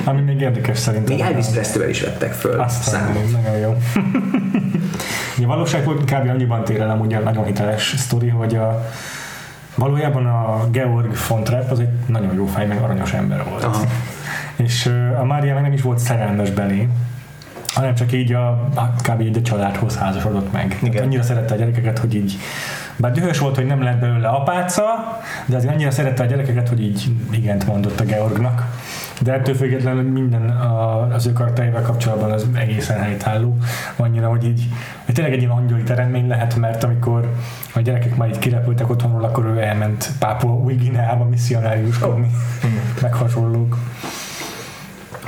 Ami 0.03 0.21
még 0.21 0.41
érdekes 0.41 0.77
szerintem. 0.77 1.15
Még 1.15 1.23
Elvis 1.25 1.45
Presley-vel 1.45 1.89
is 1.89 2.01
vettek 2.01 2.33
föl 2.33 2.59
Aztán 2.59 3.01
számot. 3.01 3.31
nagyon 3.31 3.57
jó. 3.57 3.77
Ugye 5.37 5.47
valóságból 5.47 5.95
kb. 5.95 6.29
annyiban 6.29 6.63
tér 6.63 6.81
el 6.81 6.89
amúgy 6.89 7.13
a 7.13 7.19
nagyon 7.19 7.45
hiteles 7.45 7.93
sztori, 7.97 8.27
hogy 8.27 8.55
a, 8.55 8.89
valójában 9.75 10.25
a 10.25 10.69
Georg 10.71 11.15
von 11.27 11.43
Trapp 11.43 11.69
az 11.71 11.79
egy 11.79 11.89
nagyon 12.05 12.33
jó 12.33 12.45
fej, 12.45 12.65
meg 12.67 12.81
aranyos 12.81 13.13
ember 13.13 13.43
volt. 13.49 13.63
Aha. 13.63 13.83
És 14.55 14.91
a 15.19 15.23
Mária 15.25 15.53
meg 15.53 15.63
nem 15.63 15.73
is 15.73 15.81
volt 15.81 15.99
szerelmes 15.99 16.49
belé, 16.51 16.87
hanem 17.73 17.95
csak 17.95 18.11
így 18.11 18.33
a, 18.33 18.69
kb. 19.03 19.21
így 19.21 19.37
a 19.37 19.41
családhoz 19.41 19.97
házasodott 19.97 20.51
meg. 20.51 20.77
Igen. 20.79 20.91
Tehát 20.91 21.05
annyira 21.05 21.23
szerette 21.23 21.53
a 21.53 21.57
gyerekeket, 21.57 21.99
hogy 21.99 22.15
így 22.15 22.37
bár 22.95 23.11
dühös 23.11 23.39
volt, 23.39 23.55
hogy 23.55 23.65
nem 23.65 23.83
lett 23.83 23.99
belőle 23.99 24.27
apáca, 24.27 24.83
de 25.45 25.55
azért 25.55 25.73
annyira 25.73 25.91
szerette 25.91 26.23
a 26.23 26.25
gyerekeket, 26.25 26.69
hogy 26.69 26.81
így 26.81 27.11
igent 27.31 27.67
mondott 27.67 27.99
a 27.99 28.03
Georgnak. 28.03 28.65
De 29.21 29.33
ettől 29.33 29.55
függetlenül 29.55 30.11
minden 30.11 30.49
az 31.13 31.25
ő 31.25 31.33
karakterével 31.33 31.81
kapcsolatban 31.81 32.31
az 32.31 32.47
egészen 32.53 32.99
helytálló. 32.99 33.57
Annyira, 33.95 34.29
hogy 34.29 34.45
így 34.45 34.63
hogy 35.05 35.13
tényleg 35.13 35.33
egy 35.33 35.39
ilyen 35.39 35.51
angyali 35.51 35.83
teremmény 35.83 36.27
lehet, 36.27 36.55
mert 36.55 36.83
amikor 36.83 37.33
a 37.73 37.79
gyerekek 37.79 38.15
már 38.15 38.27
így 38.27 38.39
kirepültek 38.39 38.89
otthonról, 38.89 39.23
akkor 39.23 39.45
ő 39.45 39.61
elment 39.61 40.09
Pápua 40.19 40.53
új 40.53 40.73
Gineába 40.73 41.23
misszionáriuskodni, 41.23 42.29
meg 43.01 43.13
hasonlók. 43.13 43.77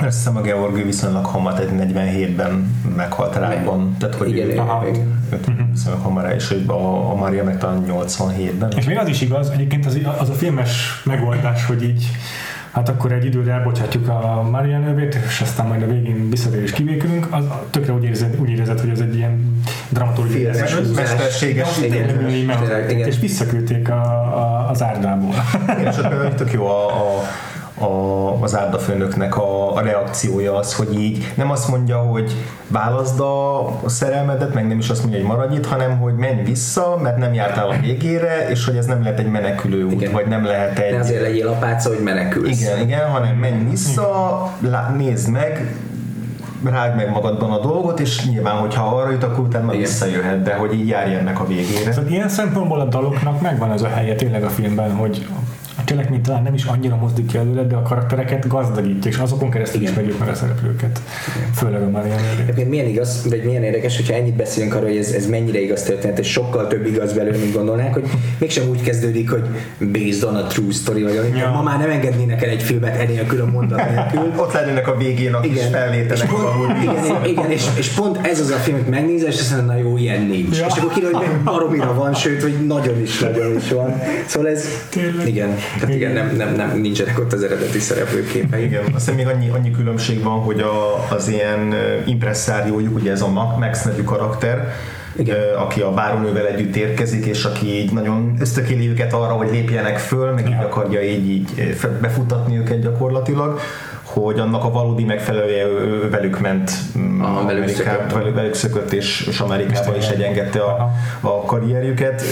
Azt 0.00 0.16
hiszem 0.16 0.36
a 0.36 0.40
Georgi 0.40 0.82
viszonylag 0.82 1.24
hamar, 1.24 1.52
tehát 1.52 1.70
47-ben 1.76 2.80
meghalt 2.96 3.36
rákban. 3.36 3.96
Tehát, 3.98 4.14
hogy 4.14 4.28
Igen, 4.28 4.46
ő, 4.46 4.50
igen, 4.50 4.68
Aha. 4.68 4.88
igen. 4.88 5.24
őt 5.32 5.46
viszonylag 5.72 6.02
hamar, 6.02 6.32
és 6.34 6.48
hogy 6.48 6.64
a, 6.66 7.10
a 7.10 7.14
Mária 7.14 7.44
meg 7.44 7.58
talán 7.58 7.84
87-ben. 7.88 8.72
És 8.76 8.84
még 8.84 8.98
az 8.98 9.08
is 9.08 9.20
igaz, 9.20 9.50
egyébként 9.50 9.86
az, 9.86 9.98
az 10.18 10.28
a 10.28 10.32
filmes 10.32 11.02
megoldás, 11.04 11.66
hogy 11.66 11.82
így 11.82 12.10
hát 12.72 12.88
akkor 12.88 13.12
egy 13.12 13.24
időre 13.24 13.52
elbocsátjuk 13.52 14.08
a 14.08 14.48
Maria 14.50 14.78
nővét, 14.78 15.18
és 15.28 15.40
aztán 15.40 15.66
majd 15.66 15.82
a 15.82 15.86
végén 15.86 16.30
visszatér 16.30 16.62
és 16.62 16.72
kivékülünk, 16.72 17.26
az 17.30 17.44
tökre 17.70 17.92
úgy 17.92 18.04
érzed, 18.04 18.40
úgy 18.40 18.50
érzed 18.50 18.80
hogy 18.80 18.90
ez 18.90 19.00
egy 19.00 19.16
ilyen 19.16 19.62
dramaturgiai 19.88 20.50
mesterséges, 20.94 21.78
és 23.06 23.18
visszaküldték 23.18 23.88
a, 23.88 24.02
a, 24.36 24.70
az 24.70 24.82
árdából. 24.82 25.34
Igen, 25.78 25.92
és 25.92 25.98
ott 25.98 26.08
például 26.08 26.34
tök 26.34 26.52
jó 26.52 26.66
a, 26.66 26.86
a, 26.86 27.22
a, 27.82 28.42
az 28.42 28.56
árdafőnöknek 28.56 29.36
a, 29.36 29.74
a 29.74 29.80
reakciója 29.80 30.56
az, 30.56 30.74
hogy 30.74 31.00
így 31.00 31.32
nem 31.34 31.50
azt 31.50 31.68
mondja, 31.68 31.98
hogy 31.98 32.32
válaszd 32.68 33.20
a, 33.20 33.66
a 33.66 33.88
szerelmedet, 33.88 34.54
meg 34.54 34.66
nem 34.66 34.78
is 34.78 34.88
azt 34.88 35.00
mondja, 35.02 35.18
hogy 35.18 35.28
maradj 35.28 35.56
itt, 35.56 35.66
hanem 35.66 35.98
hogy 35.98 36.14
menj 36.14 36.42
vissza, 36.42 36.98
mert 37.02 37.16
nem 37.16 37.34
jártál 37.34 37.68
a 37.68 37.76
végére, 37.80 38.48
és 38.48 38.64
hogy 38.64 38.76
ez 38.76 38.86
nem 38.86 39.02
lehet 39.02 39.18
egy 39.18 39.30
menekülő 39.30 39.84
út, 39.84 39.92
Igen. 39.92 40.12
vagy 40.12 40.26
nem 40.26 40.44
lehet 40.44 40.78
egy... 40.78 40.92
Ne 40.92 40.98
azért 40.98 41.22
legyél 41.22 41.48
apáca, 41.48 41.88
hogy 41.88 42.02
menekülsz. 42.02 42.60
Igen, 42.60 42.80
igen, 42.80 43.10
hanem 43.10 43.36
menj 43.36 43.68
vissza, 43.70 44.48
lá, 44.60 44.94
nézd 44.96 45.30
meg, 45.30 45.76
rág 46.70 46.96
meg 46.96 47.10
magadban 47.10 47.50
a 47.50 47.58
dolgot, 47.58 48.00
és 48.00 48.26
nyilván, 48.26 48.56
hogyha 48.56 48.96
arra 48.96 49.10
jut, 49.10 49.22
akkor 49.22 49.44
utána 49.44 49.70
visszajöhet, 49.70 50.42
de 50.42 50.54
hogy 50.54 50.74
így 50.74 50.88
járj 50.88 51.14
ennek 51.14 51.40
a 51.40 51.46
végére. 51.46 51.90
Tehát 51.90 52.10
ilyen 52.10 52.28
szempontból 52.28 52.80
a 52.80 52.84
daloknak 52.84 53.40
megvan 53.40 53.72
ez 53.72 53.82
a 53.82 53.88
helye 53.88 54.14
tényleg 54.14 54.44
a 54.44 54.48
filmben, 54.48 54.90
hogy 54.90 55.26
a 55.82 55.84
cselekmény 55.84 56.22
talán 56.22 56.42
nem 56.42 56.54
is 56.54 56.64
annyira 56.64 56.96
mozdítja 56.96 57.40
előre, 57.40 57.62
de 57.62 57.74
a 57.74 57.82
karaktereket 57.82 58.48
gazdagítja, 58.48 59.10
és 59.10 59.16
azokon 59.16 59.50
keresztül 59.50 59.80
Igen. 59.80 59.92
ismerjük 59.92 60.18
meg 60.18 60.28
a 60.28 60.34
szereplőket. 60.34 61.00
Igen. 61.36 61.52
Főleg 61.52 61.82
a 61.82 61.90
Marian 61.90 62.18
Egyébként 62.42 62.68
milyen 62.68 62.86
igaz, 62.86 63.28
vagy 63.28 63.44
milyen 63.44 63.62
érdekes, 63.62 63.96
hogyha 63.96 64.14
ennyit 64.14 64.34
beszélünk 64.36 64.74
arról, 64.74 64.88
hogy 64.88 64.96
ez, 64.96 65.10
ez 65.10 65.26
mennyire 65.26 65.60
igaz 65.60 65.82
történet, 65.82 66.18
és 66.18 66.30
sokkal 66.30 66.66
több 66.66 66.86
igaz 66.86 67.12
belőle, 67.12 67.36
mint 67.36 67.54
gondolnák, 67.54 67.92
hogy 67.92 68.04
mégsem 68.38 68.68
úgy 68.68 68.82
kezdődik, 68.82 69.30
hogy 69.30 69.44
based 69.78 70.22
on 70.22 70.34
a 70.34 70.46
true 70.46 70.72
story, 70.72 71.02
vagy 71.02 71.32
ja. 71.36 71.50
ma 71.50 71.62
már 71.62 71.78
nem 71.78 71.90
engednének 71.90 72.42
el 72.42 72.48
egy 72.48 72.62
filmet 72.62 72.96
enélkül 72.96 73.40
a 73.40 73.46
mondat 73.46 73.90
nélkül. 73.90 74.32
Ott 74.42 74.52
lennének 74.52 74.88
a 74.88 74.96
végén 74.96 75.34
a 75.34 75.40
kis 75.40 75.60
felvételek 75.70 76.30
igen, 76.82 77.04
igen, 77.04 77.24
igen, 77.24 77.50
és, 77.50 77.64
és, 77.78 77.88
pont 77.88 78.26
ez 78.26 78.40
az 78.40 78.50
a 78.50 78.56
film, 78.56 78.76
hogy 78.76 78.86
megnézel, 78.86 79.28
és 79.28 79.38
azt 79.38 79.50
mondja, 79.56 79.72
na 79.72 79.78
jó, 79.78 79.96
ilyen 79.96 80.22
nincs. 80.22 80.58
Ja. 80.58 80.66
És 80.66 80.76
akkor 80.76 80.92
kiderül, 80.92 81.16
hogy 81.16 81.42
baromira 81.44 81.94
van, 81.94 82.14
sőt, 82.14 82.42
hogy 82.42 82.66
nagyon 82.66 83.00
is, 83.00 83.18
nagyon 83.18 83.56
is 83.56 83.70
van. 83.70 84.00
Szóval 84.26 84.50
ez, 84.50 84.64
Tényleg. 84.88 85.28
igen, 85.28 85.56
tehát 85.78 85.94
igen, 85.94 86.12
nem, 86.12 86.36
nem, 86.36 86.54
nem, 86.54 86.80
nincsenek 86.80 87.18
ott 87.18 87.32
az 87.32 87.42
eredeti 87.42 87.78
szereplőképei. 87.78 88.64
Igen, 88.64 88.84
aztán 88.94 89.14
még 89.14 89.26
annyi, 89.26 89.48
annyi 89.48 89.70
különbség 89.70 90.22
van, 90.22 90.40
hogy 90.40 90.60
a, 90.60 91.06
az 91.10 91.28
ilyen 91.28 91.74
impresszáriójuk, 92.04 92.94
ugye 92.94 93.10
ez 93.10 93.22
a 93.22 93.28
Max 93.58 93.82
nevű 93.82 94.02
karakter, 94.02 94.72
igen. 95.16 95.54
aki 95.54 95.80
a 95.80 95.90
bárónővel 95.90 96.46
együtt 96.46 96.76
érkezik, 96.76 97.26
és 97.26 97.44
aki 97.44 97.66
így 97.66 97.92
nagyon 97.92 98.36
ösztökéli 98.40 98.88
őket 98.88 99.12
arra, 99.12 99.32
hogy 99.32 99.50
lépjenek 99.50 99.98
föl, 99.98 100.32
meg 100.32 100.48
így 100.48 100.62
akarja 100.62 101.02
így, 101.02 101.30
így 101.30 101.76
befutatni 102.00 102.58
őket 102.58 102.80
gyakorlatilag 102.80 103.60
hogy 104.12 104.38
annak 104.38 104.64
a 104.64 104.70
valódi 104.70 105.04
megfelelője 105.04 105.66
velük 106.10 106.40
ment 106.40 106.70
Aha, 107.20 107.44
velük, 107.46 107.68
szökött. 107.68 108.12
velük, 108.12 108.34
velük 108.34 108.54
szökött, 108.54 108.92
és, 108.92 109.26
és 109.28 109.40
Amerikába 109.40 109.96
is 109.96 110.06
egyengedte 110.08 110.60
a, 110.60 110.90
a 111.20 111.44
karrierjüket. 111.44 112.22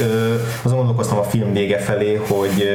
Azon 0.62 0.76
gondolkoztam 0.76 1.18
a 1.18 1.22
film 1.22 1.53
vége 1.53 1.78
felé, 1.78 2.14
hogy 2.14 2.68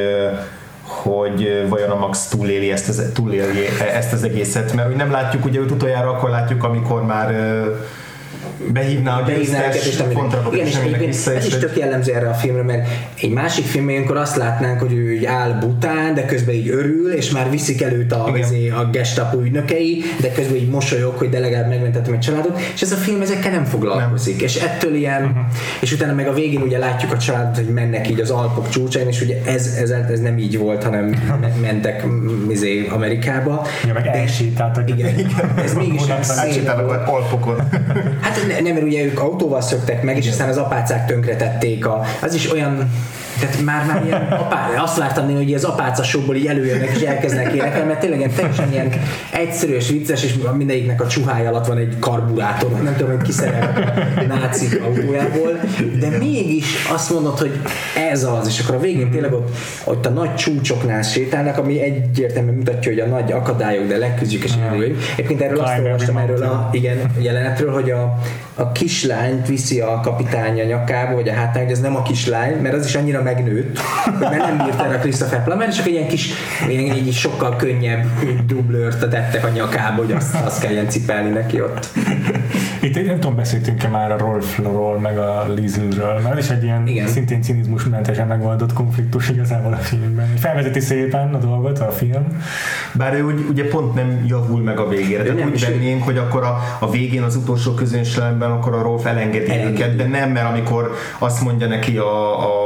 hogy 0.86 1.66
vajon 1.68 1.90
a 1.90 1.98
Max 1.98 2.26
túléli 2.26 2.72
ezt 2.72 2.88
az, 2.88 3.02
túléli 3.14 3.66
ezt 3.94 4.12
az 4.12 4.22
egészet, 4.22 4.72
mert 4.72 4.88
hogy 4.88 4.96
nem 4.96 5.10
látjuk, 5.10 5.44
ugye 5.44 5.60
őt 5.60 5.70
utoljára 5.70 6.10
akkor 6.10 6.30
látjuk, 6.30 6.64
amikor 6.64 7.04
már 7.04 7.34
behívná 8.72 9.20
a 9.20 9.30
győztes, 9.30 9.86
és 9.86 9.96
nem 9.96 10.10
Igen, 10.52 10.66
és 10.66 10.76
egyébként 10.76 11.36
ez 11.36 11.46
is 11.46 11.56
tök 11.56 11.76
jellemző 11.76 12.14
erre 12.14 12.28
a 12.28 12.34
filmre, 12.34 12.62
mert 12.62 12.88
egy 13.20 13.30
másik 13.30 13.64
filmben 13.64 14.02
akkor 14.02 14.16
azt 14.16 14.36
látnánk, 14.36 14.80
hogy 14.80 14.92
ő 14.92 15.12
így 15.12 15.24
áll 15.24 15.52
bután, 15.52 16.14
de 16.14 16.24
közben 16.24 16.54
így 16.54 16.68
örül, 16.68 17.12
és 17.12 17.30
már 17.30 17.50
viszik 17.50 17.82
előtt 17.82 18.12
a, 18.12 18.24
azért, 18.24 18.74
a 18.74 18.88
gestapo 18.92 19.40
ügynökei, 19.40 20.02
de 20.20 20.32
közben 20.32 20.56
így 20.56 20.68
mosolyog, 20.68 21.16
hogy 21.16 21.28
de 21.28 21.38
legalább 21.38 21.68
megmentettem 21.68 22.12
egy 22.12 22.20
családot, 22.20 22.60
és 22.74 22.82
ez 22.82 22.92
a 22.92 22.96
film 22.96 23.20
ezekkel 23.20 23.50
nem 23.50 23.64
foglalkozik, 23.64 24.36
nem. 24.36 24.44
és 24.44 24.56
ettől 24.56 24.94
ilyen, 24.94 25.22
uh-huh. 25.22 25.38
és 25.80 25.92
utána 25.92 26.12
meg 26.12 26.28
a 26.28 26.32
végén 26.32 26.60
ugye 26.60 26.78
látjuk 26.78 27.12
a 27.12 27.18
családot, 27.18 27.56
hogy 27.56 27.68
mennek 27.68 28.10
így 28.10 28.20
az 28.20 28.30
Alpok 28.30 28.68
csúcsán, 28.68 29.08
és 29.08 29.20
ugye 29.20 29.36
ez, 29.44 29.76
ez, 29.80 29.90
ez 29.90 30.20
nem 30.20 30.38
így 30.38 30.58
volt, 30.58 30.84
hanem 30.84 31.14
mentek 31.60 32.04
izé, 32.48 32.86
Amerikába. 32.86 33.66
Ja, 33.86 33.92
meg 33.92 34.06
elsétáltak. 34.06 34.90
Igen, 34.90 35.18
igen, 35.18 35.54
ez 35.64 35.74
mégis 35.74 36.02
szép 36.20 36.72
volt. 36.72 37.08
Alpokon. 37.08 37.56
Hát 38.20 38.36
ne, 38.46 38.60
nem, 38.60 38.72
mert 38.72 38.86
ugye 38.86 39.04
ők 39.04 39.20
autóval 39.20 39.60
szöktek 39.60 40.02
meg, 40.02 40.16
és 40.16 40.28
aztán 40.28 40.48
az 40.48 40.56
apácák 40.56 41.06
tönkretették. 41.06 41.86
A, 41.86 42.04
az 42.20 42.34
is 42.34 42.52
olyan 42.52 42.90
tehát 43.40 43.60
már, 43.64 43.86
már 43.86 44.04
ilyen 44.04 44.22
apá, 44.22 44.70
azt 44.76 44.98
vártam 44.98 45.34
hogy 45.34 45.54
az 45.54 45.64
apáca 45.64 46.02
showból 46.02 46.36
így 46.36 46.46
előjönnek 46.46 46.96
és 46.96 47.02
elkezdenek 47.02 47.52
énekelni, 47.52 47.86
mert 47.86 48.00
tényleg 48.00 48.18
ilyen 48.18 48.30
teljesen 48.30 48.72
ilyen 48.72 48.92
egyszerű 49.32 49.74
és 49.74 49.88
vicces, 49.88 50.24
és 50.24 50.34
mindegyiknek 50.56 51.00
a 51.00 51.06
csuhája 51.06 51.48
alatt 51.48 51.66
van 51.66 51.78
egy 51.78 51.96
karburátor, 51.98 52.70
nem 52.82 52.96
tudom, 52.96 53.16
hogy 53.16 53.26
kiszerel 53.26 53.94
nácik 54.28 54.82
autójából, 54.82 55.60
de 55.98 56.08
mégis 56.18 56.86
azt 56.92 57.10
mondod, 57.10 57.38
hogy 57.38 57.60
ez 58.10 58.24
az, 58.24 58.46
és 58.46 58.60
akkor 58.60 58.74
a 58.74 58.80
végén 58.80 59.10
tényleg 59.10 59.32
ott, 59.32 59.56
ott 59.84 60.06
a 60.06 60.10
nagy 60.10 60.34
csúcsoknál 60.34 61.02
sétálnak, 61.02 61.58
ami 61.58 61.82
egyértelműen 61.82 62.54
mutatja, 62.54 62.92
hogy 62.92 63.00
a 63.00 63.06
nagy 63.06 63.32
akadályok, 63.32 63.86
de 63.86 63.96
legküzdjük 63.96 64.44
és 64.44 64.56
mm. 64.56 64.80
Egyébként 65.16 65.40
erről 65.40 65.60
azt 65.60 65.78
olvastam 65.78 66.16
erről 66.16 66.42
a 66.42 66.68
igen, 66.72 67.10
jelenetről, 67.18 67.72
hogy 67.72 67.90
a, 67.90 68.18
a 68.54 68.72
kislányt 68.72 69.46
viszi 69.46 69.80
a 69.80 70.00
kapitánya 70.00 70.64
nyakába, 70.64 71.14
vagy 71.14 71.28
a 71.28 71.32
hátán, 71.32 71.62
hogy 71.62 71.72
ez 71.72 71.80
nem 71.80 71.96
a 71.96 72.02
kislány, 72.02 72.56
mert 72.56 72.74
az 72.74 72.86
is 72.86 72.94
annyira 72.94 73.22
megnőtt, 73.22 73.78
mert 74.20 74.36
nem 74.36 74.56
bírt 74.64 74.80
erre 74.80 74.98
Christopher 74.98 75.44
Plummer, 75.44 75.74
csak 75.74 75.86
egy 75.86 75.92
ilyen 75.92 76.08
kis, 76.08 76.30
ilyen, 76.68 76.90
egy 76.90 77.12
sokkal 77.12 77.56
könnyebb 77.56 78.06
dublőrt 78.46 79.08
tettek 79.08 79.44
a 79.44 79.48
nyakába, 79.48 80.02
hogy 80.02 80.12
azt, 80.12 80.34
azt 80.44 80.60
kelljen 80.60 80.88
cipelni 80.88 81.30
neki 81.30 81.60
ott. 81.60 81.88
Itt 82.82 83.06
nem 83.06 83.20
tudom, 83.20 83.36
beszéltünk-e 83.36 83.88
már 83.88 84.12
a 84.12 84.18
Rolfról, 84.18 84.98
meg 84.98 85.18
a 85.18 85.46
Lizelről, 85.54 86.20
mert 86.20 86.38
is 86.38 86.48
egy 86.48 86.62
ilyen 86.62 86.86
Igen. 86.86 87.06
szintén 87.06 87.42
cinizmusmentesen 87.42 88.26
megoldott 88.26 88.72
konfliktus 88.72 89.28
igazából 89.28 89.72
a 89.72 89.76
filmben. 89.76 90.36
Felvezeti 90.36 90.80
szépen 90.80 91.34
a 91.34 91.38
dolgot 91.38 91.78
a 91.78 91.90
film. 91.90 92.42
Bár 92.92 93.14
ő 93.14 93.22
úgy, 93.22 93.46
ugye 93.50 93.68
pont 93.68 93.94
nem 93.94 94.24
javul 94.26 94.62
meg 94.62 94.78
a 94.78 94.88
végére. 94.88 95.22
Tehát 95.22 95.50
úgy 95.50 95.60
vennénk, 95.60 96.02
hogy 96.02 96.18
akkor 96.18 96.42
a, 96.42 96.58
a 96.78 96.90
végén 96.90 97.22
az 97.22 97.36
utolsó 97.36 97.74
közönségben 98.26 98.50
akkor 98.50 98.74
a 98.74 98.82
Rolf 98.82 99.06
elengedi, 99.06 99.50
elengedi. 99.50 99.72
őket, 99.72 99.96
de 99.96 100.04
nem, 100.04 100.30
mert 100.30 100.48
amikor 100.48 100.94
azt 101.18 101.42
mondja 101.42 101.66
neki 101.66 101.96
a, 101.96 102.65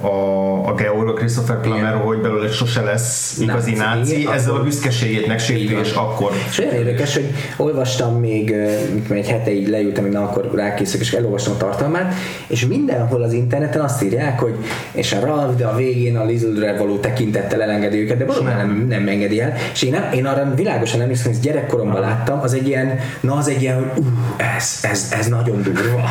a, 0.00 0.68
a 0.68 0.74
Georg, 0.74 1.08
a 1.08 1.12
Christopher 1.12 1.60
Plummer, 1.60 1.92
Igen. 1.92 1.96
hogy 1.96 2.18
belőle 2.18 2.50
sose 2.50 2.80
lesz 2.80 3.38
igazi 3.40 3.72
náci, 3.72 4.12
náci 4.12 4.28
ezzel 4.32 4.54
a 4.54 4.62
büszkeségét 4.62 5.26
megsérti, 5.26 5.78
és 5.82 5.92
akkor... 5.92 6.32
És 6.48 6.58
olyan 6.58 6.74
érdekes, 6.74 7.14
hogy 7.14 7.30
olvastam 7.56 8.20
még, 8.20 8.54
mint 8.92 9.10
egy 9.10 9.28
hete 9.28 9.52
így 9.52 9.68
leültem, 9.68 10.08
na 10.10 10.22
akkor 10.22 10.50
rákészülök, 10.54 11.06
és 11.06 11.12
elolvastam 11.12 11.52
a 11.52 11.56
tartalmát, 11.56 12.14
és 12.46 12.66
mindenhol 12.66 13.22
az 13.22 13.32
interneten 13.32 13.80
azt 13.80 14.02
írják, 14.02 14.40
hogy 14.40 14.54
és 14.92 15.12
a 15.12 15.20
Ralph, 15.20 15.56
de 15.56 15.66
a 15.66 15.76
végén 15.76 16.16
a 16.16 16.24
Lizildre 16.24 16.76
való 16.76 16.96
tekintettel 16.96 17.62
elengedi 17.62 18.00
őket, 18.00 18.18
de 18.18 18.24
valóban 18.24 18.56
nem, 18.56 18.86
nem 18.88 19.08
engedi 19.08 19.40
el. 19.40 19.54
És 19.72 19.82
én, 19.82 19.90
nem, 19.90 20.12
én 20.12 20.26
arra 20.26 20.54
világosan 20.54 21.00
emlékszem, 21.00 21.32
hogy 21.32 21.40
gyerekkoromban 21.40 22.00
láttam, 22.00 22.40
az 22.40 22.54
egy 22.54 22.66
ilyen, 22.66 22.98
na 23.20 23.34
az 23.34 23.48
egy 23.48 23.62
ilyen, 23.62 23.76
hogy 23.76 24.02
uh, 24.02 24.56
ez, 24.56 24.78
ez, 24.82 25.14
ez 25.18 25.26
nagyon 25.26 25.62
durva. 25.62 26.10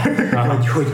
hogy, 0.49 0.67
hogy 0.67 0.87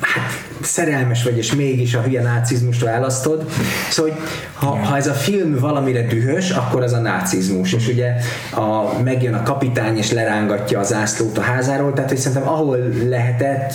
hát 0.00 0.47
szerelmes 0.62 1.24
vagy, 1.24 1.36
és 1.36 1.54
mégis 1.54 1.94
a 1.94 2.02
hülye 2.02 2.22
nácizmust 2.22 2.82
választod. 2.82 3.50
Szóval, 3.90 4.12
hogy 4.12 4.20
ha, 4.54 4.66
ha 4.66 4.96
ez 4.96 5.06
a 5.06 5.12
film 5.12 5.58
valamire 5.58 6.06
dühös, 6.06 6.50
akkor 6.50 6.82
ez 6.82 6.92
a 6.92 7.00
nácizmus. 7.00 7.72
És 7.72 7.88
ugye 7.88 8.14
a, 8.50 9.00
megjön 9.02 9.34
a 9.34 9.42
kapitány, 9.42 9.96
és 9.96 10.12
lerángatja 10.12 10.78
az 10.78 10.88
zászlót 10.88 11.38
a 11.38 11.40
házáról, 11.40 11.92
tehát 11.92 12.10
hogy 12.10 12.18
szerintem 12.18 12.48
ahol 12.48 12.78
lehetett, 13.08 13.74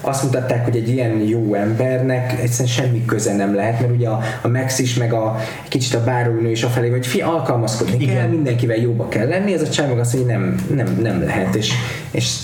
azt 0.00 0.22
mutatták, 0.22 0.64
hogy 0.64 0.76
egy 0.76 0.88
ilyen 0.88 1.16
jó 1.18 1.54
embernek 1.54 2.40
egyszerűen 2.40 2.68
semmi 2.68 3.04
köze 3.04 3.34
nem 3.34 3.54
lehet, 3.54 3.80
mert 3.80 3.92
ugye 3.92 4.08
a, 4.08 4.20
a 4.42 4.48
Max 4.48 4.78
is, 4.78 4.94
meg 4.94 5.12
a 5.12 5.36
kicsit 5.68 5.94
a 5.94 6.04
bárónő 6.04 6.50
is 6.50 6.62
afelé, 6.62 6.88
hogy 6.88 7.06
fi, 7.06 7.20
alkalmazkodni 7.20 7.96
Igen. 7.98 8.16
kell, 8.16 8.28
mindenkivel 8.28 8.76
jóba 8.76 9.08
kell 9.08 9.28
lenni, 9.28 9.52
ez 9.52 9.62
a 9.62 9.68
csaj 9.68 9.88
meg 9.88 9.98
azt 9.98 10.14
mondja, 10.14 10.38
hogy 10.38 10.46
nem, 10.46 10.66
nem, 10.74 10.98
nem 11.02 11.24
lehet, 11.24 11.54
és, 11.54 11.72
és 12.10 12.36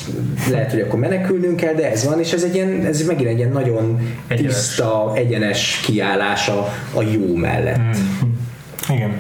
lehet, 0.51 0.71
hogy 0.71 0.81
akkor 0.81 0.99
menekülnünk 0.99 1.57
kell, 1.57 1.75
de 1.75 1.91
ez 1.91 2.05
van, 2.05 2.21
és 2.21 2.33
ez 2.33 2.43
egy 2.43 2.55
ilyen, 2.55 2.85
ez 2.87 3.07
megint 3.07 3.29
egy 3.29 3.39
ilyen 3.39 3.53
nagyon 3.53 4.01
egyenes. 4.27 4.55
tiszta, 4.55 5.13
egyenes 5.15 5.81
kiállása 5.85 6.73
a 6.95 7.03
jó 7.03 7.35
mellett. 7.35 7.79
Mm. 7.79 8.95
Igen. 8.95 9.11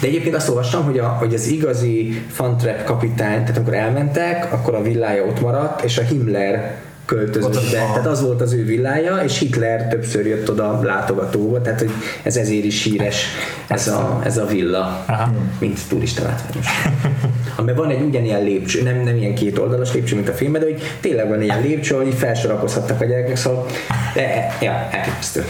De 0.00 0.06
egyébként 0.06 0.34
azt 0.34 0.48
olvastam, 0.48 0.84
hogy, 0.84 0.98
a, 0.98 1.06
hogy 1.06 1.34
az 1.34 1.46
igazi 1.46 2.22
Fantrap 2.28 2.84
kapitány, 2.84 3.40
tehát 3.40 3.56
amikor 3.56 3.74
elmentek, 3.74 4.52
akkor 4.52 4.74
a 4.74 4.82
villája 4.82 5.24
ott 5.24 5.40
maradt, 5.40 5.84
és 5.84 5.98
a 5.98 6.02
Himmler 6.02 6.76
költözött 7.08 7.70
be. 7.70 7.70
Tehát 7.70 8.06
az 8.06 8.22
volt 8.22 8.40
az 8.40 8.52
ő 8.52 8.64
villája, 8.64 9.16
és 9.16 9.38
Hitler 9.38 9.88
többször 9.88 10.26
jött 10.26 10.50
oda 10.50 10.80
látogatóba, 10.82 11.60
tehát 11.60 11.78
hogy 11.78 11.90
ez 12.22 12.36
ezért 12.36 12.64
is 12.64 12.82
híres 12.82 13.24
ez 13.68 13.88
a, 13.88 14.20
ez 14.24 14.36
a 14.36 14.46
villa, 14.46 15.04
Aha. 15.06 15.32
mint 15.58 15.80
turista 15.88 16.22
látványos. 16.22 16.66
Amiben 17.56 17.76
van 17.76 17.90
egy 17.90 18.02
ugyanilyen 18.02 18.42
lépcső, 18.42 18.82
nem, 18.82 19.00
nem 19.00 19.16
ilyen 19.16 19.34
két 19.34 19.58
oldalas 19.58 19.92
lépcső, 19.92 20.14
mint 20.14 20.28
a 20.28 20.32
filmben, 20.32 20.60
de 20.60 20.66
hogy 20.66 20.82
tényleg 21.00 21.28
van 21.28 21.42
ilyen 21.42 21.62
lépcső, 21.62 21.94
hogy 21.94 22.14
felsorakozhattak 22.14 23.00
a 23.00 23.04
gyerekek, 23.04 23.36
szóval 23.36 23.66
de, 24.14 24.56
ja, 24.60 24.88
elképesztő. 24.90 25.44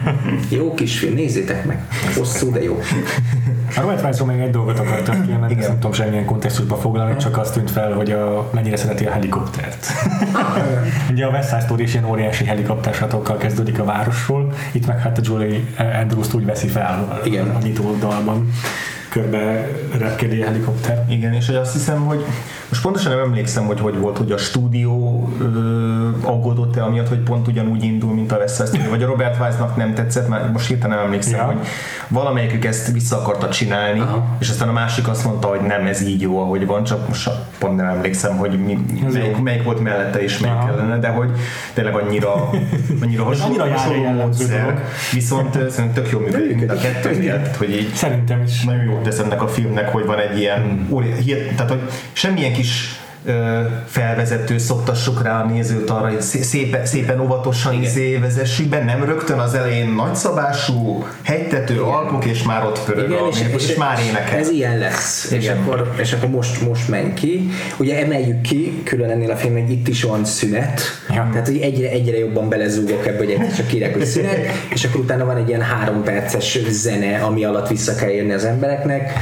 Jó 0.58 0.74
kis 0.74 0.98
film, 0.98 1.14
nézzétek 1.14 1.64
meg. 1.64 1.82
Hosszú, 2.16 2.52
de 2.52 2.62
jó. 2.62 2.80
A 3.76 3.80
Robert 3.80 4.02
Weissról 4.02 4.28
még 4.28 4.40
egy 4.40 4.50
dolgot 4.50 4.78
akartam 4.78 5.26
kiemelni, 5.26 5.56
ezt 5.58 5.68
nem 5.68 5.76
tudom 5.76 5.92
semmilyen 5.92 6.24
kontextusba 6.24 6.76
foglalni, 6.76 7.16
csak 7.16 7.38
azt 7.38 7.54
tűnt 7.54 7.70
fel, 7.70 7.92
hogy 7.92 8.10
a, 8.10 8.50
mennyire 8.52 8.76
szereti 8.76 9.06
a 9.06 9.10
helikoptert. 9.10 9.86
Ugye 11.12 11.26
a 11.26 11.30
West 11.30 11.48
Side 11.48 11.60
Story 11.60 11.82
is 11.82 11.92
ilyen 11.92 12.04
óriási 12.04 12.44
helikoptersatokkal 12.44 13.36
kezdődik 13.36 13.78
a 13.78 13.84
városról, 13.84 14.52
itt 14.72 14.86
meg 14.86 15.00
hát 15.00 15.18
a 15.18 15.20
Julie 15.24 15.60
Andrews-t 16.02 16.34
úgy 16.34 16.44
veszi 16.44 16.68
fel 16.68 17.20
Igen. 17.24 17.48
a 17.48 17.58
nyitó 17.62 17.86
oldalban 17.86 18.50
körbe 19.08 19.68
repkedi 19.98 20.42
a 20.42 20.44
helikopter. 20.44 21.04
Igen, 21.08 21.32
és 21.32 21.46
hogy 21.46 21.54
azt 21.54 21.72
hiszem, 21.72 22.04
hogy 22.04 22.24
most 22.78 22.90
pontosan 22.90 23.16
nem 23.18 23.26
emlékszem, 23.28 23.64
hogy 23.66 23.80
hogy 23.80 23.98
volt, 23.98 24.16
hogy 24.18 24.32
a 24.32 24.36
stúdió 24.36 25.28
ö, 25.40 25.46
aggódott-e 26.22 26.82
amiatt, 26.82 27.08
hogy 27.08 27.18
pont 27.18 27.48
ugyanúgy 27.48 27.82
indul, 27.84 28.14
mint 28.14 28.32
a 28.32 28.36
West 28.36 28.54
Side 28.70 28.88
vagy 28.88 29.02
a 29.02 29.06
Robert 29.06 29.40
Wise-nak 29.40 29.76
nem 29.76 29.94
tetszett, 29.94 30.28
mert 30.28 30.52
most 30.52 30.66
hirtelen 30.66 30.96
nem 30.96 31.04
emlékszem, 31.06 31.34
Ja. 31.38 31.44
hogy 31.44 31.56
valamelyikük 32.08 32.64
ezt 32.64 32.92
vissza 32.92 33.16
akarta 33.16 33.48
csinálni, 33.48 34.00
Aha. 34.00 34.26
és 34.38 34.48
aztán 34.48 34.68
a 34.68 34.72
másik 34.72 35.08
azt 35.08 35.24
mondta, 35.24 35.48
hogy 35.48 35.60
nem, 35.60 35.86
ez 35.86 36.02
így 36.02 36.20
jó, 36.20 36.40
ahogy 36.40 36.66
van, 36.66 36.84
csak 36.84 37.08
most 37.08 37.30
pont 37.58 37.76
nem 37.76 37.86
emlékszem, 37.86 38.36
hogy 38.36 38.64
mi, 38.64 38.78
Ez 39.06 39.12
melyik, 39.14 39.36
jó. 39.36 39.42
melyik 39.42 39.62
volt 39.62 39.80
mellette 39.82 40.22
és 40.22 40.38
melyik 40.38 40.56
Aha. 40.56 40.66
kellene, 40.66 40.98
de 40.98 41.08
hogy 41.08 41.30
tényleg 41.74 41.94
annyira, 41.94 42.50
annyira 43.02 43.24
hasonló, 43.24 43.60
annyira 43.60 43.78
hasonló 43.78 44.10
módszer, 44.10 44.84
viszont 45.12 45.52
szerintem 45.70 45.92
tök 45.92 46.10
jó 46.12 46.18
működik 46.18 46.56
mind 46.56 46.70
a 46.70 46.74
tehát, 46.74 47.56
hogy 47.56 47.70
így 47.70 47.92
Szerintem 47.94 48.42
is. 48.42 48.64
nagyon 48.64 48.84
jót 48.84 49.02
tesz 49.02 49.18
ennek 49.18 49.42
a 49.42 49.48
filmnek, 49.48 49.88
hogy 49.92 50.06
van 50.06 50.18
egy 50.18 50.38
ilyen, 50.38 50.86
óri- 50.90 51.12
hihet- 51.24 51.54
tehát 51.54 51.70
hogy 51.70 51.80
semmilyen 52.12 52.52
kis 52.52 52.67
ö, 53.24 53.60
felvezető 53.86 54.58
szoktassuk 54.58 55.22
rá 55.22 55.42
a 55.42 55.46
nézőt 55.46 55.90
arra, 55.90 56.08
hogy 56.08 56.20
szé- 56.20 56.42
szépen, 56.42 56.86
szépen 56.86 57.20
óvatosan 57.20 57.82
izé 57.82 58.16
vezessük 58.16 58.68
be, 58.68 58.84
nem 58.84 59.04
rögtön 59.04 59.38
az 59.38 59.54
elején 59.54 59.88
nagyszabású, 59.88 61.06
hegytető, 61.22 61.82
alpok, 61.82 62.24
és 62.24 62.42
már 62.42 62.64
ott 62.64 62.84
pörög 62.84 63.10
a 63.10 63.28
és, 63.30 63.68
és, 63.68 63.74
már 63.74 63.98
énekel. 64.08 64.38
Ez 64.38 64.48
ilyen 64.48 64.78
lesz. 64.78 65.30
És 65.30 65.44
Igen. 65.44 65.58
akkor, 65.58 65.94
és 66.00 66.12
akkor 66.12 66.28
most, 66.28 66.60
most 66.60 66.88
menj 66.88 67.14
ki. 67.14 67.48
Ugye 67.76 67.98
emeljük 68.04 68.40
ki, 68.40 68.82
külön 68.84 69.10
ennél 69.10 69.30
a 69.30 69.36
filmnek 69.36 69.70
itt 69.70 69.88
is 69.88 70.02
van 70.02 70.24
szünet. 70.24 70.80
Ja. 71.08 71.28
Tehát, 71.32 71.46
hogy 71.46 71.58
egyre, 71.58 71.88
egyre 71.88 72.18
jobban 72.18 72.48
belezúgok 72.48 73.06
ebbe, 73.06 73.18
hogy 73.18 73.30
egyszer 73.30 73.54
csak 73.56 73.66
kérek, 73.66 73.92
hogy 73.92 74.04
szünet, 74.04 74.38
és 74.72 74.84
akkor 74.84 75.00
utána 75.00 75.24
van 75.24 75.36
egy 75.36 75.48
ilyen 75.48 75.62
három 75.62 76.02
perces 76.02 76.58
zene, 76.70 77.18
ami 77.18 77.44
alatt 77.44 77.68
vissza 77.68 77.94
kell 77.94 78.10
érni 78.10 78.32
az 78.32 78.44
embereknek. 78.44 79.12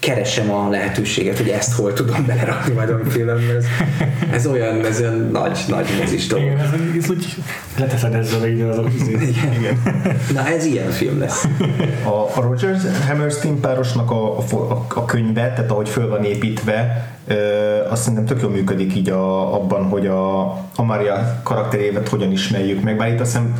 Keresem 0.00 0.50
a 0.50 0.68
lehetőséget, 0.68 1.36
hogy 1.36 1.48
ezt 1.48 1.72
hol 1.72 1.92
tudom 1.92 2.26
belerakni 2.26 2.72
majd 2.72 2.90
a 2.90 3.00
filmembe. 3.08 3.54
Ez, 3.54 3.64
ez 4.32 4.46
olyan, 4.46 4.84
ez 4.84 5.00
olyan 5.00 5.28
nagy, 5.32 5.58
nagy 5.68 5.86
mozis 6.00 6.26
dolog. 6.26 6.44
Igen, 6.44 6.58
ez, 6.58 6.70
ez 7.02 7.10
úgy 7.10 7.36
leteszed 7.78 8.14
ezzel 8.14 8.48
ide 8.48 8.64
az 8.64 8.94
izé. 8.94 9.12
Igen. 9.58 9.82
Na 10.32 10.48
ez 10.48 10.64
ilyen 10.64 10.90
film 10.90 11.18
lesz. 11.18 11.48
A, 12.04 12.38
a 12.38 12.40
Rogers 12.40 12.82
Hammerstein 13.08 13.60
párosnak 13.60 14.10
a, 14.10 14.38
a, 14.38 14.42
a, 14.50 14.86
a 14.94 15.04
könyve, 15.04 15.52
tehát 15.52 15.70
ahogy 15.70 15.88
föl 15.88 16.08
van 16.08 16.24
építve, 16.24 17.08
azt 17.90 18.02
szerintem 18.02 18.24
tök 18.24 18.42
jól 18.42 18.50
működik 18.50 18.96
így 18.96 19.10
a, 19.10 19.54
abban, 19.54 19.84
hogy 19.84 20.06
a, 20.06 20.40
a 20.76 20.82
Maria 20.82 21.40
karakterévet 21.42 22.08
hogyan 22.08 22.32
ismerjük 22.32 22.82
meg, 22.82 22.96
bár 22.96 23.08
itt 23.08 23.20
azt 23.20 23.32
hiszem 23.32 23.54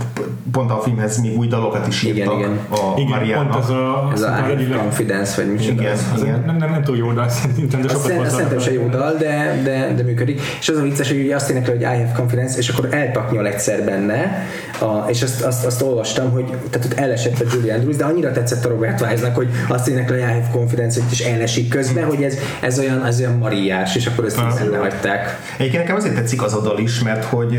pont 0.53 0.71
a 0.71 0.81
filmhez 0.81 1.21
még 1.21 1.39
új 1.39 1.47
dalokat 1.47 1.87
is 1.87 2.03
Igen, 2.03 2.17
írtak 2.17 2.39
igen. 2.39 2.59
a 2.71 2.95
Igen, 2.97 3.09
Mariának. 3.09 3.51
pont 3.51 3.65
az 3.65 3.71
a... 3.71 4.11
Ez 4.13 4.23
a 4.23 4.33
azt 4.33 4.41
Have 4.41 4.77
Confidence, 4.77 5.43
vagy 5.43 5.53
micsoda. 5.53 5.83
Igen. 5.83 5.97
Az 6.15 6.21
nem, 6.21 6.43
nem, 6.47 6.57
nem, 6.57 6.71
nem 6.71 6.83
túl 6.83 6.97
jó 6.97 7.13
dal 7.13 7.29
szerintem, 7.29 7.81
de 7.81 7.87
Azt 7.87 7.95
sokat 7.95 8.11
azt 8.11 8.17
hozzáadnak 8.17 8.31
szerintem 8.31 8.59
se 8.59 8.73
jó 8.73 8.89
dal, 8.89 9.15
de, 9.19 9.61
de 9.97 10.03
működik. 10.03 10.41
És 10.61 10.69
az 10.69 10.77
a 10.77 10.83
vicces, 10.83 11.09
hogy 11.09 11.21
ugye 11.21 11.35
azt 11.35 11.51
énekel, 11.51 11.73
hogy 11.73 11.81
I 11.81 11.85
have 11.85 12.13
confidence, 12.17 12.59
és 12.59 12.69
akkor 12.69 12.89
eltaknyol 12.91 13.47
egyszer 13.47 13.85
benne, 13.85 14.47
a, 14.81 15.09
és 15.09 15.23
azt, 15.23 15.43
azt, 15.43 15.67
azt, 15.67 15.83
olvastam, 15.83 16.31
hogy 16.31 16.45
tehát 16.45 16.87
ott 16.87 16.99
elesett 16.99 17.41
a 17.41 17.45
Julie 17.55 17.75
Andrews, 17.75 17.97
de 17.97 18.05
annyira 18.05 18.33
tetszett 18.33 18.65
a 18.65 18.69
Robert 18.69 19.01
Wise-nak, 19.01 19.35
hogy 19.35 19.49
azt 19.69 19.89
énekel, 19.89 20.19
hogy 20.19 20.29
I 20.29 20.33
have 20.33 20.49
confidence, 20.53 21.01
is 21.11 21.21
elesik 21.21 21.69
közben, 21.69 22.05
hogy 22.05 22.23
ez, 22.23 22.37
ez 22.61 22.79
olyan, 22.79 23.07
ez 23.07 23.21
olyan 23.21 23.39
mariás, 23.51 23.97
és 23.97 24.07
akkor 24.07 24.25
ezt 24.25 24.39
Ah. 24.39 24.79
hagyták. 24.81 25.39
Egyébként 25.57 25.83
nekem 25.83 25.97
azért 25.97 26.15
tetszik 26.15 26.43
az 26.43 26.55
a 26.55 26.61
dal 26.61 26.79
is, 26.79 27.03
mert 27.03 27.25
hogy 27.25 27.59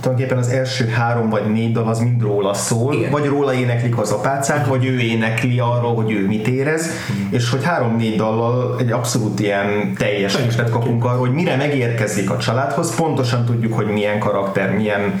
tulajdonképpen 0.00 0.38
az 0.38 0.48
első 0.48 0.86
három 0.86 1.28
vagy 1.28 1.52
négy 1.52 1.72
dal 1.72 1.88
az 1.88 1.98
mind 1.98 2.22
róla 2.22 2.54
szól, 2.54 2.94
Igen. 2.94 3.10
vagy 3.10 3.24
róla 3.24 3.54
éneklik 3.54 3.98
az 3.98 4.10
apácák, 4.10 4.66
vagy 4.66 4.84
ő 4.84 4.98
énekli 4.98 5.58
arról, 5.58 5.94
hogy 5.94 6.10
ő 6.12 6.26
mit 6.26 6.48
érez, 6.48 6.90
és 7.30 7.50
hogy 7.50 7.64
három-négy 7.64 8.16
dallal 8.16 8.76
egy 8.78 8.90
abszolút 8.90 9.40
ilyen 9.40 9.94
teljes 9.98 10.36
képet 10.36 10.70
kapunk 10.70 11.04
arról, 11.04 11.18
hogy 11.18 11.32
mire 11.32 11.56
megérkezik 11.56 12.30
a 12.30 12.36
családhoz, 12.36 12.94
pontosan 12.94 13.44
tudjuk, 13.44 13.72
hogy 13.72 13.86
milyen 13.86 14.18
karakter, 14.18 14.74
milyen 14.74 15.20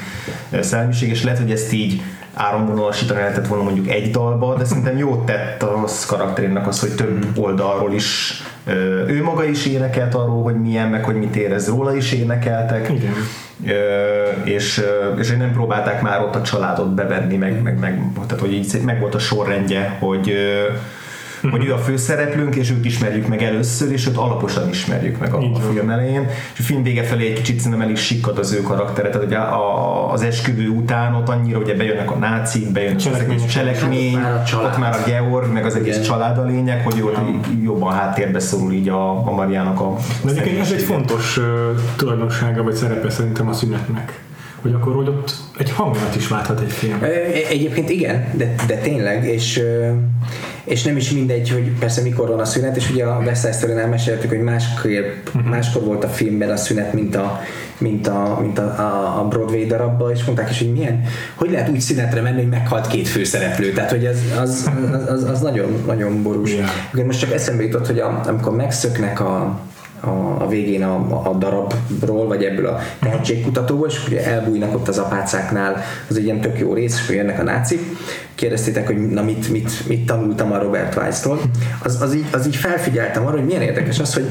szellemiség, 0.60 1.08
és 1.08 1.22
lehet, 1.22 1.38
hogy 1.38 1.50
ezt 1.50 1.72
így 1.72 2.02
áramvonalasítani 2.34 3.20
lehetett 3.20 3.46
volna 3.46 3.64
mondjuk 3.64 3.88
egy 3.88 4.10
dalba, 4.10 4.54
de 4.54 4.64
szerintem 4.64 4.98
jót 4.98 5.26
tett 5.26 5.62
az 5.62 6.06
karakterének 6.06 6.66
az, 6.66 6.80
hogy 6.80 6.94
több 6.94 7.26
oldalról 7.36 7.92
is 7.92 8.40
ő 9.06 9.22
maga 9.22 9.44
is 9.44 9.66
énekelt 9.66 10.14
arról, 10.14 10.42
hogy 10.42 10.60
milyen, 10.60 10.88
meg 10.88 11.04
hogy 11.04 11.14
mit 11.14 11.36
érez 11.36 11.68
róla 11.68 11.94
is 11.94 12.12
énekeltek. 12.12 12.88
Igen. 12.88 13.12
Ö, 13.66 14.22
és, 14.44 14.82
és 15.18 15.28
hogy 15.28 15.38
nem 15.38 15.52
próbálták 15.52 16.02
már 16.02 16.20
ott 16.20 16.34
a 16.34 16.42
családot 16.42 16.94
bevenni, 16.94 17.36
meg, 17.36 17.62
meg, 17.62 17.78
meg, 17.78 18.02
tehát 18.14 18.40
hogy 18.40 18.52
így 18.52 18.80
meg 18.84 19.00
volt 19.00 19.14
a 19.14 19.18
sorrendje, 19.18 19.96
hogy 19.98 20.32
hogy 21.50 21.64
ő 21.64 21.72
a 21.72 21.78
főszereplőnk, 21.78 22.54
és 22.54 22.70
őt 22.70 22.84
ismerjük 22.84 23.26
meg 23.26 23.42
először, 23.42 23.92
és 23.92 24.06
őt 24.06 24.16
alaposan 24.16 24.68
ismerjük 24.68 25.18
meg 25.18 25.34
a, 25.34 25.38
a 25.38 25.60
film 25.72 25.90
elején, 25.90 26.28
és 26.52 26.58
a 26.58 26.62
film 26.62 26.82
vége 26.82 27.02
felé 27.02 27.26
egy 27.26 27.32
kicsit 27.32 27.60
szerintem 27.60 27.86
el 27.86 27.90
is 27.90 28.00
sikkad 28.00 28.38
az 28.38 28.52
ő 28.52 28.62
karaktere, 28.62 29.08
tehát 29.08 29.26
ugye 29.26 29.36
a, 29.36 30.12
az 30.12 30.22
esküvő 30.22 30.68
után 30.68 31.14
ott 31.14 31.28
annyira 31.28 31.58
ugye 31.58 31.74
bejönnek 31.74 32.10
a 32.10 32.14
nácik, 32.14 32.72
bejön 32.72 32.94
az 32.94 33.06
egész 33.06 33.44
cselekmény, 33.44 34.14
ott 34.14 34.20
már 34.20 34.34
a 34.34 34.44
család. 34.44 34.72
ott 34.72 34.78
már 34.78 34.94
a 34.94 35.02
Georg, 35.06 35.52
meg 35.52 35.64
az 35.64 35.74
egész 35.74 35.94
Igen. 35.94 36.06
család 36.06 36.38
a 36.38 36.44
lényeg, 36.44 36.84
hogy 36.84 37.00
ott 37.02 37.18
jobban 37.62 37.92
háttérbe 37.92 38.38
szorul 38.38 38.72
így 38.72 38.88
a, 38.88 39.26
a 39.26 39.30
Mariának 39.30 39.80
a 39.80 39.96
egyébként 40.26 40.58
ez 40.58 40.72
egy 40.72 40.82
fontos 40.82 41.36
uh, 41.36 41.44
tulajdonsága 41.96 42.62
vagy 42.62 42.74
szerepe 42.74 43.10
szerintem 43.10 43.48
a 43.48 43.52
szünetnek. 43.52 44.20
Hogy 44.62 44.72
akkor 44.72 44.94
hogy 44.94 45.08
ott 45.08 45.34
egy 45.58 45.70
hangulat 45.70 46.16
is 46.16 46.28
válthat 46.28 46.60
egy 46.60 46.72
film. 46.72 47.02
Ö, 47.02 47.06
Egyébként 47.48 47.90
igen, 47.90 48.28
de, 48.32 48.54
de 48.66 48.76
tényleg, 48.76 49.24
és, 49.24 49.62
és 50.64 50.82
nem 50.82 50.96
is 50.96 51.10
mindegy, 51.10 51.50
hogy 51.50 51.70
persze 51.78 52.02
mikor 52.02 52.28
van 52.28 52.40
a 52.40 52.44
szünet, 52.44 52.76
és 52.76 52.90
ugye 52.90 53.04
a 53.04 53.22
West 53.24 53.40
Side 53.40 53.52
Story-nál 53.52 53.88
meséltük, 53.88 54.28
hogy 54.28 54.40
máskor, 54.40 54.90
máskor 55.44 55.82
volt 55.82 56.04
a 56.04 56.08
filmben 56.08 56.50
a 56.50 56.56
szünet, 56.56 56.92
mint 56.92 57.16
a, 57.16 57.40
mint 57.78 58.06
a, 58.06 58.38
mint 58.40 58.58
a, 58.58 59.18
a, 59.20 59.28
Broadway 59.28 59.66
darabban, 59.66 60.10
és 60.10 60.24
mondták 60.24 60.50
is, 60.50 60.58
hogy 60.58 60.72
milyen, 60.72 61.02
hogy 61.34 61.50
lehet 61.50 61.68
úgy 61.68 61.80
szünetre 61.80 62.20
menni, 62.20 62.40
hogy 62.40 62.48
meghalt 62.48 62.86
két 62.86 63.08
főszereplő, 63.08 63.72
tehát 63.72 63.90
hogy 63.90 64.06
az, 64.06 64.18
az, 64.40 64.70
az, 64.92 65.08
az, 65.08 65.24
az 65.24 65.40
nagyon, 65.40 65.82
nagyon 65.86 66.22
borús. 66.22 66.52
Yeah. 66.52 67.06
Most 67.06 67.20
csak 67.20 67.32
eszembe 67.32 67.62
jutott, 67.62 67.86
hogy 67.86 67.98
a, 67.98 68.20
amikor 68.26 68.56
megszöknek 68.56 69.20
a, 69.20 69.60
a, 70.00 70.42
a 70.42 70.48
végén 70.48 70.82
a, 70.82 71.28
a 71.28 71.34
darabról, 71.34 72.26
vagy 72.26 72.44
ebből 72.44 72.66
a 72.66 72.78
tehetségkutatóból, 73.00 73.88
és 73.88 74.06
ugye 74.06 74.24
elbújnak 74.24 74.74
ott 74.74 74.88
az 74.88 74.98
apácáknál, 74.98 75.82
az 76.08 76.16
egy 76.16 76.24
ilyen 76.24 76.40
tök 76.40 76.58
jó 76.58 76.74
rész, 76.74 77.00
és 77.00 77.14
jönnek 77.14 77.38
a 77.38 77.42
nácik. 77.42 77.80
Kérdeztétek, 78.34 78.86
hogy 78.86 79.08
na 79.08 79.22
mit, 79.22 79.48
mit, 79.50 79.88
mit 79.88 80.06
tanultam 80.06 80.52
a 80.52 80.58
Robert 80.58 80.96
Weiss-tól. 80.96 81.40
Az, 81.82 82.02
az, 82.02 82.14
így, 82.14 82.26
az 82.32 82.46
így 82.46 82.56
felfigyeltem 82.56 83.26
arra, 83.26 83.36
hogy 83.36 83.46
milyen 83.46 83.62
érdekes 83.62 83.98
az, 83.98 84.14
hogy 84.14 84.26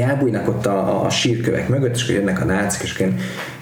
elbújnak 0.00 0.48
ott 0.48 0.66
a, 0.66 1.04
a 1.04 1.10
sírkövek 1.10 1.68
mögött, 1.68 1.94
és 1.94 2.02
akkor 2.02 2.14
jönnek 2.14 2.40
a 2.40 2.44
nácik, 2.44 2.82
és 2.82 2.94
akkor 2.94 3.14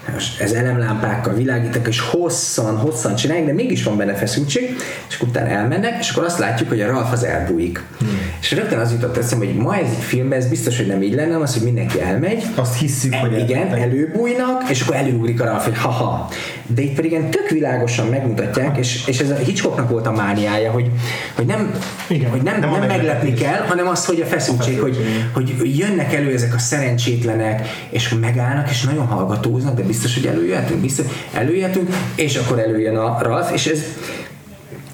ilyen, 0.07 0.39
ez 0.39 0.51
elemlámpákkal 0.51 1.33
világítak, 1.33 1.87
és 1.87 1.99
hosszan, 1.99 2.77
hosszan 2.77 3.15
csinálják, 3.15 3.45
de 3.45 3.53
mégis 3.53 3.83
van 3.83 3.97
benne 3.97 4.13
feszültség, 4.15 4.75
és 5.09 5.15
akkor 5.15 5.27
utána 5.27 5.49
elmennek, 5.49 5.99
és 5.99 6.09
akkor 6.09 6.23
azt 6.23 6.39
látjuk, 6.39 6.69
hogy 6.69 6.81
a 6.81 6.87
Ralph 6.87 7.11
az 7.11 7.23
elbújik. 7.23 7.83
Hmm. 7.99 8.19
És 8.41 8.51
rögtön 8.51 8.79
az 8.79 8.91
jutott 8.91 9.17
eszembe, 9.17 9.45
hogy 9.45 9.55
ma 9.55 9.75
ez 9.75 9.87
egy 9.89 10.03
filmben, 10.03 10.39
ez 10.39 10.47
biztos, 10.47 10.77
hogy 10.77 10.87
nem 10.87 11.01
így 11.01 11.13
lenne, 11.13 11.37
az, 11.37 11.53
hogy 11.53 11.63
mindenki 11.63 12.01
elmegy, 12.01 12.43
Azt 12.55 12.79
hisszük, 12.79 13.13
hogy 13.13 13.31
igen, 13.39 13.61
elmentek. 13.61 13.81
előbújnak, 13.81 14.69
és 14.69 14.81
akkor 14.81 14.95
előugrik 14.95 15.41
a 15.41 15.45
Ralph, 15.45 15.63
hogy 15.63 15.77
haha. 15.77 16.29
De 16.67 16.81
itt 16.81 16.95
pedig 16.95 17.11
ilyen 17.11 17.29
tök 17.29 17.49
világosan 17.49 18.07
megmutatják, 18.07 18.77
és, 18.77 19.07
és 19.07 19.19
ez 19.19 19.29
a 19.29 19.35
Hitchcocknak 19.35 19.89
volt 19.89 20.07
a 20.07 20.11
mániája, 20.11 20.71
hogy, 20.71 20.91
hogy 21.35 21.45
nem, 21.45 21.71
Igen. 22.07 22.29
hogy 22.29 22.41
nem, 22.41 22.59
Nem 22.59 22.71
nem, 22.71 22.81
a 22.81 22.85
meglepni 22.85 23.33
kell, 23.33 23.61
hanem 23.67 23.87
az, 23.87 24.05
hogy 24.05 24.21
a 24.21 24.25
feszültség, 24.25 24.79
hogy, 24.79 24.97
hogy 25.33 25.77
jönnek 25.77 26.13
elő 26.13 26.33
ezek 26.33 26.53
a 26.53 26.59
szerencsétlenek, 26.59 27.67
és 27.89 28.15
megállnak, 28.21 28.69
és 28.69 28.81
nagyon 28.83 29.05
hallgatóznak, 29.05 29.75
de 29.75 29.83
biztos, 29.93 30.13
hogy 30.13 30.25
előjöhetünk, 30.25 30.81
biztos, 30.81 31.05
előjöhetünk, 31.33 31.89
és 32.15 32.35
akkor 32.35 32.59
előjön 32.59 32.95
a 32.95 33.17
Ralph, 33.21 33.53
és 33.53 33.65
ez, 33.65 33.83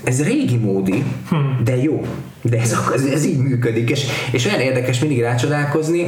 ez 0.04 0.24
régi 0.24 0.58
módi, 0.58 1.04
de 1.64 1.82
jó. 1.82 2.06
De 2.41 2.60
ez, 2.60 2.76
ez, 2.93 3.04
ez 3.04 3.26
így 3.26 3.38
működik, 3.38 3.89
és, 3.89 4.06
és 4.32 4.45
olyan 4.45 4.60
érdekes 4.60 5.00
mindig 5.00 5.22
rácsodálkozni, 5.22 6.06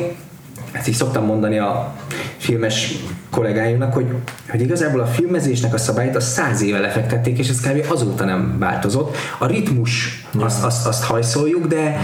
ezt 0.71 0.87
így 0.87 0.93
szoktam 0.93 1.25
mondani 1.25 1.57
a 1.57 1.95
filmes 2.37 2.93
kollégáimnak, 3.29 3.93
hogy, 3.93 4.05
hogy 4.49 4.61
igazából 4.61 4.99
a 4.99 5.05
filmezésnek 5.05 5.73
a 5.73 5.77
szabályt 5.77 6.15
az 6.15 6.27
száz 6.27 6.61
éve 6.61 6.79
lefektették, 6.79 7.37
és 7.37 7.49
ez 7.49 7.59
kb. 7.59 7.91
azóta 7.91 8.25
nem 8.25 8.55
változott. 8.59 9.17
A 9.39 9.45
ritmus, 9.45 10.23
azt, 10.39 10.63
azt, 10.63 10.87
azt 10.87 11.03
hajszoljuk, 11.03 11.67
de, 11.67 11.99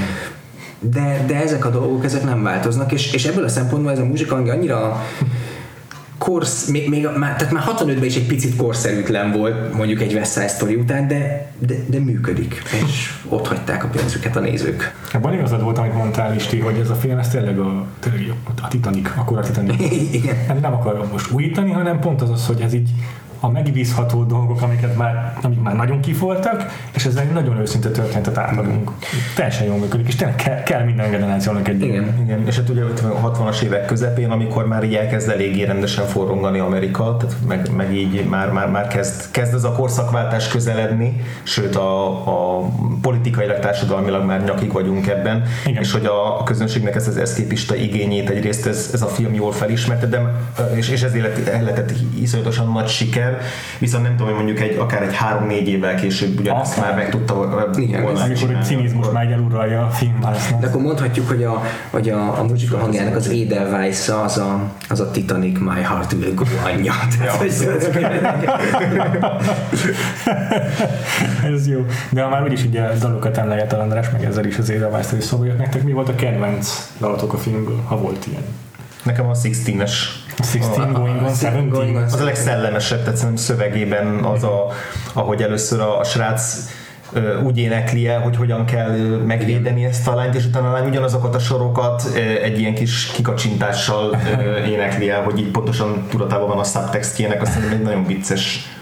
de, 0.79 1.23
de 1.27 1.41
ezek 1.41 1.65
a 1.65 1.69
dolgok, 1.69 2.05
ezek 2.05 2.23
nem 2.23 2.43
változnak, 2.43 2.91
és, 2.91 3.13
és 3.13 3.25
ebből 3.25 3.43
a 3.43 3.49
szempontból 3.49 3.91
ez 3.91 3.99
a 3.99 4.05
muzsika 4.05 4.35
annyira 4.35 5.05
korsz, 6.27 6.67
még, 6.67 6.89
még 6.89 7.07
már, 7.17 7.35
tehát 7.35 7.53
már 7.53 7.63
65-ben 7.67 8.03
is 8.03 8.15
egy 8.15 8.27
picit 8.27 8.55
korszerűtlen 8.55 9.31
volt 9.31 9.73
mondjuk 9.73 10.01
egy 10.01 10.13
West 10.13 10.31
Side 10.31 10.47
Story 10.47 10.75
után, 10.75 11.07
de, 11.07 11.51
de, 11.59 11.75
de 11.85 11.99
működik, 11.99 12.61
és 12.85 13.13
ott 13.29 13.47
hagyták 13.47 13.83
a 13.83 13.87
pénzüket 13.87 14.35
a 14.35 14.39
nézők. 14.39 14.93
Abban 15.13 15.33
igazad 15.33 15.61
volt, 15.61 15.77
amit 15.77 15.93
mondtál 15.93 16.35
Isti, 16.35 16.59
hogy 16.59 16.77
ez 16.79 16.89
a 16.89 16.95
film, 16.95 17.17
ez 17.17 17.29
tényleg 17.29 17.59
a, 17.59 17.85
tényleg 17.99 18.33
a 18.61 18.67
Titanic, 18.67 19.09
akkor 19.15 19.37
a 19.37 19.41
Titanic. 19.41 19.91
Igen. 20.19 20.35
Nem, 20.47 20.57
nem 20.59 20.73
akarom 20.73 21.07
most 21.11 21.31
újítani, 21.31 21.71
hanem 21.71 21.99
pont 21.99 22.21
az 22.21 22.29
az, 22.29 22.45
hogy 22.45 22.61
ez 22.61 22.73
így 22.73 22.89
a 23.39 23.49
megbízható 23.49 24.23
dolgok, 24.23 24.61
amiket 24.61 24.95
már, 24.95 25.33
amik 25.41 25.61
már 25.61 25.75
nagyon 25.75 25.99
kifoltak, 25.99 26.65
és 26.93 27.05
ezzel 27.05 27.23
egy 27.23 27.31
nagyon 27.31 27.57
őszinte 27.57 27.89
történetet 27.89 28.37
átadunk. 28.37 28.91
Teljesen 29.35 29.67
jól 29.67 29.77
működik, 29.77 30.07
és 30.07 30.15
tényleg 30.15 30.35
kell, 30.35 30.63
kell 30.63 30.83
minden 30.83 31.11
generációnak 31.11 31.67
egy 31.67 31.81
Igen. 31.81 32.19
Igen, 32.23 32.47
és 32.47 32.55
hát 32.55 32.69
ugye 32.69 32.83
ott 32.83 32.99
a 32.99 33.31
60-as 33.31 33.61
évek 33.61 33.85
közepén, 33.85 34.29
amikor 34.29 34.67
már 34.67 34.83
így 34.83 34.95
elkezd 34.95 35.29
eléggé 35.29 35.63
rendesen 35.63 36.05
forrongani 36.05 36.59
Amerika, 36.59 37.17
tehát 37.17 37.35
meg, 37.47 37.69
meg 37.75 37.93
így 37.93 38.25
már, 38.25 38.51
már, 38.51 38.69
már 38.69 38.87
kezd, 38.87 39.31
kezd 39.31 39.53
ez 39.53 39.63
a 39.63 39.71
korszakváltás 39.71 40.47
közeledni, 40.47 41.21
sőt 41.43 41.75
a, 41.75 42.09
a 42.27 42.69
politikailag, 43.01 43.59
társadalmilag 43.59 44.25
már 44.25 44.43
nyakig 44.43 44.71
vagyunk 44.71 45.07
ebben, 45.07 45.43
Igen. 45.65 45.81
és 45.81 45.91
hogy 45.91 46.05
a, 46.05 46.39
a 46.39 46.43
közönségnek 46.43 46.95
ez 46.95 47.07
az 47.07 47.17
eszképista 47.17 47.75
igényét 47.75 48.29
egyrészt 48.29 48.67
ez, 48.67 48.89
ez 48.93 49.01
a 49.01 49.07
film 49.07 49.33
jól 49.33 49.51
felismerte, 49.51 50.05
de, 50.05 50.21
és, 50.75 50.89
és 50.89 51.01
ezért 51.01 51.45
lett, 51.45 51.61
lett 51.63 51.93
iszonyatosan 52.19 52.71
nagy 52.71 52.87
siker, 52.87 53.26
viszont 53.79 54.03
nem 54.03 54.11
tudom, 54.11 54.27
hogy 54.27 54.35
mondjuk 54.35 54.59
egy, 54.69 54.77
akár 54.77 55.01
egy 55.01 55.15
három-négy 55.15 55.67
évvel 55.67 55.95
később 55.95 56.39
ugyanezt 56.39 56.79
már 56.81 56.95
meg 56.95 57.09
tudta 57.09 57.69
Igen, 57.75 58.01
volna 58.01 58.21
Amikor 58.21 58.49
egy 58.49 58.63
cinizmus 58.63 59.01
akkor- 59.01 59.13
már 59.13 59.31
eluralja 59.31 59.85
a 59.85 59.89
filmválasznál. 59.89 60.59
De 60.59 60.67
akkor 60.67 60.81
mondhatjuk, 60.81 61.27
hogy 61.27 61.43
a, 61.43 61.61
hogy 61.89 62.09
a, 62.09 62.39
a 62.39 62.43
muzsika 62.43 62.77
hangjának 62.77 63.15
az 63.15 63.27
Edelweiss 63.29 64.07
az 64.09 64.37
a, 64.37 64.59
az 64.89 64.99
a 64.99 65.11
Titanic 65.11 65.59
My 65.59 65.81
Heart 65.81 66.13
Will 66.13 66.33
Go 66.33 66.43
anyja. 66.65 66.93
Ez 71.43 71.67
jó. 71.67 71.85
De 72.09 72.21
ha 72.21 72.29
már 72.29 72.43
úgyis 72.43 72.63
ugye 72.63 72.81
dalokat 72.99 73.37
emleget 73.37 73.73
a 73.73 73.79
András, 73.79 74.09
meg 74.11 74.23
ezzel 74.23 74.45
is 74.45 74.57
az 74.57 74.69
Edelweiss-t 74.69 75.11
is 75.17 75.23
szóval 75.23 75.47
nektek, 75.47 75.83
mi 75.83 75.91
volt 75.91 76.09
a 76.09 76.15
kedvenc 76.15 76.91
dalotok 76.99 77.33
a 77.33 77.37
filmből, 77.37 77.81
ha 77.85 77.97
volt 77.97 78.25
ilyen? 78.27 78.41
Nekem 79.07 79.29
a 79.29 79.33
16-es 79.33 79.91
16 80.51 80.93
Going 80.93 81.21
on 81.21 81.27
17? 81.27 81.69
Going 81.69 81.95
on 81.95 82.03
Az 82.03 82.21
a 82.21 82.23
legszellemesebb, 82.23 82.99
tehát 82.99 83.17
szerintem 83.17 83.43
szövegében 83.43 84.23
az, 84.23 84.43
a, 84.43 84.67
ahogy 85.13 85.41
először 85.41 85.79
a, 85.79 85.99
a 85.99 86.03
srác 86.03 86.69
úgy 87.43 87.57
énekli 87.57 88.07
el, 88.07 88.21
hogy 88.21 88.35
hogyan 88.35 88.65
kell 88.65 88.97
megvédeni 89.25 89.85
ezt 89.85 90.07
a 90.07 90.15
lányt, 90.15 90.35
és 90.35 90.45
utána 90.45 90.69
a 90.69 90.71
lány 90.71 90.87
ugyanazokat 90.87 91.35
a 91.35 91.39
sorokat 91.39 92.03
egy 92.43 92.59
ilyen 92.59 92.73
kis 92.73 93.05
kikacsintással 93.05 94.17
énekli 94.67 95.09
el, 95.09 95.23
hogy 95.23 95.39
így 95.39 95.51
pontosan 95.51 96.05
tudatában 96.09 96.47
van 96.47 96.59
a 96.59 96.63
subtextjének, 96.63 97.41
azt 97.41 97.51
szerintem 97.51 97.77
egy 97.77 97.83
nagyon 97.83 98.05
vicces 98.05 98.76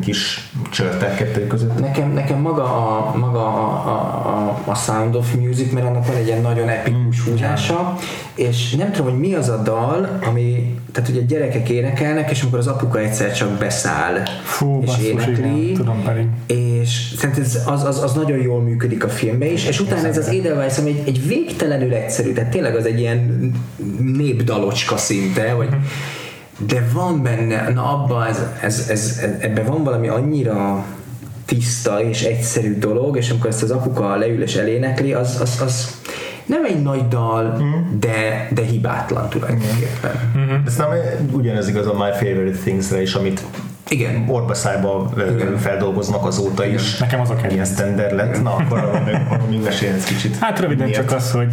kis 0.00 0.50
csörtek 0.70 1.16
kettő 1.16 1.46
között. 1.46 1.80
Nekem, 1.80 2.12
nekem 2.12 2.38
maga, 2.38 2.62
a, 2.62 3.16
maga 3.16 3.46
a, 3.46 3.88
a, 4.28 4.70
a, 4.70 4.74
Sound 4.74 5.14
of 5.14 5.34
Music, 5.34 5.72
mert 5.72 5.86
annak 5.86 6.06
van 6.06 6.16
egy 6.16 6.26
ilyen 6.26 6.40
nagyon 6.40 6.68
epikus 6.68 7.20
húzása, 7.20 7.96
és 8.34 8.74
nem 8.74 8.92
tudom, 8.92 9.10
hogy 9.10 9.20
mi 9.20 9.34
az 9.34 9.48
a 9.48 9.62
dal, 9.62 10.18
ami, 10.26 10.74
tehát 10.92 11.08
ugye 11.08 11.20
gyerekek 11.20 11.68
énekelnek, 11.68 12.30
és 12.30 12.42
amikor 12.42 12.58
az 12.58 12.66
apuka 12.66 12.98
egyszer 12.98 13.32
csak 13.32 13.50
beszáll, 13.50 14.22
Fú, 14.42 14.80
és 14.80 14.86
basszus, 14.86 15.04
énekli, 15.04 15.62
igen, 15.62 15.74
tudom 15.74 16.02
pedig. 16.02 16.26
és 16.46 17.12
szerintem 17.16 17.44
ez, 17.44 17.62
az, 17.66 17.84
az, 17.84 18.02
az 18.02 18.12
nagyon 18.12 18.38
jól 18.38 18.60
működik 18.60 19.04
a 19.04 19.08
filmben 19.08 19.48
is, 19.48 19.66
és 19.66 19.80
utána 19.80 20.08
ez 20.08 20.18
az 20.18 20.28
Edelweiss, 20.28 20.78
ami 20.78 20.90
egy, 20.90 21.08
egy 21.08 21.26
végtelenül 21.26 21.92
egyszerű, 21.92 22.32
tehát 22.32 22.50
tényleg 22.50 22.76
az 22.76 22.84
egy 22.84 23.00
ilyen 23.00 23.52
népdalocska 23.98 24.96
szinte, 24.96 25.54
vagy 25.54 25.68
de 26.66 26.84
van 26.92 27.22
benne, 27.22 27.68
na 27.68 27.92
abban 27.92 28.26
ez, 28.26 28.42
ez, 28.60 28.88
ez, 28.88 29.18
ez, 29.22 29.30
ebben 29.40 29.64
van 29.64 29.84
valami 29.84 30.08
annyira 30.08 30.84
tiszta 31.44 32.02
és 32.02 32.22
egyszerű 32.22 32.78
dolog, 32.78 33.16
és 33.16 33.30
amikor 33.30 33.50
ezt 33.50 33.62
az 33.62 33.70
apuka 33.70 34.16
leül 34.16 34.42
és 34.42 34.54
elénekli, 34.54 35.12
az, 35.12 35.38
az, 35.40 35.60
az 35.64 36.00
nem 36.46 36.64
egy 36.64 36.82
nagy 36.82 37.08
dal, 37.08 37.62
de, 37.98 38.48
de 38.50 38.62
hibátlan 38.62 39.28
tulajdonképpen. 39.28 40.32
De 40.34 40.62
aztán 40.66 40.88
ugyanez 41.32 41.68
igaz 41.68 41.86
a 41.86 41.92
My 41.92 42.26
Favorite 42.26 42.58
Things-re 42.58 43.02
is, 43.02 43.14
amit 43.14 43.42
Igen. 43.88 44.24
orbaszájba 44.28 45.10
ö, 45.16 45.56
feldolgoznak 45.56 46.26
azóta 46.26 46.66
is. 46.66 46.96
Nekem 46.96 47.20
az 47.20 47.30
a 47.30 47.34
kedvenc. 47.34 47.52
Ilyen 47.52 47.64
standard 47.64 48.14
lett. 48.14 48.42
Na, 48.42 48.54
akkor 48.54 48.78
arról 48.78 49.00
még, 49.00 49.16
arról 49.30 49.46
még 49.48 49.62
mesélhetsz 49.62 50.04
kicsit. 50.04 50.36
Hát 50.38 50.60
röviden 50.60 50.86
Miért? 50.86 51.00
csak 51.00 51.16
az, 51.16 51.30
hogy 51.30 51.48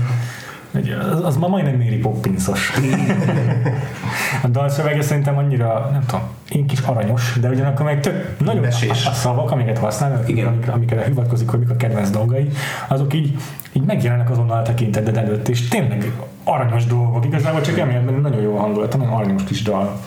az, 1.12 1.24
az 1.24 1.38
ma 1.38 1.48
majdnem 1.48 1.76
Mary 1.76 1.98
Poppinsos. 1.98 2.74
A 4.44 4.48
dalszövege 4.48 5.02
szerintem 5.02 5.38
annyira, 5.38 5.90
nem 5.92 6.04
tudom, 6.06 6.22
én 6.50 6.68
kis 6.68 6.80
aranyos, 6.80 7.38
de 7.42 7.50
ugyanakkor 7.50 7.86
meg 7.86 8.00
tök 8.00 8.40
nagyon 8.40 8.62
Mesés. 8.62 9.06
a, 9.06 9.10
a, 9.10 9.14
szavak, 9.14 9.52
amiket 9.52 9.78
használ, 9.78 10.24
Igen. 10.28 10.48
amikre, 10.48 10.72
amikre 10.72 11.04
hivatkozik, 11.06 11.50
hogy 11.50 11.60
mik 11.60 11.70
a 11.70 11.76
kedvenc 11.76 12.10
dolgai, 12.10 12.50
azok 12.88 13.14
így, 13.14 13.38
így 13.74 13.84
megjelennek 13.84 14.30
azonnal 14.30 14.58
a 14.58 14.62
tekinteted 14.62 15.18
előtt, 15.18 15.48
és 15.48 15.68
tényleg 15.68 16.12
aranyos 16.44 16.86
dolgok. 16.86 17.26
Igazából 17.26 17.62
csak 17.62 17.78
emiatt 17.78 18.06
mert 18.06 18.22
nagyon 18.22 18.42
jó 18.42 18.58
a 18.58 18.60
hangulat, 18.60 18.98
nagyon 18.98 19.14
aranyos 19.14 19.44
kis 19.44 19.62
dal. 19.62 20.00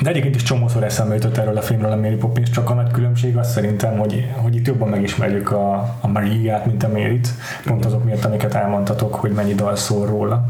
De 0.00 0.10
egyébként 0.10 0.34
is 0.34 0.42
csomószor 0.42 0.82
eszembe 0.82 1.14
jutott 1.14 1.36
erről 1.36 1.56
a 1.56 1.62
filmről 1.62 1.92
a 1.92 1.96
Mary 1.96 2.14
Poppins, 2.14 2.50
csak 2.50 2.70
a 2.70 2.74
nagy 2.74 2.90
különbség 2.90 3.36
az 3.36 3.52
szerintem, 3.52 3.98
hogy, 3.98 4.30
hogy 4.34 4.54
itt 4.56 4.66
jobban 4.66 4.88
megismerjük 4.88 5.50
a, 5.50 5.96
a 6.00 6.08
Maria-t, 6.08 6.66
mint 6.66 6.82
a 6.82 6.88
Mary-t, 6.88 7.28
pont 7.64 7.84
azok 7.84 8.04
miatt, 8.04 8.24
amiket 8.24 8.54
elmondtatok, 8.54 9.14
hogy 9.14 9.30
mennyi 9.30 9.54
dal 9.54 9.76
szól 9.76 10.06
róla. 10.06 10.46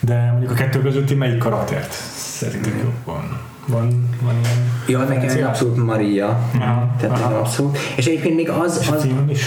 De 0.00 0.28
mondjuk 0.30 0.50
a 0.50 0.54
kettő 0.54 0.82
közötti 0.82 1.14
melyik 1.14 1.38
karaktert 1.38 1.92
szerintek 2.16 2.72
jobban? 2.82 3.40
Van, 3.66 4.08
van 4.22 4.34
ilyen 4.42 4.70
Ja, 4.86 4.98
nekem 4.98 5.46
abszolút 5.46 5.76
Maria. 5.76 6.26
Aha, 6.58 6.94
Tehát 7.00 7.20
aha. 7.20 7.38
abszolút. 7.38 7.78
És 7.96 8.06
egyébként 8.06 8.34
még 8.34 8.48
az, 8.48 8.78
És 8.80 8.88
a 8.88 8.94
az, 8.94 9.02
cím 9.02 9.28
is 9.28 9.44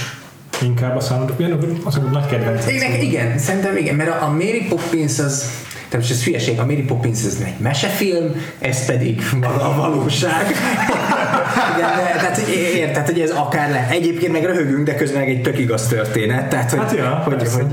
inkább 0.61 0.95
a 0.95 0.99
számodra, 0.99 1.35
ugyanúgy 1.37 1.81
az 1.83 1.95
a 1.95 1.99
nagy 1.99 2.25
kedvenc. 2.25 2.67
Igen, 2.67 3.01
igen, 3.01 3.37
szerintem 3.37 3.77
igen, 3.77 3.95
mert 3.95 4.09
a, 4.09 4.25
a 4.25 4.29
Mary 4.29 4.65
Poppins 4.69 5.19
az, 5.19 5.49
tehát 5.93 6.07
most 6.07 6.19
ez 6.19 6.23
hülyeség, 6.23 6.59
a 6.59 6.65
Mary 6.65 6.81
Poppins 6.81 7.23
ez 7.25 7.37
egy 7.45 7.59
mesefilm, 7.59 8.35
ez 8.59 8.85
pedig 8.85 9.21
maga 9.41 9.69
a 9.69 9.75
valóság. 9.75 10.45
igen, 11.75 11.89
de, 11.95 12.19
tehát 12.19 12.37
érted, 12.75 13.05
hogy 13.05 13.19
ez 13.19 13.29
akár 13.29 13.69
le. 13.69 13.87
Egyébként 13.89 14.31
meg 14.31 14.45
röhögünk, 14.45 14.85
de 14.85 14.95
közben 14.95 15.19
meg 15.19 15.29
egy 15.29 15.41
tök 15.41 15.59
igaz 15.59 15.87
történet. 15.87 16.49
Tehát, 16.49 16.69
hogy, 16.69 16.79
Hát 16.79 16.91
ja, 16.95 17.21
hogy, 17.25 17.35
persze. 17.35 17.55
hogy, 17.55 17.71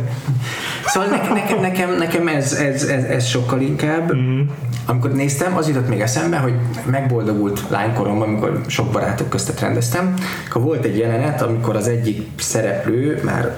Szóval 0.87 1.09
nekem, 1.09 1.61
nekem, 1.61 1.97
nekem 1.97 2.29
ez, 2.29 2.53
ez, 2.53 2.83
ez, 2.83 3.05
ez, 3.05 3.27
sokkal 3.27 3.61
inkább. 3.61 4.15
Mm. 4.15 4.41
Amikor 4.87 5.13
néztem, 5.13 5.57
az 5.57 5.69
jutott 5.69 5.89
még 5.89 6.01
eszembe, 6.01 6.37
hogy 6.37 6.55
megboldogult 6.85 7.65
lánykoromban, 7.69 8.29
amikor 8.29 8.61
sok 8.67 8.91
barátok 8.91 9.29
köztet 9.29 9.61
rendeztem, 9.61 10.15
akkor 10.49 10.63
volt 10.63 10.85
egy 10.85 10.99
jelenet, 10.99 11.43
amikor 11.43 11.77
az 11.77 11.89
egyik 11.89 12.29
szereplő 12.39 13.21
már 13.25 13.57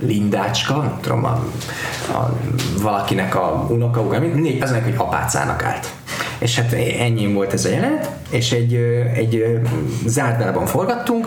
Lindácska, 0.00 0.76
nem 0.76 0.98
tudom, 1.00 1.24
a, 1.24 1.44
a, 2.12 2.38
valakinek 2.82 3.34
a 3.34 3.66
unoka, 3.70 4.00
uga, 4.00 4.20
mindegy, 4.20 4.62
az 4.62 4.76
hogy 4.84 4.94
apácának 4.96 5.62
állt. 5.62 5.92
És 6.38 6.58
hát 6.58 6.72
ennyi 6.98 7.32
volt 7.32 7.52
ez 7.52 7.64
a 7.64 7.68
jelenet, 7.68 8.10
és 8.30 8.52
egy, 8.52 8.74
egy 9.14 9.60
zárdában 10.06 10.66
forgattunk, 10.66 11.26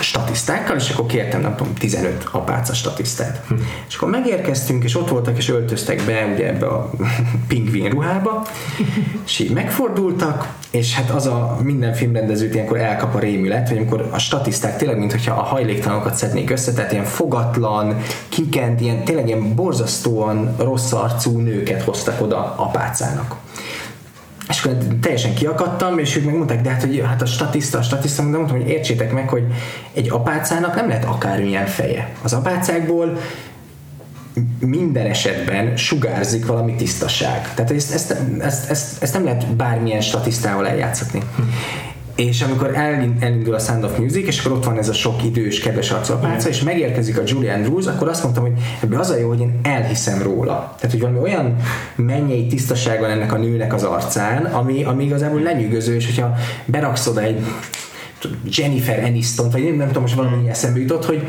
statisztákkal, 0.00 0.76
és 0.76 0.90
akkor 0.90 1.06
kértem, 1.06 1.40
nem 1.40 1.56
tudom, 1.56 1.74
15 1.74 2.28
apáca 2.30 2.74
statisztát. 2.74 3.44
És 3.88 3.94
akkor 3.94 4.08
megérkeztünk, 4.10 4.84
és 4.84 4.96
ott 4.96 5.08
voltak, 5.08 5.36
és 5.36 5.48
öltöztek 5.48 6.02
be 6.02 6.30
ugye 6.34 6.48
ebbe 6.48 6.66
a 6.66 6.90
pingvin 7.48 7.90
ruhába, 7.90 8.46
és 9.26 9.38
így 9.38 9.50
megfordultak, 9.50 10.48
és 10.70 10.94
hát 10.94 11.10
az 11.10 11.26
a 11.26 11.58
minden 11.62 11.94
filmrendezőt 11.94 12.54
ilyenkor 12.54 12.78
elkap 12.78 13.14
a 13.14 13.18
rémület, 13.18 13.68
hogy 13.68 13.76
amikor 13.76 14.08
a 14.12 14.18
statiszták 14.18 14.76
tényleg, 14.76 14.98
mintha 14.98 15.34
a 15.34 15.42
hajléktalanokat 15.42 16.14
szednék 16.14 16.50
össze, 16.50 16.72
tehát 16.72 16.92
ilyen 16.92 17.04
fogatlan, 17.04 17.96
kikent, 18.28 18.80
ilyen, 18.80 19.04
tényleg 19.04 19.26
ilyen 19.26 19.54
borzasztóan 19.54 20.54
rossz 20.58 20.92
arcú 20.92 21.38
nőket 21.38 21.82
hoztak 21.82 22.20
oda 22.20 22.54
apácának. 22.56 23.36
És 24.48 24.64
akkor 24.64 24.76
teljesen 25.00 25.34
kiakadtam, 25.34 25.98
és 25.98 26.16
ők 26.16 26.24
megmondták, 26.24 26.60
de 26.60 26.70
hát, 26.70 26.82
hogy 26.82 27.02
hát 27.06 27.22
a 27.22 27.26
statiszta, 27.26 27.78
a 27.78 27.82
statiszta, 27.82 28.22
de 28.22 28.36
mondtam, 28.36 28.60
hogy 28.60 28.68
értsétek 28.68 29.12
meg, 29.12 29.28
hogy 29.28 29.44
egy 29.92 30.10
apácának 30.10 30.74
nem 30.74 30.88
lehet 30.88 31.04
akármilyen 31.04 31.66
feje. 31.66 32.12
Az 32.22 32.32
apácákból 32.32 33.18
minden 34.58 35.06
esetben 35.06 35.76
sugárzik 35.76 36.46
valami 36.46 36.74
tisztaság. 36.74 37.54
Tehát 37.54 37.70
ezt, 37.70 37.92
ezt, 37.92 38.16
ezt, 38.40 38.70
ezt, 38.70 39.02
ezt 39.02 39.14
nem 39.14 39.24
lehet 39.24 39.54
bármilyen 39.54 40.00
statisztával 40.00 40.68
eljátszatni. 40.68 41.22
És 42.16 42.42
amikor 42.42 42.74
elin- 42.76 43.22
elindul 43.22 43.54
a 43.54 43.58
Sound 43.58 43.84
of 43.84 43.98
Music, 43.98 44.26
és 44.26 44.38
akkor 44.44 44.56
ott 44.56 44.64
van 44.64 44.78
ez 44.78 44.88
a 44.88 44.92
sok 44.92 45.24
idős, 45.24 45.60
kedves 45.60 45.90
arcú 45.90 46.12
apáca, 46.12 46.48
és 46.48 46.62
megérkezik 46.62 47.18
a 47.18 47.22
Julie 47.26 47.52
Andrews, 47.52 47.86
akkor 47.86 48.08
azt 48.08 48.22
mondtam, 48.22 48.44
hogy 48.44 48.52
ebbe 48.82 48.98
az 48.98 49.10
a 49.10 49.16
jó, 49.16 49.28
hogy 49.28 49.40
én 49.40 49.58
elhiszem 49.62 50.22
róla. 50.22 50.74
Tehát, 50.76 50.90
hogy 50.90 51.00
valami 51.00 51.18
olyan 51.18 51.56
mennyei 51.96 52.46
tisztaság 52.46 53.00
van 53.00 53.10
ennek 53.10 53.32
a 53.32 53.38
nőnek 53.38 53.74
az 53.74 53.82
arcán, 53.82 54.44
ami, 54.44 54.84
ami 54.84 55.04
igazából 55.04 55.40
lenyűgöző, 55.40 55.94
és 55.94 56.06
hogyha 56.06 56.34
beraksz 56.64 57.06
oda 57.06 57.20
egy 57.20 57.40
Jennifer 58.44 59.04
aniston 59.04 59.50
vagy 59.50 59.64
nem, 59.64 59.76
nem 59.76 59.86
tudom, 59.86 60.02
most 60.02 60.14
valami 60.14 60.48
eszembe 60.48 60.80
jutott, 60.80 61.04
hogy, 61.04 61.22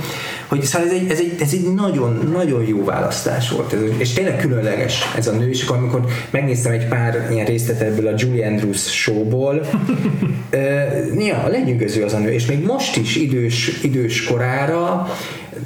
hogy 0.48 0.64
szóval 0.64 0.88
ez 0.88 0.94
egy, 0.94 1.10
ez 1.10 1.20
egy, 1.20 1.36
ez 1.40 1.54
egy 1.54 1.74
nagyon, 1.74 2.30
nagyon 2.34 2.68
jó 2.68 2.84
választás 2.84 3.50
volt. 3.50 3.74
Ez, 3.74 3.80
és 3.98 4.14
tényleg 4.14 4.38
különleges 4.38 5.02
ez 5.18 5.28
a 5.28 5.32
nő, 5.32 5.50
és 5.50 5.64
akkor 5.64 5.78
amikor 5.78 6.06
megnéztem 6.30 6.72
egy 6.72 6.88
pár 6.88 7.28
ilyen 7.32 7.46
részletet 7.46 7.88
ebből 7.88 8.08
a 8.08 8.14
Julie 8.18 8.48
Andrews 8.48 8.92
showból, 8.92 9.60
uh, 10.54 11.26
ja, 11.26 11.48
lenyűgöző 11.48 12.04
az 12.04 12.14
a 12.14 12.20
nő, 12.20 12.32
és 12.32 12.46
még 12.46 12.66
most 12.66 12.96
is 12.96 13.16
idős, 13.16 13.80
idős 13.82 14.24
korára 14.24 15.08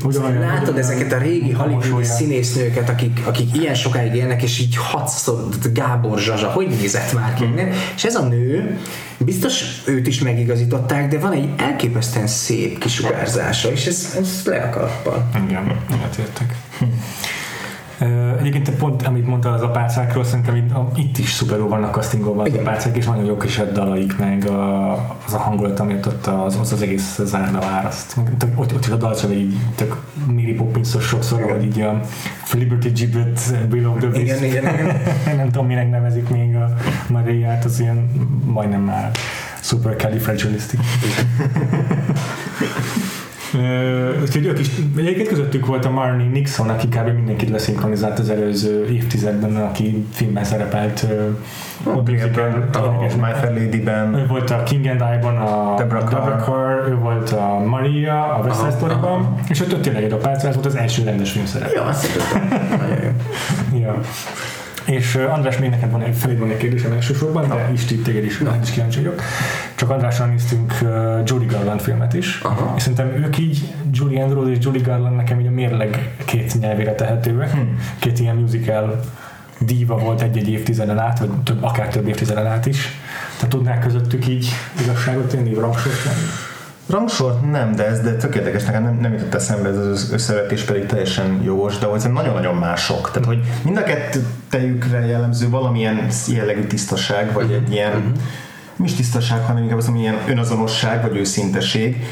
Ugyanolyan- 0.03 0.39
Látod 0.39 0.61
ugyanolyan 0.61 0.77
ezeket 0.77 1.11
a 1.13 1.17
régi 1.17 1.51
hollywoodi 1.51 2.05
színésznőket, 2.05 2.89
akik, 2.89 3.19
akik 3.25 3.55
ilyen 3.55 3.73
sokáig 3.73 4.15
élnek, 4.15 4.43
és 4.43 4.59
így 4.59 4.75
hatszor 4.77 5.47
Gábor 5.73 6.19
Zsazsa, 6.19 6.47
hogy 6.47 6.67
nézett 6.67 7.13
már 7.13 7.33
ki? 7.33 7.45
Mm. 7.45 7.57
És 7.95 8.03
ez 8.03 8.15
a 8.15 8.21
nő, 8.27 8.77
biztos 9.17 9.63
őt 9.85 10.07
is 10.07 10.21
megigazították, 10.21 11.07
de 11.07 11.19
van 11.19 11.31
egy 11.31 11.49
elképesztően 11.57 12.27
szép 12.27 12.77
kisugárzása, 12.79 13.71
és 13.71 13.85
ez, 13.85 14.15
ez 14.19 14.41
le 14.45 14.57
a 14.61 14.69
kalappal. 14.69 15.29
Igen, 15.47 15.79
egyetértek. 15.91 16.55
Ö, 16.81 16.85
Egyébként 18.39 18.69
pont, 18.69 19.07
amit 19.07 19.27
mondtál 19.27 19.53
az 19.53 19.61
apácákról, 19.61 20.23
szerintem 20.23 20.55
itt, 20.55 20.97
itt 20.97 21.17
is 21.17 21.31
szuperül 21.31 21.67
vannak 21.67 21.93
castingolva 21.93 22.41
az 22.41 22.47
Igen. 22.47 22.59
apácák, 22.59 22.97
és 22.97 23.05
nagyon 23.05 23.25
jók 23.25 23.45
is 23.45 23.59
a 23.59 23.63
dalaik, 23.63 24.17
meg 24.17 24.45
a, 24.45 24.91
az 25.25 25.33
a 25.33 25.37
hangulat, 25.37 25.79
amit 25.79 26.05
ott 26.05 26.25
az, 26.25 26.57
az, 26.61 26.71
az 26.71 26.81
egész 26.81 27.19
zárna 27.23 27.59
tök- 28.37 28.59
Ott, 28.59 28.73
ott 28.73 28.85
a 28.85 28.95
dalcsave 28.95 29.33
így 29.33 29.55
tök 29.75 29.95
Mary 30.25 30.53
Poppinsos 30.53 31.05
sokszor, 31.05 31.51
hogy 31.51 31.63
így 31.63 31.81
a 31.81 31.99
Liberty 32.53 32.87
Gibbet, 32.87 33.67
Below 33.69 33.97
the 33.97 34.07
Wrist. 34.07 34.41
Igen, 34.41 34.43
igen, 34.43 34.73
igen. 34.73 35.01
nem 35.37 35.45
tudom, 35.45 35.67
minek 35.67 35.89
nevezik 35.89 36.29
még 36.29 36.55
a 36.55 36.73
Mariát, 37.09 37.65
az 37.65 37.79
ilyen 37.79 38.09
majdnem 38.45 38.81
már 38.81 39.11
super 39.61 39.95
califragilistic. 39.95 40.79
Ö, 43.53 44.21
Úgyhogy 44.21 44.45
ők 44.45 44.59
is, 44.59 44.67
egyébként 44.97 45.27
közöttük 45.27 45.65
volt 45.65 45.85
a 45.85 45.89
Marnie 45.89 46.29
Nixon, 46.29 46.69
aki 46.69 46.87
kb. 46.87 47.15
mindenkit 47.15 47.49
leszinkronizált 47.49 48.19
az 48.19 48.29
előző 48.29 48.85
évtizedben, 48.85 49.55
aki 49.55 50.05
filmben 50.13 50.43
szerepelt. 50.43 51.07
ott 51.83 52.09
musical 52.09 52.67
A. 52.73 53.01
My 53.01 53.31
Fair 53.41 53.53
Lady-ben 53.53 54.15
Ő 54.15 54.25
volt 54.27 54.49
a 54.49 54.63
King 54.63 54.85
and 54.85 55.01
I-ban 55.15 55.37
a 55.37 55.75
Deborah 55.77 56.43
Carr. 56.43 56.87
Ő 56.89 56.95
volt 56.95 57.31
a 57.31 57.59
Maria 57.65 58.33
a 58.33 58.43
West 58.45 58.59
Side 58.59 58.71
Story-ban, 58.71 59.35
és 59.49 59.61
ott, 59.61 59.81
tényleg 59.81 60.03
egy 60.03 60.11
apáca, 60.11 60.47
ez 60.47 60.53
volt 60.53 60.65
az 60.65 60.75
első 60.75 61.03
rendes 61.03 61.31
filmszerep. 61.31 61.71
Ja, 61.73 61.83
azt 61.83 62.07
jó. 62.15 63.79
Ja. 63.79 64.01
És 64.87 65.15
András, 65.15 65.57
még 65.57 65.69
neked 65.69 65.91
van 65.91 66.01
egy, 66.01 66.15
feléd 66.15 66.39
van 66.39 66.49
egy 66.49 66.57
kérdésem 66.57 66.91
elsősorban, 66.91 67.47
de 67.47 67.69
is 67.73 67.91
itt 67.91 68.03
téged 68.03 68.23
is, 68.23 68.37
no. 68.37 68.51
is 68.61 68.71
kíváncsi 68.71 68.97
vagyok. 68.97 69.21
Csak 69.75 69.89
Andrással 69.89 70.27
néztünk 70.27 70.73
Judy 71.23 71.45
Garland 71.45 71.81
filmet 71.81 72.13
is, 72.13 72.39
Aha. 72.41 72.73
és 72.75 72.81
szerintem 72.81 73.07
ők 73.07 73.37
így, 73.37 73.73
Julie 73.91 74.23
Andrews 74.23 74.49
és 74.49 74.65
Judy 74.65 74.79
Garland 74.79 75.15
nekem 75.15 75.39
így 75.39 75.47
a 75.47 75.51
mérleg 75.51 76.15
két 76.25 76.59
nyelvére 76.59 76.95
tehetőek. 76.95 77.51
Hmm. 77.51 77.79
Két 77.99 78.19
ilyen 78.19 78.35
musical 78.35 78.99
díva 79.59 79.97
volt 79.97 80.21
egy-egy 80.21 80.49
évtizeden 80.49 80.99
át, 80.99 81.19
vagy 81.19 81.29
több, 81.43 81.63
akár 81.63 81.87
több 81.87 82.07
évtizeden 82.07 82.45
át 82.45 82.65
is. 82.65 82.99
Tehát 83.35 83.49
tudnák 83.49 83.79
közöttük 83.79 84.27
így 84.27 84.49
igazságot 84.81 85.29
tenni, 85.29 85.53
rangsort 85.53 86.03
tenni? 86.03 86.55
Rangsor? 86.89 87.39
Nem, 87.51 87.75
de 87.75 87.85
ez 87.85 87.99
de 87.99 88.15
tök 88.15 88.35
érdekes, 88.35 88.63
nekem 88.63 88.83
nem, 88.83 88.97
nem 89.01 89.13
jutott 89.13 89.33
eszembe 89.33 89.69
ez 89.69 89.77
az 89.77 90.09
összevetés 90.11 90.63
pedig 90.63 90.85
teljesen 90.85 91.41
jogos, 91.43 91.77
de 91.77 91.85
hogy 91.85 92.11
nagyon-nagyon 92.11 92.55
mások. 92.55 93.11
Tehát, 93.11 93.27
hogy 93.27 93.39
mind 93.63 93.77
a 93.77 93.83
kettőjükre 93.83 95.05
jellemző 95.05 95.49
valamilyen 95.49 96.07
jellegű 96.27 96.63
tisztaság, 96.63 97.33
vagy 97.33 97.51
egy 97.51 97.71
ilyen, 97.71 97.91
nem 98.75 98.85
is 98.85 98.93
tisztaság, 98.93 99.41
hanem 99.41 99.63
inkább 99.63 99.77
azt 99.77 99.87
mondom, 99.87 100.05
ilyen 100.05 100.23
önazonosság, 100.27 101.01
vagy 101.01 101.17
őszinteség, 101.17 102.05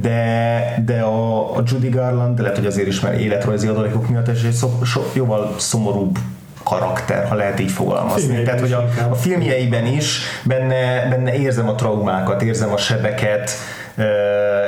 de, 0.00 0.62
de 0.86 1.00
a, 1.00 1.56
a 1.56 1.62
Judy 1.66 1.88
Garland, 1.88 2.36
de 2.36 2.42
lehet, 2.42 2.56
hogy 2.56 2.66
azért 2.66 2.86
is, 2.86 3.00
mert 3.00 3.18
életrajzi 3.18 3.66
adalékok 3.66 4.08
miatt, 4.08 4.28
és 4.28 4.42
egy 4.42 4.52
szó, 4.52 4.78
so, 4.84 5.02
jóval 5.12 5.54
szomorúbb 5.58 6.18
karakter, 6.62 7.28
ha 7.28 7.34
lehet 7.34 7.60
így 7.60 7.70
fogalmazni. 7.70 8.42
Tehát, 8.42 8.60
hogy 8.60 8.72
a, 8.72 8.88
a 9.10 9.14
filmjeiben 9.14 9.86
is 9.86 10.20
benne, 10.44 11.08
benne 11.08 11.34
érzem 11.34 11.68
a 11.68 11.74
traumákat, 11.74 12.42
érzem 12.42 12.72
a 12.72 12.76
sebeket, 12.76 13.50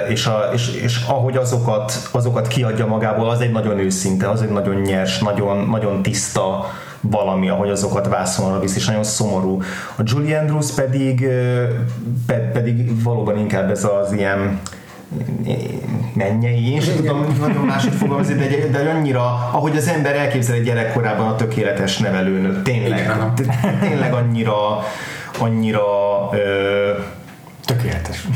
és, 0.09 0.27
a, 0.27 0.51
és, 0.53 0.81
és 0.83 1.05
ahogy 1.09 1.37
azokat, 1.37 2.09
azokat 2.11 2.47
kiadja 2.47 2.87
magából, 2.87 3.31
az 3.31 3.41
egy 3.41 3.53
nagyon 3.53 3.79
őszinte, 3.79 4.31
az 4.31 4.43
egy 4.43 4.51
nagyon 4.51 4.75
nyers, 4.75 5.19
nagyon, 5.19 5.69
nagyon 5.69 6.03
tiszta 6.03 6.67
valami, 7.01 7.49
ahogy 7.49 7.71
azokat 7.71 8.09
vászonra 8.09 8.61
visz, 8.61 8.77
és 8.77 8.87
nagyon 8.87 9.05
szomorú. 9.05 9.63
A 9.97 10.03
Julie 10.05 10.39
Andrews 10.39 10.73
pedig, 10.73 11.29
pedig 12.53 13.03
valóban 13.03 13.39
inkább 13.39 13.71
ez 13.71 13.85
az 13.85 14.13
ilyen 14.13 14.61
mennyei, 16.15 16.73
én 16.73 16.81
sem 16.81 16.97
tudom. 16.97 17.37
nagyon 17.41 17.65
máshogy 17.65 17.93
fogalmazni, 17.93 18.35
de, 18.35 18.79
de 18.79 18.91
annyira, 18.91 19.23
ahogy 19.53 19.77
az 19.77 19.89
ember 19.89 20.17
elképzel 20.17 20.55
egy 20.55 20.63
gyerekkorában 20.63 21.27
a 21.27 21.37
tökéletes 21.37 21.99
nevelőnök, 21.99 22.63
tényleg, 22.63 23.33
tényleg 23.81 24.13
annyira, 24.13 24.85
annyira 25.39 25.83
ö, 26.33 26.91
Tökéletes. 27.65 28.27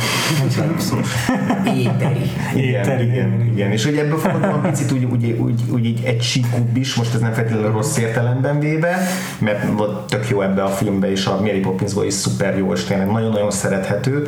Éteri. 1.64 2.20
igen, 2.54 2.80
Éteri, 2.80 3.04
igen, 3.04 3.32
igen. 3.32 3.46
igen, 3.46 3.72
és 3.72 3.84
hogy 3.84 3.96
ebből 3.96 4.18
fakadóan 4.18 4.62
picit 4.62 4.92
úgy, 4.92 5.04
úgy, 5.04 5.36
úgy, 5.38 5.60
úgy 5.70 5.84
így 5.84 6.04
egy 6.04 6.22
síkúbb 6.22 6.76
is, 6.76 6.94
most 6.94 7.14
ez 7.14 7.20
nem 7.20 7.32
feltétlenül 7.32 7.72
rossz 7.72 7.96
értelemben 7.96 8.60
véve, 8.60 8.98
mert 9.38 9.64
volt 9.76 10.06
tök 10.06 10.28
jó 10.28 10.42
ebbe 10.42 10.62
a 10.62 10.68
filmbe, 10.68 11.10
és 11.10 11.26
a 11.26 11.40
Mary 11.40 11.60
Poppinsból 11.60 12.04
is 12.04 12.14
szuper 12.14 12.58
jó, 12.58 12.72
és 12.72 12.84
tényleg 12.84 13.10
nagyon-nagyon 13.10 13.50
szerethető. 13.50 14.26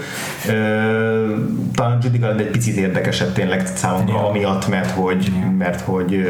Talán 1.74 1.98
Judy 2.02 2.18
Garland 2.18 2.40
egy 2.40 2.50
picit 2.50 2.76
érdekesebb 2.76 3.32
tényleg 3.32 3.66
számomra, 3.74 4.28
amiatt, 4.28 4.68
mert 4.68 4.90
hogy, 4.90 5.32
mert 5.58 5.80
hogy 5.80 6.28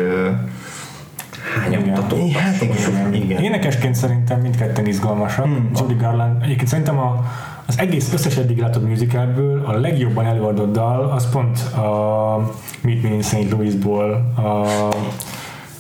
ö, 1.57 1.61
Hányomtató. 1.61 2.17
hát 2.33 2.63
igen, 2.63 3.15
igen. 3.15 3.43
Énekesként 3.43 3.95
szerintem 3.95 4.41
mindketten 4.41 4.87
izgalmasak. 4.87 5.45
Hmm. 5.45 5.71
Judy 5.77 5.95
Garland, 5.95 6.43
egyébként 6.43 6.69
szerintem 6.69 6.99
a, 6.99 7.25
az 7.67 7.79
egész 7.79 8.13
összes 8.13 8.37
eddig 8.37 8.59
látott 8.59 8.89
musicalből 8.89 9.65
a 9.65 9.73
legjobban 9.73 10.27
előadott 10.27 10.73
dal, 10.73 11.11
az 11.11 11.31
pont 11.31 11.59
a 11.59 12.37
Meet 12.81 13.03
Me 13.03 13.09
in 13.09 13.23
St. 13.23 13.51
Louisból, 13.51 14.13
a 14.37 14.67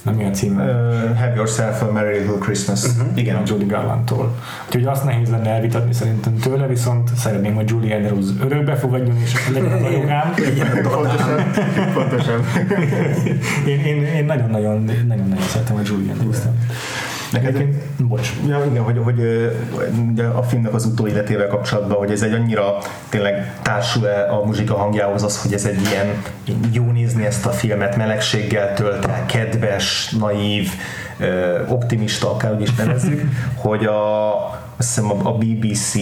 nem 0.03 0.15
mi 0.15 0.25
a 0.25 0.31
címe? 0.31 0.63
Uh, 0.63 1.17
have 1.17 1.33
yourself 1.37 1.83
a 1.83 1.93
Merry 1.93 2.19
Little 2.19 2.39
Christmas. 2.39 2.85
Igen, 2.85 3.13
Igen, 3.17 3.37
a 3.37 3.43
Judy 3.47 3.65
Garlandtól. 3.65 4.35
Úgyhogy 4.67 4.85
azt 4.85 5.05
nehéz 5.05 5.31
lenne 5.31 5.51
elvitatni 5.51 5.93
szerintem 5.93 6.37
tőle, 6.37 6.67
viszont 6.67 7.11
szeretném, 7.17 7.55
hogy 7.55 7.69
Julie 7.69 7.97
Andrews 7.97 8.27
örökbe 8.41 8.77
fogadjon, 8.77 9.17
és 9.17 9.49
legyen 9.53 9.73
a 9.73 9.79
rajongám. 9.79 10.35
pontosan, 10.83 11.53
pontosan. 11.95 12.45
Én, 13.67 13.81
én, 13.81 14.03
én 14.03 14.25
nagyon-nagyon, 14.25 14.85
nagyon-nagyon 15.07 15.47
szeretem 15.49 15.77
a 15.77 15.81
Julie 15.85 16.13
Andrews-t. 16.13 16.49
Neked 17.33 17.55
Egyébként, 17.55 18.07
bocs. 18.09 18.33
Ja, 18.49 18.64
igen, 18.70 18.83
hogy, 18.83 19.01
hogy 19.05 19.20
ugye 20.11 20.24
a 20.24 20.43
filmnek 20.43 20.74
az 20.74 20.85
utóéletével 20.85 21.47
kapcsolatban, 21.47 21.99
hogy 21.99 22.11
ez 22.11 22.22
egy 22.22 22.33
annyira 22.33 22.78
tényleg 23.09 23.55
társul-e 23.62 24.33
a 24.33 24.45
muzsika 24.45 24.74
hangjához 24.74 25.22
az, 25.22 25.43
hogy 25.43 25.53
ez 25.53 25.64
egy 25.64 25.81
ilyen 25.91 26.22
jó 26.72 26.91
nézni 26.91 27.24
ezt 27.26 27.47
a 27.47 27.51
filmet, 27.51 27.97
melegséggel 27.97 28.74
tölt 28.74 29.07
el, 29.07 29.26
kedves, 29.26 30.11
naív, 30.18 30.70
optimista, 31.68 32.31
akárhogy 32.31 32.62
is 32.62 32.74
nevezzük, 32.74 33.22
hogy 33.64 33.85
a, 33.85 34.35
azt 34.76 34.95
hiszem 34.95 35.11
a, 35.26 35.33
BBC 35.33 35.95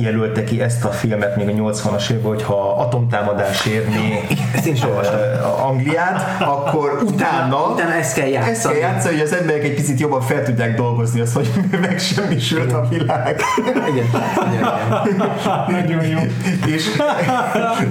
jelölte 0.00 0.44
ki 0.44 0.60
ezt 0.62 0.84
a 0.84 0.88
filmet 0.88 1.36
még 1.36 1.48
a 1.48 1.52
80-as 1.52 2.10
évben, 2.10 2.24
hogyha 2.32 2.72
atomtámadás 2.78 3.66
érné 3.66 4.20
Ezt 4.54 4.66
is 4.66 4.82
ö, 4.82 5.44
Angliát, 5.66 6.40
akkor 6.40 6.98
utána, 7.04 7.56
utána 7.72 7.92
ezt 7.94 8.14
kell 8.14 8.26
játszani. 8.28 8.50
Ezt 8.54 8.66
kell 8.68 8.76
játszani, 8.90 9.14
hogy 9.14 9.22
az 9.24 9.32
emberek 9.32 9.64
egy 9.64 9.74
picit 9.74 10.00
jobban 10.00 10.20
fel 10.20 10.42
tudják 10.42 10.76
dolgozni 10.76 11.20
azt, 11.20 11.34
hogy 11.34 11.50
megsemmisült 11.90 12.72
a 12.72 12.86
világ. 12.90 13.40
Igen, 13.58 13.82
igen, 13.88 14.06
igen. 14.52 15.30
Nagyon 15.68 16.04
jó. 16.06 16.18
és, 16.74 16.86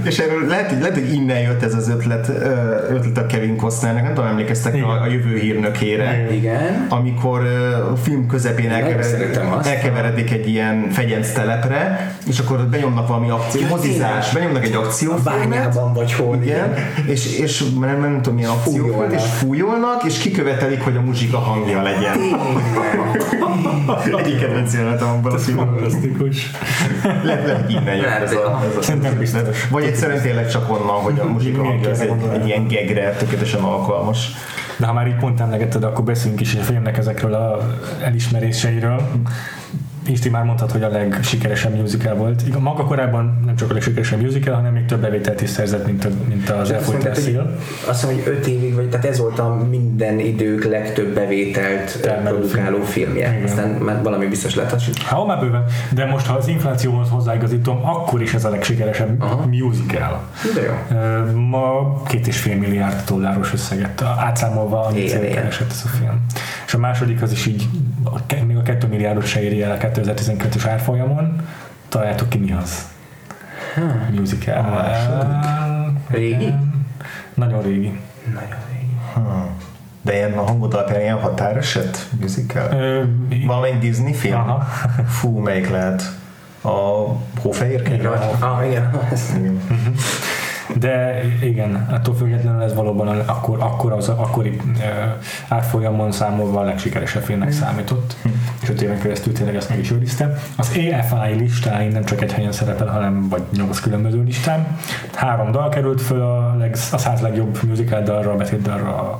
és 0.03 0.19
erről 0.19 0.47
lehet, 0.47 0.69
hogy- 0.69 0.79
lehet, 0.79 0.93
hogy 0.93 1.13
innen 1.13 1.39
jött 1.39 1.63
ez 1.63 1.73
az 1.73 1.89
ötlet, 1.89 2.29
ötlet 2.89 3.17
a 3.17 3.25
Kevin 3.25 3.55
Costnernek, 3.57 4.03
nem 4.03 4.13
tudom, 4.13 4.29
emlékeztek 4.29 4.73
Igen. 4.75 4.85
a, 4.87 5.01
a 5.01 5.05
jövő 5.07 5.37
hírnökére. 5.37 6.27
Igen. 6.31 6.85
Amikor 6.89 7.41
a 7.91 7.95
film 7.95 8.27
közepén 8.27 8.69
Nagyon 8.69 9.03
szeretem 9.03 9.41
elkever, 9.41 9.57
azt. 9.57 9.67
elkeveredik 9.69 10.31
egy 10.31 10.47
ilyen 10.49 10.87
fegyenc 10.91 11.31
telepre, 11.31 11.94
és 12.27 12.39
akkor 12.39 12.57
benyomnak 12.67 13.07
valami 13.07 13.29
akció, 13.29 13.61
Ja, 13.61 13.67
mozizás, 13.67 14.31
benyomnak 14.33 14.63
egy 14.63 14.73
akciófilmet, 14.75 15.49
Bányában 15.49 15.93
vagy 15.93 16.13
hol. 16.13 16.37
igen, 16.41 16.73
és, 17.05 17.37
és 17.39 17.63
nem, 17.79 17.99
nem 18.01 18.15
tudom 18.21 18.35
milyen 18.35 18.49
akció 18.49 18.81
volt, 18.85 18.93
Fújolnak. 18.93 19.13
és 19.19 19.23
fújolnak, 19.23 20.03
és 20.03 20.17
kikövetelik, 20.17 20.81
hogy 20.81 20.95
a 20.95 21.01
muzsika 21.01 21.37
hangja 21.37 21.81
legyen. 21.81 22.17
Egyik 24.17 24.39
kedvenc 24.39 24.73
jelenetem 24.73 25.07
abban 25.07 25.31
a 25.33 25.37
filmben. 25.37 25.67
fantasztikus. 25.67 26.51
Lehet, 27.23 27.45
lehet 27.45 27.69
innen 27.69 28.03
ez 28.23 28.31
a, 28.31 28.61
Szerintem 28.81 29.17
biztos. 29.17 29.67
Vagy 29.69 29.83
egyszerűen 29.83 30.21
tényleg 30.21 30.49
csak 30.49 30.71
onnan, 30.71 30.95
hogy 31.01 31.19
a 31.19 31.25
muzsika 31.25 31.63
hangja 31.63 31.89
az 31.89 31.99
egy, 31.99 32.11
egy 32.33 32.47
ilyen 32.47 32.67
gegre 32.67 33.09
tökéletesen 33.11 33.61
alkalmas. 33.61 34.31
De 34.77 34.85
ha 34.85 34.93
már 34.93 35.07
így 35.07 35.15
pont 35.15 35.39
emlegetted, 35.39 35.83
akkor 35.83 36.03
beszéljünk 36.03 36.41
is 36.41 36.55
a 36.55 36.61
filmnek 36.61 36.97
ezekről 36.97 37.33
a 37.33 37.75
elismeréseiről. 38.03 39.01
Isti 40.07 40.29
már 40.29 40.43
mondhat, 40.43 40.71
hogy 40.71 40.83
a 40.83 40.89
legsikeresebb 40.89 41.75
musical 41.75 42.15
volt. 42.15 42.41
Igen, 42.47 42.61
maga 42.61 42.83
korábban 42.83 43.41
nem 43.45 43.55
csak 43.55 43.69
a 43.69 43.73
legsikeresebb 43.73 44.21
musical, 44.21 44.55
hanem 44.55 44.73
még 44.73 44.85
több 44.85 45.01
bevételt 45.01 45.41
is 45.41 45.49
szerzett, 45.49 45.85
mint, 45.85 46.05
a, 46.05 46.09
mint 46.27 46.49
az 46.49 46.71
Elfolyt 46.71 47.15
Szél. 47.15 47.55
Azt 47.87 48.03
mondom, 48.03 48.23
hogy 48.23 48.33
5 48.33 48.47
évig, 48.47 48.75
vagy 48.75 48.89
tehát 48.89 49.05
ez 49.05 49.19
volt 49.19 49.39
a 49.39 49.65
minden 49.69 50.19
idők 50.19 50.63
legtöbb 50.63 51.13
bevételt 51.13 52.01
Termelő 52.01 52.37
produkáló 52.37 52.81
film. 52.81 53.05
filmje. 53.05 53.31
Igen. 53.31 53.43
Aztán 53.43 53.69
már 53.69 54.03
valami 54.03 54.25
biztos 54.25 54.53
hogy- 54.55 55.03
Ha 55.03 55.25
már 55.25 55.39
bőven, 55.39 55.63
de 55.93 56.05
most 56.05 56.25
ha 56.25 56.33
az 56.33 56.47
inflációhoz 56.47 57.09
hozzáigazítom, 57.09 57.85
akkor 57.85 58.21
is 58.21 58.33
ez 58.33 58.45
a 58.45 58.49
legsikeresebb 58.49 59.21
Aha. 59.21 59.45
musical. 59.47 60.23
De 60.55 60.61
jó. 60.61 61.39
Ma 61.41 62.01
két 62.03 62.27
és 62.27 62.37
fél 62.39 62.55
milliárd 62.55 63.03
dolláros 63.07 63.53
összeget 63.53 64.01
átszámolva, 64.01 64.85
amit 64.85 65.19
keresett 65.33 65.71
ez 65.71 65.81
a 65.85 65.87
film. 65.87 66.25
És 66.65 66.73
a 66.73 66.77
második 66.77 67.21
az 67.21 67.31
is 67.31 67.45
így, 67.45 67.67
még 68.47 68.57
a 68.57 68.61
2 68.61 68.87
milliárdot 68.87 69.25
se 69.25 69.41
éri 69.41 69.61
el 69.61 69.77
2012-es 69.95 70.65
árfolyamon. 70.69 71.47
Találjátok 71.89 72.29
ki 72.29 72.37
mi 72.37 72.51
az? 72.51 72.87
Musical. 74.11 74.57
A 74.57 74.69
második? 74.69 75.49
Régi? 76.07 76.53
Nagyon 77.33 77.61
régi. 77.61 77.99
Nagyon 78.33 78.57
régi. 78.71 78.97
Hmm. 79.13 79.49
De 80.01 80.13
ilyen 80.15 80.37
a 80.37 80.43
hangod 80.43 80.73
alapján 80.73 81.01
ilyen 81.01 81.19
határeset 81.19 82.09
musical? 82.19 82.71
Ö, 82.71 83.03
Valamelyik 83.45 83.79
Disney 83.79 84.13
film? 84.13 84.35
Aha. 84.35 84.59
Fú, 85.07 85.37
melyik 85.39 85.69
lehet? 85.69 86.03
A 86.61 86.69
Hófehér 87.41 87.81
Igen. 87.81 88.11
Ah, 88.39 88.67
igen. 88.67 88.89
Igen. 89.37 89.61
De 90.73 91.21
igen, 91.41 91.87
attól 91.91 92.15
függetlenül 92.15 92.61
ez 92.61 92.73
valóban 92.73 93.07
akkor, 93.07 93.61
akkor 93.61 93.91
az 93.91 94.09
akkori 94.09 94.49
uh, 94.49 94.81
árfolyamon 95.47 96.11
számolva 96.11 96.59
a 96.59 96.63
legsikeresebb 96.63 97.23
filmnek 97.23 97.51
számított, 97.51 98.15
és 98.23 98.44
öt 98.69 98.81
éven 98.81 98.99
keresztül 98.99 99.33
tényleg 99.33 99.55
ezt 99.55 99.69
meg 99.69 99.79
is 99.79 99.91
őrizte. 99.91 100.37
Az 100.55 100.69
AFI 100.69 101.33
listáin 101.33 101.91
nem 101.91 102.03
csak 102.03 102.21
egy 102.21 102.33
helyen 102.33 102.51
szerepel, 102.51 102.87
hanem 102.87 103.29
vagy 103.29 103.43
nyolc 103.51 103.79
különböző 103.79 104.23
listán. 104.23 104.77
Három 105.13 105.51
dal 105.51 105.69
került 105.69 106.01
föl 106.01 106.21
a, 106.21 106.55
leg, 106.57 106.77
a 106.91 106.97
száz 106.97 107.21
legjobb 107.21 107.59
musical 107.67 108.01
dalra, 108.01 108.31
a 108.31 108.35
betét 108.35 108.61
dalra, 108.61 108.95
a, 108.95 109.19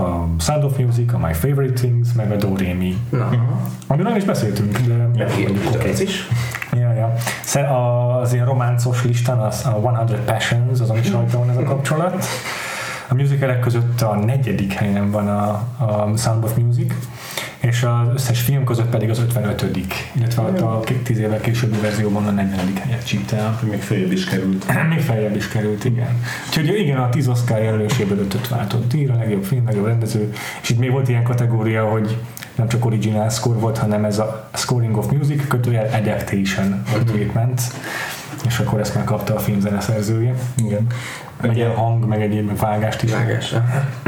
a 0.00 0.28
Sound 0.38 0.64
of 0.64 0.76
Music, 0.78 1.12
a 1.12 1.18
My 1.18 1.32
Favorite 1.32 1.72
Things, 1.72 2.08
meg 2.16 2.30
a 2.30 2.36
Do 2.36 2.56
Re 2.56 2.74
Mi. 2.74 2.96
Na, 3.10 3.30
Amiről 3.86 4.08
nem 4.08 4.18
is 4.18 4.24
beszéltünk, 4.24 4.78
de 5.16 5.26
oké. 5.74 5.88
ez 5.88 6.00
is. 6.00 6.28
Ja, 6.72 6.92
ja. 6.92 7.12
Az 8.20 8.32
ilyen 8.32 8.46
románcos 8.46 9.04
listán 9.04 9.38
az 9.38 9.64
a 9.64 10.06
100 10.06 10.18
Passions, 10.24 10.80
az, 10.80 10.90
ami 10.90 11.00
rajta 11.12 11.38
van 11.38 11.50
ez 11.50 11.56
a 11.56 11.62
kapcsolat. 11.62 12.24
A 13.08 13.14
musicalek 13.14 13.60
között 13.60 14.00
a 14.00 14.14
negyedik 14.14 14.72
helyen 14.72 15.10
van 15.10 15.28
a, 15.28 15.48
a 15.84 16.16
Sound 16.16 16.44
of 16.44 16.56
Music, 16.56 16.94
és 17.66 17.82
az 17.82 18.14
összes 18.14 18.40
film 18.40 18.64
között 18.64 18.88
pedig 18.88 19.10
az 19.10 19.18
55 19.18 19.64
illetve 20.12 20.42
ott 20.42 20.60
a 20.60 20.80
k- 20.84 21.02
tíz 21.02 21.18
évvel 21.18 21.40
későbbi 21.40 21.78
verzióban 21.80 22.26
a 22.26 22.30
40 22.30 22.76
helyet 22.76 23.06
csípt 23.06 23.32
el. 23.32 23.60
Még 23.70 23.80
följebb 23.80 24.12
is 24.12 24.24
került. 24.24 24.66
Még 24.90 25.00
feljebb 25.00 25.36
is 25.36 25.48
került, 25.48 25.84
igen. 25.84 26.20
Úgyhogy 26.48 26.78
igen, 26.78 26.98
a 26.98 27.08
10 27.08 27.28
Oscar 27.28 27.62
jelöléséből 27.62 28.18
ötöt 28.18 28.48
váltott 28.48 28.92
díjra, 28.92 29.16
legjobb 29.16 29.44
film, 29.44 29.64
legjobb 29.66 29.86
rendező, 29.86 30.32
és 30.62 30.70
itt 30.70 30.78
még 30.78 30.90
volt 30.90 31.08
ilyen 31.08 31.22
kategória, 31.22 31.84
hogy 31.84 32.16
nem 32.56 32.68
csak 32.68 32.84
original 32.84 33.28
score 33.28 33.58
volt, 33.58 33.78
hanem 33.78 34.04
ez 34.04 34.18
a 34.18 34.48
scoring 34.54 34.96
of 34.96 35.10
music, 35.10 35.46
kötőjel 35.48 35.88
adaptation 35.92 36.82
vagy 36.92 37.04
treatment, 37.04 37.60
és 38.44 38.58
akkor 38.58 38.80
ezt 38.80 38.94
megkapta 38.94 39.34
a 39.34 39.38
film 39.38 39.60
zeneszerzője. 39.60 40.34
Igen. 40.56 40.86
Meg 41.40 41.50
Ugye 41.50 41.64
ilyen 41.64 41.76
hang, 41.76 42.06
meg 42.06 42.22
egyéb 42.22 42.46
meg 42.46 42.56
vágást 42.56 43.02
is. 43.02 43.12
Vágásra. 43.12 43.64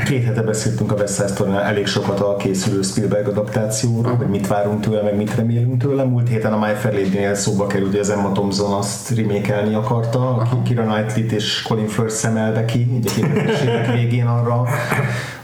két 0.06 0.24
hete 0.24 0.42
beszéltünk 0.42 0.92
a 0.92 0.94
West 0.94 1.14
Side 1.14 1.60
elég 1.60 1.86
sokat 1.86 2.20
a 2.20 2.36
készülő 2.36 2.82
Spielberg 2.82 3.28
adaptációról, 3.28 4.14
hogy 4.14 4.26
mit 4.26 4.46
várunk 4.46 4.80
tőle, 4.80 5.02
meg 5.02 5.16
mit 5.16 5.34
remélünk 5.34 5.82
tőle. 5.82 6.04
Múlt 6.04 6.28
héten 6.28 6.52
a 6.52 6.58
My 6.58 6.72
Fair 6.74 6.94
Lady-nél 6.94 7.34
szóba 7.34 7.66
került, 7.66 7.90
hogy 7.90 8.00
az 8.00 8.10
Emma 8.10 8.32
Thompson 8.32 8.72
azt 8.72 9.16
remékelni 9.16 9.74
akarta, 9.74 10.34
aki 10.36 10.56
Kira 10.62 10.82
Knightley-t 10.82 11.32
és 11.32 11.62
Colin 11.62 11.88
Firth 11.88 12.14
szemelve 12.14 12.64
ki, 12.64 13.00
2000-es 13.02 13.60
évek 13.60 13.92
végén 13.92 14.26
arra 14.26 14.62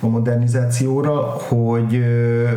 a 0.01 0.07
modernizációra, 0.07 1.21
hogy 1.49 1.95
ö, 1.95 2.49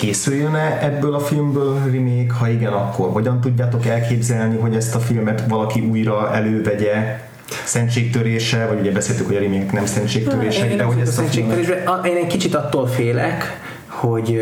készüljön-e 0.00 0.78
ebből 0.82 1.14
a 1.14 1.18
filmből 1.20 1.78
remake, 1.92 2.32
ha 2.38 2.48
igen, 2.48 2.72
akkor 2.72 3.10
hogyan 3.12 3.40
tudjátok 3.40 3.86
elképzelni, 3.86 4.56
hogy 4.56 4.74
ezt 4.76 4.94
a 4.94 4.98
filmet 4.98 5.42
valaki 5.48 5.80
újra 5.80 6.34
elővegye, 6.34 7.20
szentségtörése, 7.64 8.66
vagy 8.66 8.80
ugye 8.80 8.90
beszéltük, 8.92 9.26
hogy 9.26 9.36
a 9.36 9.40
remake 9.40 9.72
nem 9.72 9.86
szentségtörések, 9.86 10.76
de 10.76 10.82
hogy 10.82 11.00
ezt 11.00 11.18
a 11.18 11.22
filmet... 11.22 11.86
a- 11.88 12.06
Én 12.06 12.16
egy 12.16 12.26
kicsit 12.26 12.54
attól 12.54 12.86
félek, 12.86 13.60
hogy 13.86 14.40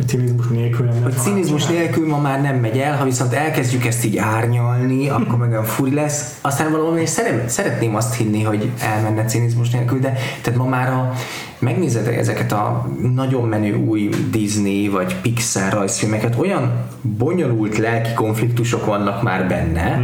A 0.00 0.04
cinizmus 0.06 0.46
nélkül. 0.46 0.86
nem 0.86 1.02
lehet 1.04 1.22
cinizmus 1.22 1.66
nélkül 1.66 2.06
ma 2.06 2.20
már 2.20 2.42
nem 2.42 2.56
megy 2.56 2.78
el, 2.78 2.96
ha 2.96 3.04
viszont 3.04 3.32
elkezdjük 3.32 3.86
ezt 3.86 4.04
így 4.04 4.16
árnyalni, 4.16 5.08
akkor 5.08 5.38
meg 5.38 5.50
olyan 5.50 5.64
furi 5.64 5.94
lesz. 5.94 6.38
Aztán 6.40 6.70
valami 6.70 7.06
szeret, 7.06 7.48
szeretném 7.48 7.94
azt 7.94 8.14
hinni, 8.14 8.42
hogy 8.42 8.70
elmenne 8.80 9.24
cinizmus 9.24 9.70
nélkül, 9.70 9.98
de 9.98 10.16
tehát 10.42 10.58
ma 10.58 10.64
már 10.64 10.92
a, 10.92 11.12
megnézed 11.58 12.06
ezeket 12.06 12.52
a 12.52 12.88
nagyon 13.14 13.48
menő 13.48 13.74
új 13.74 14.08
Disney 14.30 14.88
vagy 14.88 15.20
Pixar 15.20 15.72
rajzfilmeket, 15.72 16.38
olyan 16.38 16.72
bonyolult 17.00 17.78
lelki 17.78 18.12
konfliktusok 18.14 18.86
vannak 18.86 19.22
már 19.22 19.48
benne. 19.48 20.02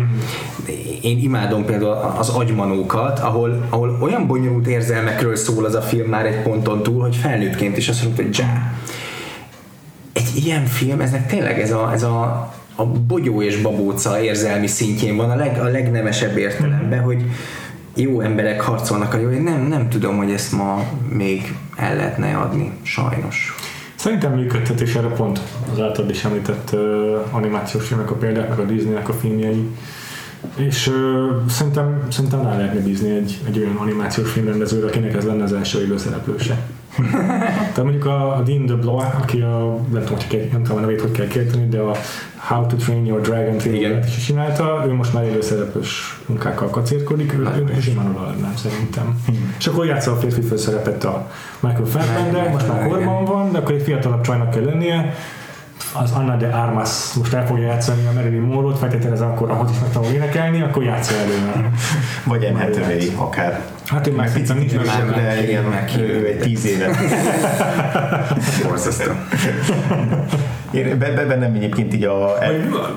Én 1.03 1.19
imádom 1.19 1.65
például 1.65 2.15
az 2.19 2.29
agymanókat, 2.29 3.19
ahol, 3.19 3.67
ahol 3.69 3.99
olyan 4.01 4.27
bonyolult 4.27 4.67
érzelmekről 4.67 5.37
szól 5.37 5.65
az 5.65 5.75
a 5.75 5.81
film 5.81 6.09
már 6.09 6.27
egy 6.27 6.43
ponton 6.43 6.83
túl, 6.83 7.01
hogy 7.01 7.17
felnőttként 7.17 7.77
is 7.77 7.89
azt 7.89 8.03
mondod, 8.03 8.21
hogy 8.23 8.31
dzsá 8.31 8.73
egy 10.17 10.45
ilyen 10.45 10.65
film, 10.65 11.01
eznek 11.01 11.27
tényleg 11.27 11.61
ez 11.61 11.73
a, 11.73 11.93
ez 11.93 12.03
a, 12.03 12.23
a 12.75 12.87
bogyó 12.87 13.43
és 13.43 13.63
babóca 13.63 14.21
érzelmi 14.21 14.67
szintjén 14.67 15.17
van 15.17 15.31
a, 15.31 15.35
leg, 15.35 15.61
a 15.61 15.65
legnemesebb 15.65 16.37
értelemben, 16.37 17.01
hogy 17.01 17.25
jó 17.95 18.21
emberek 18.21 18.61
harcolnak 18.61 19.15
a 19.15 19.19
jó, 19.19 19.31
én 19.31 19.43
nem, 19.43 19.67
nem 19.67 19.89
tudom, 19.89 20.17
hogy 20.17 20.31
ezt 20.31 20.53
ma 20.53 20.85
még 21.09 21.55
el 21.77 21.97
lehetne 21.97 22.37
adni, 22.37 22.73
sajnos. 22.83 23.55
Szerintem 23.95 24.33
működhet, 24.33 24.81
és 24.81 24.95
erre 24.95 25.09
pont 25.09 25.41
az 25.73 25.81
általad 25.81 26.11
is 26.11 26.25
említett 26.25 26.71
uh, 26.73 26.81
animációs 27.31 27.87
filmek 27.87 28.11
a 28.11 28.15
példák, 28.15 28.49
meg 28.49 28.59
a 28.59 28.65
Disneynek 28.65 29.09
a 29.09 29.13
filmjei. 29.13 29.71
És 30.57 30.87
uh, 30.87 30.95
szerintem, 31.49 32.07
szerintem 32.11 32.43
rá 32.43 32.57
lehetne 32.57 32.81
bízni 32.81 33.11
egy, 33.11 33.41
egy 33.47 33.59
olyan 33.59 33.77
animációs 33.77 34.31
filmrendezőre, 34.31 34.87
akinek 34.87 35.15
ez 35.15 35.25
lenne 35.25 35.43
az 35.43 35.53
első 35.53 35.81
élőszereplőse. 35.81 36.59
Tehát 37.75 37.83
mondjuk 37.83 38.05
a, 38.05 38.37
a 38.37 38.43
Dean 38.43 38.67
DeBlois, 38.67 39.07
aki 39.23 39.41
a, 39.41 39.79
nem 39.93 40.03
tudom, 40.03 40.17
hogy 40.17 40.27
kell, 40.27 40.49
nem 40.53 40.63
tudom 40.63 40.77
a 40.77 40.81
nevét, 40.81 41.01
hogy 41.01 41.11
kell 41.11 41.27
kérteni, 41.27 41.69
de 41.69 41.79
a 41.79 41.97
How 42.37 42.67
to 42.67 42.77
Train 42.77 43.07
Your 43.07 43.21
Dragon 43.21 43.57
trilógiát 43.57 44.07
is 44.07 44.25
csinálta, 44.25 44.85
ő 44.87 44.93
most 44.93 45.13
már 45.13 45.25
élőszereplős 45.25 46.21
munkákkal 46.27 46.69
kacérkodik, 46.69 47.35
ő, 47.35 47.65
ő 47.77 47.81
simán 47.81 48.07
oda 48.07 48.35
nem 48.41 48.57
szerintem. 48.57 49.21
És 49.59 49.67
akkor 49.67 49.87
játsza 49.87 50.13
a 50.13 50.17
férfi 50.17 50.41
főszerepet 50.41 51.05
a 51.05 51.31
Michael 51.61 51.85
Fassbender, 51.85 52.51
most 52.51 52.69
már 52.69 52.89
korban 52.89 53.25
van, 53.25 53.53
de 53.53 53.59
akkor 53.59 53.75
egy 53.75 53.83
fiatalabb 53.83 54.21
csajnak 54.21 54.51
kell 54.51 54.65
lennie, 54.65 55.15
az 55.93 56.11
Anna 56.13 56.37
de 56.37 56.47
Armas 56.47 57.13
most 57.15 57.33
el 57.33 57.47
fogja 57.47 57.67
játszani 57.67 58.07
a 58.07 58.13
Marilyn 58.13 58.41
Monroe-t, 58.41 58.79
feltételezem 58.79 59.31
akkor 59.31 59.51
ahhoz 59.51 59.71
is 59.71 59.79
meg 59.81 59.91
tudom 59.91 60.13
énekelni, 60.13 60.63
akkor 60.63 60.83
játsza 60.83 61.15
elő. 61.15 61.71
Vagy 62.25 62.45
Anne 62.45 62.63
Hathaway 62.63 63.13
akár. 63.17 63.76
Hát 63.87 64.07
ő 64.07 64.13
már 64.13 64.29
szerintem 64.29 64.57
nincs 64.59 64.73
meg 64.75 64.85
de 65.15 65.43
igen, 65.43 65.65
ő 65.99 66.27
egy 66.27 66.39
tíz 66.39 66.67
éve. 66.67 66.91
Borzasztó. 68.63 69.11
Én 70.71 70.99
be- 70.99 71.11
be- 71.13 71.25
bennem 71.25 71.55
egyébként 71.55 71.95
így 71.95 72.05
a... 72.05 72.19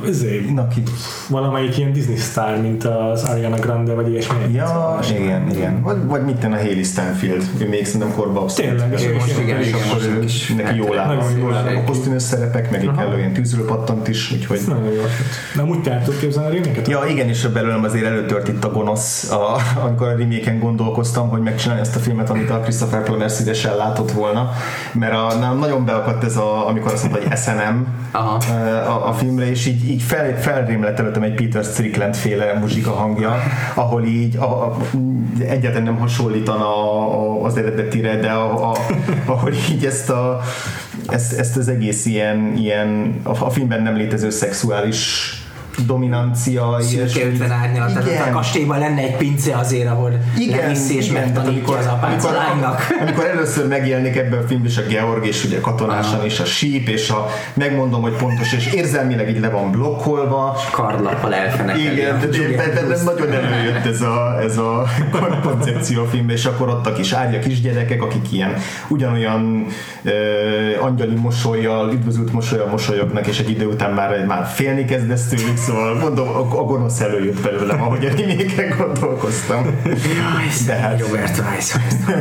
Vagy 0.02 0.10
ezért, 0.10 0.50
Na, 0.54 0.68
ki? 0.68 0.84
valamelyik 1.30 1.78
ilyen 1.78 1.94
Disney 1.94 2.16
sztár, 2.16 2.62
mint 2.62 2.84
az 2.84 3.24
Ariana 3.24 3.56
Grande, 3.56 3.94
vagy 3.94 4.10
ilyesmi. 4.10 4.36
Ja, 4.54 5.00
igen, 5.20 5.50
igen. 5.52 5.82
Vagy, 5.82 5.98
vagy 6.06 6.24
mit 6.26 6.36
tenni 6.36 6.54
a 6.54 6.58
Hailey 6.58 6.84
Stanfield. 6.84 7.44
Ő 7.62 7.68
még 7.68 7.86
szerintem 7.86 8.14
korba 8.16 8.42
abszolút. 8.42 8.72
Tényleg, 8.72 8.94
És 9.00 9.08
most 9.14 9.40
igen, 9.40 9.60
és 9.62 9.72
akkor 9.74 10.02
ő- 10.18 10.24
is 10.24 10.48
neki 10.58 10.78
jól 10.78 11.00
áll. 11.00 11.16
Nagyon 11.16 11.38
jól 11.38 11.54
áll. 11.54 11.76
A 11.76 11.84
kosztümös 11.84 12.22
szerepek, 12.22 12.72
meg 12.72 12.90
kellő 12.98 13.18
ilyen 13.18 13.34
tűzölpattant 13.34 14.08
is, 14.08 14.32
úgyhogy... 14.32 14.58
Ez 14.58 14.66
nagyon 14.66 14.92
jó. 14.94 15.02
Amúgy 15.62 15.82
te 15.82 15.92
el 15.92 16.04
tudod 16.04 16.20
képzelni 16.20 16.50
a 16.50 16.54
reméket? 16.62 16.88
Ja, 16.88 17.00
igen, 17.10 17.28
és 17.28 17.46
belőlem 17.48 17.84
azért 17.84 18.06
előtört 18.06 18.48
itt 18.48 18.64
a 18.64 18.72
gonosz, 18.72 19.32
a, 19.32 19.58
amikor 19.84 20.08
a 20.08 20.16
remake 20.16 20.52
gondolkoztam, 20.80 21.30
hogy 21.30 21.42
megcsinálni 21.42 21.82
ezt 21.82 21.96
a 21.96 22.00
filmet, 22.00 22.30
amit 22.30 22.50
a 22.50 22.60
Christopher 22.60 23.04
Plummer 23.04 23.32
szívesen 23.32 23.76
látott 23.76 24.12
volna, 24.12 24.52
mert 24.94 25.14
a, 25.14 25.34
nem, 25.40 25.58
nagyon 25.58 25.86
beakadt 25.86 26.24
ez, 26.24 26.38
a, 26.38 26.68
amikor 26.68 26.94
azt 26.94 27.04
mondta, 27.04 27.28
hogy 27.28 27.38
SNM 27.38 27.88
Aha. 28.12 28.36
a, 28.88 29.08
a 29.08 29.14
filmre, 29.14 29.50
és 29.50 29.66
így, 29.66 29.90
így 29.90 30.02
fel, 30.02 30.42
felrém 30.42 30.84
lett 30.84 31.00
előttem 31.00 31.24
egy 31.24 31.34
Peter 31.34 31.64
Strickland 31.64 32.16
féle 32.16 32.54
muzsika 32.54 32.92
hangja, 32.92 33.36
ahol 33.74 34.04
így 34.04 34.36
a, 34.36 34.44
a, 34.44 34.78
egyáltalán 35.40 35.84
nem 35.84 36.02
a, 36.48 36.60
a, 36.60 37.44
az 37.44 37.58
eredetire, 37.58 38.16
de 38.16 38.30
a, 38.30 38.72
a, 38.72 38.76
ahol 39.26 39.54
így 39.72 39.86
ezt, 39.86 40.10
a, 40.10 40.40
ezt, 41.08 41.40
ezt 41.40 41.58
az 41.58 41.68
egész 41.68 42.06
ilyen, 42.06 42.54
ilyen 42.56 43.20
a, 43.24 43.46
a 43.46 43.50
filmben 43.50 43.82
nem 43.82 43.96
létező 43.96 44.30
szexuális 44.30 45.34
dominancia. 45.86 46.78
Szürke 46.82 47.26
50 47.26 47.52
árnyalat, 47.52 47.94
tehát 47.94 48.28
a 48.28 48.32
kastélyban 48.32 48.80
lenne 48.80 49.02
egy 49.02 49.16
pince 49.16 49.58
azért, 49.58 49.90
ahol 49.90 50.12
leviszi 50.52 50.96
és 50.96 51.12
megtanítja 51.12 51.78
az 51.78 51.86
apát 51.86 52.26
a 52.26 52.32
lánynak. 52.32 52.88
Amikor 53.02 53.26
először 53.26 53.68
megjelenik 53.68 54.16
ebben 54.16 54.40
a 54.40 54.48
filmben 54.48 54.70
is 54.70 54.78
a 54.78 54.82
Georg, 54.82 55.26
és 55.26 55.44
ugye 55.44 55.62
katonásan, 55.62 56.26
és 56.26 56.40
a 56.40 56.46
síp, 56.46 56.88
és 56.88 57.10
a 57.10 57.28
megmondom, 57.54 58.02
hogy 58.02 58.16
pontos, 58.16 58.54
és 58.54 58.74
érzelmileg 58.74 59.30
így 59.30 59.40
le 59.40 59.50
van 59.50 59.72
blokkolva. 59.72 60.58
Karlappal 60.72 61.34
elfenekeli. 61.34 61.84
Igen, 61.84 62.20
de, 62.20 62.28
nagyon 63.04 63.34
előjött 63.34 63.86
ez 63.86 64.02
a, 64.02 64.42
ez 64.42 64.58
a 64.58 64.88
koncepció 65.48 66.04
a 66.04 66.06
filmben, 66.06 66.36
és 66.36 66.46
akkor 66.46 66.70
ott 66.70 66.86
a 66.86 66.94
kis 66.94 67.12
árja 67.12 67.40
kisgyerekek, 67.40 68.02
akik 68.02 68.32
ilyen 68.32 68.54
ugyanolyan 68.88 69.66
uh, 70.04 70.86
angyali 70.86 71.16
mosolyjal, 71.16 71.92
üdvözült 71.94 72.34
mosolyjal 72.34 72.68
mosolyognak, 72.68 73.28
és 73.28 73.40
egy 73.40 73.50
idő 73.50 73.66
után 73.66 73.92
már, 73.92 74.26
már 74.26 74.46
félni 74.46 74.86
kezdesz 74.86 75.28
tőlük, 75.28 75.58
szóval 75.70 75.94
mondom, 75.94 76.28
a, 76.28 76.40
a 76.40 76.64
gonosz 76.64 77.00
előjött 77.00 77.42
belőlem, 77.42 77.82
ahogy 77.82 78.06
a 78.06 78.10
reméken 78.10 78.74
gondolkoztam. 78.78 79.66
De 80.66 80.74
hát, 80.74 81.00
Robert 81.00 81.38
Weiss, 81.38 81.76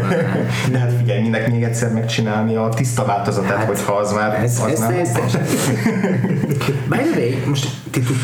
de 0.73 0.79
hát 0.79 0.93
figyelj, 0.99 1.23
minek 1.23 1.51
még 1.51 1.63
egyszer 1.63 1.93
megcsinálni 1.93 2.55
a 2.55 2.69
tiszta 2.69 3.05
változatát, 3.05 3.57
hát, 3.57 3.67
hogyha 3.67 3.93
az 3.93 4.13
már... 4.13 4.43
Ez, 4.43 4.61
az 4.65 4.71
ez, 4.71 4.81
már 4.81 4.93
ez, 4.93 5.17
ez, 5.27 5.37
By 6.91 6.97
the 6.97 7.21
way, 7.21 7.31
most 7.47 7.69
ti 7.91 8.01
tud, 8.01 8.17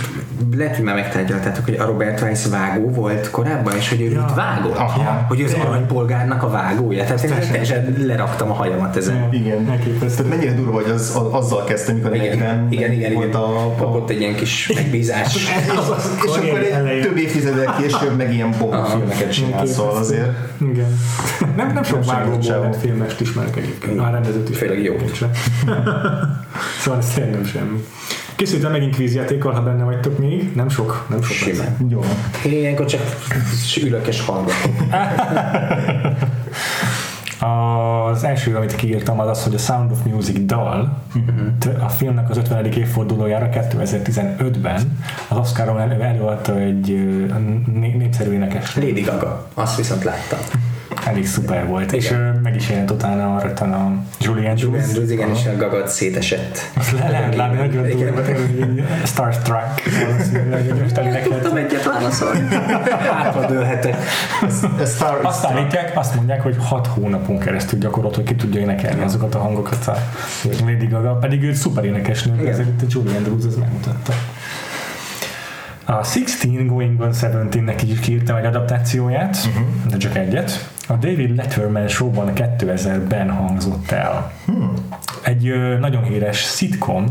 lehet, 0.56 0.76
hogy 0.76 0.84
már 0.84 0.94
megtárgyaltátok, 0.94 1.64
hogy 1.64 1.74
a 1.74 1.84
Robert 1.84 2.20
Weiss 2.20 2.46
vágó 2.46 2.88
volt 2.88 3.30
korábban, 3.30 3.76
és 3.76 3.88
hogy 3.88 4.00
ő 4.00 4.10
ja. 4.10 4.24
mit 4.24 4.34
vágott. 4.34 4.76
Aha. 4.76 5.24
Hogy 5.28 5.40
ő 5.40 5.44
az 5.44 5.52
aranypolgárnak 5.52 6.42
a 6.42 6.48
vágója. 6.48 7.04
Tehát 7.04 7.22
én 7.22 7.30
teljesen 7.50 7.94
leraktam 8.06 8.50
a 8.50 8.54
hajamat 8.54 8.96
ezen. 8.96 9.28
Igen. 9.32 9.64
Tehát 9.98 10.28
mennyire 10.28 10.52
durva, 10.52 10.72
hogy 10.72 10.90
az, 10.90 11.16
az, 11.16 11.26
azzal 11.30 11.64
kezdtem, 11.64 11.94
mikor 11.94 12.14
igen, 12.14 12.38
40 12.38 12.66
igen, 12.70 12.92
igen, 12.92 13.12
volt 13.12 13.28
igen. 13.28 13.40
a... 13.40 13.74
Kapott 13.76 14.10
egy 14.10 14.20
ilyen 14.20 14.34
kis 14.34 14.72
megbízás. 15.14 15.34
és, 15.36 15.48
és 16.24 16.36
akkor 16.36 16.58
egy 16.88 17.02
több 17.02 17.16
évtizedek 17.16 17.76
később 17.76 18.16
meg 18.16 18.34
ilyen 18.34 18.54
bomba 18.58 18.84
filmeket 18.84 19.32
csinál, 19.32 19.66
szóval 19.66 19.96
azért... 19.96 20.30
Igen. 20.60 20.98
Nem, 21.56 21.72
nem 21.72 21.82
sok 21.82 22.06
lett 22.06 22.76
filmest 22.80 23.20
ismerek 23.20 23.56
egyébként. 23.56 23.96
Már 23.96 24.12
rendezőt 24.12 24.48
is. 24.48 24.56
Főleg 24.56 24.82
jó. 24.82 24.96
Szóval 26.80 27.02
nem 27.16 27.44
semmi. 27.44 27.84
Készültem 28.36 28.70
megint 28.70 28.94
kvízjátékkal, 28.94 29.52
ha 29.52 29.62
benne 29.62 29.84
vagytok 29.84 30.18
még. 30.18 30.54
Nem 30.54 30.68
sok, 30.68 31.06
nem 31.08 31.22
sok. 31.22 31.36
Simán. 31.36 31.76
Jó. 31.88 32.04
Én 32.44 32.52
ilyenkor 32.52 32.86
csak 32.86 33.00
ülök 33.82 34.06
és 34.06 34.20
hallgatok. 34.20 34.72
Az 38.10 38.24
első, 38.24 38.56
amit 38.56 38.74
kiírtam, 38.74 39.20
az 39.20 39.28
az, 39.28 39.44
hogy 39.44 39.54
a 39.54 39.58
Sound 39.58 39.90
of 39.90 39.98
Music 40.04 40.46
dal 40.46 41.02
a 41.80 41.88
filmnek 41.88 42.30
az 42.30 42.36
50. 42.36 42.64
évfordulójára 42.64 43.48
2015-ben 43.52 44.98
az 45.28 45.36
Oscaron 45.36 45.80
elő, 45.80 46.02
előadta 46.02 46.58
egy 46.58 47.08
népszerű 47.74 48.32
énekes. 48.32 48.76
Lady 48.76 49.00
Gaga. 49.00 49.48
Azt 49.54 49.76
viszont 49.76 50.04
láttam. 50.04 50.38
Elég 51.06 51.26
szuper 51.26 51.66
volt. 51.66 51.92
És 51.92 52.10
ö, 52.10 52.30
meg 52.54 52.62
is 52.62 52.68
jelent 52.68 52.90
utána 52.90 53.40
rögtön 53.40 53.72
a 53.72 53.92
Julie 54.20 54.50
Andrews. 54.50 54.62
Julian 54.62 54.88
Andrews, 54.88 55.10
igen, 55.10 55.30
és 55.30 55.46
a 55.46 55.56
Gagad 55.56 55.88
szétesett. 55.88 56.58
Azt 56.76 56.92
le 56.92 57.10
lehet 57.10 57.34
látni, 57.34 57.56
nagyon 57.56 57.88
durva, 57.88 58.20
Starstruck 59.04 59.82
valószínűleg, 60.06 60.82
most 60.82 60.96
elénekelt. 60.96 61.42
Tudtam 61.42 61.56
egyet 61.56 61.84
válaszolni. 61.84 62.48
Hátra 63.22 63.46
dőlhetek. 63.46 63.96
Ez 64.80 64.94
Star 64.94 65.20
Azt 65.22 65.44
állítják, 65.44 65.92
azt 65.94 66.14
mondják, 66.14 66.42
hogy 66.42 66.56
6 66.58 66.86
hónapon 66.86 67.38
keresztül 67.38 67.78
gyakorolt, 67.78 68.14
hogy 68.14 68.24
ki 68.24 68.34
tudja 68.34 68.60
énekelni 68.60 69.02
azokat 69.02 69.34
a 69.34 69.38
hangokat 69.38 69.86
a 69.86 69.96
Lady 70.64 70.86
Gaga, 70.86 71.12
pedig 71.12 71.42
ő 71.42 71.54
szuper 71.54 71.84
énekesnő, 71.84 72.48
ezért 72.48 72.82
a 72.82 72.86
Julie 72.88 73.16
Andrews 73.16 73.44
ez 73.44 73.54
megmutatta. 73.54 74.12
A 75.84 76.00
16 76.12 76.66
Going 76.66 77.00
on 77.00 77.10
17-nek 77.12 77.82
is 77.88 78.00
kiírtam 78.00 78.36
egy 78.36 78.44
adaptációját, 78.44 79.36
uh-huh. 79.36 79.90
de 79.90 79.96
csak 79.96 80.16
egyet. 80.16 80.72
A 80.88 80.92
David 80.92 81.36
Letterman 81.36 81.88
Show-ban 81.88 82.32
2000-ben 82.34 83.30
hangzott 83.30 83.90
el. 83.90 84.32
Hmm. 84.46 84.74
Egy 85.22 85.48
ö, 85.48 85.78
nagyon 85.78 86.02
híres 86.02 86.42
szitkom 86.42 87.04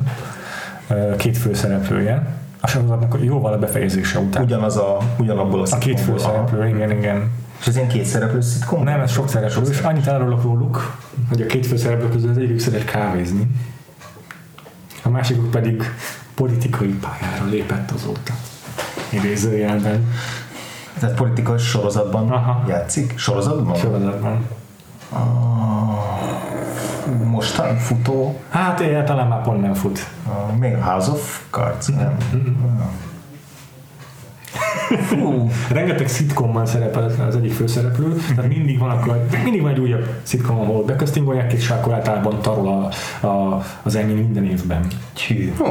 ö, 0.88 1.16
két 1.16 1.38
főszereplője, 1.38 2.42
a 2.60 2.68
sorozatnak 2.68 3.18
jóval 3.22 3.54
a 3.54 3.58
befejezése 3.58 4.20
után. 4.20 4.44
Ugyanaz 4.44 4.78
a, 4.78 4.98
ugyanabból 5.18 5.62
a 5.62 5.68
A 5.70 5.78
két 5.78 6.00
főszereplő, 6.00 6.68
igen, 6.68 6.92
igen. 6.92 7.32
És 7.60 7.68
ez 7.68 7.76
ilyen 7.76 7.88
két 7.88 8.06
szereplős 8.06 8.46
szitkom? 8.46 8.84
Nem, 8.84 9.00
ez 9.00 9.12
sok 9.12 9.30
szereplő, 9.30 9.62
és 9.70 9.80
annyit 9.80 10.08
elárulok 10.08 10.44
róluk, 10.44 10.98
hogy 11.30 11.42
a 11.42 11.46
két 11.46 11.66
főszereplő 11.66 12.10
közül 12.10 12.30
az 12.30 12.38
egyik 12.38 12.60
szeret 12.60 12.86
kávézni, 12.86 13.48
a 15.04 15.10
másikuk 15.10 15.52
pedig 15.52 15.84
politikai 16.36 16.96
pályára 17.02 17.46
lépett 17.46 17.92
azóta. 17.92 18.34
Idézőjelben. 19.10 20.08
Tehát 21.04 21.18
politikai 21.18 21.58
sorozatban 21.58 22.30
Aha. 22.30 22.64
játszik? 22.68 23.18
Sorozatban? 23.18 23.76
Sorozatban. 23.76 24.46
Mostan 27.24 27.76
futó? 27.78 28.40
Hát 28.50 28.80
én 28.80 29.06
talán 29.06 29.28
már 29.28 29.42
pont 29.42 29.62
nem 29.62 29.74
fut. 29.74 30.08
Uh, 30.28 30.58
még 30.58 30.76
House 30.76 31.12
of 31.12 31.42
Cards? 31.50 31.88
Nem. 31.88 32.18
Fú, 35.08 35.50
Rengeteg 35.72 36.08
szitkomban 36.08 36.66
szerepel 36.66 37.04
az- 37.04 37.20
az 37.28 37.36
egyik 37.36 37.54
főszereplő, 37.54 38.14
tehát 38.36 38.48
mindig 38.48 38.80
van, 38.80 38.90
akkor, 38.90 39.26
mindig 39.44 39.62
van 39.62 39.72
egy 39.72 39.80
újabb 39.80 40.08
szitkom, 40.22 40.60
ahol 40.60 40.84
bekasztingolják, 40.84 41.54
és 41.54 41.70
akkor 41.70 41.94
általában 41.94 42.42
tarol 42.42 42.90
a, 43.22 43.28
a, 43.28 43.62
az 43.84 43.96
ennyi 43.96 44.14
minden 44.14 44.46
évben, 44.46 44.88
tyű. 45.14 45.54
Ó, 45.62 45.66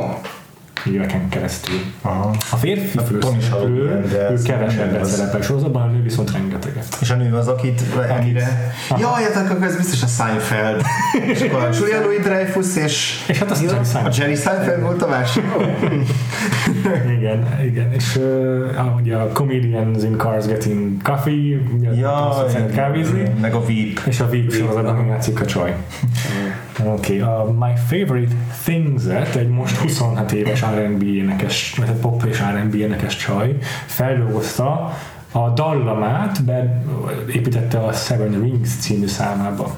éveken 0.87 1.29
keresztül. 1.29 1.75
Aha. 2.03 2.35
A 2.51 2.57
férfi 2.57 2.87
Shalhoub, 2.99 3.35
főszereplő, 3.35 4.05
ő 4.31 4.43
kevesebbet 4.45 5.01
az. 5.01 5.11
szerepel 5.11 5.41
sorozatban, 5.43 5.83
a 5.83 5.87
nő 5.87 6.03
viszont 6.03 6.33
rengeteget. 6.33 6.97
És 7.01 7.11
a 7.11 7.15
nő 7.15 7.35
az, 7.35 7.49
akit 7.49 7.83
ennyire... 8.09 8.73
Jaj, 8.99 9.23
hát 9.23 9.51
akkor 9.51 9.63
ez 9.63 9.77
biztos 9.77 10.03
a 10.03 10.07
Seinfeld. 10.07 10.83
és 11.27 11.41
akkor 11.41 11.61
a 11.63 11.69
Julia 11.79 12.01
Louis-Dreyfus 12.01 12.77
és... 12.77 13.25
És 13.29 13.39
hát 13.39 13.51
azt 13.51 13.63
Jerry 13.63 13.77
A 13.79 13.85
Seinfeld. 13.85 14.17
Jerry 14.17 14.35
Seinfeld 14.35 14.83
volt 14.83 15.03
a 15.03 15.09
másik. 15.09 15.43
Igen, 17.19 17.59
igen. 17.65 17.93
És 17.93 18.17
uh, 18.17 18.97
ugye 19.01 19.17
a 19.17 19.29
Comedians 19.33 20.03
in 20.03 20.17
Cars 20.17 20.47
Getting 20.47 21.03
Coffee, 21.03 21.59
ugye 21.79 21.91
Ja, 21.95 22.45
szeret 22.49 22.75
kávézni, 22.75 23.23
meg 23.41 23.55
a 23.55 23.61
Veep. 23.61 24.01
és 24.07 24.21
a 24.21 24.29
Veep 24.29 24.53
sorozatban 24.53 25.07
játszik 25.07 25.41
a 25.41 25.45
csaj. 25.45 25.75
Oké, 26.81 27.21
okay. 27.21 27.21
a 27.21 27.55
My 27.59 27.73
Favorite 27.89 28.35
Things-et 28.65 29.35
egy 29.35 29.49
most 29.49 29.77
26 29.77 30.33
éves 30.33 30.61
R&B 30.61 31.03
énekes, 31.03 31.75
vagy 31.77 31.87
hát 31.87 31.97
pop 31.97 32.25
és 32.25 32.41
R&B 32.41 32.75
énekes 32.75 33.17
csaj 33.17 33.57
feldolgozta 33.87 34.97
a 35.33 35.49
dallamát, 35.49 36.45
beépítette 36.45 37.79
a 37.79 37.93
Seven 37.93 38.41
Rings 38.41 38.77
című 38.81 39.07
számába. 39.07 39.77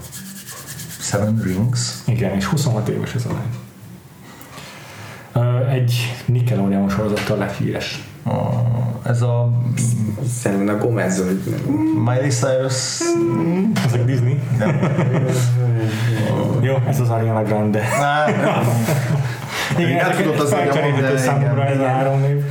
Seven 1.01 1.41
Rings. 1.43 1.95
Igen, 2.07 2.35
és 2.35 2.45
26 2.45 2.89
éves 2.89 3.15
ez 3.15 3.27
a 3.27 3.31
lány. 3.33 3.63
Egy 5.69 5.95
Nickelodeon 6.27 6.89
sorozattal 6.89 7.39
lett 7.39 7.57
híres. 7.57 8.03
Oh, 8.23 8.55
ez 9.03 9.23
a 9.23 9.53
Selena 10.41 10.79
Gomez, 10.79 11.25
vagy 11.25 11.41
Miley 12.05 12.31
Cyrus. 12.31 13.01
Ezek 13.85 14.05
Disney. 14.05 14.41
Nem. 14.59 14.79
Jó, 16.65 16.77
ez 16.89 17.01
az 17.01 17.11
Ariana 17.11 17.43
Grande. 17.43 17.79
Igen, 19.79 19.99
el 19.99 20.11
ezek 20.11 20.25
tudod 20.25 20.41
az 20.41 20.51
felcserélhető 20.51 21.17
számomra 21.17 21.65
ez 21.65 21.79
a 21.79 21.87
három 21.87 22.21
név. 22.21 22.43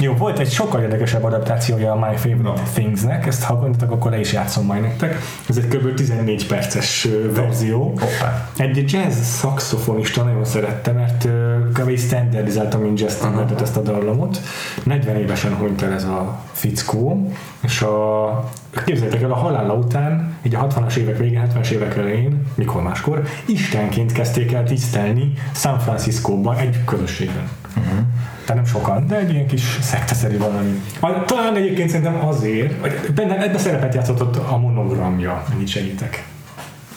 Jó, 0.00 0.14
volt 0.14 0.38
egy 0.38 0.50
sokkal 0.50 0.80
érdekesebb 0.80 1.24
adaptációja 1.24 1.92
a 1.92 1.96
My 1.96 2.16
Favorite 2.16 2.62
Things-nek, 2.74 3.26
ezt 3.26 3.42
ha 3.42 3.54
gondoltak, 3.54 3.90
akkor 3.90 4.10
le 4.10 4.18
is 4.18 4.32
játszom 4.32 4.64
majd 4.64 4.82
nektek. 4.82 5.18
Ez 5.48 5.56
egy 5.56 5.68
kb. 5.68 5.94
14 5.94 6.46
perces 6.46 7.06
ö, 7.06 7.32
verzió. 7.32 7.82
Hoppá. 7.82 8.48
Egy 8.56 8.92
jazz 8.92 9.18
szaxofonista 9.20 10.22
nagyon 10.22 10.44
szerette, 10.44 10.92
mert 10.92 11.28
kb. 11.72 11.98
standardizálta, 11.98 12.78
mint 12.78 13.00
jazz 13.00 13.14
standardet 13.14 13.60
ezt 13.60 13.76
a 13.76 13.80
dallamot. 13.80 14.40
40 14.84 15.16
évesen 15.16 15.54
hunyt 15.54 15.82
el 15.82 15.92
ez 15.92 16.04
a 16.04 16.38
fickó, 16.52 17.32
és 17.60 17.82
a 17.82 18.50
Képzeljétek 18.84 19.22
el, 19.22 19.30
a 19.30 19.36
halála 19.36 19.74
után, 19.74 20.36
így 20.42 20.54
a 20.54 20.66
60-as 20.66 20.96
évek 20.96 21.18
végén, 21.18 21.50
70-es 21.54 21.70
évek 21.70 21.96
elején, 21.96 22.46
mikor 22.54 22.82
máskor, 22.82 23.22
istenként 23.46 24.12
kezdték 24.12 24.52
el 24.52 24.64
tisztelni 24.64 25.32
San 25.54 25.78
Franciscóban 25.78 26.56
egy 26.56 26.84
közösségben. 26.84 27.48
Uh-huh. 27.78 27.98
Tehát 28.44 28.62
nem 28.62 28.64
sokan, 28.64 29.06
de 29.06 29.18
egy 29.18 29.32
ilyen 29.32 29.46
kis 29.46 29.78
szekteszerű 29.80 30.38
valami. 30.38 30.82
Talán 31.26 31.56
egyébként 31.56 31.88
szerintem 31.88 32.26
azért, 32.26 32.80
hogy 32.80 32.92
benne 33.14 33.42
ebbe 33.42 33.58
szerepet 33.58 33.94
játszott 33.94 34.20
ott 34.20 34.36
a 34.36 34.58
monogramja, 34.58 35.44
ennyit 35.52 35.68
segítek. 35.68 36.26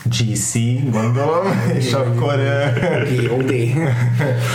GC, 0.04 0.54
gondolom, 0.92 1.46
és 1.74 1.94
akkor 1.94 2.36
G.O.D. 3.10 3.52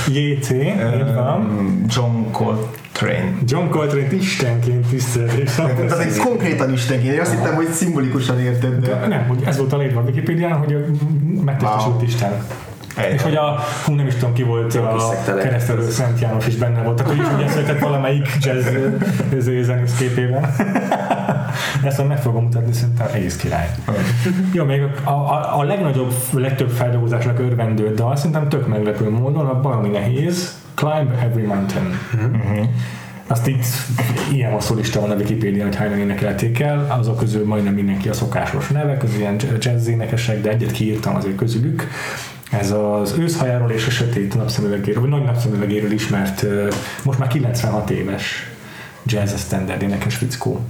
JT, 0.07 0.51
így 0.51 1.15
van. 1.15 1.85
John 1.89 2.31
Coltrane. 2.31 3.35
John 3.47 3.69
Coltrane 3.69 4.13
istenként 4.13 4.87
tisztelték. 4.87 5.45
Tehát 5.45 5.99
ez 5.99 6.19
konkrétan 6.19 6.73
istenként, 6.73 7.15
én 7.15 7.21
azt 7.21 7.35
hittem, 7.35 7.55
hogy 7.55 7.69
szimbolikusan 7.73 8.41
érted, 8.41 8.87
de... 8.87 9.07
Nem, 9.07 9.27
hogy 9.27 9.43
ez 9.47 9.57
volt 9.57 9.73
a 9.73 9.77
leírva 9.77 10.01
a 10.01 10.03
Wikipédián, 10.03 10.53
hogy 10.53 10.73
a 10.75 10.79
megtestesült 11.45 11.95
Wow. 11.95 12.05
Isten. 12.05 12.47
És 13.15 13.23
hogy 13.23 13.35
a, 13.35 13.59
hú 13.85 13.95
nem 13.95 14.07
is 14.07 14.15
tudom 14.15 14.33
ki 14.33 14.43
volt 14.43 14.75
Jó 14.75 14.83
a 14.83 15.35
keresztelő 15.41 15.91
Szent 15.91 16.21
János 16.21 16.47
is 16.47 16.57
benne 16.57 16.83
volt, 16.83 17.05
ő 17.09 17.15
is 17.15 17.27
ugye 17.37 17.49
született 17.49 17.79
valamelyik 17.79 18.29
jazz 18.41 18.67
izé, 19.37 19.63
zenészképében. 19.63 20.51
Ezt 21.85 22.09
meg 22.09 22.19
fogom 22.19 22.43
mutatni, 22.43 22.73
szerintem 22.73 23.07
egész 23.13 23.37
király. 23.37 23.71
Jó, 24.53 24.65
még 24.65 24.83
a, 25.05 25.11
a, 25.11 25.59
a 25.59 25.63
legnagyobb, 25.63 26.13
legtöbb 26.33 26.71
feldolgozásnak 26.71 27.39
örvendő 27.39 27.95
dal 27.95 28.17
szerintem 28.17 28.49
tök 28.49 28.67
meglepő 28.67 29.11
módon 29.11 29.47
a 29.47 29.61
valami 29.61 29.89
nehéz 29.89 30.55
Climb 30.75 31.11
Every 31.23 31.43
Mountain. 31.43 31.99
Azt 33.27 33.47
itt 33.47 33.65
ilyen 34.33 34.53
hosszú 34.53 34.75
lista 34.75 35.01
van 35.01 35.11
a 35.11 35.15
Wikipedia, 35.15 35.65
hogy 35.65 35.77
hányan 35.77 35.99
énekelték 35.99 36.61
el, 36.61 36.97
azok 36.99 37.19
közül 37.19 37.47
majdnem 37.47 37.75
mindenki 37.75 38.09
a 38.09 38.13
szokásos 38.13 38.69
nevek, 38.69 39.03
az 39.03 39.15
ilyen 39.15 39.37
jazz 39.59 39.87
énekesek, 39.87 40.41
de 40.41 40.51
egyet 40.51 40.71
kiírtam 40.71 41.15
azért 41.15 41.37
közülük. 41.37 41.89
Ez 42.51 42.71
az 42.71 43.15
őszhajáról 43.19 43.71
és 43.71 43.87
a 43.87 43.91
sötét 43.91 44.35
napszemüvegéről, 44.35 45.01
vagy 45.01 45.11
nagy 45.11 45.25
napszemüvegéről 45.25 45.93
ismert, 45.93 46.47
most 47.03 47.19
már 47.19 47.29
96 47.29 47.91
éves 47.91 48.51
jazz 49.07 49.35
standard 49.35 49.83
énekes 49.83 50.17
fickó. 50.17 50.61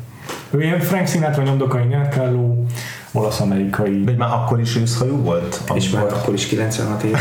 Ő 0.50 0.62
ilyen 0.62 0.80
Frank 0.80 1.06
Sinatra 1.08 1.42
nyomdokai 1.42 1.84
nyelkálló, 1.84 2.66
olasz-amerikai. 3.12 4.04
De 4.04 4.12
már 4.16 4.32
akkor 4.32 4.60
is 4.60 4.76
őszhajú 4.76 5.16
volt? 5.16 5.60
És 5.74 5.90
már 5.90 6.02
Amikor- 6.02 6.20
akkor 6.22 6.34
is 6.34 6.46
96 6.46 7.02
év. 7.02 7.16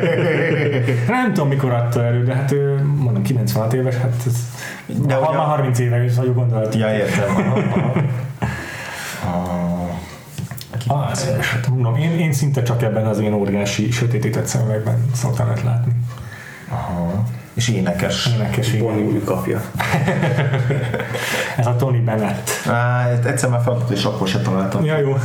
Nem 1.08 1.32
tudom, 1.32 1.48
mikor 1.48 1.72
adta 1.72 2.04
elő, 2.04 2.24
de 2.24 2.34
hát 2.34 2.52
ő, 2.52 2.82
mondom, 2.96 3.22
96 3.22 3.72
éves, 3.72 3.94
hát 3.94 4.12
ez, 4.26 4.34
de 5.06 5.14
ha 5.14 5.28
ugye- 5.28 5.36
már 5.38 5.46
30 5.46 5.78
éve 5.78 6.04
is 6.04 6.16
hajú 6.16 6.32
gondolat. 6.32 6.74
Ja, 6.74 6.94
értem. 6.94 7.36
Aha, 7.36 7.58
aha. 7.78 7.92
Hát 11.18 11.68
mondom, 11.68 11.96
én, 11.96 12.18
én 12.18 12.32
szinte 12.32 12.62
csak 12.62 12.82
ebben 12.82 13.06
az 13.06 13.18
ilyen 13.20 13.32
óriási 13.32 13.90
sötétített 13.90 14.46
szemüvegben 14.46 15.10
szoktam 15.14 15.48
őt 15.50 15.62
látni. 15.62 15.92
aha. 16.68 17.24
És 17.54 17.68
énekes. 17.68 18.26
Énekes. 18.34 18.70
Bonnie 18.76 19.20
kapja. 19.24 19.62
Ez 21.56 21.66
a 21.66 21.76
Tony 21.76 22.04
Bennett. 22.04 22.50
Á, 22.66 23.08
egyszer 23.24 23.50
már 23.50 23.60
feladatot, 23.62 23.90
és 23.90 24.04
akkor 24.04 24.28
se 24.28 24.40
találtam. 24.40 24.84
Ja, 24.84 24.98
jó. 24.98 25.16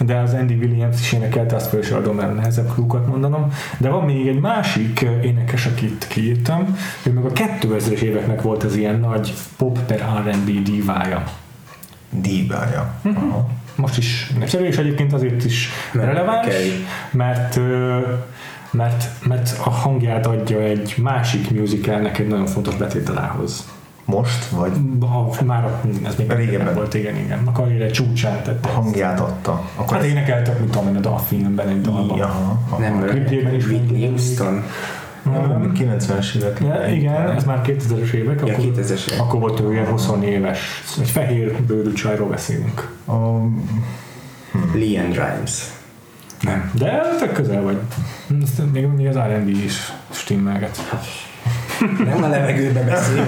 De 0.00 0.16
az 0.16 0.32
Andy 0.34 0.54
Williams 0.54 1.00
is 1.00 1.12
énekelte, 1.12 1.56
azt 1.56 1.68
fel 1.68 1.78
is 1.78 1.90
adom, 1.90 2.16
mert 2.16 2.34
nehezebb 2.34 2.72
klúkat 2.72 3.06
mondanom. 3.06 3.52
De 3.78 3.88
van 3.88 4.04
még 4.04 4.26
egy 4.28 4.40
másik 4.40 5.06
énekes, 5.22 5.66
akit 5.66 6.06
kiírtam, 6.08 6.76
ő 7.02 7.12
meg 7.12 7.24
a 7.24 7.32
2000-es 7.32 8.00
éveknek 8.00 8.42
volt 8.42 8.64
az 8.64 8.76
ilyen 8.76 9.00
nagy 9.00 9.34
pop 9.56 9.78
per 9.86 10.04
R&B 10.24 10.62
divája. 10.62 11.22
Dívája. 12.10 12.94
Aha. 13.14 13.48
Most 13.78 13.98
is 13.98 14.30
népszerű, 14.38 14.64
és 14.64 14.76
egyébként 14.76 15.12
azért 15.12 15.44
is 15.44 15.68
Mert 15.92 16.06
releváns, 16.06 16.46
kell. 16.46 16.60
mert, 17.10 17.60
mert, 18.70 19.04
mert 19.22 19.56
a 19.64 19.70
hangját 19.70 20.26
adja 20.26 20.58
egy 20.60 20.94
másik 21.02 21.50
musicalnek 21.50 22.18
egy 22.18 22.26
nagyon 22.28 22.46
fontos 22.46 22.74
betételához. 22.76 23.68
Most, 24.04 24.44
vagy 24.44 24.72
A, 25.00 25.44
már 25.44 25.64
a, 25.64 25.80
ez 26.06 26.14
még 26.16 26.30
Régebben. 26.32 26.74
volt, 26.74 26.94
igen, 26.94 27.16
igen. 27.16 27.40
A 27.44 27.52
karriere 27.52 27.90
csúcsán 27.90 28.42
tette. 28.42 28.68
a 28.68 28.72
hangját 28.72 29.20
adta. 29.20 29.68
Akkor 29.74 29.96
Hát 29.96 30.06
énekeltek, 30.06 30.60
mit 30.60 30.70
tudom 30.70 30.88
én, 30.88 30.96
a 30.96 31.00
dalfilmben, 31.00 31.68
egy 31.68 31.80
dalban. 31.80 32.20
Aha, 32.20 32.60
aha. 32.68 32.78
Nem, 32.80 33.04
klipjében 33.06 33.54
is 33.54 33.66
Whitney. 33.66 34.06
Houston. 34.06 34.62
Nem, 35.30 35.72
90-es 35.74 36.34
évek. 36.34 36.58
Ja, 36.60 36.94
igen, 36.94 37.30
ez 37.30 37.44
már 37.44 37.60
2000-es 37.64 38.12
évek. 38.12 38.40
Ja, 38.46 38.52
Akkor, 38.52 38.64
2000-es 38.64 39.08
évek. 39.08 39.20
akkor 39.20 39.40
volt 39.40 39.60
ő 39.60 39.72
ilyen 39.72 39.86
20 39.86 40.08
éves. 40.24 40.82
Egy 41.00 41.10
fehér 41.10 41.52
bőrű 41.62 41.92
csajról 41.92 42.28
beszélünk. 42.28 42.90
A, 43.06 43.12
Leanne 44.74 45.34
Rimes. 45.34 45.62
Nem. 46.40 46.70
De 46.74 47.00
tök 47.18 47.32
közel 47.32 47.62
vagy. 47.62 47.78
Ezt 48.42 48.72
még, 48.72 48.86
még 48.86 49.06
az 49.06 49.16
R&B 49.16 49.48
is 49.48 49.92
stimmelget. 50.10 50.78
Nem 52.04 52.22
a 52.22 52.28
levegőbe 52.28 52.82
beszél. 52.82 53.24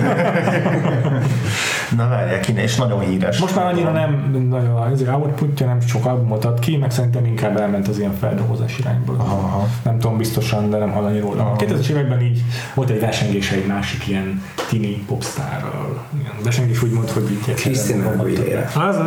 na 1.97 2.09
várják, 2.09 2.41
kéne, 2.41 2.63
és 2.63 2.77
nagyon 2.77 3.01
híres. 3.01 3.39
Most 3.39 3.57
már 3.57 3.67
annyira 3.67 3.91
nem 3.91 4.47
nagyon 4.49 4.77
az 4.77 5.05
outputja 5.13 5.67
nem 5.67 5.81
sok 5.81 6.07
albumot 6.07 6.45
ad 6.45 6.59
ki, 6.59 6.77
meg 6.77 6.91
szerintem 6.91 7.25
inkább 7.25 7.57
elment 7.61 7.89
az 7.89 7.99
ilyen 7.99 8.15
feldolgozás 8.21 8.79
irányból. 8.79 9.15
Aha. 9.19 9.69
Nem 9.83 9.99
tudom 9.99 10.17
biztosan, 10.17 10.71
de 10.71 10.79
nem 10.79 10.91
hallani 10.91 11.21
róla. 11.21 11.51
A 11.51 11.57
2000-es 11.57 11.89
években 11.89 12.21
így 12.21 12.43
volt 12.75 12.91
egy 12.91 13.01
versengése 13.01 13.55
egy 13.55 13.67
másik 13.67 14.09
ilyen 14.09 14.43
tini 14.69 15.05
popstárral. 15.07 16.05
Ilyen 16.21 16.33
versengés 16.43 16.83
úgy 16.83 16.91
mond, 16.91 17.11
hogy 17.11 17.31
így 17.31 17.55
Christina 17.55 18.09
Aguilera. 18.09 18.67
Az 18.75 18.97
az. 18.97 19.05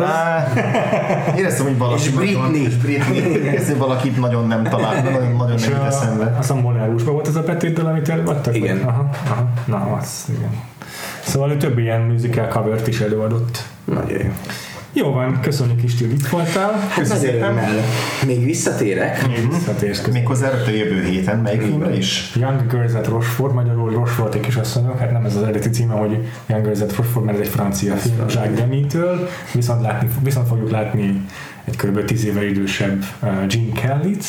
Éreztem, 1.36 1.66
hogy 1.66 1.78
valaki 1.78 2.02
És 2.02 2.08
Britney. 2.08 2.62
És 2.62 2.76
Britney. 2.76 3.16
Éreztem, 3.18 3.78
hogy 3.78 3.86
valakit 3.86 4.20
nagyon 4.20 4.46
nem 4.46 4.62
talál, 4.62 5.02
nagyon, 5.02 5.36
nagyon 5.36 5.56
nem 5.60 5.70
jut 5.70 5.78
a, 5.78 5.86
eszembe. 5.86 6.36
a 6.38 6.42
Szambolárusban 6.42 7.12
volt 7.12 7.28
ez 7.28 7.36
a 7.36 7.42
betétdal, 7.42 7.86
amit 7.86 8.08
előadtak? 8.08 8.56
Igen. 8.56 8.82
Aha, 8.84 9.10
aha. 9.34 9.52
Na, 9.66 9.96
az, 10.00 10.24
igen. 10.36 10.62
Szóval 11.24 11.50
ő 11.50 11.56
több 11.56 11.78
ilyen 11.78 12.00
musical 12.00 12.46
covert 12.46 12.86
is 12.86 13.00
előadott. 13.00 13.64
Nagyon 13.84 14.18
jó. 14.22 14.32
Jó 14.96 15.10
van, 15.10 15.40
köszönjük 15.40 15.82
is, 15.82 15.98
hogy 15.98 16.12
itt 16.12 16.26
voltál. 16.26 16.72
Hát 16.88 17.08
nagy 17.08 17.24
örömmel. 17.24 17.84
Még 18.26 18.44
visszatérek. 18.44 19.26
Még 19.26 19.48
visszatérsz 19.50 19.96
közben. 20.00 20.20
Méghozzá 20.20 20.50
rögtön 20.50 20.74
jövő 20.74 21.04
héten, 21.04 21.38
melyik 21.38 21.60
filmre 21.60 21.96
is? 21.96 22.32
Young 22.34 22.70
Girls 22.70 22.92
at 22.92 23.06
Rochefort, 23.06 23.54
magyarul 23.54 23.90
Rochefort 23.90 24.34
egy 24.34 24.40
kisasszonyok, 24.40 24.98
hát 24.98 25.12
nem 25.12 25.24
ez 25.24 25.36
az 25.36 25.42
eredeti 25.42 25.70
címe, 25.70 25.94
hogy 25.94 26.28
Young 26.46 26.64
Girls 26.64 26.80
at 26.80 26.96
Rochefort, 26.96 27.24
mert 27.26 27.38
ez 27.38 27.46
egy 27.46 27.52
francia 27.52 27.96
film 27.96 28.16
Jacques 28.18 28.58
Demy-től, 28.58 29.28
viszont, 29.54 29.82
látni, 29.82 30.08
viszont 30.22 30.48
fogjuk 30.48 30.70
látni 30.70 31.20
egy 31.64 31.76
kb. 31.76 32.04
10 32.04 32.24
éve 32.24 32.48
idősebb 32.48 33.04
uh, 33.22 33.28
Gene 33.46 33.80
Kelly-t, 33.80 34.24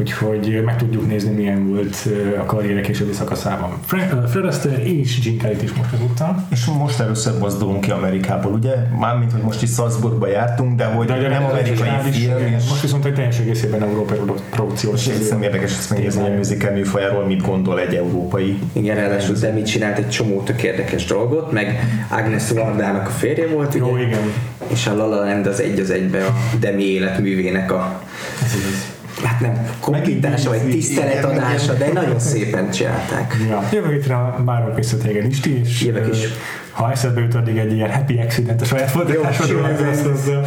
úgyhogy 0.00 0.62
meg 0.64 0.76
tudjuk 0.76 1.06
nézni, 1.06 1.30
milyen 1.34 1.68
volt 1.68 2.08
a 2.38 2.44
karriere 2.44 2.80
későbbi 2.80 3.12
szakaszában. 3.12 3.70
Fre- 3.86 4.12
uh, 4.12 4.24
Fred 4.28 4.44
Astaire 4.44 4.82
és 4.82 5.20
Gene 5.24 5.36
Kelly-t 5.36 5.62
is 5.62 5.72
most 5.72 5.92
ezúttal. 5.92 6.46
És 6.50 6.64
most 6.64 7.00
először 7.00 7.38
mozdulunk 7.38 7.80
ki 7.80 7.90
Amerikából, 7.90 8.52
ugye? 8.52 8.74
Mármint, 8.98 9.32
hogy 9.32 9.40
most 9.42 9.62
is 9.62 9.70
Salzburgba 9.70 10.26
jártunk, 10.28 10.76
de 10.76 10.84
hogy 10.84 11.06
De 11.06 11.28
nem 11.28 11.44
amerikai 11.44 11.88
is, 12.08 12.16
film, 12.16 12.38
és 12.38 12.68
Most 12.68 12.82
viszont 12.82 13.04
egy 13.04 13.14
teljes 13.14 13.38
egészében 13.38 13.82
európai 13.82 14.18
produkciós. 14.50 15.06
és 15.06 15.12
szerintem 15.12 15.42
érdekes 15.42 15.72
ezt 15.78 15.90
megnézni, 15.90 16.22
hogy 16.22 16.30
a 16.32 16.36
musical 16.36 16.70
műfajáról 16.72 17.24
mit 17.24 17.42
gondol 17.42 17.80
egy 17.80 17.94
európai. 17.94 18.58
Igen, 18.72 18.96
ráadásul 18.96 19.34
Demi 19.36 19.62
csinált 19.62 19.98
egy 19.98 20.08
csomó 20.08 20.42
tök 20.42 20.62
érdekes 20.62 21.04
dolgot, 21.04 21.52
meg 21.52 21.80
Agnes 22.10 22.50
Vardának 22.50 23.06
a 23.06 23.10
férje 23.10 23.46
volt, 23.46 23.74
ugye? 23.74 23.86
Jó, 23.86 23.96
igen. 23.96 24.32
És 24.66 24.86
a 24.86 24.94
La 24.96 25.06
La 25.06 25.16
Land 25.24 25.46
az 25.46 25.60
egy 25.60 25.80
az 25.80 25.90
egybe 25.90 26.24
a 26.24 26.34
Demi 26.60 26.82
életművének 26.84 27.72
a 27.72 28.00
Ez 28.44 28.54
igaz. 28.54 28.87
Hát 29.22 29.40
nem 29.40 29.68
kompítása, 29.80 30.48
vagy 30.48 30.60
tiszteletadása, 30.70 31.72
de 31.72 31.92
nagyon 31.92 32.18
szépen 32.18 32.70
csinálták. 32.70 33.36
Ja. 33.48 33.68
Jövő 33.72 33.92
hétre 33.92 34.16
várok 34.44 34.76
vissza 34.76 34.96
téged 34.96 35.24
Isti, 35.26 35.60
és 35.60 35.82
Jövök 35.82 36.06
ö, 36.06 36.10
is. 36.10 36.28
ha 36.70 36.90
eszedbe 36.90 37.20
jut 37.20 37.34
addig 37.34 37.56
egy 37.56 37.72
ilyen 37.72 37.92
happy 37.92 38.18
accident 38.18 38.60
a 38.60 38.64
saját 38.64 38.90
fordításodról, 38.90 39.60
lesz 39.80 40.02
hozzá. 40.02 40.40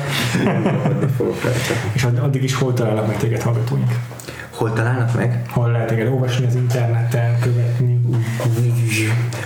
És 1.93 2.03
add- 2.03 2.17
addig 2.19 2.43
is 2.43 2.53
hol 2.53 2.73
találnak 2.73 3.07
meg 3.07 3.17
téged 3.17 3.41
hallgatóink? 3.41 3.91
Hol 4.49 4.73
találnak 4.73 5.15
meg? 5.15 5.41
Hol 5.49 5.71
lehet 5.71 5.87
téged 5.87 6.07
olvasni 6.07 6.45
az 6.45 6.55
interneten, 6.55 7.39
követni? 7.39 7.99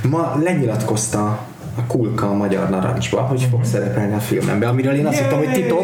Ma 0.09 0.39
lenyilatkozta 0.43 1.39
a 1.77 1.81
Kulka 1.87 2.29
a 2.29 2.33
Magyar 2.33 2.69
Narancsba, 2.69 3.21
hogy 3.21 3.47
fog 3.49 3.63
szerepelni 3.65 4.13
a 4.13 4.19
filmemben, 4.19 4.69
amiről 4.69 4.93
én 4.93 5.05
azt 5.05 5.17
hittem, 5.17 5.37
hogy 5.37 5.51
titok, 5.51 5.83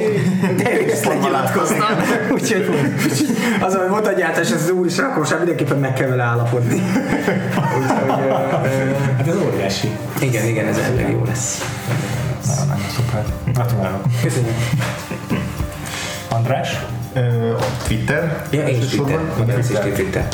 de 0.58 0.74
ő 0.74 0.92
ezt 0.92 1.06
lenyilatkozta. 1.06 1.86
Úgyhogy 2.32 2.70
az, 3.62 3.76
hogy 3.76 3.90
volt 3.90 4.08
agyáltás, 4.08 4.52
ez 4.52 4.62
az 4.62 4.70
úr 4.70 4.86
is 4.86 4.98
rakóság, 4.98 5.38
mindenképpen 5.38 5.78
meg 5.78 5.94
kell 5.94 6.08
vele 6.10 6.24
állapodni. 6.24 6.82
Úgyhogy, 7.80 8.30
Hát 9.18 9.28
ez 9.28 9.36
óriási. 9.36 9.90
igen, 10.22 10.46
igen, 10.48 10.66
ez 10.68 10.78
elég 10.78 11.10
jó 11.10 11.24
lesz. 11.26 11.62
Nagyon, 12.48 12.84
szuper. 12.96 13.26
Gratulálok. 13.54 14.02
Köszönjük. 14.24 14.54
András? 16.30 16.86
A 17.60 17.84
Twitter. 17.88 18.44
Ja, 18.52 18.68
én 18.68 18.82
is 18.82 18.88
Twitter. 18.88 19.20
Igen, 19.44 19.58
ez 19.60 19.70
is 19.70 19.78
Twitter. 19.96 20.28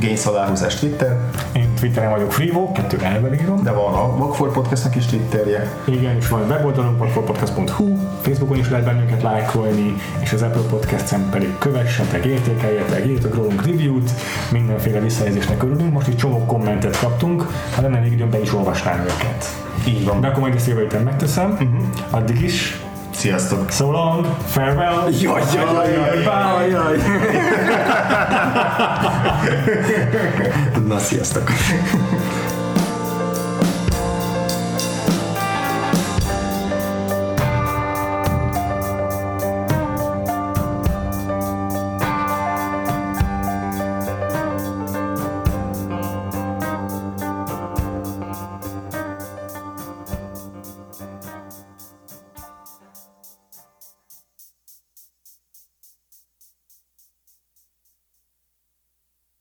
Gains 0.00 0.26
aláhúzás 0.26 0.74
Twitter, 0.74 1.16
Én 1.52 1.71
Twitteren 1.82 2.10
vagyok 2.10 2.32
Frivo, 2.32 2.72
kettő 2.72 2.98
elvel 2.98 3.32
írom. 3.32 3.62
de 3.62 3.72
van 3.72 3.94
a 3.94 4.16
Vagfor 4.16 4.52
Podcastnak 4.52 4.96
is 4.96 5.06
Twitterje. 5.06 5.76
Igen, 5.84 6.16
és 6.16 6.28
van 6.28 6.40
weboldalunk, 6.48 7.12
podcast.hu, 7.24 7.96
Facebookon 8.20 8.58
is 8.58 8.68
lehet 8.68 8.84
bennünket 8.84 9.22
lájkolni, 9.22 9.94
és 10.20 10.32
az 10.32 10.42
Apple 10.42 10.62
Podcast-en 10.70 11.28
pedig 11.30 11.58
kövessetek, 11.58 12.24
értékeljetek, 12.24 13.06
írjatok 13.06 13.34
rólunk 13.34 13.66
review-t, 13.66 14.10
mindenféle 14.52 15.00
visszajelzésnek 15.00 15.62
örülünk. 15.62 15.92
Most 15.92 16.08
egy 16.08 16.16
csomó 16.16 16.44
kommentet 16.44 16.98
kaptunk, 16.98 17.46
ha 17.74 17.82
lenne 17.82 18.00
még 18.00 18.12
időm, 18.12 18.30
be 18.30 18.40
is 18.40 18.54
olvasnám 18.54 19.00
őket. 19.00 19.46
Így 19.88 20.04
van. 20.04 20.20
De 20.20 20.26
akkor 20.26 20.40
majd 20.40 20.54
ezt 20.54 20.66
jövő 20.66 20.80
héten 20.80 21.02
megteszem. 21.02 21.50
Uh-huh. 21.50 21.82
Addig 22.10 22.40
is. 22.40 22.80
Sziasztok! 23.22 23.72
So 23.72 23.90
long, 23.90 24.26
farewell. 24.46 25.10
Jaj, 25.10 25.42
jaj, 25.54 25.92
jaj, 25.92 26.22
jaj, 26.22 26.70
jaj. 26.70 26.98
Na, 30.88 31.00
sziasztok! 31.00 31.52